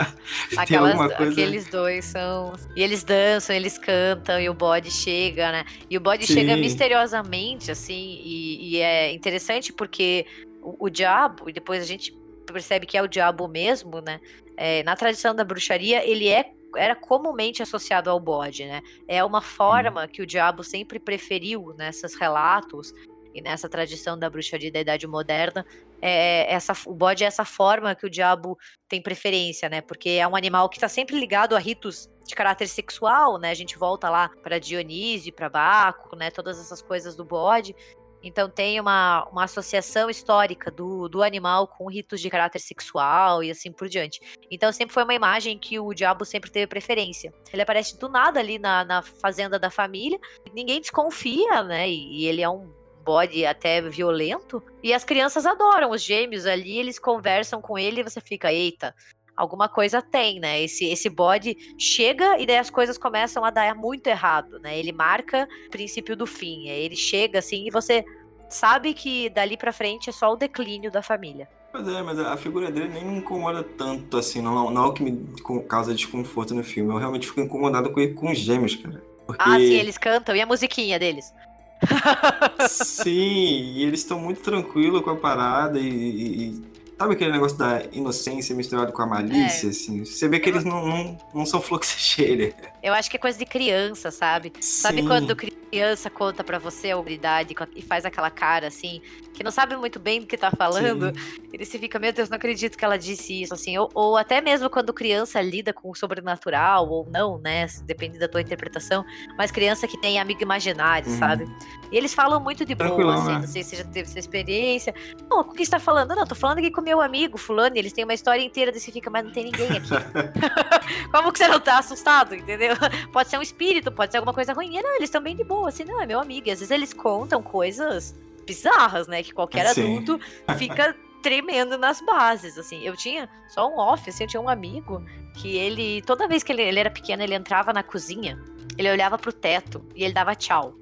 Aquelas, 0.57 0.95
coisa... 1.15 1.31
Aqueles 1.31 1.67
dois 1.67 2.05
são. 2.05 2.53
E 2.75 2.83
eles 2.83 3.03
dançam, 3.03 3.55
eles 3.55 3.77
cantam, 3.77 4.39
e 4.39 4.49
o 4.49 4.53
bode 4.53 4.91
chega, 4.91 5.51
né? 5.51 5.65
E 5.89 5.97
o 5.97 6.01
bode 6.01 6.25
Sim. 6.25 6.33
chega 6.33 6.57
misteriosamente, 6.57 7.71
assim, 7.71 8.19
e, 8.23 8.71
e 8.71 8.77
é 8.81 9.13
interessante 9.13 9.71
porque 9.71 10.25
o, 10.61 10.85
o, 10.85 10.89
diabo, 10.89 11.49
e 11.49 11.53
depois 11.53 11.81
a 11.81 11.85
gente 11.85 12.13
percebe 12.45 12.85
que 12.85 12.97
é 12.97 13.01
o 13.01 13.07
diabo 13.07 13.47
mesmo, 13.47 14.01
né? 14.01 14.19
É, 14.57 14.83
na 14.83 14.95
tradição 14.95 15.33
da 15.33 15.43
bruxaria, 15.43 16.05
ele 16.05 16.27
é 16.27 16.51
era 16.75 16.95
comumente 16.95 17.61
associado 17.61 18.09
ao 18.09 18.19
bode, 18.19 18.65
né? 18.65 18.81
É 19.07 19.23
uma 19.23 19.41
forma 19.41 20.07
que 20.07 20.21
o 20.21 20.25
diabo 20.25 20.63
sempre 20.63 20.99
preferiu 20.99 21.73
nesses 21.77 22.15
relatos 22.15 22.93
e 23.33 23.41
nessa 23.41 23.69
tradição 23.69 24.17
da 24.17 24.29
bruxaria 24.29 24.71
da 24.71 24.79
Idade 24.79 25.07
Moderna, 25.07 25.65
é 26.01 26.51
essa, 26.51 26.73
o 26.85 26.93
bode 26.93 27.23
é 27.23 27.27
essa 27.27 27.45
forma 27.45 27.95
que 27.95 28.05
o 28.05 28.09
diabo 28.09 28.57
tem 28.87 29.01
preferência, 29.01 29.69
né? 29.69 29.81
Porque 29.81 30.09
é 30.09 30.27
um 30.27 30.35
animal 30.35 30.69
que 30.69 30.77
está 30.77 30.87
sempre 30.87 31.19
ligado 31.19 31.55
a 31.55 31.59
ritos 31.59 32.09
de 32.25 32.35
caráter 32.35 32.67
sexual, 32.67 33.37
né? 33.37 33.51
A 33.51 33.55
gente 33.55 33.77
volta 33.77 34.09
lá 34.09 34.29
para 34.41 34.59
Dionísio, 34.59 35.33
para 35.33 35.49
Baco, 35.49 36.15
né? 36.15 36.31
Todas 36.31 36.59
essas 36.59 36.81
coisas 36.81 37.15
do 37.15 37.23
bode. 37.23 37.75
Então 38.23 38.49
tem 38.49 38.79
uma, 38.79 39.27
uma 39.31 39.45
associação 39.45 40.09
histórica 40.09 40.69
do, 40.69 41.09
do 41.09 41.23
animal 41.23 41.67
com 41.67 41.89
ritos 41.89 42.21
de 42.21 42.29
caráter 42.29 42.59
sexual 42.59 43.43
e 43.43 43.49
assim 43.49 43.71
por 43.71 43.89
diante. 43.89 44.19
Então 44.49 44.71
sempre 44.71 44.93
foi 44.93 45.03
uma 45.03 45.13
imagem 45.13 45.57
que 45.57 45.79
o 45.79 45.93
diabo 45.93 46.23
sempre 46.23 46.51
teve 46.51 46.67
preferência. 46.67 47.33
Ele 47.51 47.61
aparece 47.61 47.97
do 47.97 48.07
nada 48.07 48.39
ali 48.39 48.59
na, 48.59 48.85
na 48.85 49.01
fazenda 49.01 49.57
da 49.57 49.69
família, 49.71 50.19
ninguém 50.53 50.79
desconfia, 50.79 51.63
né? 51.63 51.89
E, 51.89 52.21
e 52.21 52.27
ele 52.27 52.41
é 52.41 52.49
um 52.49 52.80
bode 53.03 53.45
até 53.45 53.81
violento. 53.81 54.63
E 54.83 54.93
as 54.93 55.03
crianças 55.03 55.45
adoram 55.45 55.91
os 55.91 56.01
gêmeos 56.01 56.45
ali, 56.45 56.77
eles 56.77 56.99
conversam 56.99 57.61
com 57.61 57.77
ele 57.77 58.01
e 58.01 58.03
você 58.03 58.21
fica, 58.21 58.51
eita, 58.51 58.95
alguma 59.35 59.67
coisa 59.67 60.01
tem, 60.01 60.39
né? 60.39 60.61
Esse, 60.61 60.85
esse 60.85 61.09
bode 61.09 61.57
chega 61.77 62.39
e 62.39 62.45
daí 62.45 62.57
as 62.57 62.69
coisas 62.69 62.97
começam 62.97 63.43
a 63.43 63.49
dar 63.49 63.75
muito 63.75 64.07
errado, 64.07 64.59
né? 64.59 64.77
Ele 64.77 64.91
marca 64.91 65.47
o 65.67 65.69
princípio 65.69 66.15
do 66.15 66.25
fim. 66.25 66.67
Ele 66.69 66.95
chega 66.95 67.39
assim 67.39 67.67
e 67.67 67.71
você 67.71 68.05
sabe 68.49 68.93
que 68.93 69.29
dali 69.29 69.57
para 69.57 69.73
frente 69.73 70.09
é 70.09 70.13
só 70.13 70.33
o 70.33 70.35
declínio 70.35 70.91
da 70.91 71.01
família. 71.01 71.47
Pois 71.71 71.87
é, 71.87 72.01
mas 72.01 72.19
a 72.19 72.35
figura 72.35 72.69
dele 72.69 72.89
nem 72.89 73.05
me 73.05 73.17
incomoda 73.19 73.63
tanto 73.63 74.17
assim, 74.17 74.41
não, 74.41 74.69
não 74.69 74.85
é 74.85 74.87
o 74.87 74.93
que 74.93 75.03
me 75.03 75.25
causa 75.69 75.95
desconforto 75.95 76.53
no 76.53 76.63
filme. 76.63 76.91
Eu 76.91 76.97
realmente 76.97 77.27
fico 77.27 77.39
incomodado 77.39 77.91
com, 77.91 78.13
com 78.13 78.31
os 78.31 78.37
gêmeos, 78.37 78.75
cara. 78.75 79.01
Porque... 79.25 79.43
Ah, 79.43 79.57
sim, 79.57 79.75
eles 79.75 79.97
cantam 79.97 80.35
e 80.35 80.41
a 80.41 80.45
musiquinha 80.45 80.99
deles. 80.99 81.33
Sim, 82.69 83.73
e 83.75 83.83
eles 83.83 84.01
estão 84.01 84.19
muito 84.19 84.41
tranquilos 84.41 85.01
com 85.01 85.09
a 85.11 85.15
parada 85.15 85.79
e, 85.79 85.87
e, 85.87 86.70
Sabe 87.01 87.15
aquele 87.15 87.31
negócio 87.31 87.57
da 87.57 87.81
inocência 87.91 88.55
misturado 88.55 88.93
com 88.93 89.01
a 89.01 89.07
malícia, 89.07 89.65
é. 89.65 89.69
assim? 89.71 90.05
Você 90.05 90.27
vê 90.27 90.39
que 90.39 90.47
eles 90.47 90.63
não, 90.63 90.85
não, 90.85 91.17
não 91.33 91.45
são 91.47 91.59
fluxo 91.59 91.97
cheia. 91.97 92.53
Eu 92.83 92.93
acho 92.93 93.09
que 93.09 93.17
é 93.17 93.19
coisa 93.19 93.39
de 93.39 93.45
criança, 93.45 94.11
sabe? 94.11 94.53
Sim. 94.59 94.81
Sabe 94.81 95.01
quando 95.07 95.35
criança 95.35 96.11
conta 96.11 96.43
para 96.43 96.59
você 96.59 96.91
a 96.91 96.95
habilidade 96.95 97.55
e 97.75 97.81
faz 97.81 98.05
aquela 98.05 98.29
cara, 98.29 98.67
assim, 98.67 99.01
que 99.33 99.43
não 99.43 99.49
sabe 99.49 99.75
muito 99.75 99.99
bem 99.99 100.19
do 100.19 100.27
que 100.27 100.37
tá 100.37 100.51
falando? 100.51 101.07
Sim. 101.07 101.41
Ele 101.51 101.65
se 101.65 101.79
fica, 101.79 101.97
meu 101.97 102.13
Deus, 102.13 102.29
não 102.29 102.35
acredito 102.35 102.77
que 102.77 102.85
ela 102.85 102.97
disse 102.97 103.41
isso, 103.41 103.55
assim. 103.55 103.75
Ou, 103.79 103.89
ou 103.95 104.15
até 104.15 104.39
mesmo 104.39 104.69
quando 104.69 104.93
criança 104.93 105.41
lida 105.41 105.73
com 105.73 105.89
o 105.89 105.95
sobrenatural, 105.95 106.87
ou 106.87 107.09
não, 107.11 107.39
né? 107.39 107.65
Depende 107.83 108.19
da 108.19 108.27
tua 108.27 108.41
interpretação. 108.41 109.03
Mas 109.35 109.49
criança 109.49 109.87
que 109.87 109.99
tem 109.99 110.19
amigo 110.19 110.43
imaginário, 110.43 111.09
uhum. 111.09 111.17
sabe? 111.17 111.45
E 111.91 111.97
eles 111.97 112.13
falam 112.13 112.39
muito 112.39 112.65
de 112.65 112.73
boa, 112.73 113.15
assim. 113.15 113.33
Né? 113.33 113.39
Não 113.39 113.47
sei 113.47 113.63
se 113.63 113.71
você 113.71 113.75
já 113.77 113.83
teve 113.83 114.07
essa 114.09 114.17
experiência. 114.17 114.95
Não, 115.29 115.43
com 115.43 115.51
o 115.51 115.53
que 115.53 115.65
você 115.65 115.71
tá 115.71 115.79
falando? 115.79 116.15
Não, 116.15 116.25
tô 116.25 116.35
falando 116.35 116.59
aqui 116.59 116.71
com 116.71 116.81
meu 116.81 117.01
amigo, 117.01 117.37
fulano, 117.37 117.75
eles 117.75 117.91
têm 117.91 118.05
uma 118.05 118.13
história 118.13 118.41
inteira 118.41 118.71
desse 118.71 118.91
fica, 118.91 119.09
mas 119.09 119.25
não 119.25 119.31
tem 119.31 119.45
ninguém 119.45 119.67
aqui. 119.67 119.89
Como 121.11 121.31
que 121.31 121.39
você 121.39 121.47
não 121.47 121.59
tá 121.59 121.79
assustado, 121.79 122.33
entendeu? 122.33 122.75
Pode 123.11 123.29
ser 123.29 123.37
um 123.37 123.41
espírito, 123.41 123.91
pode 123.91 124.11
ser 124.11 124.17
alguma 124.17 124.33
coisa 124.33 124.53
ruim. 124.53 124.77
E 124.77 124.81
não, 124.81 124.95
eles 124.95 125.09
estão 125.09 125.21
bem 125.21 125.35
de 125.35 125.43
boa, 125.43 125.67
assim, 125.67 125.83
não, 125.83 126.01
é 126.01 126.05
meu 126.05 126.19
amigo. 126.19 126.47
E 126.47 126.51
às 126.51 126.59
vezes 126.59 126.71
eles 126.71 126.93
contam 126.93 127.43
coisas 127.43 128.15
bizarras, 128.45 129.07
né? 129.07 129.21
Que 129.21 129.33
qualquer 129.33 129.67
Sim. 129.73 129.81
adulto 129.81 130.19
fica 130.57 130.95
tremendo 131.21 131.77
nas 131.77 132.01
bases, 132.01 132.57
assim. 132.57 132.81
Eu 132.83 132.95
tinha 132.95 133.29
só 133.49 133.69
um 133.69 133.77
off, 133.77 134.09
assim, 134.09 134.23
eu 134.23 134.29
tinha 134.29 134.41
um 134.41 134.49
amigo 134.49 135.03
que 135.35 135.57
ele, 135.57 136.01
toda 136.03 136.27
vez 136.27 136.41
que 136.43 136.51
ele, 136.51 136.61
ele 136.61 136.79
era 136.79 136.89
pequeno, 136.89 137.21
ele 137.21 137.35
entrava 137.35 137.71
na 137.71 137.83
cozinha, 137.83 138.41
ele 138.77 138.89
olhava 138.89 139.17
pro 139.17 139.31
teto 139.31 139.85
e 139.95 140.03
ele 140.03 140.13
dava 140.13 140.35
tchau. 140.35 140.80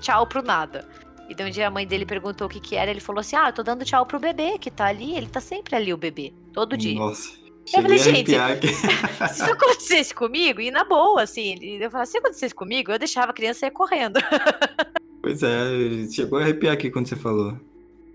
Tchau 0.00 0.26
pro 0.26 0.42
nada. 0.42 0.88
E 1.28 1.34
de 1.34 1.44
um 1.44 1.50
dia 1.50 1.68
a 1.68 1.70
mãe 1.70 1.86
dele 1.86 2.04
perguntou 2.04 2.46
o 2.46 2.50
que 2.50 2.58
que 2.58 2.74
era, 2.74 2.90
ele 2.90 3.00
falou 3.00 3.20
assim: 3.20 3.36
Ah, 3.36 3.48
eu 3.48 3.52
tô 3.52 3.62
dando 3.62 3.84
tchau 3.84 4.04
pro 4.04 4.18
bebê 4.18 4.58
que 4.58 4.70
tá 4.70 4.86
ali, 4.86 5.16
ele 5.16 5.26
tá 5.26 5.40
sempre 5.40 5.76
ali, 5.76 5.92
o 5.92 5.96
bebê, 5.96 6.32
todo 6.52 6.76
dia. 6.76 6.98
Nossa. 6.98 7.40
Eu 7.72 7.82
falei, 7.82 7.98
gente, 7.98 8.32
se 9.30 9.42
isso 9.42 9.44
acontecesse 9.44 10.14
comigo, 10.14 10.60
e 10.60 10.72
na 10.72 10.82
boa, 10.82 11.22
assim, 11.22 11.56
eu 11.60 11.88
falava, 11.88 12.10
se 12.10 12.18
acontecesse 12.18 12.54
comigo, 12.54 12.90
eu 12.90 12.98
deixava 12.98 13.30
a 13.30 13.34
criança 13.34 13.66
ir 13.66 13.70
correndo. 13.70 14.18
Pois 15.22 15.42
é, 15.42 16.08
chegou 16.10 16.38
a 16.38 16.42
arrepiar 16.42 16.72
aqui 16.72 16.90
quando 16.90 17.06
você 17.06 17.14
falou. 17.14 17.54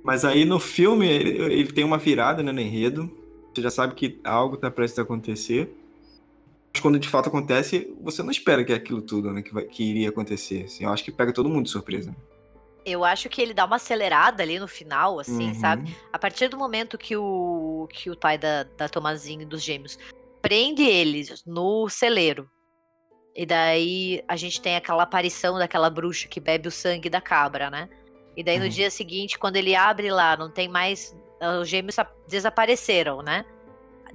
Mas 0.03 0.25
aí 0.25 0.43
no 0.43 0.59
filme, 0.59 1.07
ele, 1.07 1.53
ele 1.53 1.71
tem 1.71 1.83
uma 1.83 1.99
virada 1.99 2.41
né, 2.41 2.51
no 2.51 2.59
enredo. 2.59 3.11
Você 3.53 3.61
já 3.61 3.69
sabe 3.69 3.93
que 3.93 4.19
algo 4.23 4.57
tá 4.57 4.71
prestes 4.71 4.97
a 4.97 5.03
acontecer. 5.03 5.71
Mas 6.75 6.81
quando 6.81 6.99
de 6.99 7.07
fato 7.07 7.29
acontece, 7.29 7.89
você 8.01 8.21
não 8.21 8.29
espera 8.29 8.61
que 8.61 8.73
é 8.73 8.75
aquilo 8.75 9.01
tudo 9.01 9.31
né, 9.31 9.41
que, 9.41 9.53
vai, 9.53 9.63
que 9.63 9.81
iria 9.81 10.09
acontecer. 10.09 10.65
Assim, 10.65 10.83
eu 10.83 10.91
acho 10.91 11.05
que 11.05 11.11
pega 11.11 11.31
todo 11.31 11.47
mundo 11.47 11.63
de 11.63 11.69
surpresa. 11.69 12.13
Eu 12.85 13.05
acho 13.05 13.29
que 13.29 13.41
ele 13.41 13.53
dá 13.53 13.63
uma 13.63 13.77
acelerada 13.77 14.43
ali 14.43 14.59
no 14.59 14.67
final, 14.67 15.17
assim, 15.17 15.47
uhum. 15.47 15.53
sabe? 15.53 15.95
A 16.11 16.19
partir 16.19 16.49
do 16.49 16.57
momento 16.57 16.97
que 16.97 17.15
o, 17.15 17.87
que 17.93 18.09
o 18.09 18.17
pai 18.17 18.37
da, 18.37 18.63
da 18.63 18.89
Tomazinho 18.89 19.43
e 19.43 19.45
dos 19.45 19.63
gêmeos 19.63 19.97
prende 20.41 20.83
eles 20.83 21.45
no 21.45 21.87
celeiro. 21.87 22.49
E 23.33 23.45
daí 23.45 24.21
a 24.27 24.35
gente 24.35 24.59
tem 24.59 24.75
aquela 24.75 25.03
aparição 25.03 25.57
daquela 25.57 25.89
bruxa 25.89 26.27
que 26.27 26.41
bebe 26.41 26.67
o 26.67 26.71
sangue 26.71 27.09
da 27.09 27.21
cabra, 27.21 27.69
né? 27.69 27.87
E 28.35 28.43
daí 28.43 28.57
no 28.57 28.65
uhum. 28.65 28.69
dia 28.69 28.91
seguinte, 28.91 29.39
quando 29.39 29.55
ele 29.55 29.73
abre 29.73 30.11
lá, 30.11 30.35
não 30.35 30.51
tem 30.51 30.67
mais. 30.67 31.15
Os 31.61 31.69
gêmeos 31.69 31.95
desapareceram, 32.27 33.21
né? 33.21 33.45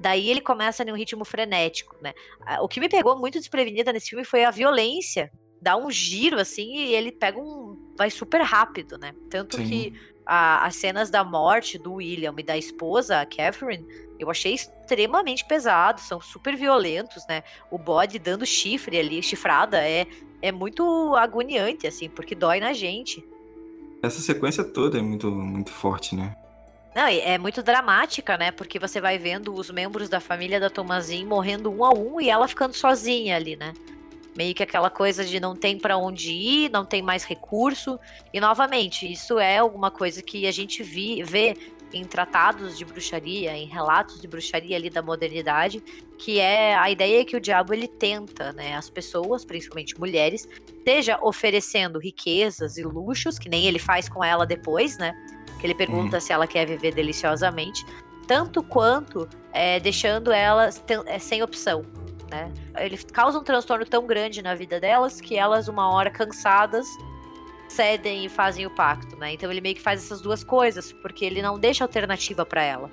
Daí 0.00 0.30
ele 0.30 0.40
começa 0.40 0.82
em 0.82 0.90
um 0.90 0.96
ritmo 0.96 1.24
frenético, 1.24 1.94
né? 2.00 2.14
O 2.60 2.68
que 2.68 2.80
me 2.80 2.88
pegou 2.88 3.18
muito 3.18 3.38
desprevenida 3.38 3.92
nesse 3.92 4.10
filme 4.10 4.24
foi 4.24 4.44
a 4.44 4.50
violência 4.50 5.30
dá 5.60 5.76
um 5.76 5.90
giro 5.90 6.40
assim 6.40 6.74
e 6.74 6.94
ele 6.94 7.12
pega 7.12 7.38
um. 7.38 7.76
vai 7.96 8.10
super 8.10 8.40
rápido, 8.40 8.96
né? 8.96 9.14
Tanto 9.28 9.56
Sim. 9.58 9.68
que 9.68 10.00
a, 10.24 10.66
as 10.66 10.76
cenas 10.76 11.10
da 11.10 11.22
morte 11.22 11.78
do 11.78 11.94
William 11.94 12.34
e 12.38 12.42
da 12.42 12.56
esposa, 12.56 13.20
a 13.20 13.26
Catherine, 13.26 13.86
eu 14.18 14.30
achei 14.30 14.54
extremamente 14.54 15.44
pesado, 15.46 16.00
são 16.00 16.20
super 16.20 16.56
violentos, 16.56 17.26
né? 17.28 17.42
O 17.70 17.78
bode 17.78 18.18
dando 18.18 18.46
chifre 18.46 18.98
ali, 18.98 19.22
chifrada, 19.22 19.78
é, 19.78 20.06
é 20.40 20.50
muito 20.50 21.14
agoniante, 21.16 21.86
assim, 21.86 22.08
porque 22.08 22.34
dói 22.34 22.60
na 22.60 22.72
gente. 22.72 23.26
Essa 24.02 24.20
sequência 24.20 24.64
toda 24.64 24.98
é 24.98 25.02
muito, 25.02 25.30
muito 25.30 25.70
forte, 25.70 26.14
né? 26.14 26.34
Não, 26.94 27.06
é 27.06 27.38
muito 27.38 27.62
dramática, 27.62 28.36
né? 28.36 28.50
Porque 28.50 28.78
você 28.78 29.00
vai 29.00 29.16
vendo 29.16 29.54
os 29.54 29.70
membros 29.70 30.08
da 30.08 30.18
família 30.18 30.58
da 30.58 30.68
Tomazin 30.68 31.24
morrendo 31.24 31.70
um 31.70 31.84
a 31.84 31.90
um 31.90 32.20
e 32.20 32.28
ela 32.28 32.48
ficando 32.48 32.74
sozinha 32.74 33.36
ali, 33.36 33.54
né? 33.54 33.72
Meio 34.36 34.54
que 34.54 34.62
aquela 34.62 34.90
coisa 34.90 35.24
de 35.24 35.38
não 35.38 35.54
tem 35.54 35.78
para 35.78 35.96
onde 35.96 36.32
ir, 36.32 36.70
não 36.70 36.84
tem 36.84 37.00
mais 37.00 37.24
recurso. 37.24 37.98
E 38.32 38.40
novamente, 38.40 39.10
isso 39.10 39.38
é 39.38 39.58
alguma 39.58 39.90
coisa 39.90 40.20
que 40.22 40.46
a 40.46 40.52
gente 40.52 40.82
vi, 40.82 41.22
vê 41.22 41.56
em 41.92 42.04
tratados 42.04 42.78
de 42.78 42.84
bruxaria, 42.84 43.56
em 43.56 43.66
relatos 43.66 44.20
de 44.20 44.28
bruxaria 44.28 44.76
ali 44.76 44.90
da 44.90 45.02
modernidade, 45.02 45.82
que 46.18 46.38
é 46.38 46.76
a 46.76 46.90
ideia 46.90 47.24
que 47.24 47.36
o 47.36 47.40
diabo 47.40 47.74
ele 47.74 47.88
tenta, 47.88 48.52
né, 48.52 48.74
as 48.76 48.88
pessoas, 48.88 49.44
principalmente 49.44 49.98
mulheres, 49.98 50.48
seja 50.84 51.18
oferecendo 51.20 51.98
riquezas 51.98 52.76
e 52.78 52.82
luxos, 52.82 53.38
que 53.38 53.48
nem 53.48 53.66
ele 53.66 53.78
faz 53.78 54.08
com 54.08 54.22
ela 54.22 54.46
depois, 54.46 54.98
né? 54.98 55.14
Que 55.60 55.66
ele 55.66 55.74
pergunta 55.74 56.16
hum. 56.16 56.20
se 56.20 56.32
ela 56.32 56.46
quer 56.46 56.66
viver 56.66 56.94
deliciosamente, 56.94 57.84
tanto 58.26 58.62
quanto 58.62 59.28
é, 59.52 59.78
deixando 59.80 60.32
ela 60.32 60.70
é, 61.06 61.18
sem 61.18 61.42
opção, 61.42 61.84
né? 62.30 62.50
Ele 62.78 62.96
causa 62.96 63.38
um 63.38 63.44
transtorno 63.44 63.84
tão 63.84 64.06
grande 64.06 64.42
na 64.42 64.54
vida 64.54 64.80
delas 64.80 65.20
que 65.20 65.36
elas, 65.36 65.68
uma 65.68 65.92
hora 65.92 66.10
cansadas, 66.10 66.86
cedem 67.68 68.24
e 68.24 68.28
fazem 68.28 68.66
o 68.66 68.70
pacto, 68.70 69.16
né? 69.16 69.32
Então 69.32 69.50
ele 69.50 69.60
meio 69.60 69.74
que 69.74 69.82
faz 69.82 70.04
essas 70.04 70.20
duas 70.20 70.42
coisas, 70.42 70.92
porque 70.92 71.24
ele 71.24 71.42
não 71.42 71.58
deixa 71.58 71.84
alternativa 71.84 72.46
para 72.46 72.62
ela. 72.62 72.90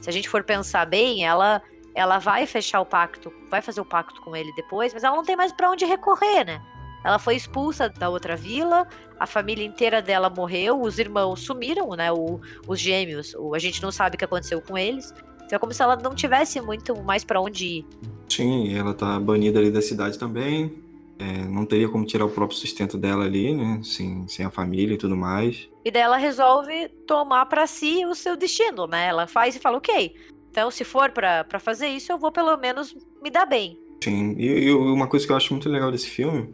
Se 0.00 0.08
a 0.08 0.12
gente 0.12 0.28
for 0.28 0.42
pensar 0.44 0.86
bem, 0.86 1.24
ela 1.24 1.62
ela 1.94 2.18
vai 2.18 2.46
fechar 2.46 2.80
o 2.80 2.86
pacto, 2.86 3.32
vai 3.50 3.62
fazer 3.62 3.80
o 3.80 3.84
pacto 3.84 4.20
com 4.20 4.36
ele 4.36 4.52
depois, 4.54 4.92
mas 4.92 5.02
ela 5.02 5.16
não 5.16 5.24
tem 5.24 5.34
mais 5.34 5.50
para 5.50 5.70
onde 5.70 5.86
recorrer, 5.86 6.44
né? 6.44 6.62
Ela 7.04 7.18
foi 7.18 7.36
expulsa 7.36 7.88
da 7.88 8.08
outra 8.08 8.36
vila, 8.36 8.86
a 9.18 9.26
família 9.26 9.64
inteira 9.64 10.02
dela 10.02 10.28
morreu, 10.28 10.80
os 10.80 10.98
irmãos 10.98 11.40
sumiram, 11.40 11.90
né? 11.90 12.12
O, 12.12 12.40
os 12.66 12.80
gêmeos, 12.80 13.34
o, 13.34 13.54
a 13.54 13.58
gente 13.58 13.82
não 13.82 13.92
sabe 13.92 14.16
o 14.16 14.18
que 14.18 14.24
aconteceu 14.24 14.60
com 14.60 14.76
eles. 14.76 15.14
Então 15.44 15.56
é 15.56 15.58
como 15.58 15.72
se 15.72 15.82
ela 15.82 15.96
não 15.96 16.14
tivesse 16.14 16.60
muito 16.60 16.94
mais 17.02 17.24
para 17.24 17.40
onde 17.40 17.66
ir. 17.66 17.86
Sim, 18.28 18.76
ela 18.76 18.92
tá 18.92 19.18
banida 19.20 19.58
ali 19.58 19.70
da 19.70 19.80
cidade 19.80 20.18
também. 20.18 20.82
É, 21.18 21.44
não 21.44 21.64
teria 21.64 21.88
como 21.88 22.04
tirar 22.04 22.26
o 22.26 22.30
próprio 22.30 22.58
sustento 22.58 22.98
dela 22.98 23.24
ali, 23.24 23.54
né? 23.54 23.80
Sem, 23.82 24.26
sem 24.28 24.44
a 24.44 24.50
família 24.50 24.94
e 24.94 24.98
tudo 24.98 25.16
mais. 25.16 25.68
E 25.84 25.90
daí 25.90 26.02
ela 26.02 26.16
resolve 26.16 26.88
tomar 27.06 27.46
para 27.46 27.66
si 27.66 28.04
o 28.04 28.14
seu 28.14 28.36
destino, 28.36 28.86
né? 28.86 29.06
Ela 29.06 29.26
faz 29.26 29.56
e 29.56 29.60
fala, 29.60 29.78
ok, 29.78 30.14
então 30.50 30.70
se 30.70 30.84
for 30.84 31.10
para 31.12 31.58
fazer 31.58 31.86
isso, 31.88 32.12
eu 32.12 32.18
vou 32.18 32.32
pelo 32.32 32.56
menos 32.56 32.94
me 33.22 33.30
dar 33.30 33.46
bem. 33.46 33.78
Sim, 34.02 34.34
e, 34.36 34.64
e, 34.64 34.74
uma 34.74 35.06
coisa 35.06 35.24
que 35.24 35.32
eu 35.32 35.36
acho 35.36 35.54
muito 35.54 35.70
legal 35.70 35.90
desse 35.90 36.08
filme 36.08 36.52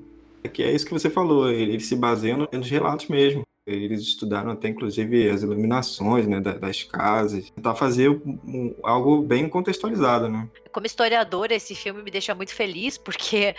que 0.48 0.62
é 0.62 0.72
isso 0.72 0.86
que 0.86 0.92
você 0.92 1.10
falou, 1.10 1.50
ele, 1.50 1.72
ele 1.74 1.80
se 1.80 1.96
baseia 1.96 2.36
nos 2.36 2.70
relatos 2.70 3.08
mesmo. 3.08 3.42
Eles 3.64 4.00
estudaram 4.00 4.50
até, 4.50 4.68
inclusive, 4.68 5.30
as 5.30 5.42
iluminações 5.42 6.26
né, 6.26 6.40
das 6.40 6.82
casas. 6.82 7.48
Tentar 7.50 7.76
fazer 7.76 8.08
um, 8.08 8.74
algo 8.82 9.22
bem 9.22 9.48
contextualizado, 9.48 10.28
né? 10.28 10.48
Como 10.72 10.84
historiador, 10.84 11.52
esse 11.52 11.74
filme 11.74 12.02
me 12.02 12.10
deixa 12.10 12.34
muito 12.34 12.52
feliz, 12.52 12.98
porque 12.98 13.54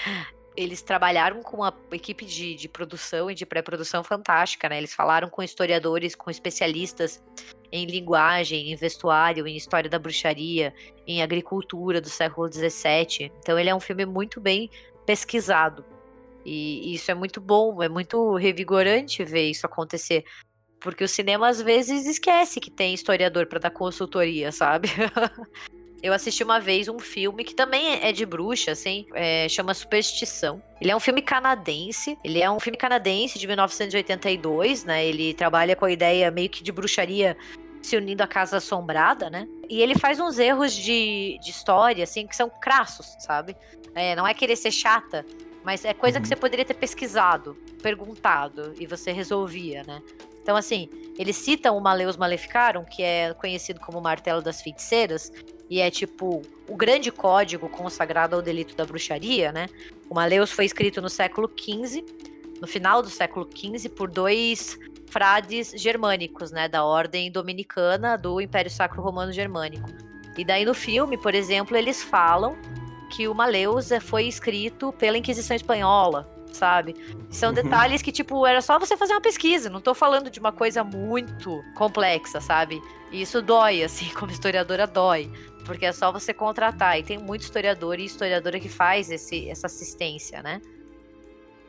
eles 0.58 0.82
trabalharam 0.82 1.42
com 1.42 1.58
uma 1.58 1.74
equipe 1.92 2.26
de, 2.26 2.56
de 2.56 2.68
produção 2.68 3.32
e 3.32 3.36
de 3.36 3.46
pré-produção 3.46 4.04
fantástica, 4.04 4.68
né? 4.68 4.78
Eles 4.78 4.94
falaram 4.94 5.30
com 5.30 5.42
historiadores, 5.42 6.16
com 6.16 6.30
especialistas 6.30 7.24
em 7.72 7.86
linguagem, 7.86 8.72
em 8.72 8.76
vestuário, 8.76 9.48
em 9.48 9.56
história 9.56 9.90
da 9.90 9.98
bruxaria, 9.98 10.74
em 11.08 11.24
agricultura 11.24 12.00
do 12.00 12.10
século 12.10 12.52
XVII. 12.52 13.32
Então 13.40 13.58
ele 13.58 13.70
é 13.70 13.76
um 13.76 13.80
filme 13.80 14.06
muito 14.06 14.42
bem 14.42 14.70
pesquisado. 15.06 15.84
E 16.46 16.94
isso 16.94 17.10
é 17.10 17.14
muito 17.14 17.39
bom, 17.39 17.82
é 17.82 17.89
muito 17.89 18.36
revigorante 18.36 19.24
ver 19.24 19.50
isso 19.50 19.66
acontecer. 19.66 20.24
Porque 20.80 21.04
o 21.04 21.08
cinema 21.08 21.48
às 21.48 21.62
vezes 21.62 22.06
esquece 22.06 22.60
que 22.60 22.70
tem 22.70 22.94
historiador 22.94 23.48
para 23.48 23.60
dar 23.60 23.72
consultoria, 23.72 24.52
sabe? 24.52 24.89
Eu 26.04 26.12
assisti 26.12 26.44
uma 26.44 26.60
vez 26.60 26.89
um 26.89 27.00
filme 27.00 27.46
que 27.46 27.56
também 27.56 28.04
é 28.04 28.12
de 28.12 28.26
bruxa, 28.26 28.72
assim, 28.72 29.06
é, 29.14 29.48
chama 29.48 29.74
Superstição. 29.74 30.62
Ele 30.82 30.91
é 30.91 30.96
um 30.96 31.00
filme 31.00 31.22
canadense, 31.22 32.18
ele 32.22 32.41
é 32.41 32.52
um 32.52 32.60
filme 32.60 32.78
canadense 32.78 33.39
de 33.39 33.48
1982, 33.48 34.84
né? 34.84 35.06
Ele 35.06 35.34
trabalha 35.34 35.78
com 35.78 35.86
a 35.86 35.91
ideia 35.91 36.30
meio 36.30 36.50
que 36.50 36.62
de 36.62 36.74
bruxaria 36.74 37.38
se 37.82 37.96
unindo 37.96 38.22
à 38.22 38.28
Casa 38.28 38.58
Assombrada, 38.58 39.30
né? 39.30 39.48
E 39.70 39.82
ele 39.82 39.98
faz 39.98 40.20
uns 40.20 40.38
erros 40.39 40.74
de, 40.74 41.39
de 41.41 41.50
história, 41.50 42.04
assim, 42.04 42.28
que 42.28 42.36
são 42.36 42.50
crassos, 42.50 43.16
sabe? 43.20 43.56
É, 43.96 44.14
não 44.14 44.28
é 44.28 44.34
querer 44.34 44.58
ser 44.58 44.72
chata, 44.72 45.26
mas 45.64 45.86
é 45.86 45.93
coisa 45.93 46.20
que 46.20 46.26
uhum. 46.26 46.30
você 46.30 46.36
poderia 46.36 46.66
ter 46.66 46.74
pesquisado, 46.74 47.55
perguntado, 47.82 48.74
e 48.80 48.86
você 48.86 49.11
resolvia, 49.11 49.84
né? 49.84 50.01
Então, 50.41 50.57
assim, 50.57 50.89
eles 51.18 51.38
citam 51.38 51.78
o 51.78 51.82
Maleus 51.82 52.18
Maleficarum, 52.18 52.84
que 52.84 53.01
é 53.01 53.34
conhecido 53.34 53.80
como 53.80 53.99
o 53.99 54.01
Martelo 54.01 54.41
das 54.41 54.61
Feiticeiras, 54.61 55.32
e 55.70 55.80
é 55.80 55.89
tipo 55.89 56.41
o 56.68 56.76
grande 56.76 57.11
código 57.11 57.70
consagrado 57.70 58.36
ao 58.36 58.41
delito 58.41 58.76
da 58.76 58.86
bruxaria, 58.86 59.51
né? 59.51 59.68
O 60.09 60.16
Maleus 60.16 60.51
foi 60.51 60.66
escrito 60.66 61.01
no 61.01 61.09
século 61.09 61.49
XV, 61.49 62.03
no 62.59 62.68
final 62.68 63.01
do 63.01 63.09
século 63.09 63.49
XV, 63.49 63.89
por 63.89 64.09
dois 64.09 64.78
frades 65.09 65.74
germânicos, 65.76 66.51
né, 66.51 66.68
da 66.68 66.84
ordem 66.84 67.32
dominicana 67.32 68.18
do 68.18 68.41
Império 68.41 68.72
Sacro 68.72 69.01
Romano 69.01 69.32
Germânico. 69.32 69.89
E 70.38 70.43
daí 70.43 70.66
no 70.66 70.74
filme, 70.74 71.18
por 71.18 71.36
exemplo, 71.36 71.78
eles 71.78 72.01
falam 72.01 72.57
que 73.14 73.28
o 73.28 73.36
Maleus 73.36 73.91
é, 73.91 73.99
foi 73.99 74.24
escrito 74.24 74.91
pela 74.93 75.16
Inquisição 75.20 75.55
Espanhola, 75.55 76.28
sabe? 76.51 76.95
São 77.30 77.49
uhum. 77.49 77.55
detalhes 77.55 78.01
que, 78.01 78.11
tipo, 78.11 78.43
era 78.47 78.59
só 78.59 78.80
você 78.80 78.97
fazer 78.97 79.14
uma 79.14 79.22
pesquisa. 79.22 79.70
Não 79.70 79.80
tô 79.80 79.93
falando 79.93 80.32
de 80.32 80.39
uma 80.39 80.51
coisa 80.51 80.84
muito 80.84 81.64
complexa, 81.76 82.41
sabe? 82.41 82.82
E 83.11 83.22
isso 83.22 83.39
dói, 83.39 83.84
assim, 83.84 84.09
como 84.18 84.32
historiadora 84.32 84.88
dói. 84.88 85.32
Porque 85.64 85.86
é 85.86 85.91
só 85.91 86.11
você 86.11 86.34
contratar. 86.34 86.99
E 86.99 87.03
tem 87.03 87.20
muito 87.20 87.41
historiador 87.41 87.99
e 87.99 88.05
historiadora 88.05 88.59
que 88.59 88.68
faz 88.68 89.11
esse, 89.11 89.47
essa 89.47 89.68
assistência, 89.68 90.41
né? 90.41 90.59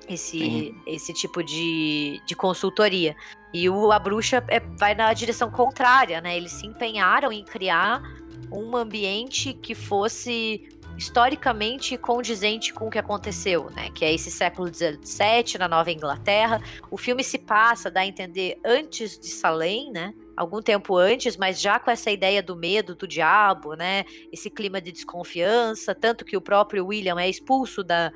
Esse, 0.09 0.75
esse 0.87 1.13
tipo 1.13 1.43
de, 1.43 2.23
de 2.27 2.35
consultoria. 2.35 3.15
E 3.53 3.69
o 3.69 3.93
A 3.93 3.99
Bruxa 3.99 4.43
é, 4.49 4.61
vai 4.61 4.95
na 4.95 5.13
direção 5.13 5.51
contrária, 5.51 6.23
né? 6.23 6.37
Eles 6.37 6.53
se 6.53 6.67
empenharam 6.67 7.31
em 7.31 7.45
criar 7.45 8.03
um 8.51 8.77
ambiente 8.77 9.53
que 9.55 9.75
fosse 9.75 10.74
historicamente 10.97 11.97
condizente 11.97 12.73
com 12.73 12.87
o 12.87 12.91
que 12.91 12.99
aconteceu, 12.99 13.71
né? 13.71 13.91
Que 13.91 14.05
é 14.05 14.13
esse 14.13 14.31
século 14.31 14.73
XVII 14.73 15.59
na 15.59 15.69
Nova 15.69 15.91
Inglaterra. 15.91 16.63
O 16.91 16.97
filme 16.97 17.25
se 17.25 17.39
passa, 17.39 17.91
dá 17.91 18.01
a 18.01 18.07
entender, 18.07 18.59
antes 18.65 19.19
de 19.19 19.29
Salem, 19.29 19.91
né? 19.91 20.15
Algum 20.37 20.63
tempo 20.63 20.97
antes, 20.97 21.37
mas 21.37 21.61
já 21.61 21.79
com 21.79 21.91
essa 21.91 22.11
ideia 22.11 22.43
do 22.43 22.57
medo 22.57 22.95
do 22.95 23.07
diabo, 23.07 23.75
né? 23.75 24.05
Esse 24.33 24.49
clima 24.49 24.81
de 24.81 24.93
desconfiança, 24.93 25.95
tanto 25.95 26.25
que 26.25 26.37
o 26.37 26.41
próprio 26.41 26.87
William 26.87 27.21
é 27.21 27.29
expulso 27.29 27.83
da, 27.83 28.13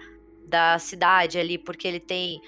da 0.47 0.79
cidade 0.79 1.39
ali 1.39 1.59
porque 1.59 1.87
ele 1.87 2.01
tem 2.01 2.41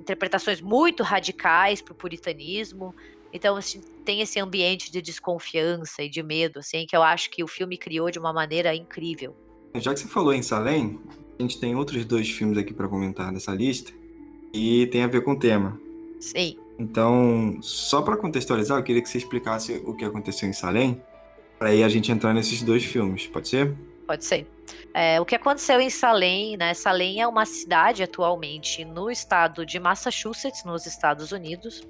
interpretações 0.00 0.60
muito 0.60 1.02
radicais 1.02 1.80
para 1.80 1.92
o 1.92 1.96
puritanismo. 1.96 2.94
Então, 3.32 3.56
assim, 3.56 3.80
tem 4.04 4.20
esse 4.20 4.38
ambiente 4.38 4.92
de 4.92 5.02
desconfiança 5.02 6.02
e 6.02 6.08
de 6.08 6.22
medo, 6.22 6.60
assim, 6.60 6.86
que 6.86 6.96
eu 6.96 7.02
acho 7.02 7.30
que 7.30 7.42
o 7.42 7.48
filme 7.48 7.76
criou 7.76 8.10
de 8.10 8.18
uma 8.18 8.32
maneira 8.32 8.74
incrível. 8.74 9.43
Já 9.76 9.92
que 9.92 10.00
você 10.00 10.08
falou 10.08 10.32
em 10.32 10.42
Salem, 10.42 11.00
a 11.38 11.42
gente 11.42 11.58
tem 11.58 11.74
outros 11.74 12.04
dois 12.04 12.30
filmes 12.30 12.56
aqui 12.56 12.72
para 12.72 12.88
comentar 12.88 13.32
nessa 13.32 13.52
lista 13.52 13.92
e 14.52 14.86
tem 14.86 15.02
a 15.02 15.08
ver 15.08 15.22
com 15.22 15.32
o 15.32 15.38
tema. 15.38 15.78
Sim. 16.20 16.56
Então, 16.78 17.58
só 17.60 18.00
para 18.00 18.16
contextualizar, 18.16 18.78
eu 18.78 18.82
queria 18.82 19.02
que 19.02 19.08
você 19.08 19.18
explicasse 19.18 19.82
o 19.84 19.94
que 19.94 20.04
aconteceu 20.04 20.48
em 20.48 20.52
Salem, 20.52 21.02
para 21.58 21.70
aí 21.70 21.82
a 21.82 21.88
gente 21.88 22.10
entrar 22.10 22.32
nesses 22.32 22.62
dois 22.62 22.84
filmes, 22.84 23.26
pode 23.26 23.48
ser? 23.48 23.74
Pode 24.06 24.24
ser. 24.24 24.46
É, 24.92 25.20
o 25.20 25.24
que 25.24 25.34
aconteceu 25.34 25.80
em 25.80 25.90
Salem, 25.90 26.56
né? 26.56 26.72
Salem 26.74 27.20
é 27.20 27.26
uma 27.26 27.44
cidade 27.44 28.02
atualmente 28.02 28.84
no 28.84 29.10
estado 29.10 29.64
de 29.64 29.80
Massachusetts, 29.80 30.64
nos 30.64 30.86
Estados 30.86 31.32
Unidos. 31.32 31.82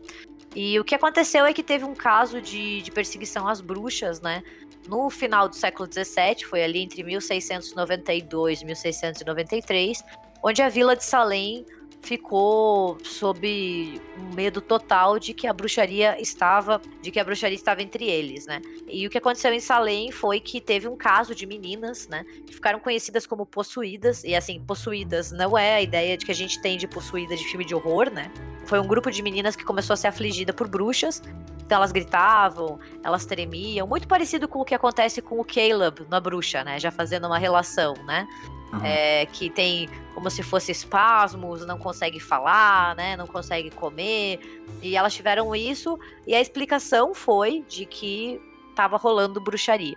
E 0.55 0.79
o 0.79 0.85
que 0.85 0.95
aconteceu 0.95 1.45
é 1.45 1.53
que 1.53 1.63
teve 1.63 1.85
um 1.85 1.95
caso 1.95 2.41
de, 2.41 2.81
de 2.83 2.91
perseguição 2.91 3.49
às 3.49 3.61
bruxas, 3.61 4.21
né? 4.21 4.43
no 4.89 5.09
final 5.11 5.49
do 5.49 5.57
século 5.57 5.89
XVII, 5.91 6.45
foi 6.45 6.63
ali 6.63 6.81
entre 6.81 7.03
1692 7.03 8.61
e 8.61 8.65
1693, 8.65 10.05
onde 10.43 10.63
a 10.63 10.69
vila 10.69 10.95
de 10.95 11.05
Salem 11.05 11.65
ficou 12.05 12.99
sob 13.03 14.01
um 14.19 14.35
medo 14.35 14.61
total 14.61 15.19
de 15.19 15.33
que 15.33 15.47
a 15.47 15.53
bruxaria 15.53 16.21
estava, 16.21 16.81
de 17.01 17.11
que 17.11 17.19
a 17.19 17.25
bruxaria 17.25 17.57
estava 17.57 17.83
entre 17.83 18.05
eles, 18.05 18.47
né? 18.47 18.61
E 18.87 19.07
o 19.07 19.11
que 19.11 19.19
aconteceu 19.19 19.53
em 19.53 19.61
Salem 19.61 20.13
foi 20.13 20.39
que 20.39 20.61
teve 20.61 20.87
um 20.87 20.97
caso 20.97 21.35
de 21.35 21.47
meninas, 21.47 22.07
né, 22.07 22.25
que 22.47 22.55
ficaram 22.55 22.79
conhecidas 22.79 23.27
como 23.27 23.47
possuídas, 23.47 24.23
e 24.23 24.35
assim, 24.35 24.61
possuídas 24.61 25.33
não 25.33 25.57
é 25.57 25.77
a 25.77 25.83
ideia 25.83 26.17
de 26.17 26.27
que 26.27 26.33
a 26.33 26.35
gente 26.35 26.61
tem 26.61 26.77
de 26.77 26.87
possuída 26.87 27.35
de 27.35 27.45
filme 27.45 27.65
de 27.65 27.75
horror, 27.75 28.11
né? 28.11 28.31
Foi 28.67 28.79
um 28.79 28.87
grupo 28.87 29.11
de 29.11 29.23
meninas 29.23 29.57
que 29.57 29.65
começou 29.65 29.95
a 29.95 29.97
ser 29.97 30.09
afligida 30.09 30.53
por 30.53 30.69
bruxas 30.69 31.23
então 31.65 31.79
elas 31.79 31.93
gritavam, 31.93 32.79
elas 33.03 33.25
tremiam, 33.25 33.87
muito 33.87 34.07
parecido 34.07 34.47
com 34.47 34.61
o 34.61 34.65
que 34.65 34.75
acontece 34.75 35.23
com 35.23 35.41
o 35.41 35.45
Caleb 35.45 36.07
na 36.11 36.21
bruxa, 36.21 36.63
né? 36.63 36.79
Já 36.79 36.91
fazendo 36.91 37.27
uma 37.27 37.39
relação, 37.39 37.95
né? 38.05 38.29
Uhum. 38.75 38.85
É, 38.85 39.27
que 39.27 39.51
tem 39.51 39.89
como 40.15 40.31
se 40.31 40.43
fosse 40.43 40.71
espasmos, 40.73 41.67
não 41.67 41.79
consegue 41.79 42.21
falar, 42.21 42.95
né? 42.95 43.17
Não 43.17 43.27
consegue 43.27 43.71
comer. 43.71 44.65
E 44.83 44.97
elas 44.97 45.15
tiveram 45.15 45.55
isso, 45.55 45.99
e 46.27 46.35
a 46.35 46.41
explicação 46.41 47.15
foi 47.15 47.65
de 47.69 47.85
que 47.85 48.41
estava 48.71 48.97
rolando 48.97 49.41
bruxaria. 49.41 49.97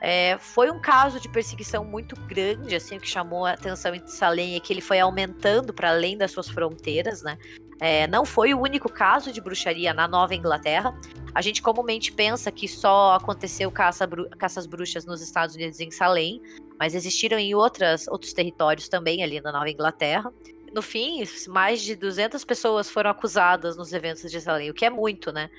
É, 0.00 0.36
foi 0.38 0.70
um 0.70 0.80
caso 0.80 1.18
de 1.18 1.28
perseguição 1.28 1.84
muito 1.84 2.14
grande, 2.22 2.74
assim, 2.74 2.98
que 2.98 3.08
chamou 3.08 3.46
a 3.46 3.52
atenção 3.52 3.94
em 3.94 4.06
Salem 4.06 4.54
é 4.54 4.60
que 4.60 4.72
ele 4.72 4.82
foi 4.82 5.00
aumentando 5.00 5.72
para 5.72 5.90
além 5.90 6.18
das 6.18 6.32
suas 6.32 6.48
fronteiras, 6.48 7.22
né? 7.22 7.38
É, 7.78 8.06
não 8.06 8.24
foi 8.24 8.54
o 8.54 8.60
único 8.60 8.90
caso 8.90 9.30
de 9.30 9.40
bruxaria 9.40 9.92
na 9.92 10.08
Nova 10.08 10.34
Inglaterra. 10.34 10.98
A 11.34 11.42
gente 11.42 11.60
comumente 11.60 12.10
pensa 12.10 12.50
que 12.50 12.66
só 12.66 13.14
aconteceu 13.14 13.70
caça, 13.70 14.08
caças 14.38 14.66
bruxas 14.66 15.04
nos 15.04 15.20
Estados 15.20 15.54
Unidos 15.54 15.78
em 15.80 15.90
Salem, 15.90 16.40
mas 16.78 16.94
existiram 16.94 17.38
em 17.38 17.54
outras, 17.54 18.08
outros 18.08 18.32
territórios 18.32 18.88
também 18.88 19.22
ali 19.22 19.40
na 19.40 19.52
Nova 19.52 19.70
Inglaterra. 19.70 20.32
No 20.72 20.80
fim, 20.80 21.22
mais 21.48 21.82
de 21.82 21.94
200 21.94 22.44
pessoas 22.44 22.90
foram 22.90 23.10
acusadas 23.10 23.76
nos 23.76 23.92
eventos 23.92 24.30
de 24.30 24.40
Salem, 24.40 24.70
o 24.70 24.74
que 24.74 24.84
é 24.84 24.90
muito, 24.90 25.30
né? 25.30 25.50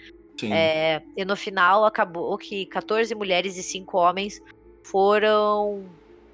É, 0.51 1.01
e 1.15 1.25
no 1.25 1.35
final 1.35 1.85
acabou 1.85 2.37
que 2.37 2.65
14 2.67 3.13
mulheres 3.15 3.57
e 3.57 3.63
5 3.63 3.97
homens 3.97 4.41
foram 4.83 5.83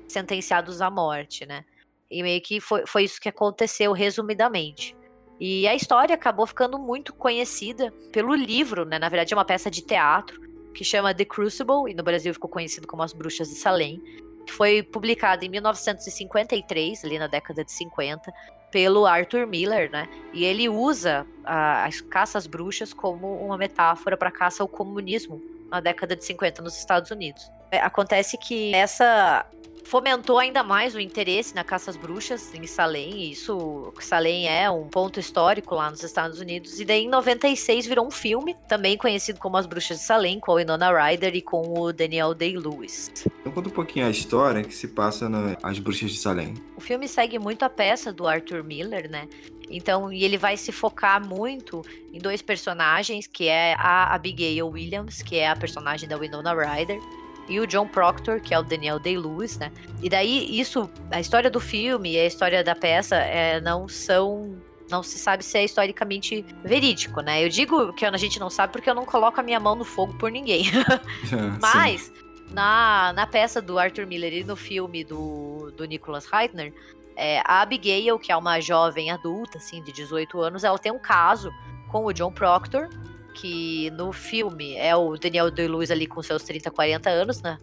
sentenciados 0.08 0.82
à 0.82 0.90
morte, 0.90 1.46
né? 1.46 1.64
E 2.12 2.22
meio 2.22 2.42
que 2.42 2.60
foi, 2.60 2.86
foi 2.86 3.04
isso 3.04 3.20
que 3.20 3.30
aconteceu 3.30 3.92
resumidamente. 3.92 4.96
E 5.40 5.68
a 5.68 5.76
história 5.76 6.16
acabou 6.16 6.46
ficando 6.46 6.78
muito 6.78 7.14
conhecida 7.14 7.92
pelo 8.12 8.34
livro, 8.34 8.86
né? 8.86 9.00
Na 9.00 9.10
verdade, 9.10 9.34
é 9.34 9.38
uma 9.38 9.46
peça 9.46 9.70
de 9.70 9.82
teatro 9.82 10.42
que 10.74 10.84
chama 10.84 11.14
The 11.14 11.26
Crucible, 11.26 11.90
e 11.90 11.94
no 11.94 12.04
Brasil 12.04 12.34
ficou 12.34 12.50
conhecido 12.50 12.88
como 12.88 13.04
As 13.04 13.14
Bruxas 13.14 13.50
de 13.50 13.56
Salem, 13.56 14.02
que 14.46 14.52
foi 14.52 14.84
publicado 14.84 15.46
em 15.46 15.50
1953, 15.50 17.06
ali 17.06 17.20
na 17.20 17.28
década 17.28 17.64
de 17.64 17.72
50, 17.72 18.34
pelo 18.72 19.06
Arthur 19.06 19.46
Miller, 19.46 19.90
né? 19.92 20.10
E 20.34 20.44
ele 20.44 20.68
usa 20.68 21.28
a, 21.46 21.86
as 21.86 22.02
caças 22.02 22.48
bruxas 22.48 22.92
como 22.92 23.36
uma 23.38 23.58
metáfora 23.58 24.18
para 24.18 24.32
caça 24.32 24.64
ao 24.64 24.68
comunismo 24.68 25.42
na 25.70 25.80
década 25.80 26.16
de 26.16 26.26
50 26.26 26.62
nos 26.62 26.78
Estados 26.78 27.12
Unidos. 27.12 27.50
É, 27.72 27.80
acontece 27.80 28.38
que 28.38 28.74
essa 28.74 29.46
fomentou 29.84 30.40
ainda 30.40 30.64
mais 30.64 30.96
o 30.96 31.00
interesse 31.00 31.54
na 31.54 31.64
caça 31.64 31.92
às 31.92 31.98
bruxas 31.98 32.54
em 32.54 32.66
Salem, 32.66 33.12
e 33.12 33.32
isso, 33.32 33.94
Salem 34.00 34.48
é 34.48 34.70
um 34.70 34.88
ponto 34.88 35.20
histórico 35.20 35.76
lá 35.76 35.90
nos 35.90 36.04
Estados 36.04 36.40
Unidos, 36.40 36.80
e 36.80 36.86
daí 36.86 37.04
em 37.04 37.10
96 37.10 37.86
virou 37.86 38.08
um 38.08 38.12
filme, 38.12 38.56
também 38.68 38.98
conhecido 38.98 39.40
como 39.40 39.58
As 39.58 39.66
Bruxas 39.66 40.00
de 40.00 40.04
Salem, 40.04 40.40
com 40.40 40.52
a 40.52 40.56
Winona 40.56 40.92
Ryder 40.92 41.36
e 41.36 41.42
com 41.42 41.80
o 41.80 41.94
Daniel 41.94 42.34
Day-Lewis. 42.34 43.12
Então 43.40 43.52
conta 43.52 43.70
um 43.70 43.74
pouquinho 43.74 44.06
a 44.06 44.10
história 44.10 44.64
que 44.64 44.74
se 44.74 44.88
passa 44.88 45.28
nas 45.30 45.80
Bruxas 45.80 46.12
de 46.12 46.18
Salem. 46.18 46.54
O 46.76 46.82
filme 46.82 47.08
segue 47.08 47.38
muito 47.38 47.64
a 47.64 47.70
peça 47.70 48.12
do 48.12 48.28
Arthur 48.28 48.64
Miller, 48.64 49.10
né? 49.10 49.28
Então, 49.70 50.12
e 50.12 50.24
ele 50.24 50.38
vai 50.38 50.56
se 50.56 50.72
focar 50.72 51.26
muito 51.26 51.82
em 52.12 52.20
dois 52.20 52.42
personagens, 52.42 53.26
que 53.28 53.48
é 53.48 53.74
a 53.78 54.14
Abigail 54.14 54.68
Williams, 54.68 55.22
que 55.22 55.38
é 55.38 55.50
a 55.50 55.56
personagem 55.56 56.08
da 56.08 56.18
Winona 56.18 56.54
Ryder, 56.54 57.00
e 57.48 57.60
o 57.60 57.68
John 57.68 57.88
Proctor, 57.88 58.40
que 58.40 58.54
é 58.54 58.60
o 58.60 58.64
Daniel 58.64 59.00
Day-Lewis, 59.00 59.58
né? 59.58 59.72
E 60.02 60.10
daí 60.10 60.60
isso, 60.60 60.90
a 61.12 61.20
história 61.20 61.50
do 61.50 61.60
filme 61.60 62.14
e 62.14 62.20
a 62.20 62.26
história 62.26 62.64
da 62.64 62.76
peça 62.76 63.16
é, 63.16 63.60
não 63.62 63.88
são 63.88 64.58
não 64.90 65.02
se 65.02 65.18
sabe 65.18 65.44
se 65.44 65.58
é 65.58 65.64
historicamente 65.64 66.46
verídico, 66.64 67.22
né? 67.22 67.44
Eu 67.44 67.50
digo 67.50 67.94
que 67.94 68.06
a 68.06 68.18
gente 68.18 68.40
não 68.40 68.50
sabe 68.50 68.74
porque 68.74 68.90
eu 68.90 68.94
não 68.94 69.06
coloco 69.06 69.40
a 69.40 69.44
minha 69.44 69.60
mão 69.60 69.76
no 69.76 69.84
fogo 69.84 70.14
por 70.16 70.30
ninguém. 70.30 70.66
Mas 71.60 72.12
na, 72.52 73.12
na 73.14 73.26
peça 73.26 73.62
do 73.62 73.80
Arthur 73.80 74.06
Miller 74.06 74.34
e 74.34 74.44
no 74.44 74.56
filme 74.56 75.04
do, 75.04 75.72
do 75.76 75.86
Nicholas 75.86 76.26
Reitner, 76.26 76.74
é, 77.16 77.40
a 77.46 77.62
Abigail, 77.62 78.20
que 78.20 78.32
é 78.32 78.38
uma 78.38 78.60
jovem 78.60 79.12
adulta, 79.12 79.58
assim, 79.58 79.82
de 79.84 79.92
18 79.92 80.40
anos, 80.42 80.64
ela 80.64 80.78
tem 80.78 80.92
um 80.92 81.00
caso 81.00 81.52
com 81.90 82.06
o 82.06 82.14
John 82.14 82.32
Proctor, 82.32 82.90
que 83.34 83.90
no 83.92 84.12
filme 84.12 84.76
é 84.76 84.96
o 84.96 85.18
Daniel 85.18 85.52
Day-Lewis 85.52 85.92
ali 85.92 86.08
com 86.08 86.22
seus 86.22 86.44
30, 86.44 86.72
40 86.72 87.10
anos, 87.10 87.42
né? 87.42 87.58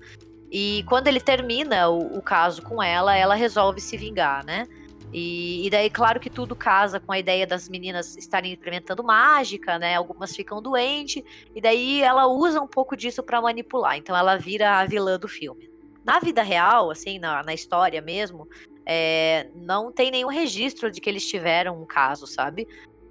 E 0.51 0.85
quando 0.89 1.07
ele 1.07 1.21
termina 1.21 1.89
o, 1.89 2.19
o 2.19 2.23
caso 2.23 2.63
com 2.63 2.83
ela, 2.83 3.17
ela 3.17 3.35
resolve 3.35 3.81
se 3.81 3.97
vingar, 3.97 4.45
né? 4.45 4.67
E, 5.13 5.67
e, 5.67 5.71
daí, 5.71 5.91
claro 5.91 6.21
que 6.21 6.31
tudo 6.31 6.55
casa 6.55 7.01
com 7.01 7.13
a 7.13 7.19
ideia 7.19 7.47
das 7.47 7.69
meninas 7.69 8.17
estarem 8.17 8.53
implementando 8.53 9.03
mágica, 9.03 9.79
né? 9.79 9.97
Algumas 9.97 10.35
ficam 10.35 10.63
doentes, 10.63 11.23
e 11.55 11.61
daí 11.61 12.01
ela 12.03 12.27
usa 12.27 12.61
um 12.61 12.67
pouco 12.67 12.97
disso 12.97 13.23
para 13.23 13.41
manipular. 13.41 13.97
Então 13.97 14.17
ela 14.17 14.37
vira 14.37 14.79
a 14.79 14.87
vilã 14.87 15.19
do 15.19 15.29
filme. 15.29 15.69
Na 16.05 16.21
vida 16.21 16.43
real, 16.43 16.91
assim, 16.91 17.19
na, 17.19 17.43
na 17.43 17.53
história 17.53 18.01
mesmo, 18.01 18.49
é, 18.87 19.49
não 19.55 19.93
tem 19.93 20.11
nenhum 20.11 20.29
registro 20.29 20.91
de 20.91 21.01
que 21.01 21.11
eles 21.11 21.27
tiveram 21.27 21.81
um 21.81 21.87
caso, 21.87 22.27
sabe? 22.27 22.67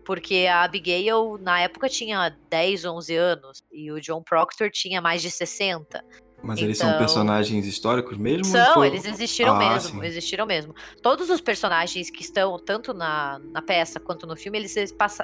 Porque 0.09 0.47
a 0.47 0.63
Abigail, 0.63 1.37
na 1.39 1.61
época, 1.61 1.87
tinha 1.87 2.35
10, 2.49 2.83
11 2.83 3.15
anos. 3.15 3.63
E 3.71 3.91
o 3.91 4.01
John 4.01 4.23
Proctor 4.23 4.71
tinha 4.71 4.99
mais 4.99 5.21
de 5.21 5.29
60. 5.29 6.03
Mas 6.41 6.57
então... 6.57 6.65
eles 6.65 6.79
são 6.79 6.87
então 6.87 6.97
personagens 6.97 7.67
históricos 7.67 8.17
mesmo? 8.17 8.45
São, 8.45 8.73
foi... 8.73 8.87
eles 8.87 9.05
existiram 9.05 9.55
ah, 9.55 9.59
mesmo, 9.59 10.01
sim. 10.01 10.07
existiram 10.07 10.47
mesmo. 10.47 10.73
Todos 11.03 11.29
os 11.29 11.39
personagens 11.39 12.09
que 12.09 12.23
estão 12.23 12.57
tanto 12.57 12.91
na, 12.91 13.37
na 13.51 13.61
peça 13.61 13.99
quanto 13.99 14.25
no 14.25 14.35
filme, 14.35 14.57
eles 14.57 14.75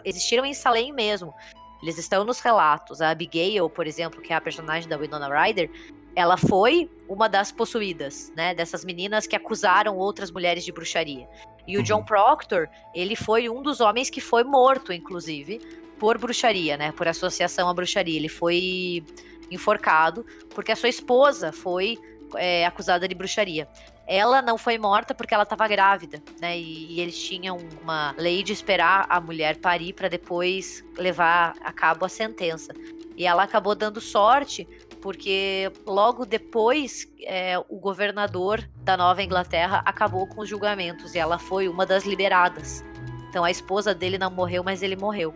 existiram 0.04 0.46
em 0.46 0.54
Salem 0.54 0.94
mesmo. 0.94 1.34
Eles 1.82 1.98
estão 1.98 2.24
nos 2.24 2.40
relatos. 2.40 3.02
A 3.02 3.10
Abigail, 3.10 3.70
por 3.70 3.88
exemplo, 3.88 4.22
que 4.22 4.34
é 4.34 4.36
a 4.36 4.42
personagem 4.42 4.88
da 4.90 4.98
Winona 4.98 5.28
Ryder, 5.28 5.70
ela 6.16 6.38
foi 6.38 6.90
uma 7.10 7.28
das 7.28 7.52
possuídas, 7.52 8.32
né? 8.36 8.56
Dessas 8.56 8.86
meninas 8.86 9.28
que 9.28 9.36
acusaram 9.36 9.98
outras 9.98 10.32
mulheres 10.32 10.64
de 10.64 10.72
bruxaria. 10.72 11.28
E 11.68 11.78
o 11.78 11.84
John 11.84 11.98
uhum. 11.98 12.06
Proctor, 12.06 12.70
ele 12.94 13.16
foi 13.16 13.50
um 13.50 13.62
dos 13.62 13.82
homens 13.82 14.10
que 14.10 14.22
foi 14.22 14.44
morto, 14.44 14.94
inclusive, 14.94 15.60
por 16.00 16.18
bruxaria, 16.18 16.78
né? 16.78 16.92
Por 16.94 17.08
associação 17.08 17.68
à 17.68 17.74
bruxaria. 17.74 18.18
Ele 18.18 18.30
foi 18.30 19.04
enforcado 19.52 20.26
porque 20.54 20.72
a 20.72 20.76
sua 20.76 20.90
esposa 20.90 21.52
foi 21.52 21.98
é, 22.36 22.66
acusada 22.66 23.08
de 23.08 23.16
bruxaria. 23.16 23.68
Ela 24.08 24.42
não 24.42 24.58
foi 24.58 24.78
morta 24.78 25.16
porque 25.16 25.34
ela 25.34 25.44
estava 25.44 25.68
grávida, 25.68 26.22
né? 26.40 26.58
E, 26.58 26.94
e, 26.94 27.02
eles 27.02 27.18
tinham 27.18 27.58
uma 27.82 28.14
lei 28.18 28.44
de 28.44 28.54
esperar 28.54 29.06
a 29.10 29.20
mulher 29.20 29.58
parir 29.58 29.94
para 29.94 30.08
depois 30.08 30.84
levar 30.98 31.56
a 31.62 31.72
cabo 31.72 32.06
a 32.06 32.10
sentença. 32.10 32.74
E 33.18 33.26
ela 33.26 33.44
acabou 33.44 33.74
dando 33.74 34.00
sorte 34.00 34.68
porque 35.02 35.72
logo 35.86 36.26
depois 36.26 37.08
é, 37.24 37.58
o 37.70 37.78
governador 37.78 38.68
da 38.78 38.98
Nova 38.98 39.22
Inglaterra 39.22 39.84
acabou 39.86 40.28
com 40.28 40.42
os 40.42 40.50
julgamentos 40.50 41.14
e 41.14 41.20
ela 41.20 41.38
foi 41.38 41.68
uma 41.68 41.86
das 41.86 42.06
liberadas. 42.06 42.84
Então 43.30 43.44
a 43.44 43.52
esposa 43.52 43.94
dele 43.94 44.18
não 44.18 44.32
morreu, 44.32 44.64
mas 44.64 44.82
ele 44.82 44.96
morreu. 44.96 45.34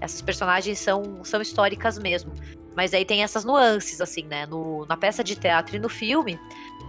Essas 0.00 0.22
personagens 0.22 0.78
são, 0.78 1.24
são 1.24 1.40
históricas 1.40 1.98
mesmo. 1.98 2.32
Mas 2.76 2.94
aí 2.94 3.04
tem 3.04 3.24
essas 3.24 3.44
nuances, 3.44 4.00
assim, 4.00 4.22
né? 4.22 4.46
No, 4.46 4.86
na 4.86 4.96
peça 4.96 5.24
de 5.24 5.34
teatro 5.34 5.74
e 5.74 5.78
no 5.80 5.88
filme, 5.88 6.38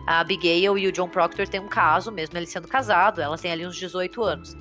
a 0.06 0.20
Abigail 0.20 0.78
e 0.78 0.88
o 0.88 0.92
John 0.92 1.08
Proctor 1.08 1.48
têm 1.48 1.60
um 1.60 1.68
caso, 1.68 2.12
mesmo 2.12 2.38
ele 2.38 2.48
sendo 2.48 2.68
casado, 2.68 3.22
ela 3.22 3.38
tem 3.38 3.52
ali 3.52 3.66
uns 3.66 3.76
18 3.76 4.24
anos. 4.24 4.58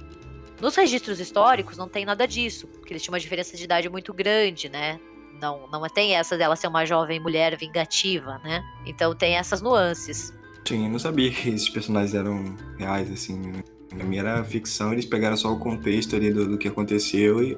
Nos 0.61 0.75
registros 0.75 1.21
históricos 1.21 1.77
não 1.77 1.89
tem 1.89 2.05
nada 2.05 2.27
disso, 2.27 2.67
porque 2.67 2.93
eles 2.93 3.03
tinham 3.03 3.15
uma 3.15 3.21
diferença 3.21 3.57
de 3.57 3.65
idade 3.65 3.89
muito 3.89 4.13
grande, 4.13 4.69
né? 4.69 4.99
Não, 5.41 5.69
não 5.69 5.81
tem 5.89 6.17
essa 6.17 6.37
dela 6.37 6.57
ser 6.57 6.67
uma 6.67 6.85
jovem 6.85 7.21
mulher 7.21 7.57
vingativa, 7.57 8.39
né? 8.45 8.63
Então 8.85 9.15
tem 9.15 9.37
essas 9.37 9.63
nuances. 9.63 10.35
Sim, 10.67 10.85
eu 10.85 10.91
não 10.91 10.99
sabia 10.99 11.31
que 11.31 11.49
esses 11.49 11.69
personagens 11.69 12.15
eram 12.15 12.57
reais, 12.77 13.11
assim. 13.11 13.39
Né? 13.39 13.63
Na 13.95 14.05
minha 14.05 14.21
era 14.21 14.45
ficção, 14.45 14.93
eles 14.93 15.07
pegaram 15.07 15.37
só 15.37 15.51
o 15.53 15.59
contexto 15.59 16.15
ali 16.17 16.33
do, 16.33 16.47
do 16.47 16.59
que 16.59 16.69
aconteceu 16.69 17.43
e, 17.43 17.57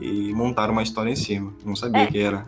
e, 0.00 0.32
montaram 0.34 0.72
uma 0.72 0.82
história 0.82 1.10
em 1.10 1.16
cima. 1.16 1.52
Não 1.64 1.74
sabia 1.74 2.02
é. 2.02 2.06
que 2.06 2.18
era. 2.18 2.46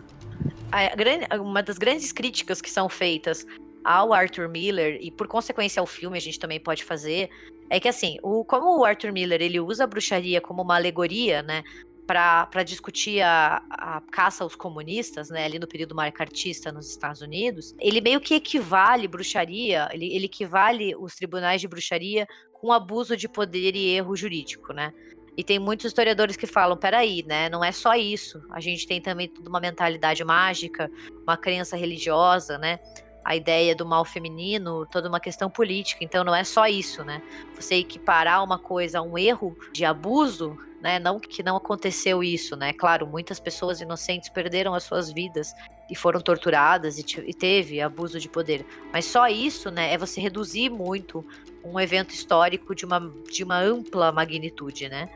A, 0.71 1.41
uma 1.41 1.61
das 1.61 1.77
grandes 1.77 2.11
críticas 2.11 2.61
que 2.61 2.69
são 2.69 2.87
feitas 2.87 3.45
ao 3.85 4.11
Arthur 4.11 4.49
Miller 4.49 4.97
e 4.99 5.11
por 5.11 5.27
consequência 5.27 5.79
ao 5.79 5.85
filme 5.85 6.17
a 6.17 6.21
gente 6.21 6.39
também 6.39 6.59
pode 6.59 6.83
fazer 6.83 7.29
é 7.69 7.79
que 7.79 7.87
assim, 7.87 8.17
o, 8.23 8.43
como 8.43 8.79
o 8.79 8.83
Arthur 8.83 9.11
Miller 9.11 9.41
ele 9.41 9.59
usa 9.59 9.83
a 9.83 9.87
bruxaria 9.87 10.41
como 10.41 10.63
uma 10.63 10.75
alegoria, 10.75 11.41
né, 11.43 11.63
para 12.05 12.63
discutir 12.63 13.21
a, 13.21 13.63
a, 13.69 14.01
caça 14.11 14.43
aos 14.43 14.55
comunistas, 14.55 15.29
né, 15.29 15.45
ali 15.45 15.57
no 15.57 15.67
período 15.67 15.95
marcartista 15.95 16.71
nos 16.71 16.89
Estados 16.89 17.21
Unidos, 17.21 17.75
ele 17.79 17.99
meio 18.01 18.19
que 18.19 18.35
equivale 18.35 19.07
bruxaria, 19.07 19.89
ele, 19.91 20.13
ele 20.13 20.25
equivale 20.25 20.95
os 20.95 21.15
tribunais 21.15 21.61
de 21.61 21.67
bruxaria 21.67 22.27
com 22.53 22.71
abuso 22.71 23.17
de 23.17 23.27
poder 23.27 23.75
e 23.75 23.95
erro 23.95 24.15
jurídico, 24.15 24.73
né? 24.73 24.93
E 25.37 25.43
tem 25.43 25.59
muitos 25.59 25.87
historiadores 25.87 26.37
que 26.37 26.47
falam, 26.47 26.77
peraí, 26.77 27.23
né? 27.27 27.49
Não 27.49 27.63
é 27.63 27.71
só 27.71 27.93
isso. 27.93 28.41
A 28.49 28.61
gente 28.61 28.87
tem 28.87 29.01
também 29.01 29.27
toda 29.27 29.49
uma 29.49 29.59
mentalidade 29.59 30.23
mágica, 30.23 30.89
uma 31.23 31.35
crença 31.35 31.75
religiosa, 31.75 32.57
né? 32.57 32.79
A 33.25 33.35
ideia 33.35 33.75
do 33.75 33.85
mal 33.85 34.05
feminino, 34.05 34.85
toda 34.85 35.09
uma 35.09 35.19
questão 35.19 35.49
política. 35.49 36.03
Então 36.03 36.23
não 36.23 36.33
é 36.33 36.43
só 36.45 36.67
isso, 36.67 37.03
né? 37.03 37.21
Você 37.55 37.75
equiparar 37.75 38.43
uma 38.43 38.59
coisa 38.59 38.99
a 38.99 39.01
um 39.01 39.17
erro 39.17 39.57
de 39.73 39.83
abuso 39.83 40.57
né? 40.85 40.99
Não 40.99 41.19
que 41.19 41.41
não 41.41 41.55
aconteceu 41.55 42.23
isso, 42.23 42.55
né? 42.55 42.71
Claro, 42.71 43.07
muitas 43.07 43.39
pessoas 43.39 43.81
inocentes 43.81 44.29
perderam 44.29 44.75
as 44.75 44.83
suas 44.83 45.11
vidas 45.11 45.51
e 45.89 45.95
foram 45.95 46.21
torturadas 46.21 46.99
e, 46.99 47.05
e 47.25 47.33
teve 47.33 47.81
abuso 47.81 48.19
de 48.19 48.29
poder. 48.29 48.63
Mas 48.93 49.05
só 49.05 49.27
isso, 49.27 49.71
né, 49.71 49.91
é 49.91 49.97
você 49.97 50.21
reduzir 50.21 50.69
muito 50.69 51.25
um 51.63 51.79
evento 51.79 52.13
histórico 52.13 52.75
de 52.75 52.85
uma, 52.85 53.11
de 53.31 53.43
uma 53.43 53.59
ampla 53.59 54.11
magnitude, 54.11 54.87
né? 54.87 55.09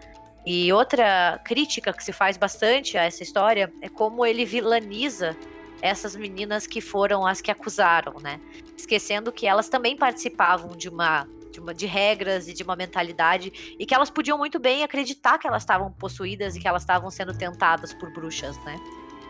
E 0.44 0.74
outra 0.74 1.40
crítica 1.46 1.94
que 1.94 2.04
se 2.04 2.12
faz 2.12 2.36
bastante 2.36 2.98
a 2.98 3.04
essa 3.04 3.22
história 3.22 3.72
é 3.80 3.90
como 3.90 4.26
ele 4.26 4.46
vilaniza 4.46 5.38
essas 5.82 6.16
meninas 6.16 6.68
que 6.68 6.82
foram 6.82 7.26
as 7.26 7.42
que 7.42 7.52
acusaram, 7.52 8.16
né? 8.22 8.40
Esquecendo 8.78 9.32
que 9.32 9.48
elas 9.48 9.70
também 9.70 9.96
participavam 9.96 10.76
de 10.76 10.90
uma 10.90 11.28
de, 11.52 11.60
uma, 11.60 11.74
de 11.74 11.86
regras 11.88 12.48
e 12.48 12.54
de 12.54 12.62
uma 12.62 12.76
mentalidade, 12.76 13.76
e 13.80 13.86
que 13.86 13.94
elas 13.94 14.10
podiam 14.10 14.38
muito 14.38 14.60
bem 14.60 14.84
acreditar 14.84 15.40
que 15.40 15.48
elas 15.48 15.64
estavam 15.64 15.92
possuídas 15.92 16.56
e 16.56 16.60
que 16.60 16.68
elas 16.68 16.84
estavam 16.84 17.10
sendo 17.10 17.36
tentadas 17.36 17.92
por 17.92 18.12
bruxas, 18.14 18.58
né? 18.64 18.80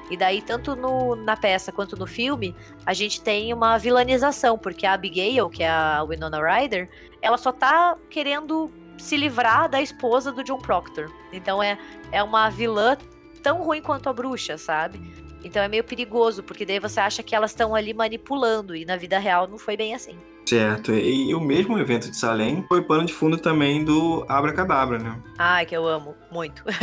E 0.09 0.17
daí, 0.17 0.41
tanto 0.41 0.75
no, 0.75 1.15
na 1.15 1.37
peça 1.37 1.71
quanto 1.71 1.95
no 1.95 2.07
filme, 2.07 2.55
a 2.85 2.93
gente 2.93 3.21
tem 3.21 3.53
uma 3.53 3.77
vilanização, 3.77 4.57
porque 4.57 4.85
a 4.85 4.93
Abigail, 4.93 5.49
que 5.49 5.63
é 5.63 5.69
a 5.69 6.03
Winona 6.03 6.41
Ryder, 6.41 6.89
ela 7.21 7.37
só 7.37 7.51
tá 7.51 7.95
querendo 8.09 8.71
se 8.97 9.15
livrar 9.15 9.69
da 9.69 9.81
esposa 9.81 10.31
do 10.31 10.43
John 10.43 10.57
Proctor. 10.57 11.11
Então 11.31 11.61
é, 11.61 11.77
é 12.11 12.23
uma 12.23 12.49
vilã 12.49 12.97
tão 13.43 13.61
ruim 13.61 13.81
quanto 13.81 14.09
a 14.09 14.13
bruxa, 14.13 14.57
sabe? 14.57 14.99
Então 15.43 15.61
é 15.61 15.67
meio 15.67 15.83
perigoso, 15.83 16.43
porque 16.43 16.65
daí 16.65 16.79
você 16.79 16.99
acha 16.99 17.23
que 17.23 17.35
elas 17.35 17.51
estão 17.51 17.73
ali 17.73 17.93
manipulando, 17.93 18.75
e 18.75 18.85
na 18.85 18.97
vida 18.97 19.17
real 19.17 19.47
não 19.47 19.57
foi 19.57 19.77
bem 19.77 19.93
assim. 19.93 20.17
Certo, 20.45 20.91
e, 20.91 21.29
e 21.29 21.35
o 21.35 21.39
mesmo 21.39 21.77
evento 21.77 22.09
de 22.09 22.17
Salem 22.17 22.65
foi 22.67 22.81
pano 22.81 23.05
de 23.05 23.13
fundo 23.13 23.37
também 23.37 23.85
do 23.85 24.25
Abracadabra, 24.27 24.97
né? 24.97 25.21
Ai, 25.37 25.65
que 25.65 25.75
eu 25.75 25.87
amo, 25.87 26.15
muito. 26.31 26.63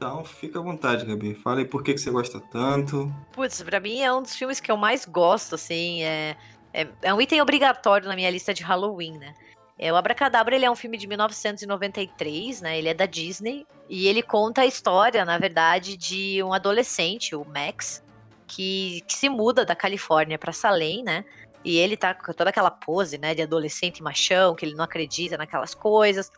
Então 0.00 0.24
fica 0.24 0.58
à 0.58 0.62
vontade, 0.62 1.04
Gabi. 1.04 1.34
Fala 1.34 1.58
aí 1.58 1.66
por 1.66 1.82
que, 1.82 1.92
que 1.92 2.00
você 2.00 2.10
gosta 2.10 2.40
tanto. 2.40 3.14
Putz, 3.32 3.62
pra 3.62 3.78
mim 3.78 4.00
é 4.00 4.10
um 4.10 4.22
dos 4.22 4.34
filmes 4.34 4.58
que 4.58 4.72
eu 4.72 4.76
mais 4.78 5.04
gosto, 5.04 5.56
assim. 5.56 6.02
É, 6.02 6.38
é, 6.72 6.88
é 7.02 7.12
um 7.12 7.20
item 7.20 7.42
obrigatório 7.42 8.08
na 8.08 8.16
minha 8.16 8.30
lista 8.30 8.54
de 8.54 8.62
Halloween, 8.62 9.18
né? 9.18 9.34
É, 9.82 9.90
o 9.90 9.96
Abracadabra 9.96 10.54
ele 10.54 10.66
é 10.66 10.70
um 10.70 10.76
filme 10.76 10.98
de 10.98 11.06
1993, 11.06 12.60
né? 12.60 12.76
Ele 12.76 12.90
é 12.90 12.92
da 12.92 13.06
Disney 13.06 13.66
e 13.88 14.06
ele 14.06 14.22
conta 14.22 14.60
a 14.60 14.66
história, 14.66 15.24
na 15.24 15.38
verdade, 15.38 15.96
de 15.96 16.42
um 16.42 16.52
adolescente, 16.52 17.34
o 17.34 17.46
Max, 17.46 18.04
que, 18.46 19.02
que 19.06 19.14
se 19.14 19.30
muda 19.30 19.64
da 19.64 19.74
Califórnia 19.74 20.38
para 20.38 20.52
Salem, 20.52 21.02
né? 21.02 21.24
E 21.64 21.78
ele 21.78 21.96
tá 21.96 22.12
com 22.12 22.30
toda 22.34 22.50
aquela 22.50 22.70
pose, 22.70 23.16
né, 23.16 23.34
de 23.34 23.40
adolescente 23.40 24.02
machão, 24.02 24.54
que 24.54 24.66
ele 24.66 24.74
não 24.74 24.84
acredita 24.84 25.38
naquelas 25.38 25.74
coisas. 25.74 26.30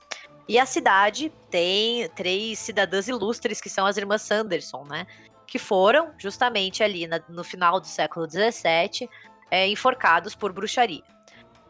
E 0.48 0.56
a 0.56 0.64
cidade 0.64 1.32
tem 1.50 2.08
três 2.10 2.60
cidadãs 2.60 3.08
ilustres 3.08 3.60
que 3.60 3.68
são 3.68 3.86
as 3.86 3.96
irmãs 3.96 4.22
Sanderson, 4.22 4.84
né? 4.84 5.04
Que 5.48 5.58
foram 5.58 6.12
justamente 6.16 6.80
ali 6.84 7.08
na, 7.08 7.20
no 7.28 7.42
final 7.42 7.80
do 7.80 7.88
século 7.88 8.24
XVII 8.30 9.10
é, 9.50 9.66
enforcados 9.66 10.32
por 10.36 10.52
bruxaria. 10.52 11.02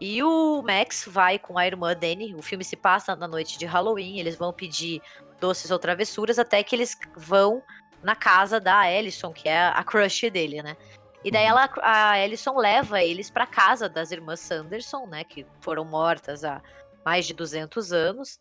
E 0.05 0.21
o 0.21 0.61
Max 0.63 1.05
vai 1.07 1.39
com 1.39 1.57
a 1.57 1.65
irmã 1.65 1.95
Dani. 1.95 2.35
O 2.35 2.43
filme 2.43 2.65
se 2.65 2.75
passa 2.75 3.15
na 3.15 3.29
noite 3.29 3.57
de 3.57 3.65
Halloween. 3.65 4.19
Eles 4.19 4.35
vão 4.35 4.53
pedir 4.53 5.01
doces 5.39 5.71
ou 5.71 5.79
travessuras 5.79 6.41
até 6.41 6.61
que 6.65 6.75
eles 6.75 6.99
vão 7.17 7.63
na 8.03 8.17
casa 8.17 8.59
da 8.59 8.81
Alison, 8.81 9.33
que 9.33 9.49
é 9.49 9.69
a 9.69 9.85
crush 9.85 10.29
dele, 10.29 10.61
né? 10.61 10.77
E 11.23 11.31
daí 11.31 11.45
ela, 11.45 11.71
a 11.77 12.15
Alison 12.15 12.57
leva 12.57 13.01
eles 13.01 13.31
para 13.31 13.47
casa 13.47 13.89
das 13.89 14.11
irmãs 14.11 14.41
Sanderson, 14.41 15.07
né? 15.07 15.23
Que 15.23 15.47
foram 15.61 15.85
mortas 15.85 16.43
há 16.43 16.61
mais 17.05 17.25
de 17.25 17.33
200 17.33 17.93
anos. 17.93 18.41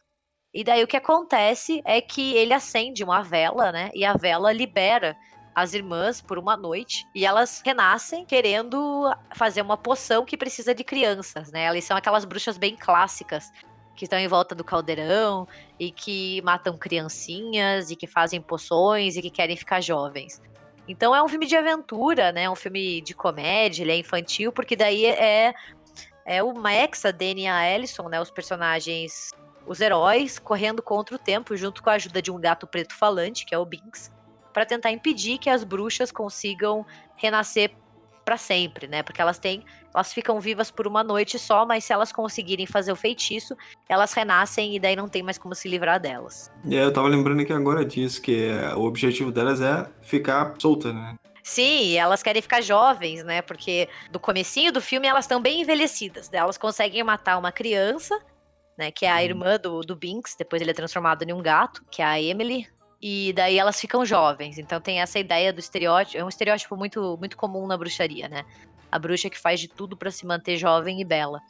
E 0.51 0.64
daí 0.64 0.84
o 0.84 0.88
que 0.88 0.97
acontece 0.97 1.80
é 1.86 2.01
que 2.01 2.34
ele 2.38 2.55
acende 2.55 3.03
uma 3.03 3.22
vela, 3.22 3.72
né? 3.72 3.91
E 3.93 4.03
a 4.03 4.14
vela 4.14 4.51
libera 4.51 5.16
as 5.54 5.74
irmãs 5.74 6.22
por 6.22 6.38
uma 6.39 6.56
noite 6.56 7.06
e 7.14 7.26
elas 7.26 7.62
renascem 7.66 8.26
querendo 8.26 9.14
fazer 9.36 9.62
uma 9.62 9.78
poção 9.78 10.26
que 10.26 10.38
precisa 10.38 10.74
de 10.74 10.84
crianças, 10.84 11.52
né? 11.52 11.64
Elas 11.64 11.84
são 11.84 11.97
aquelas 11.97 12.26
bruxas 12.26 12.58
bem 12.58 12.76
clássicas 12.76 13.52
que 13.95 14.06
estão 14.06 14.18
em 14.18 14.28
volta 14.28 14.56
do 14.56 14.64
caldeirão 14.64 15.47
e 15.80 15.91
que 15.91 16.41
matam 16.41 16.78
criancinhas 16.78 17.91
e 17.91 17.95
que 17.95 18.08
fazem 18.08 18.41
poções 18.41 19.16
e 19.18 19.22
que 19.22 19.30
querem 19.30 19.58
ficar 19.58 19.82
jovens. 19.82 20.41
Então 20.88 21.16
é 21.16 21.22
um 21.22 21.28
filme 21.28 21.45
de 21.45 21.56
aventura, 21.56 22.32
né? 22.32 22.49
Um 22.49 22.56
filme 22.56 23.02
de 23.02 23.14
comédia, 23.14 23.84
ele 23.84 23.91
é 23.91 23.97
infantil, 23.97 24.52
porque 24.52 24.76
daí 24.76 25.06
é 25.06 25.54
é 26.24 26.41
o 26.43 26.54
Max, 26.54 27.04
a 27.04 27.12
Dani 27.12 27.43
e 27.43 27.47
a 27.47 27.68
Ellison, 27.70 28.08
né? 28.08 28.22
Os 28.22 28.32
personagens 28.32 29.32
os 29.66 29.80
heróis 29.80 30.39
correndo 30.39 30.82
contra 30.82 31.16
o 31.16 31.20
tempo, 31.20 31.56
junto 31.56 31.84
com 31.84 31.89
a 31.89 31.93
ajuda 31.93 32.22
de 32.22 32.32
um 32.32 32.39
gato 32.39 32.66
preto 32.66 32.95
falante, 32.95 33.45
que 33.45 33.54
é 33.54 33.58
o 33.58 33.66
Binks, 33.66 34.12
para 34.52 34.66
tentar 34.66 34.91
impedir 34.91 35.38
que 35.38 35.49
as 35.49 35.64
bruxas 35.64 36.12
consigam 36.12 36.86
renascer 37.16 37.72
para 38.24 38.38
sempre, 38.38 38.88
né? 38.88 39.02
Porque 39.02 39.22
elas 39.22 39.39
têm, 39.39 39.64
elas 39.93 40.14
ficam 40.14 40.39
vivas 40.39 40.70
por 40.70 40.86
uma 40.86 41.04
noite 41.04 41.39
só, 41.39 41.66
mas 41.66 41.84
se 41.84 41.91
elas 41.91 42.12
conseguirem 42.12 42.66
fazer 42.66 42.91
o 42.91 42.95
feitiço, 42.95 43.56
elas 43.89 44.14
renascem 44.14 44.76
e 44.76 44.80
daí 44.80 44.95
não 44.95 45.10
tem 45.10 45.24
mais 45.24 45.38
como 45.38 45.56
se 45.56 45.68
livrar 45.68 45.99
delas. 45.99 46.52
E 46.66 46.76
eu 46.76 46.93
tava 46.93 47.08
lembrando 47.08 47.43
que 47.43 47.54
agora 47.54 47.84
disso 47.84 48.22
que 48.22 48.52
o 48.76 48.84
objetivo 48.84 49.32
delas 49.32 49.60
é 49.60 49.89
ficar 50.02 50.54
solta, 50.60 50.93
né? 50.93 51.16
Sim, 51.43 51.97
elas 51.97 52.22
querem 52.22 52.41
ficar 52.41 52.62
jovens, 52.62 53.24
né? 53.24 53.41
Porque 53.41 53.89
do 54.12 54.20
comecinho 54.20 54.72
do 54.72 54.80
filme 54.80 55.08
elas 55.08 55.26
estão 55.26 55.41
bem 55.41 55.62
envelhecidas. 55.62 56.30
Elas 56.32 56.58
conseguem 56.58 57.04
matar 57.04 57.39
uma 57.39 57.52
criança 57.52 58.16
né? 58.82 58.91
Que 58.91 59.06
é 59.06 59.12
a 59.12 59.16
uhum. 59.16 59.22
irmã 59.22 59.60
do, 59.60 59.82
do 59.82 59.95
Binks, 59.95 60.36
depois 60.36 60.62
ele 60.62 60.72
é 60.72 60.74
transformado 60.74 61.24
em 61.24 61.32
um 61.32 61.41
gato, 61.41 61.84
que 61.91 62.02
é 62.02 62.06
a 62.06 62.20
Emily. 62.20 62.68
E 63.02 63.34
daí 63.34 63.58
elas 63.58 63.80
ficam 63.80 64.06
jovens. 64.06 64.58
Então 64.60 64.80
tem 64.80 65.02
essa 65.02 65.18
ideia 65.18 65.52
do 65.52 65.60
estereótipo. 65.60 66.18
É 66.18 66.24
um 66.24 66.30
estereótipo 66.30 66.78
muito, 66.78 67.18
muito 67.18 67.36
comum 67.36 67.66
na 67.66 67.76
bruxaria, 67.76 68.30
né? 68.30 68.45
A 68.91 68.99
bruxa 68.99 69.30
que 69.30 69.39
faz 69.39 69.60
de 69.60 69.68
tudo 69.68 69.97
para 69.97 70.12
se 70.12 70.26
manter 70.26 70.58
jovem 70.58 71.02
e 71.02 71.06
bela. 71.06 71.41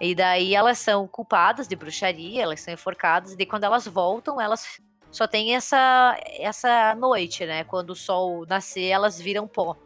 E 0.00 0.14
daí 0.14 0.54
elas 0.54 0.78
são 0.78 1.08
culpadas 1.08 1.66
de 1.66 1.74
bruxaria, 1.74 2.42
elas 2.42 2.60
são 2.60 2.74
enforcadas, 2.74 3.32
e 3.32 3.36
daí 3.36 3.46
quando 3.46 3.64
elas 3.64 3.86
voltam, 3.86 4.40
elas 4.40 4.80
só 5.10 5.26
tem 5.26 5.54
essa, 5.54 6.16
essa 6.38 6.94
noite, 6.96 7.46
né? 7.46 7.64
Quando 7.64 7.90
o 7.90 7.96
sol 7.96 8.44
nascer, 8.46 8.88
elas 8.88 9.20
viram 9.20 9.46
pó. 9.46 9.76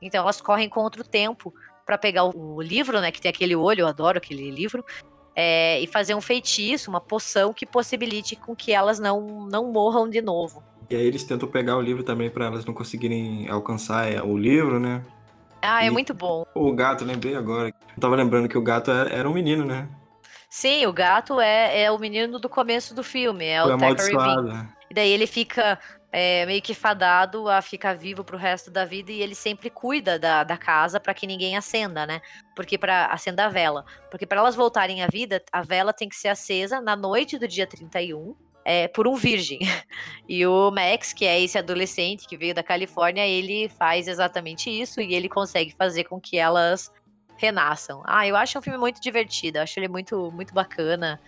Então 0.00 0.22
elas 0.22 0.40
correm 0.40 0.68
contra 0.68 1.00
o 1.00 1.04
tempo 1.04 1.52
para 1.84 1.98
pegar 1.98 2.24
o, 2.24 2.56
o 2.56 2.62
livro, 2.62 3.00
né? 3.00 3.10
Que 3.10 3.20
tem 3.20 3.28
aquele 3.28 3.54
olho, 3.54 3.82
eu 3.82 3.88
adoro 3.88 4.18
aquele 4.18 4.50
livro 4.50 4.84
é, 5.36 5.78
e 5.80 5.86
fazer 5.86 6.14
um 6.14 6.20
feitiço, 6.20 6.88
uma 6.88 7.00
poção 7.00 7.52
que 7.52 7.66
possibilite 7.66 8.34
com 8.34 8.56
que 8.56 8.72
elas 8.72 8.98
não, 8.98 9.46
não 9.46 9.70
morram 9.70 10.08
de 10.08 10.22
novo. 10.22 10.64
E 10.88 10.96
aí 10.96 11.06
eles 11.06 11.24
tentam 11.24 11.46
pegar 11.46 11.76
o 11.76 11.80
livro 11.80 12.02
também 12.02 12.30
para 12.30 12.46
elas 12.46 12.64
não 12.64 12.72
conseguirem 12.72 13.46
alcançar 13.50 14.10
é, 14.10 14.22
o 14.22 14.36
livro, 14.36 14.80
né? 14.80 15.02
Ah, 15.60 15.84
é 15.84 15.90
muito 15.90 16.14
bom. 16.14 16.46
O 16.54 16.72
gato, 16.72 17.04
lembrei 17.04 17.34
agora. 17.34 17.68
Eu 17.68 18.00
tava 18.00 18.14
lembrando 18.14 18.48
que 18.48 18.56
o 18.56 18.62
gato 18.62 18.90
era 18.90 19.28
um 19.28 19.34
menino, 19.34 19.64
né? 19.64 19.88
Sim, 20.48 20.86
o 20.86 20.92
gato 20.92 21.40
é, 21.40 21.82
é 21.82 21.90
o 21.90 21.98
menino 21.98 22.38
do 22.38 22.48
começo 22.48 22.94
do 22.94 23.02
filme, 23.02 23.44
é 23.44 23.62
Foi 23.62 23.74
o 23.74 23.78
Thackeray 23.78 24.16
E 24.88 24.94
daí 24.94 25.10
ele 25.10 25.26
fica 25.26 25.78
é, 26.18 26.46
meio 26.46 26.62
que 26.62 26.72
fadado 26.72 27.46
a 27.46 27.60
ficar 27.60 27.94
vivo 27.94 28.24
pro 28.24 28.38
resto 28.38 28.70
da 28.70 28.86
vida 28.86 29.12
e 29.12 29.20
ele 29.20 29.34
sempre 29.34 29.68
cuida 29.68 30.18
da, 30.18 30.42
da 30.44 30.56
casa 30.56 30.98
para 30.98 31.12
que 31.12 31.26
ninguém 31.26 31.58
acenda, 31.58 32.06
né? 32.06 32.22
Porque 32.54 32.78
para 32.78 33.04
acender 33.08 33.44
a 33.44 33.50
vela. 33.50 33.84
Porque 34.10 34.24
para 34.24 34.40
elas 34.40 34.56
voltarem 34.56 35.02
à 35.02 35.08
vida, 35.08 35.44
a 35.52 35.60
vela 35.60 35.92
tem 35.92 36.08
que 36.08 36.16
ser 36.16 36.28
acesa 36.28 36.80
na 36.80 36.96
noite 36.96 37.38
do 37.38 37.46
dia 37.46 37.66
31. 37.66 38.34
É, 38.64 38.88
por 38.88 39.06
um 39.06 39.14
virgem. 39.14 39.58
E 40.26 40.44
o 40.46 40.70
Max, 40.70 41.12
que 41.12 41.26
é 41.26 41.38
esse 41.38 41.58
adolescente 41.58 42.26
que 42.26 42.36
veio 42.36 42.54
da 42.54 42.62
Califórnia, 42.62 43.26
ele 43.26 43.68
faz 43.68 44.08
exatamente 44.08 44.70
isso 44.70 45.02
e 45.02 45.14
ele 45.14 45.28
consegue 45.28 45.72
fazer 45.72 46.04
com 46.04 46.18
que 46.18 46.38
elas 46.38 46.90
renasçam. 47.36 48.02
Ah, 48.06 48.26
eu 48.26 48.36
acho 48.36 48.58
um 48.58 48.62
filme 48.62 48.78
muito 48.78 49.02
divertido, 49.02 49.58
eu 49.58 49.62
acho 49.62 49.78
ele 49.78 49.86
muito, 49.86 50.32
muito 50.32 50.54
bacana. 50.54 51.20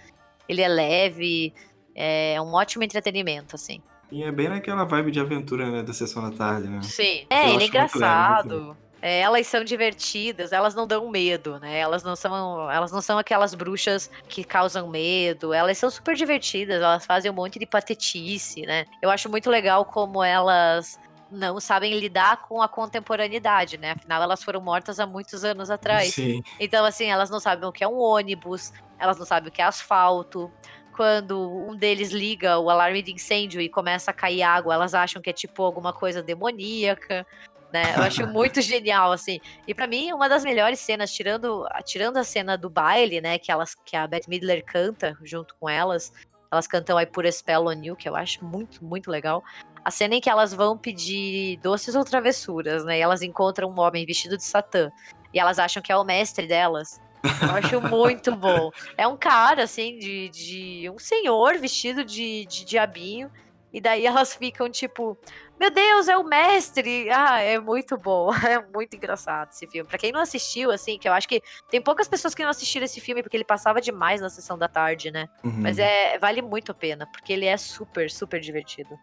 Ele 0.48 0.62
é 0.62 0.68
leve, 0.68 1.52
é 1.94 2.40
um 2.40 2.54
ótimo 2.54 2.82
entretenimento, 2.82 3.54
assim. 3.54 3.82
E 4.10 4.22
é 4.22 4.32
bem 4.32 4.48
naquela 4.48 4.84
vibe 4.84 5.10
de 5.10 5.20
aventura, 5.20 5.70
né? 5.70 5.82
Da 5.82 5.92
sessão 5.92 6.22
da 6.22 6.36
tarde, 6.36 6.68
né? 6.68 6.82
Sim. 6.82 7.26
É, 7.28 7.52
ele 7.52 7.64
é 7.64 7.66
engraçado. 7.66 8.76
É, 9.00 9.20
elas 9.20 9.46
são 9.46 9.62
divertidas, 9.62 10.52
elas 10.52 10.74
não 10.74 10.86
dão 10.86 11.08
medo, 11.08 11.58
né? 11.60 11.78
Elas 11.78 12.02
não 12.02 12.16
são, 12.16 12.68
elas 12.70 12.90
não 12.90 13.00
são 13.00 13.16
aquelas 13.16 13.54
bruxas 13.54 14.10
que 14.28 14.42
causam 14.42 14.88
medo. 14.88 15.52
Elas 15.52 15.78
são 15.78 15.88
super 15.88 16.16
divertidas, 16.16 16.82
elas 16.82 17.06
fazem 17.06 17.30
um 17.30 17.34
monte 17.34 17.58
de 17.58 17.66
patetice, 17.66 18.62
né? 18.62 18.86
Eu 19.00 19.10
acho 19.10 19.28
muito 19.28 19.48
legal 19.48 19.84
como 19.84 20.22
elas 20.22 20.98
não 21.30 21.60
sabem 21.60 21.98
lidar 21.98 22.48
com 22.48 22.60
a 22.60 22.68
contemporaneidade, 22.68 23.78
né? 23.78 23.92
Afinal, 23.92 24.22
elas 24.22 24.42
foram 24.42 24.60
mortas 24.60 24.98
há 24.98 25.06
muitos 25.06 25.44
anos 25.44 25.70
atrás. 25.70 26.14
Sim. 26.14 26.42
Então, 26.58 26.84
assim, 26.84 27.04
elas 27.06 27.30
não 27.30 27.38
sabem 27.38 27.68
o 27.68 27.72
que 27.72 27.84
é 27.84 27.88
um 27.88 27.98
ônibus, 27.98 28.72
elas 28.98 29.18
não 29.18 29.26
sabem 29.26 29.48
o 29.48 29.52
que 29.52 29.62
é 29.62 29.64
asfalto, 29.64 30.50
quando 30.98 31.48
um 31.48 31.76
deles 31.76 32.10
liga 32.10 32.58
o 32.58 32.68
alarme 32.68 33.00
de 33.02 33.12
incêndio 33.12 33.60
e 33.60 33.68
começa 33.68 34.10
a 34.10 34.14
cair 34.14 34.42
água, 34.42 34.74
elas 34.74 34.94
acham 34.94 35.22
que 35.22 35.30
é 35.30 35.32
tipo 35.32 35.62
alguma 35.62 35.92
coisa 35.92 36.20
demoníaca. 36.20 37.24
Né? 37.72 37.94
Eu 37.96 38.02
acho 38.02 38.26
muito 38.26 38.60
genial, 38.60 39.12
assim. 39.12 39.38
E 39.64 39.72
para 39.72 39.86
mim, 39.86 40.12
uma 40.12 40.28
das 40.28 40.42
melhores 40.42 40.80
cenas, 40.80 41.12
tirando, 41.12 41.64
tirando 41.84 42.16
a 42.16 42.24
cena 42.24 42.58
do 42.58 42.68
baile, 42.68 43.20
né? 43.20 43.38
Que, 43.38 43.52
elas, 43.52 43.76
que 43.76 43.94
a 43.94 44.08
Beth 44.08 44.26
Midler 44.26 44.64
canta 44.64 45.16
junto 45.22 45.54
com 45.60 45.68
elas. 45.68 46.12
Elas 46.50 46.66
cantam 46.66 47.00
I 47.00 47.06
Put 47.06 47.28
a 47.28 47.30
Spell 47.30 47.66
on 47.68 47.80
You, 47.80 47.94
que 47.94 48.08
eu 48.08 48.16
acho 48.16 48.44
muito, 48.44 48.84
muito 48.84 49.08
legal. 49.08 49.44
A 49.84 49.92
cena 49.92 50.16
em 50.16 50.20
que 50.20 50.28
elas 50.28 50.52
vão 50.52 50.76
pedir 50.76 51.58
doces 51.58 51.94
ou 51.94 52.04
travessuras, 52.04 52.84
né? 52.84 52.98
E 52.98 53.00
elas 53.00 53.22
encontram 53.22 53.70
um 53.70 53.78
homem 53.78 54.04
vestido 54.04 54.36
de 54.36 54.42
Satã. 54.42 54.90
E 55.32 55.38
elas 55.38 55.60
acham 55.60 55.80
que 55.80 55.92
é 55.92 55.96
o 55.96 56.02
mestre 56.02 56.48
delas. 56.48 57.00
Eu 57.22 57.56
acho 57.56 57.80
muito 57.80 58.34
bom. 58.34 58.70
É 58.96 59.06
um 59.06 59.16
cara, 59.16 59.64
assim, 59.64 59.98
de, 59.98 60.28
de 60.28 60.90
um 60.90 60.98
senhor 60.98 61.58
vestido 61.58 62.04
de, 62.04 62.46
de 62.46 62.64
diabinho. 62.64 63.30
E 63.72 63.80
daí 63.80 64.06
elas 64.06 64.34
ficam 64.34 64.70
tipo, 64.70 65.18
meu 65.60 65.70
Deus, 65.70 66.08
é 66.08 66.16
o 66.16 66.24
mestre! 66.24 67.10
Ah, 67.10 67.40
é 67.40 67.58
muito 67.58 67.98
bom, 67.98 68.30
é 68.46 68.64
muito 68.72 68.94
engraçado 68.96 69.50
esse 69.50 69.66
filme. 69.66 69.88
Pra 69.88 69.98
quem 69.98 70.12
não 70.12 70.20
assistiu, 70.20 70.70
assim, 70.70 70.98
que 70.98 71.08
eu 71.08 71.12
acho 71.12 71.28
que 71.28 71.42
tem 71.70 71.80
poucas 71.80 72.08
pessoas 72.08 72.34
que 72.34 72.42
não 72.42 72.50
assistiram 72.50 72.84
esse 72.84 73.00
filme 73.00 73.22
porque 73.22 73.36
ele 73.36 73.44
passava 73.44 73.80
demais 73.80 74.20
na 74.20 74.30
sessão 74.30 74.56
da 74.56 74.68
tarde, 74.68 75.10
né? 75.10 75.28
Uhum. 75.44 75.60
Mas 75.62 75.78
é, 75.78 76.18
vale 76.18 76.40
muito 76.40 76.72
a 76.72 76.74
pena, 76.74 77.06
porque 77.06 77.32
ele 77.32 77.44
é 77.44 77.56
super, 77.56 78.10
super 78.10 78.40
divertido. 78.40 78.98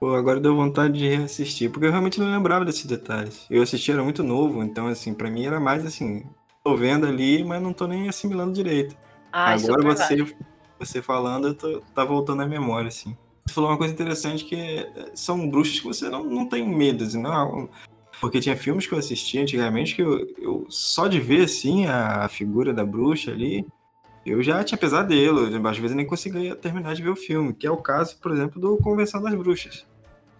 Pô, 0.00 0.14
agora 0.14 0.40
deu 0.40 0.56
vontade 0.56 0.98
de 0.98 1.08
reassistir, 1.08 1.70
porque 1.70 1.86
eu 1.86 1.90
realmente 1.90 2.18
não 2.18 2.30
lembrava 2.30 2.64
desses 2.64 2.84
detalhes. 2.84 3.46
Eu 3.48 3.62
assisti, 3.62 3.92
era 3.92 4.02
muito 4.02 4.22
novo, 4.22 4.62
então, 4.62 4.88
assim, 4.88 5.14
para 5.14 5.30
mim 5.30 5.46
era 5.46 5.60
mais 5.60 5.86
assim, 5.86 6.26
tô 6.64 6.74
vendo 6.74 7.06
ali, 7.06 7.44
mas 7.44 7.62
não 7.62 7.74
tô 7.74 7.86
nem 7.86 8.08
assimilando 8.08 8.54
direito. 8.54 8.96
Ai, 9.30 9.58
Agora 9.62 9.94
você, 9.94 10.34
você 10.78 11.02
falando, 11.02 11.48
eu 11.48 11.54
tô, 11.54 11.80
tá 11.94 12.04
voltando 12.04 12.42
à 12.42 12.46
memória, 12.46 12.88
assim. 12.88 13.14
Você 13.44 13.52
falou 13.52 13.70
uma 13.70 13.76
coisa 13.76 13.92
interessante 13.92 14.44
que 14.44 14.56
é, 14.56 15.10
são 15.14 15.48
bruxas 15.48 15.78
que 15.78 15.86
você 15.86 16.08
não, 16.08 16.24
não 16.24 16.48
tem 16.48 16.66
medo, 16.66 17.04
assim, 17.04 17.20
não, 17.20 17.68
porque 18.18 18.40
tinha 18.40 18.56
filmes 18.56 18.86
que 18.86 18.94
eu 18.94 18.98
assistia 18.98 19.42
antigamente 19.42 19.94
que 19.94 20.02
eu, 20.02 20.26
eu 20.38 20.66
só 20.70 21.06
de 21.06 21.20
ver 21.20 21.44
assim 21.44 21.84
a 21.84 22.26
figura 22.28 22.72
da 22.72 22.84
bruxa 22.84 23.30
ali, 23.30 23.66
eu 24.24 24.42
já 24.42 24.64
tinha 24.64 24.78
pesadelo, 24.78 25.68
às 25.68 25.78
vezes 25.78 25.94
nem 25.94 26.06
conseguia 26.06 26.56
terminar 26.56 26.94
de 26.94 27.02
ver 27.02 27.10
o 27.10 27.16
filme, 27.16 27.52
que 27.52 27.66
é 27.66 27.70
o 27.70 27.76
caso, 27.76 28.18
por 28.18 28.32
exemplo, 28.32 28.58
do 28.58 28.78
Convenção 28.78 29.20
das 29.20 29.34
Bruxas. 29.34 29.86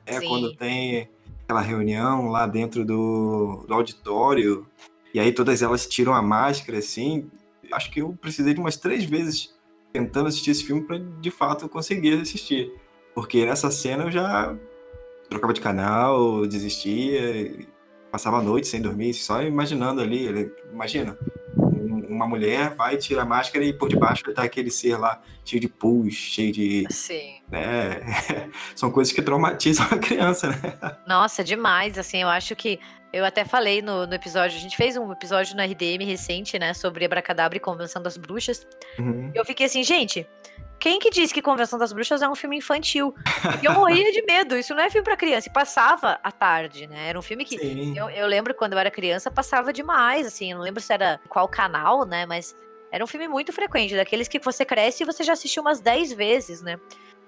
É 0.07 0.21
Sim. 0.21 0.29
quando 0.29 0.57
tem 0.57 1.09
aquela 1.43 1.61
reunião 1.61 2.29
lá 2.29 2.47
dentro 2.47 2.83
do, 2.85 3.65
do 3.69 3.75
auditório, 3.75 4.67
e 5.15 5.21
aí 5.21 5.33
todas 5.33 5.63
elas 5.63 5.87
tiram 5.87 6.13
a 6.13 6.21
máscara, 6.21 6.79
assim. 6.79 7.31
Acho 7.73 7.91
que 7.91 8.03
eu 8.03 8.19
precisei 8.21 8.53
de 8.53 8.61
umas 8.61 8.77
três 8.77 9.05
vezes 9.05 9.55
tentando 9.93 10.27
assistir 10.27 10.51
esse 10.51 10.65
filme 10.65 10.83
para 10.83 10.99
de 10.99 11.31
fato 11.31 11.69
conseguir 11.69 12.21
assistir. 12.21 12.73
Porque 13.15 13.47
nessa 13.47 13.71
cena 13.71 14.05
eu 14.05 14.11
já 14.11 14.55
trocava 15.31 15.53
de 15.53 15.61
canal, 15.61 16.45
desistia, 16.47 17.67
passava 18.11 18.39
a 18.39 18.43
noite 18.43 18.67
sem 18.67 18.83
dormir, 18.83 19.15
só 19.15 19.41
imaginando 19.41 20.01
ali. 20.01 20.51
Imagina, 20.73 21.17
uma 22.15 22.27
mulher 22.27 22.75
vai, 22.75 22.97
tira 22.97 23.23
a 23.23 23.25
máscara 23.25 23.65
e 23.65 23.73
por 23.73 23.89
debaixo 23.89 24.33
tá 24.33 24.45
aquele 24.45 24.71
ser 24.71 24.97
lá 24.97 25.21
cheio 25.45 25.61
de 25.61 25.69
pus, 25.69 26.15
cheio 26.15 26.53
de. 26.53 26.87
Sim. 26.91 27.41
Né? 27.51 28.01
São 28.75 28.91
coisas 28.91 29.13
que 29.13 29.21
traumatizam 29.21 29.87
a 29.91 29.99
criança, 29.99 30.49
né? 30.49 30.97
Nossa, 31.07 31.45
demais. 31.45 31.99
Assim, 31.99 32.23
eu 32.23 32.29
acho 32.29 32.55
que. 32.57 32.79
Eu 33.13 33.25
até 33.25 33.45
falei 33.45 33.81
no, 33.81 34.09
no 34.09 34.15
episódio, 34.15 34.59
a 34.59 34.61
gente 34.61 34.77
fez 34.77 34.97
um 34.97 35.13
episódio 35.13 35.57
no 35.57 35.63
RDM 35.63 36.05
recente, 36.05 36.59
né, 36.59 36.75
sobre 36.75 37.05
Abracadabra 37.05 37.57
e 37.57 37.61
Convenção 37.61 38.03
das 38.03 38.17
Bruxas. 38.17 38.67
Uhum. 38.99 39.31
Eu 39.33 39.45
fiquei 39.45 39.67
assim, 39.67 39.85
gente, 39.85 40.27
quem 40.85 40.99
que 40.99 41.09
disse 41.09 41.33
que 41.33 41.41
Convenção 41.41 41.79
das 41.79 41.95
Bruxas 41.95 42.21
é 42.21 42.29
um 42.29 42.35
filme 42.35 42.59
infantil? 42.59 43.15
eu 43.63 43.73
morria 43.73 44.13
de 44.13 44.21
medo. 44.21 44.55
Isso 44.55 44.75
não 44.75 44.83
é 44.83 44.91
filme 44.91 45.03
para 45.03 45.17
criança. 45.17 45.49
E 45.49 45.51
passava 45.51 46.21
à 46.23 46.31
tarde, 46.31 46.87
né? 46.87 47.09
Era 47.09 47.19
um 47.19 47.23
filme 47.23 47.43
que 47.43 47.57
eu, 47.97 48.11
eu, 48.11 48.27
lembro 48.27 48.53
quando 48.55 48.75
eu 48.75 48.79
era 48.79 48.91
criança 48.91 49.31
passava 49.31 49.73
demais, 49.73 50.27
assim. 50.27 50.53
Eu 50.53 50.59
não 50.59 50.63
lembro 50.63 50.83
se 50.83 50.93
era 50.93 51.19
qual 51.27 51.49
canal, 51.49 52.05
né? 52.05 52.27
Mas 52.27 52.55
era 52.93 53.03
um 53.03 53.07
filme 53.07 53.27
muito 53.27 53.51
frequente, 53.51 53.97
daqueles 53.97 54.29
que 54.29 54.39
você 54.39 54.63
cresce 54.63 55.05
e 55.05 55.07
você 55.07 55.25
já 55.25 55.33
assistiu 55.33 55.63
umas 55.63 55.81
10 55.81 56.13
vezes, 56.13 56.61
né? 56.61 56.79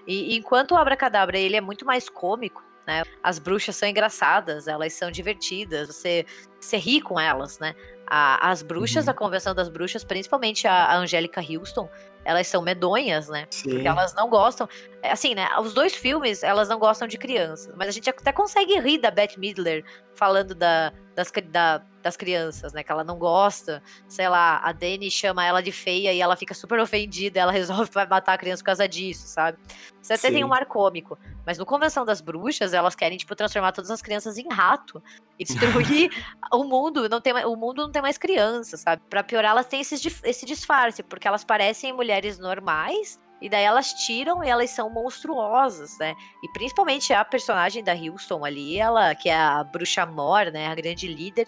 E, 0.06 0.36
enquanto 0.36 0.72
o 0.72 0.76
Abracadabra 0.76 1.38
ele 1.38 1.56
é 1.56 1.60
muito 1.62 1.86
mais 1.86 2.10
cômico, 2.10 2.62
né? 2.86 3.04
As 3.22 3.38
bruxas 3.38 3.74
são 3.74 3.88
engraçadas, 3.88 4.68
elas 4.68 4.92
são 4.92 5.10
divertidas, 5.10 5.88
você, 5.88 6.26
você 6.60 6.76
ri 6.76 7.00
com 7.00 7.18
elas, 7.18 7.58
né? 7.58 7.74
A, 8.06 8.50
as 8.50 8.60
bruxas 8.60 9.04
uhum. 9.04 9.06
da 9.06 9.14
Convenção 9.14 9.54
das 9.54 9.70
Bruxas, 9.70 10.04
principalmente 10.04 10.68
a, 10.68 10.84
a 10.84 10.96
Angélica 10.98 11.40
Houston, 11.40 11.88
elas 12.26 12.48
são 12.48 12.60
medonhas, 12.60 13.28
né? 13.28 13.46
Sim. 13.50 13.70
Porque 13.70 13.86
elas 13.86 14.12
não 14.14 14.28
gostam. 14.28 14.68
É, 15.00 15.12
assim, 15.12 15.34
né? 15.34 15.48
Os 15.60 15.72
dois 15.72 15.94
filmes, 15.94 16.42
elas 16.42 16.68
não 16.68 16.78
gostam 16.78 17.06
de 17.06 17.16
crianças. 17.16 17.72
Mas 17.76 17.88
a 17.88 17.92
gente 17.92 18.10
até 18.10 18.32
consegue 18.32 18.78
rir 18.80 18.98
da 18.98 19.12
Beth 19.12 19.36
Midler 19.38 19.84
falando 20.16 20.54
da, 20.54 20.92
das, 21.14 21.30
da, 21.50 21.82
das 22.02 22.16
crianças, 22.16 22.72
né? 22.72 22.82
Que 22.82 22.90
ela 22.90 23.04
não 23.04 23.18
gosta. 23.18 23.82
Sei 24.08 24.28
lá, 24.28 24.58
a 24.62 24.72
Dani 24.72 25.10
chama 25.10 25.44
ela 25.44 25.62
de 25.62 25.72
feia 25.72 26.12
e 26.12 26.20
ela 26.20 26.36
fica 26.36 26.54
super 26.54 26.78
ofendida. 26.80 27.38
Ela 27.40 27.52
resolve 27.52 27.90
matar 28.08 28.34
a 28.34 28.38
criança 28.38 28.62
por 28.62 28.66
causa 28.66 28.88
disso, 28.88 29.26
sabe? 29.26 29.58
Você 30.00 30.14
até 30.14 30.28
Sim. 30.28 30.34
tem 30.34 30.44
um 30.44 30.52
ar 30.52 30.66
cômico. 30.66 31.18
Mas 31.44 31.58
no 31.58 31.66
Convenção 31.66 32.04
das 32.04 32.20
Bruxas, 32.20 32.72
elas 32.72 32.94
querem, 32.94 33.18
tipo, 33.18 33.34
transformar 33.34 33.72
todas 33.72 33.90
as 33.90 34.02
crianças 34.02 34.38
em 34.38 34.48
rato 34.48 35.02
e 35.38 35.44
destruir 35.44 36.10
o 36.52 36.64
mundo. 36.64 37.08
Não 37.08 37.20
tem, 37.20 37.32
o 37.44 37.56
mundo 37.56 37.82
não 37.82 37.92
tem 37.92 38.02
mais 38.02 38.18
crianças, 38.18 38.80
sabe? 38.80 39.02
Pra 39.08 39.22
piorar, 39.22 39.52
elas 39.52 39.66
têm 39.66 39.80
esse, 39.80 39.94
esse 40.24 40.46
disfarce, 40.46 41.02
porque 41.02 41.28
elas 41.28 41.44
parecem 41.44 41.92
mulheres 41.92 42.38
normais 42.38 43.18
e 43.40 43.48
daí 43.48 43.64
elas 43.64 43.92
tiram 43.92 44.42
e 44.42 44.48
elas 44.48 44.70
são 44.70 44.88
monstruosas, 44.88 45.98
né? 45.98 46.14
E 46.42 46.48
principalmente 46.52 47.12
a 47.12 47.24
personagem 47.24 47.84
da 47.84 47.94
Houston 47.94 48.44
ali, 48.44 48.78
ela 48.78 49.14
que 49.14 49.28
é 49.28 49.36
a 49.36 49.62
bruxa 49.62 50.06
mor, 50.06 50.46
né, 50.50 50.66
a 50.66 50.74
grande 50.74 51.06
líder. 51.06 51.46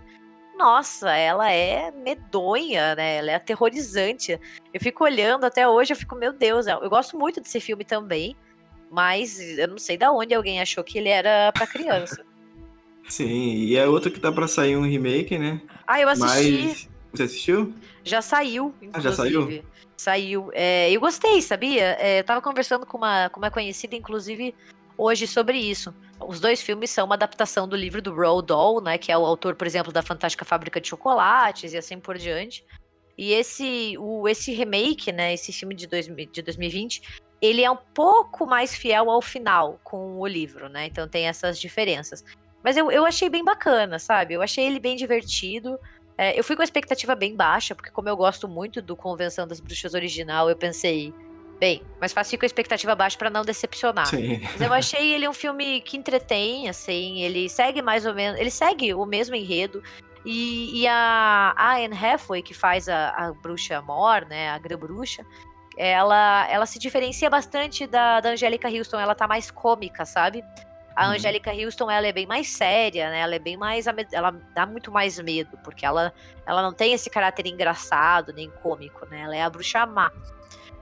Nossa, 0.57 1.11
ela 1.13 1.51
é 1.51 1.91
medonha, 1.93 2.95
né? 2.95 3.17
Ela 3.17 3.31
é 3.31 3.35
aterrorizante. 3.37 4.39
Eu 4.75 4.81
fico 4.81 5.05
olhando 5.05 5.45
até 5.45 5.69
hoje, 5.69 5.93
eu 5.93 5.97
fico, 5.97 6.17
meu 6.17 6.33
Deus, 6.33 6.67
eu 6.67 6.91
gosto 6.91 7.17
muito 7.17 7.41
desse 7.41 7.61
filme 7.61 7.85
também, 7.85 8.37
mas 8.91 9.39
eu 9.41 9.69
não 9.69 9.79
sei 9.79 9.97
da 9.97 10.11
onde 10.13 10.35
alguém 10.35 10.61
achou 10.61 10.83
que 10.83 10.99
ele 10.99 11.09
era 11.09 11.53
para 11.53 11.67
criança. 11.67 12.25
Sim, 13.09 13.27
e 13.27 13.77
é 13.77 13.87
outro 13.87 14.11
que 14.11 14.21
tá 14.21 14.31
para 14.31 14.47
sair 14.47 14.77
um 14.77 14.83
remake, 14.83 15.39
né? 15.39 15.63
Ah, 15.87 15.99
eu 15.99 16.09
assisti. 16.11 16.67
Mas... 16.67 16.89
Você 17.11 17.23
assistiu? 17.23 17.75
Já 18.05 18.21
saiu, 18.21 18.75
inclusive. 18.83 18.93
Ah, 18.93 19.01
já 19.01 19.13
saiu? 19.13 19.63
Saiu. 19.99 20.51
É, 20.55 20.91
eu 20.93 21.01
gostei, 21.01 21.43
sabia? 21.43 21.97
É, 21.99 22.21
eu 22.21 22.25
tava 22.25 22.41
conversando 22.41 22.87
com 22.87 22.97
uma, 22.97 23.29
com 23.31 23.41
uma 23.41 23.51
conhecida, 23.51 23.97
inclusive, 23.97 24.55
hoje 24.97 25.27
sobre 25.27 25.59
isso. 25.59 25.93
Os 26.21 26.39
dois 26.39 26.63
filmes 26.63 26.91
são 26.91 27.05
uma 27.05 27.17
adaptação 27.17 27.67
do 27.67 27.75
livro 27.75 28.01
do 28.01 28.15
Roald 28.15 28.47
Dahl, 28.47 28.81
né? 28.81 28.97
Que 28.97 29.11
é 29.11 29.19
o 29.19 29.27
autor, 29.27 29.57
por 29.57 29.67
exemplo, 29.67 29.93
da 29.93 30.01
Fantástica 30.01 30.45
Fábrica 30.45 30.81
de 30.81 30.89
Chocolates 30.89 31.73
e 31.73 31.77
assim 31.77 31.99
por 31.99 32.17
diante. 32.17 32.65
E 33.17 33.33
esse, 33.33 33.97
o, 33.99 34.29
esse 34.29 34.53
remake, 34.53 35.11
né? 35.11 35.35
Esse 35.35 35.53
filme 35.53 35.75
de, 35.75 35.89
dois, 35.89 36.07
de 36.07 36.43
2020, 36.43 37.03
ele 37.43 37.65
é 37.65 37.71
um 37.71 37.79
pouco 37.93 38.47
mais 38.47 38.77
fiel 38.77 39.11
ao 39.11 39.21
final 39.21 39.81
com 39.83 40.21
o 40.21 40.27
livro, 40.29 40.69
né? 40.69 40.87
Então 40.87 41.09
tem 41.09 41.27
essas 41.27 41.59
diferenças. 41.59 42.25
Mas 42.63 42.77
eu, 42.77 42.89
eu 42.91 43.05
achei 43.05 43.29
bem 43.29 43.45
bacana, 43.45 43.99
sabe? 43.99 44.35
Eu 44.35 44.43
achei 44.43 44.65
ele 44.65 44.79
bem 44.79 44.97
divertido. 44.97 45.77
É, 46.19 46.39
eu 46.39 46.43
fui 46.43 46.57
com 46.57 46.63
a 46.63 46.65
expectativa 46.65 47.15
bem 47.15 47.37
baixa, 47.37 47.77
porque 47.77 47.91
como 47.91 48.09
eu 48.09 48.17
gosto 48.17 48.49
muito 48.49 48.83
do 48.83 48.97
Convenção 48.97 49.47
das 49.47 49.61
Bruxas 49.61 49.95
original, 49.95 50.51
eu 50.51 50.57
pensei, 50.57 51.15
bem, 51.61 51.81
mas 52.01 52.13
faço 52.13 52.37
com 52.37 52.45
a 52.45 52.47
expectativa 52.47 52.93
baixa 52.97 53.17
para 53.17 53.31
não 53.31 53.45
decepcionar. 53.45 54.07
Sim. 54.07 54.41
Mas 54.43 54.61
eu 54.61 54.73
achei 54.73 55.15
ele 55.15 55.29
um 55.29 55.33
filme 55.33 55.81
que 55.81 55.97
entretém, 55.97 56.69
assim, 56.69 57.21
ele 57.23 57.49
segue 57.49 57.81
mais 57.81 58.05
ou 58.05 58.15
menos, 58.15 58.41
ele 58.41 58.51
segue 58.51 58.93
o 58.93 59.07
mesmo 59.07 59.37
enredo. 59.37 59.81
E, 60.25 60.83
e 60.83 60.87
a, 60.89 61.55
a 61.57 61.77
Anne 61.77 61.97
Hathaway, 61.97 62.43
que 62.43 62.53
faz 62.53 62.89
a, 62.89 63.11
a 63.11 63.33
bruxa 63.33 63.81
Mor, 63.81 64.27
né, 64.27 64.51
a 64.51 64.59
grã 64.59 64.77
bruxa, 64.77 65.25
ela, 65.77 66.49
ela 66.51 66.67
se 66.67 66.79
diferencia 66.81 67.31
bastante 67.31 67.87
da, 67.87 68.21
da 68.21 68.31
Angélica 68.31 68.69
Houston, 68.69 68.99
ela 68.99 69.15
tá 69.15 69.29
mais 69.29 69.51
cômica, 69.51 70.05
sabe? 70.05 70.43
A 70.99 71.07
uhum. 71.07 71.13
Angélica 71.13 71.53
Houston, 71.53 71.89
ela 71.89 72.09
é 72.09 72.13
bem 72.13 72.27
mais 72.27 72.49
séria, 72.49 73.09
né? 73.09 73.21
Ela 73.21 73.37
é 73.37 73.39
bem 73.39 73.57
mais. 73.57 73.87
Ela 73.87 74.33
dá 74.53 74.67
muito 74.67 74.91
mais 74.91 75.17
medo, 75.21 75.57
porque 75.63 75.87
ela, 75.87 76.13
ela 76.45 76.61
não 76.61 76.73
tem 76.73 76.93
esse 76.93 77.09
caráter 77.09 77.47
engraçado 77.47 78.33
nem 78.33 78.51
cômico, 78.51 79.07
né? 79.07 79.21
Ela 79.21 79.37
é 79.37 79.43
a 79.43 79.49
bruxa 79.49 79.87
má. 79.87 80.11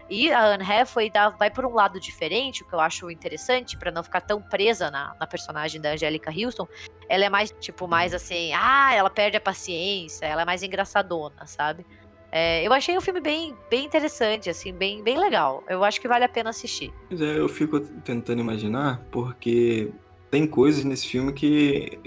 E 0.09 0.33
a 0.33 0.55
Anne 0.55 0.65
Hathaway 0.65 1.11
dá, 1.11 1.29
vai 1.29 1.51
por 1.51 1.67
um 1.67 1.75
lado 1.75 2.01
diferente, 2.01 2.63
o 2.63 2.67
que 2.67 2.73
eu 2.73 2.81
acho 2.81 3.11
interessante, 3.11 3.77
para 3.77 3.91
não 3.91 4.03
ficar 4.03 4.23
tão 4.23 4.41
presa 4.41 4.91
na, 4.91 5.15
na 5.21 5.27
personagem 5.27 5.83
da 5.83 5.91
Angélica 5.91 6.31
Houston. 6.31 6.67
Ela 7.11 7.27
é 7.27 7.29
mais, 7.29 7.55
tipo, 7.61 7.87
mais 7.87 8.15
assim, 8.15 8.55
ah, 8.55 8.95
ela 8.95 9.11
perde 9.11 9.37
a 9.37 9.41
paciência, 9.41 10.25
ela 10.25 10.43
é 10.43 10.45
mais 10.47 10.63
engraçadona, 10.63 11.45
sabe? 11.45 11.85
É, 12.33 12.67
eu 12.67 12.73
achei 12.73 12.97
o 12.97 13.03
filme 13.03 13.21
bem, 13.21 13.55
bem 13.69 13.85
interessante, 13.85 14.49
assim, 14.49 14.73
bem, 14.73 15.03
bem 15.03 15.19
legal. 15.19 15.63
Eu 15.69 15.85
acho 15.85 16.01
que 16.01 16.09
vale 16.09 16.25
a 16.25 16.29
pena 16.29 16.51
assistir. 16.51 16.91
Pois 17.09 17.21
é, 17.21 17.39
eu 17.39 17.49
fico 17.49 17.81
tentando 17.81 18.41
imaginar, 18.41 19.03
porque 19.11 19.93
tem 20.37 20.47
coisas 20.47 20.85
nesse 20.85 21.07
filme 21.07 21.33
que 21.33 21.99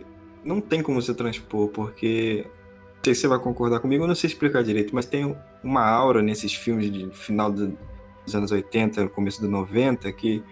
não 0.43 0.61
tem 0.61 0.83
como 0.83 1.01
você 1.01 1.15
transpor, 1.15 1.67
porque 1.69 2.45
não 2.45 3.03
sei 3.03 3.15
se 3.15 3.21
você 3.21 3.27
vai 3.27 3.39
concordar 3.39 3.79
comigo, 3.79 4.03
eu 4.03 4.07
não 4.07 4.13
sei 4.13 4.27
explicar 4.27 4.63
direito, 4.63 4.93
mas 4.93 5.07
tem 5.07 5.35
uma 5.63 5.83
aura 5.83 6.21
nesses 6.21 6.53
filmes 6.53 6.93
de 6.93 7.09
final 7.09 7.51
dos 7.51 8.35
anos 8.35 8.51
80, 8.51 9.09
começo 9.09 9.41
dos 9.41 9.49
90, 9.49 10.11
que 10.11 10.43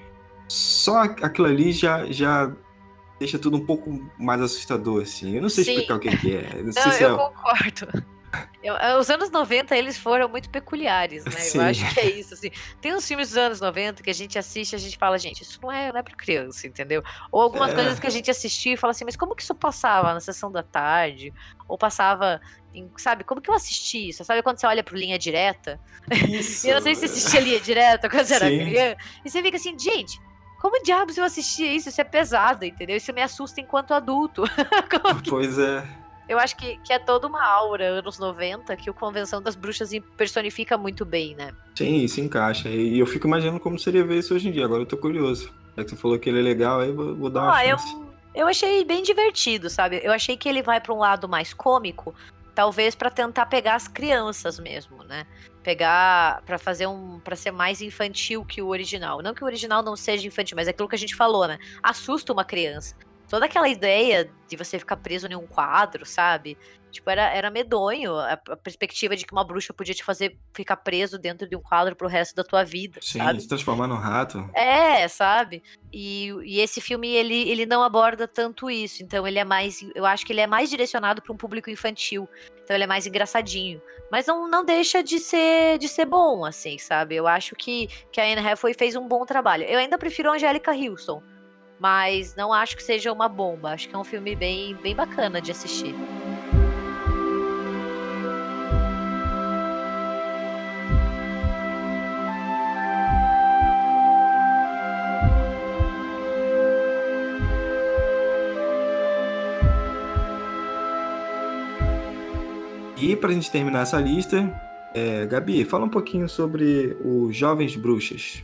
só 0.48 1.04
aquilo 1.04 1.46
ali 1.46 1.72
já, 1.72 2.12
já 2.12 2.52
deixa 3.20 3.38
tudo 3.38 3.58
um 3.58 3.64
pouco 3.64 4.04
mais 4.18 4.42
assustador, 4.42 5.04
assim. 5.04 5.36
Eu 5.36 5.44
não 5.44 5.50
sei 5.50 5.64
Sim. 5.64 5.72
explicar 5.74 5.98
o 5.98 6.00
que, 6.00 6.18
que 6.18 6.36
é. 6.36 6.56
Não, 6.56 6.64
não 6.66 6.72
sei 6.72 6.92
se 6.94 7.04
eu 7.04 7.14
é... 7.14 7.18
concordo. 7.18 8.04
Eu, 8.64 8.76
eh, 8.76 8.98
os 8.98 9.10
anos 9.10 9.30
90, 9.30 9.76
eles 9.76 9.98
foram 9.98 10.28
muito 10.28 10.50
peculiares, 10.50 11.24
né? 11.26 11.32
Sim. 11.32 11.58
Eu 11.60 11.64
acho 11.66 11.94
que 11.94 12.00
é 12.00 12.10
isso, 12.10 12.34
assim. 12.34 12.50
Tem 12.82 12.94
uns 12.94 13.08
filmes 13.08 13.30
dos 13.30 13.38
anos 13.38 13.62
90 13.62 14.04
que 14.04 14.10
a 14.10 14.14
gente 14.14 14.38
assiste 14.38 14.74
e 14.74 14.76
a 14.76 14.80
gente 14.80 14.98
fala, 14.98 15.18
gente, 15.18 15.42
isso 15.42 15.60
não 15.62 15.72
é, 15.72 15.92
não 15.92 16.00
é 16.00 16.04
pra 16.04 16.16
criança, 16.16 16.68
entendeu? 16.68 17.04
Ou 17.32 17.42
algumas 17.42 17.72
é. 17.72 17.76
coisas 17.76 18.00
que 18.00 18.08
a 18.08 18.10
gente 18.10 18.30
assistia 18.30 18.74
e 18.74 18.78
fala 18.78 18.92
assim, 18.92 19.06
mas 19.06 19.16
como 19.16 19.36
que 19.36 19.42
isso 19.42 19.56
passava 19.56 20.14
na 20.14 20.20
sessão 20.20 20.52
da 20.52 20.64
tarde? 20.64 21.34
Ou 21.68 21.78
passava 21.78 22.42
em, 22.74 22.90
sabe, 22.98 23.24
como 23.24 23.42
que 23.42 23.50
eu 23.50 23.56
assisti 23.56 24.10
isso? 24.10 24.24
Sabe 24.24 24.42
quando 24.42 24.60
você 24.60 24.68
olha 24.68 24.84
pro 24.84 24.98
Linha 24.98 25.18
Direta? 25.18 25.80
Isso. 26.30 26.68
eu 26.68 26.76
não 26.76 26.82
sei 26.82 26.96
se 26.96 27.02
você 27.02 27.06
assistia 27.06 27.40
Linha 27.40 27.60
Direta 27.60 28.10
quando 28.10 28.26
você 28.26 28.36
era 28.36 28.48
criança. 28.48 28.98
E 29.24 29.30
você 29.30 29.42
fica 29.42 29.58
assim, 29.58 29.78
gente, 29.78 30.20
como 30.60 30.82
diabos 30.82 31.18
eu 31.18 31.24
assistia 31.24 31.72
isso? 31.72 31.90
Isso 31.90 32.02
é 32.02 32.04
pesado, 32.04 32.66
entendeu? 32.66 32.98
Isso 32.98 33.14
me 33.14 33.22
assusta 33.22 33.62
enquanto 33.62 33.94
adulto. 33.94 34.44
pois 35.30 35.58
é. 35.60 35.88
Eu 36.28 36.40
acho 36.40 36.58
que, 36.58 36.78
que 36.80 36.92
é 36.92 37.00
toda 37.00 37.28
uma 37.28 37.44
aura 37.44 37.86
anos 37.86 38.20
90 38.20 38.76
que 38.76 38.90
o 38.90 38.94
Convenção 38.94 39.42
das 39.42 39.56
Bruxas 39.56 39.92
personifica 40.18 40.78
muito 40.78 41.06
bem, 41.06 41.36
né? 41.36 41.54
Sim, 41.76 42.08
se 42.08 42.20
encaixa. 42.20 42.70
E 42.70 43.00
eu 43.00 43.06
fico 43.06 43.28
imaginando 43.28 43.60
como 43.60 43.80
seria 43.80 44.04
ver 44.04 44.20
isso 44.20 44.36
hoje 44.36 44.50
em 44.50 44.52
dia. 44.52 44.66
Agora 44.66 44.82
eu 44.82 44.86
tô 44.86 44.98
curioso. 44.98 45.54
Já 45.78 45.84
que 45.84 45.92
você 45.92 45.96
falou 45.96 46.20
que 46.20 46.30
ele 46.30 46.40
é 46.40 46.44
legal, 46.44 46.82
aí 46.82 46.92
vou, 46.92 47.16
vou 47.16 47.30
dar 47.30 47.44
uma 47.44 47.52
ah, 47.52 47.66
chance. 47.66 47.94
Eu, 47.94 48.08
eu 48.34 48.48
achei 48.48 48.84
bem 48.84 49.04
divertido, 49.04 49.70
sabe? 49.70 50.02
Eu 50.04 50.12
achei 50.12 50.36
que 50.36 50.50
ele 50.50 50.62
vai 50.62 50.82
para 50.82 50.94
um 50.94 50.98
lado 50.98 51.30
mais 51.30 51.54
cômico, 51.54 52.14
talvez 52.54 52.96
para 52.96 53.12
tentar 53.12 53.46
pegar 53.46 53.76
as 53.76 53.88
crianças 53.88 54.60
mesmo, 54.60 55.04
né? 55.04 55.26
Pegar 55.64 56.42
para 56.46 56.58
fazer 56.58 56.88
um 56.88 57.20
para 57.20 57.36
ser 57.36 57.52
mais 57.52 57.82
infantil 57.82 58.44
que 58.44 58.62
o 58.62 58.68
original. 58.68 59.22
Não 59.22 59.34
que 59.34 59.44
o 59.44 59.46
original 59.46 59.84
não 59.84 59.96
seja 59.96 60.28
infantil, 60.28 60.56
mas 60.56 60.68
é 60.68 60.72
aquilo 60.72 60.90
que 60.90 60.96
a 60.96 61.00
gente 61.00 61.16
falou, 61.16 61.48
né? 61.48 61.60
Assusta 61.84 62.34
uma 62.34 62.44
criança. 62.44 62.96
Toda 63.30 63.46
aquela 63.46 63.68
ideia 63.68 64.32
de 64.48 64.56
você 64.56 64.80
ficar 64.80 64.98
preso 64.98 65.28
em 65.28 65.36
um 65.36 65.46
quadro, 65.46 66.06
sabe? 66.06 66.58
Tipo, 66.90 67.10
era, 67.10 67.30
era 67.34 67.52
medonho 67.52 68.16
a, 68.16 68.34
a, 68.34 68.56
perspectiva 68.56 69.16
de 69.16 69.26
que 69.26 69.34
uma 69.34 69.44
bruxa 69.44 69.74
podia 69.74 69.94
te 69.94 70.04
fazer 70.04 70.38
ficar 70.54 70.78
preso 70.78 71.20
dentro 71.20 71.48
de 71.48 71.56
um 71.56 71.62
quadro 71.62 71.96
pro 71.96 72.08
resto 72.08 72.34
da 72.34 72.44
tua 72.44 72.64
vida. 72.64 73.00
Sim, 73.02 73.20
sabe? 73.20 73.42
se 73.42 73.48
transformar 73.48 73.88
num 73.88 73.98
rato. 73.98 74.50
É, 74.54 75.08
sabe? 75.08 75.62
E, 75.92 76.30
e 76.46 76.60
esse 76.62 76.80
filme, 76.80 77.10
ele, 77.10 77.50
ele 77.50 77.66
não 77.66 77.84
aborda 77.84 78.28
tanto 78.28 78.70
isso. 78.70 79.04
Então, 79.04 79.28
ele 79.28 79.38
é 79.38 79.44
mais. 79.44 79.86
Eu 79.94 80.06
acho 80.06 80.26
que 80.26 80.32
ele 80.32 80.42
é 80.42 80.48
mais 80.48 80.70
direcionado 80.70 81.22
para 81.22 81.34
um 81.34 81.38
público 81.38 81.70
infantil. 81.70 82.28
Então, 82.64 82.76
ele 82.76 82.86
é 82.86 82.88
mais 82.88 83.06
engraçadinho. 83.06 83.82
Mas 84.10 84.26
não, 84.26 84.48
não 84.48 84.64
deixa 84.64 85.04
de 85.04 85.20
ser, 85.20 85.78
de 85.78 85.90
ser 85.90 86.06
bom, 86.06 86.46
assim, 86.46 86.78
sabe? 86.78 87.16
Eu 87.16 87.28
acho 87.28 87.56
que, 87.56 87.88
que 88.12 88.22
a 88.22 88.24
Anne 88.24 88.48
Hathaway 88.48 88.74
fez 88.74 88.96
um 88.96 89.08
bom 89.08 89.26
trabalho. 89.26 89.66
Eu 89.66 89.78
ainda 89.78 89.98
prefiro 89.98 90.32
a 90.32 90.36
Angélica 90.36 90.72
Houston. 90.72 91.22
Mas 91.80 92.36
não 92.36 92.52
acho 92.52 92.76
que 92.76 92.84
seja 92.84 93.12
uma 93.12 93.30
bomba. 93.30 93.72
Acho 93.72 93.88
que 93.88 93.96
é 93.96 93.98
um 93.98 94.04
filme 94.04 94.36
bem, 94.36 94.76
bem 94.76 94.96
bacana 94.96 95.40
de 95.42 95.52
assistir. 95.52 95.94
E 113.00 113.16
para 113.16 113.30
a 113.30 113.34
gente 113.34 113.52
terminar 113.52 113.84
essa 113.84 114.02
lista, 114.02 114.52
é, 114.94 115.26
Gabi, 115.28 115.64
fala 115.64 115.86
um 115.86 115.90
pouquinho 115.90 116.28
sobre 116.28 116.98
os 117.06 117.36
Jovens 117.36 117.76
Bruxas. 117.76 118.44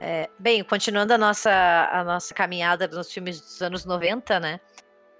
É, 0.00 0.30
bem, 0.38 0.62
continuando 0.62 1.12
a 1.12 1.18
nossa, 1.18 1.50
a 1.92 2.04
nossa 2.04 2.32
caminhada 2.32 2.86
nos 2.86 3.12
filmes 3.12 3.40
dos 3.40 3.60
anos 3.60 3.84
90, 3.84 4.38
né? 4.38 4.60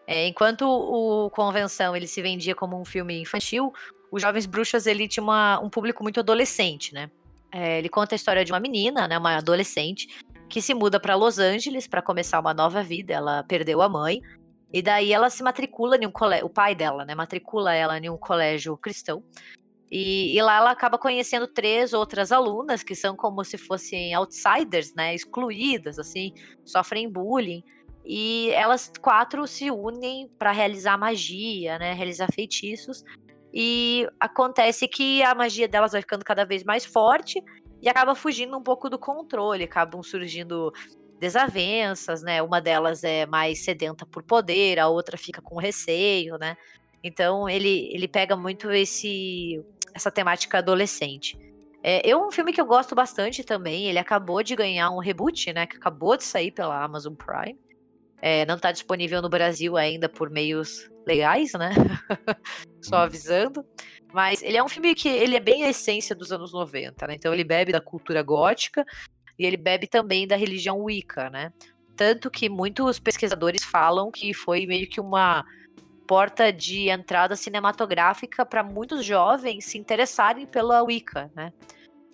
É, 0.07 0.26
enquanto 0.26 0.62
o 0.62 1.29
Convenção 1.31 1.95
ele 1.95 2.07
se 2.07 2.22
vendia 2.22 2.55
como 2.55 2.81
um 2.81 2.85
filme 2.85 3.20
infantil, 3.20 3.72
o 4.11 4.18
Jovens 4.18 4.47
Bruxas 4.47 4.87
ele 4.87 5.07
tinha 5.07 5.22
uma, 5.22 5.61
um 5.61 5.68
público 5.68 6.03
muito 6.03 6.20
adolescente, 6.20 6.95
né? 6.95 7.11
É, 7.53 7.79
ele 7.79 7.89
conta 7.89 8.14
a 8.14 8.16
história 8.16 8.45
de 8.45 8.53
uma 8.53 8.61
menina, 8.61 9.09
né, 9.09 9.18
uma 9.18 9.37
adolescente, 9.37 10.07
que 10.49 10.61
se 10.62 10.74
muda 10.74 11.01
para 11.01 11.14
Los 11.14 11.39
Angeles 11.39 11.87
para 11.87 12.03
começar 12.03 12.41
uma 12.41 12.55
nova 12.55 12.83
vida. 12.83 13.14
Ela 13.14 13.43
perdeu 13.43 13.83
a 13.83 13.89
mãe 13.89 14.20
e 14.72 14.83
daí 14.83 15.12
ela 15.12 15.31
se 15.31 15.43
matricula 15.43 15.97
em 15.97 16.07
um 16.07 16.11
colégio, 16.11 16.47
o 16.47 16.51
pai 16.51 16.74
dela, 16.74 17.05
né, 17.05 17.14
matricula 17.14 17.74
ela 17.74 17.99
em 17.99 18.09
um 18.11 18.16
colégio 18.16 18.76
cristão. 18.76 19.22
E, 19.91 20.36
e, 20.36 20.43
lá 20.43 20.57
ela 20.57 20.70
acaba 20.70 20.99
conhecendo 20.99 21.47
três 21.47 21.95
outras 21.95 22.30
alunas 22.30 22.82
que 22.82 22.95
são 22.95 23.16
como 23.16 23.43
se 23.43 23.57
fossem 23.57 24.12
outsiders, 24.14 24.95
né, 24.95 25.14
excluídas, 25.14 25.99
assim, 25.99 26.34
sofrem 26.64 27.11
bullying. 27.11 27.64
E 28.05 28.51
elas 28.51 28.93
quatro 29.01 29.47
se 29.47 29.70
unem 29.70 30.30
para 30.39 30.53
realizar 30.53 30.99
magia, 30.99 31.78
né, 31.78 31.95
realizar 31.95 32.28
feitiços. 32.32 33.03
E 33.53 34.07
acontece 34.20 34.86
que 34.86 35.22
a 35.22 35.34
magia 35.34 35.66
delas 35.66 35.93
vai 35.93 36.03
ficando 36.03 36.24
cada 36.24 36.45
vez 36.45 36.64
mais 36.64 36.84
forte 36.84 37.43
e 37.80 37.89
acaba 37.89 38.14
fugindo 38.14 38.57
um 38.57 38.62
pouco 38.62 38.91
do 38.91 38.99
controle, 38.99 39.64
acabam 39.64 40.03
surgindo 40.03 40.72
desavenças, 41.18 42.22
né? 42.22 42.43
Uma 42.43 42.61
delas 42.61 43.03
é 43.05 43.26
mais 43.26 43.64
sedenta 43.64 44.07
por 44.07 44.22
poder, 44.22 44.78
a 44.78 44.89
outra 44.89 45.16
fica 45.16 45.43
com 45.43 45.59
receio, 45.59 46.36
né? 46.39 46.57
Então 47.03 47.49
ele, 47.49 47.91
ele 47.93 48.09
pega 48.09 48.36
muito 48.36 48.70
esse 48.70 49.64
essa 49.99 50.11
temática 50.11 50.59
adolescente. 50.59 51.38
É, 51.82 52.11
é 52.11 52.16
um 52.16 52.30
filme 52.30 52.53
que 52.53 52.61
eu 52.61 52.66
gosto 52.66 52.94
bastante 52.94 53.44
também. 53.44 53.86
Ele 53.86 53.99
acabou 53.99 54.42
de 54.42 54.57
ganhar 54.57 54.90
um 54.90 54.99
reboot, 54.99 55.53
né? 55.53 55.66
Que 55.66 55.76
acabou 55.76 56.16
de 56.16 56.24
sair 56.24 56.51
pela 56.51 56.82
Amazon 56.82 57.14
Prime. 57.14 57.59
É, 58.20 58.44
não 58.46 58.57
está 58.57 58.72
disponível 58.72 59.22
no 59.22 59.28
Brasil 59.28 59.76
ainda 59.76 60.09
por 60.09 60.28
meios 60.28 60.90
legais, 61.07 61.53
né? 61.53 61.70
Só 62.82 62.96
uhum. 62.96 63.03
avisando. 63.03 63.64
Mas 64.12 64.42
ele 64.42 64.57
é 64.57 64.64
um 64.64 64.68
filme 64.68 64.94
que 64.94 65.09
ele 65.09 65.36
é 65.36 65.40
bem 65.40 65.64
a 65.64 65.70
essência 65.70 66.16
dos 66.16 66.32
anos 66.32 66.53
90, 66.53 67.07
né? 67.07 67.14
Então 67.14 67.32
ele 67.32 67.44
bebe 67.44 67.70
da 67.70 67.80
cultura 67.80 68.22
gótica 68.22 68.84
e 69.38 69.46
ele 69.46 69.57
bebe 69.57 69.86
também 69.86 70.26
da 70.26 70.36
religião 70.36 70.80
Wicca, 70.80 71.30
né? 71.30 71.53
Tanto 71.96 72.30
que 72.30 72.49
muitos 72.49 72.99
pesquisadores 72.99 73.64
falam 73.64 74.11
que 74.11 74.32
foi 74.32 74.66
meio 74.66 74.88
que 74.88 75.01
uma 75.01 75.44
porta 76.09 76.50
de 76.50 76.88
entrada 76.88 77.36
cinematográfica 77.36 78.44
para 78.46 78.64
muitos 78.64 79.04
jovens 79.04 79.66
se 79.66 79.76
interessarem 79.76 80.46
pela 80.46 80.82
Wicca, 80.82 81.30
né? 81.36 81.52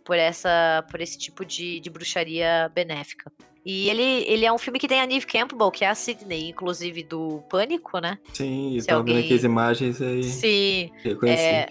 Por, 0.05 0.19
essa, 0.19 0.85
por 0.91 1.01
esse 1.01 1.17
tipo 1.17 1.45
de, 1.45 1.79
de 1.79 1.89
bruxaria 1.89 2.71
benéfica. 2.75 3.33
E 3.65 3.89
ele, 3.89 4.03
ele 4.27 4.45
é 4.45 4.53
um 4.53 4.59
filme 4.59 4.79
que 4.79 4.89
tem 4.89 5.01
a 5.01 5.07
Neve 5.07 5.25
Campbell, 5.25 5.71
que 5.71 5.85
é 5.85 5.89
a 5.89 5.95
Sidney, 5.95 6.51
inclusive 6.51 7.05
do 7.05 7.43
Pânico, 7.49 7.99
né? 7.99 8.19
Sim, 8.35 8.77
eu 8.77 8.85
tava 8.85 8.99
alguém... 8.99 9.15
vendo 9.15 9.25
aqui 9.25 9.35
as 9.35 9.45
imagens 9.45 10.03
aí. 10.03 10.23
Sim. 10.25 10.91
Reconheci. 11.03 11.43
É, 11.43 11.69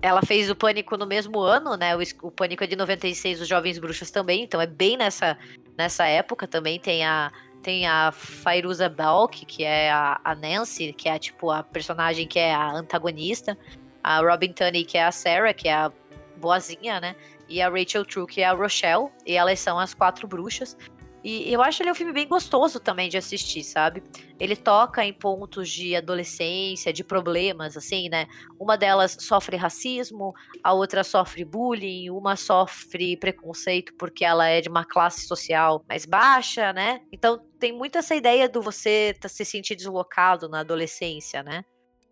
ela 0.00 0.22
fez 0.22 0.48
o 0.48 0.54
Pânico 0.54 0.96
no 0.96 1.06
mesmo 1.06 1.40
ano, 1.40 1.76
né? 1.76 1.94
O, 1.96 2.00
o 2.22 2.30
Pânico 2.30 2.64
é 2.64 2.66
de 2.66 2.76
96, 2.76 3.42
os 3.42 3.48
Jovens 3.48 3.78
Bruxas 3.78 4.10
também, 4.10 4.44
então 4.44 4.60
é 4.60 4.66
bem 4.66 4.96
nessa, 4.96 5.36
nessa 5.76 6.06
época 6.06 6.46
também. 6.46 6.78
Tem 6.78 7.04
a, 7.04 7.30
tem 7.64 7.86
a 7.86 8.12
Fairuza 8.12 8.90
Balk, 8.90 9.46
que 9.46 9.64
é 9.64 9.90
a, 9.90 10.20
a, 10.22 10.34
Nancy, 10.34 10.92
que 10.92 11.08
é 11.08 11.18
tipo 11.18 11.50
a 11.50 11.62
personagem 11.62 12.28
que 12.28 12.38
é 12.38 12.54
a 12.54 12.70
antagonista. 12.70 13.56
A 14.02 14.20
Robin 14.20 14.52
Tunney, 14.52 14.84
que 14.84 14.98
é 14.98 15.04
a 15.04 15.10
Sarah, 15.10 15.54
que 15.54 15.66
é 15.66 15.72
a 15.72 15.90
boazinha, 16.36 17.00
né? 17.00 17.16
E 17.48 17.62
a 17.62 17.70
Rachel 17.70 18.04
True, 18.04 18.26
que 18.26 18.42
é 18.42 18.44
a 18.44 18.52
Rochelle. 18.52 19.08
E 19.26 19.32
elas 19.32 19.58
são 19.60 19.78
as 19.78 19.94
quatro 19.94 20.28
bruxas. 20.28 20.76
E 21.24 21.50
eu 21.50 21.62
acho 21.62 21.82
ele 21.82 21.90
um 21.90 21.94
filme 21.94 22.12
bem 22.12 22.28
gostoso 22.28 22.78
também 22.78 23.08
de 23.08 23.16
assistir, 23.16 23.64
sabe? 23.64 24.02
Ele 24.38 24.54
toca 24.54 25.02
em 25.02 25.12
pontos 25.12 25.70
de 25.70 25.96
adolescência, 25.96 26.92
de 26.92 27.02
problemas, 27.02 27.78
assim, 27.78 28.10
né? 28.10 28.26
Uma 28.60 28.76
delas 28.76 29.16
sofre 29.18 29.56
racismo, 29.56 30.34
a 30.62 30.74
outra 30.74 31.02
sofre 31.02 31.42
bullying, 31.42 32.10
uma 32.10 32.36
sofre 32.36 33.16
preconceito 33.16 33.94
porque 33.94 34.22
ela 34.22 34.46
é 34.46 34.60
de 34.60 34.68
uma 34.68 34.84
classe 34.84 35.26
social 35.26 35.82
mais 35.88 36.04
baixa, 36.04 36.74
né? 36.74 37.00
Então 37.10 37.40
tem 37.64 37.72
muito 37.72 37.96
essa 37.96 38.14
ideia 38.14 38.46
do 38.46 38.60
você 38.60 39.16
tá, 39.18 39.26
se 39.26 39.42
sentir 39.42 39.74
deslocado 39.74 40.50
na 40.50 40.60
adolescência, 40.60 41.42
né? 41.42 41.64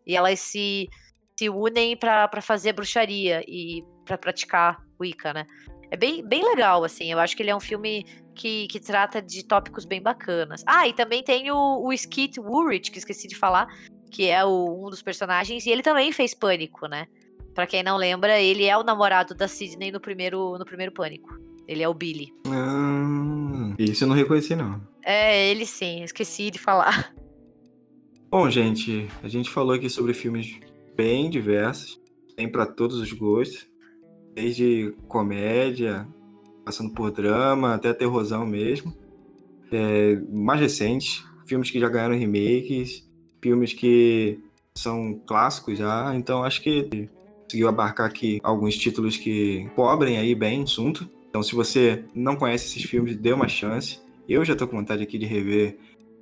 E 0.06 0.16
elas 0.16 0.40
se, 0.40 0.88
se 1.38 1.50
unem 1.50 1.94
para 1.94 2.40
fazer 2.40 2.72
bruxaria 2.72 3.44
e 3.46 3.84
para 4.02 4.16
praticar 4.16 4.82
Wicca, 4.98 5.34
né? 5.34 5.46
É 5.90 5.96
bem, 5.96 6.26
bem 6.26 6.42
legal, 6.42 6.82
assim. 6.84 7.12
Eu 7.12 7.18
acho 7.18 7.36
que 7.36 7.42
ele 7.42 7.50
é 7.50 7.54
um 7.54 7.60
filme 7.60 8.06
que, 8.34 8.66
que 8.68 8.80
trata 8.80 9.20
de 9.20 9.44
tópicos 9.44 9.84
bem 9.84 10.00
bacanas. 10.00 10.62
Ah, 10.66 10.88
e 10.88 10.94
também 10.94 11.22
tem 11.22 11.50
o, 11.50 11.86
o 11.86 11.92
Skeet 11.92 12.40
Woolrich, 12.40 12.90
que 12.90 12.98
esqueci 12.98 13.28
de 13.28 13.36
falar, 13.36 13.68
que 14.10 14.30
é 14.30 14.42
o, 14.42 14.86
um 14.86 14.88
dos 14.88 15.02
personagens, 15.02 15.66
e 15.66 15.70
ele 15.70 15.82
também 15.82 16.12
fez 16.12 16.32
Pânico, 16.32 16.86
né? 16.86 17.06
Pra 17.54 17.66
quem 17.66 17.82
não 17.82 17.98
lembra, 17.98 18.40
ele 18.40 18.64
é 18.64 18.74
o 18.74 18.82
namorado 18.82 19.34
da 19.34 19.46
Sidney 19.46 19.92
no 19.92 20.00
primeiro, 20.00 20.56
no 20.56 20.64
primeiro 20.64 20.92
Pânico. 20.92 21.28
Ele 21.66 21.82
é 21.82 21.88
o 21.88 21.94
Billy. 21.94 22.32
Ah, 22.46 23.74
isso 23.78 24.04
eu 24.04 24.08
não 24.08 24.16
reconheci, 24.16 24.54
não. 24.54 24.80
É, 25.04 25.50
ele 25.50 25.66
sim, 25.66 26.02
esqueci 26.02 26.50
de 26.50 26.58
falar. 26.58 27.14
Bom, 28.30 28.48
gente, 28.48 29.08
a 29.22 29.28
gente 29.28 29.50
falou 29.50 29.74
aqui 29.74 29.90
sobre 29.90 30.14
filmes 30.14 30.58
bem 30.96 31.28
diversos, 31.28 32.00
tem 32.34 32.48
para 32.48 32.64
todos 32.64 32.98
os 32.98 33.12
gostos 33.12 33.66
desde 34.34 34.94
comédia, 35.08 36.08
passando 36.64 36.92
por 36.92 37.10
drama, 37.10 37.74
até 37.74 37.92
terrorzão 37.92 38.46
mesmo. 38.46 38.96
É, 39.70 40.16
mais 40.30 40.60
recentes, 40.60 41.24
filmes 41.46 41.70
que 41.70 41.80
já 41.80 41.88
ganharam 41.88 42.16
remakes, 42.16 43.08
filmes 43.40 43.72
que 43.72 44.38
são 44.74 45.20
clássicos 45.26 45.78
já, 45.78 46.14
então 46.14 46.44
acho 46.44 46.62
que 46.62 47.08
conseguiu 47.44 47.68
abarcar 47.68 48.06
aqui 48.06 48.40
alguns 48.42 48.76
títulos 48.76 49.16
que 49.16 49.68
cobrem 49.74 50.16
aí 50.16 50.34
bem 50.34 50.60
o 50.60 50.64
assunto. 50.64 51.08
Então 51.32 51.42
se 51.42 51.54
você 51.54 52.04
não 52.14 52.36
conhece 52.36 52.66
esses 52.66 52.82
filmes, 52.82 53.16
dê 53.16 53.32
uma 53.32 53.48
chance. 53.48 53.98
Eu 54.28 54.44
já 54.44 54.54
tô 54.54 54.68
com 54.68 54.76
vontade 54.76 55.02
aqui 55.02 55.16
de 55.16 55.24
rever 55.24 55.78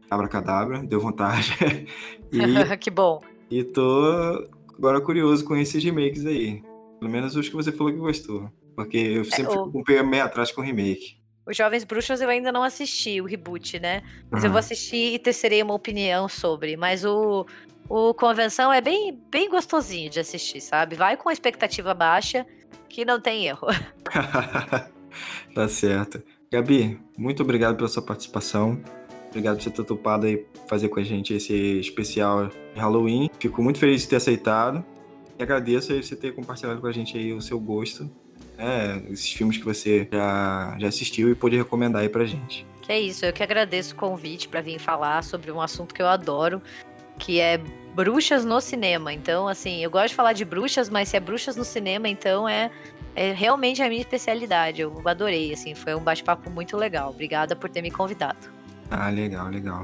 Abracadabra, 0.09 0.85
deu 0.85 1.01
vontade. 1.01 1.53
e, 2.31 2.77
que 2.79 2.91
bom. 2.93 3.21
E 3.51 3.65
tô 3.65 4.49
agora 4.79 5.01
curioso 5.01 5.45
com 5.45 5.57
esses 5.57 5.83
remakes 5.83 6.25
aí. 6.25 6.63
Pelo 7.01 7.11
menos 7.11 7.35
os 7.35 7.49
que 7.49 7.57
você 7.57 7.73
falou 7.73 7.93
que 7.93 7.99
gostou. 7.99 8.49
Porque 8.77 8.99
eu 8.99 9.23
é, 9.23 9.25
sempre 9.25 9.43
é, 9.43 9.49
o... 9.49 9.51
fico 9.51 9.73
com 9.73 9.81
o 9.81 9.85
pé 9.85 10.01
meio 10.01 10.23
atrás 10.23 10.53
com 10.53 10.61
o 10.61 10.65
remake. 10.65 11.19
Os 11.45 11.57
Jovens 11.57 11.83
Bruxas 11.83 12.21
eu 12.21 12.29
ainda 12.29 12.53
não 12.53 12.63
assisti, 12.63 13.21
o 13.21 13.25
reboot, 13.25 13.81
né? 13.81 14.05
Mas 14.31 14.43
uhum. 14.43 14.47
eu 14.47 14.53
vou 14.53 14.61
assistir 14.61 15.15
e 15.15 15.19
tecerei 15.19 15.61
uma 15.61 15.75
opinião 15.75 16.29
sobre. 16.29 16.77
Mas 16.77 17.05
o, 17.05 17.45
o 17.89 18.15
Convenção 18.15 18.73
é 18.73 18.81
bem, 18.81 19.21
bem 19.29 19.51
gostosinho 19.51 20.09
de 20.09 20.21
assistir, 20.21 20.61
sabe? 20.61 20.95
Vai 20.95 21.17
com 21.17 21.29
a 21.29 21.33
expectativa 21.33 21.95
baixa, 21.95 22.47
que 22.89 23.05
não 23.05 23.21
tem 23.21 23.49
erro. 23.49 23.67
tá 25.55 25.69
certo. 25.69 26.23
Gabi, 26.53 27.01
muito 27.17 27.43
obrigado 27.43 27.77
pela 27.77 27.89
sua 27.89 28.03
participação. 28.03 28.81
Obrigado 29.29 29.57
por 29.57 29.63
você 29.63 29.71
ter 29.71 29.85
topado 29.85 30.27
aí 30.27 30.45
fazer 30.69 30.89
com 30.89 30.99
a 30.99 31.05
gente 31.05 31.33
esse 31.33 31.79
especial 31.79 32.51
Halloween. 32.75 33.31
Fico 33.39 33.63
muito 33.63 33.79
feliz 33.79 34.03
de 34.03 34.09
ter 34.09 34.17
aceitado. 34.17 34.85
E 35.39 35.43
agradeço 35.43 35.95
você 35.95 36.17
ter 36.17 36.35
compartilhado 36.35 36.81
com 36.81 36.87
a 36.87 36.93
gente 36.93 37.17
aí 37.17 37.33
o 37.33 37.41
seu 37.41 37.59
gosto, 37.59 38.11
né, 38.59 39.03
esses 39.09 39.33
filmes 39.33 39.57
que 39.57 39.65
você 39.65 40.07
já, 40.13 40.77
já 40.79 40.89
assistiu 40.89 41.31
e 41.31 41.35
pôde 41.35 41.57
recomendar 41.57 42.03
aí 42.03 42.09
pra 42.09 42.27
gente. 42.27 42.67
Que 42.83 42.93
é 42.93 43.01
isso, 43.01 43.25
eu 43.25 43.33
que 43.33 43.43
agradeço 43.43 43.95
o 43.95 43.97
convite 43.97 44.49
para 44.49 44.61
vir 44.61 44.79
falar 44.79 45.25
sobre 45.25 45.51
um 45.51 45.61
assunto 45.61 45.95
que 45.95 46.03
eu 46.03 46.09
adoro, 46.09 46.61
que 47.19 47.41
é 47.41 47.59
bruxas 47.95 48.45
no 48.45 48.61
cinema. 48.61 49.13
Então, 49.15 49.49
assim, 49.49 49.83
eu 49.83 49.91
gosto 49.91 50.09
de 50.09 50.15
falar 50.15 50.35
de 50.35 50.45
bruxas, 50.45 50.91
mas 50.91 51.09
se 51.09 51.17
é 51.17 51.21
bruxas 51.21 51.57
no 51.57 51.65
cinema, 51.65 52.09
então 52.09 52.49
é, 52.49 52.71
é 53.15 53.33
realmente 53.33 53.83
a 53.83 53.89
minha 53.89 54.01
especialidade. 54.01 54.83
Eu 54.83 55.01
adorei, 55.05 55.53
assim, 55.53 55.75
foi 55.75 55.95
um 55.95 56.01
bate-papo 56.01 56.51
muito 56.51 56.77
legal. 56.77 57.11
Obrigada 57.11 57.55
por 57.57 57.69
ter 57.69 57.83
me 57.83 57.91
convidado. 57.91 58.39
Ah, 58.91 59.09
legal, 59.09 59.49
legal. 59.49 59.83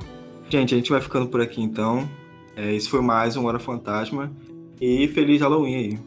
Gente, 0.49 0.75
a 0.75 0.77
gente 0.77 0.91
vai 0.91 1.01
ficando 1.01 1.29
por 1.29 1.41
aqui 1.41 1.61
então. 1.61 2.09
É, 2.57 2.73
esse 2.75 2.89
foi 2.89 3.01
mais 3.01 3.37
um 3.37 3.47
Hora 3.47 3.59
Fantasma. 3.59 4.33
E 4.81 5.09
feliz 5.09 5.41
Halloween 5.41 5.75
aí. 5.75 5.99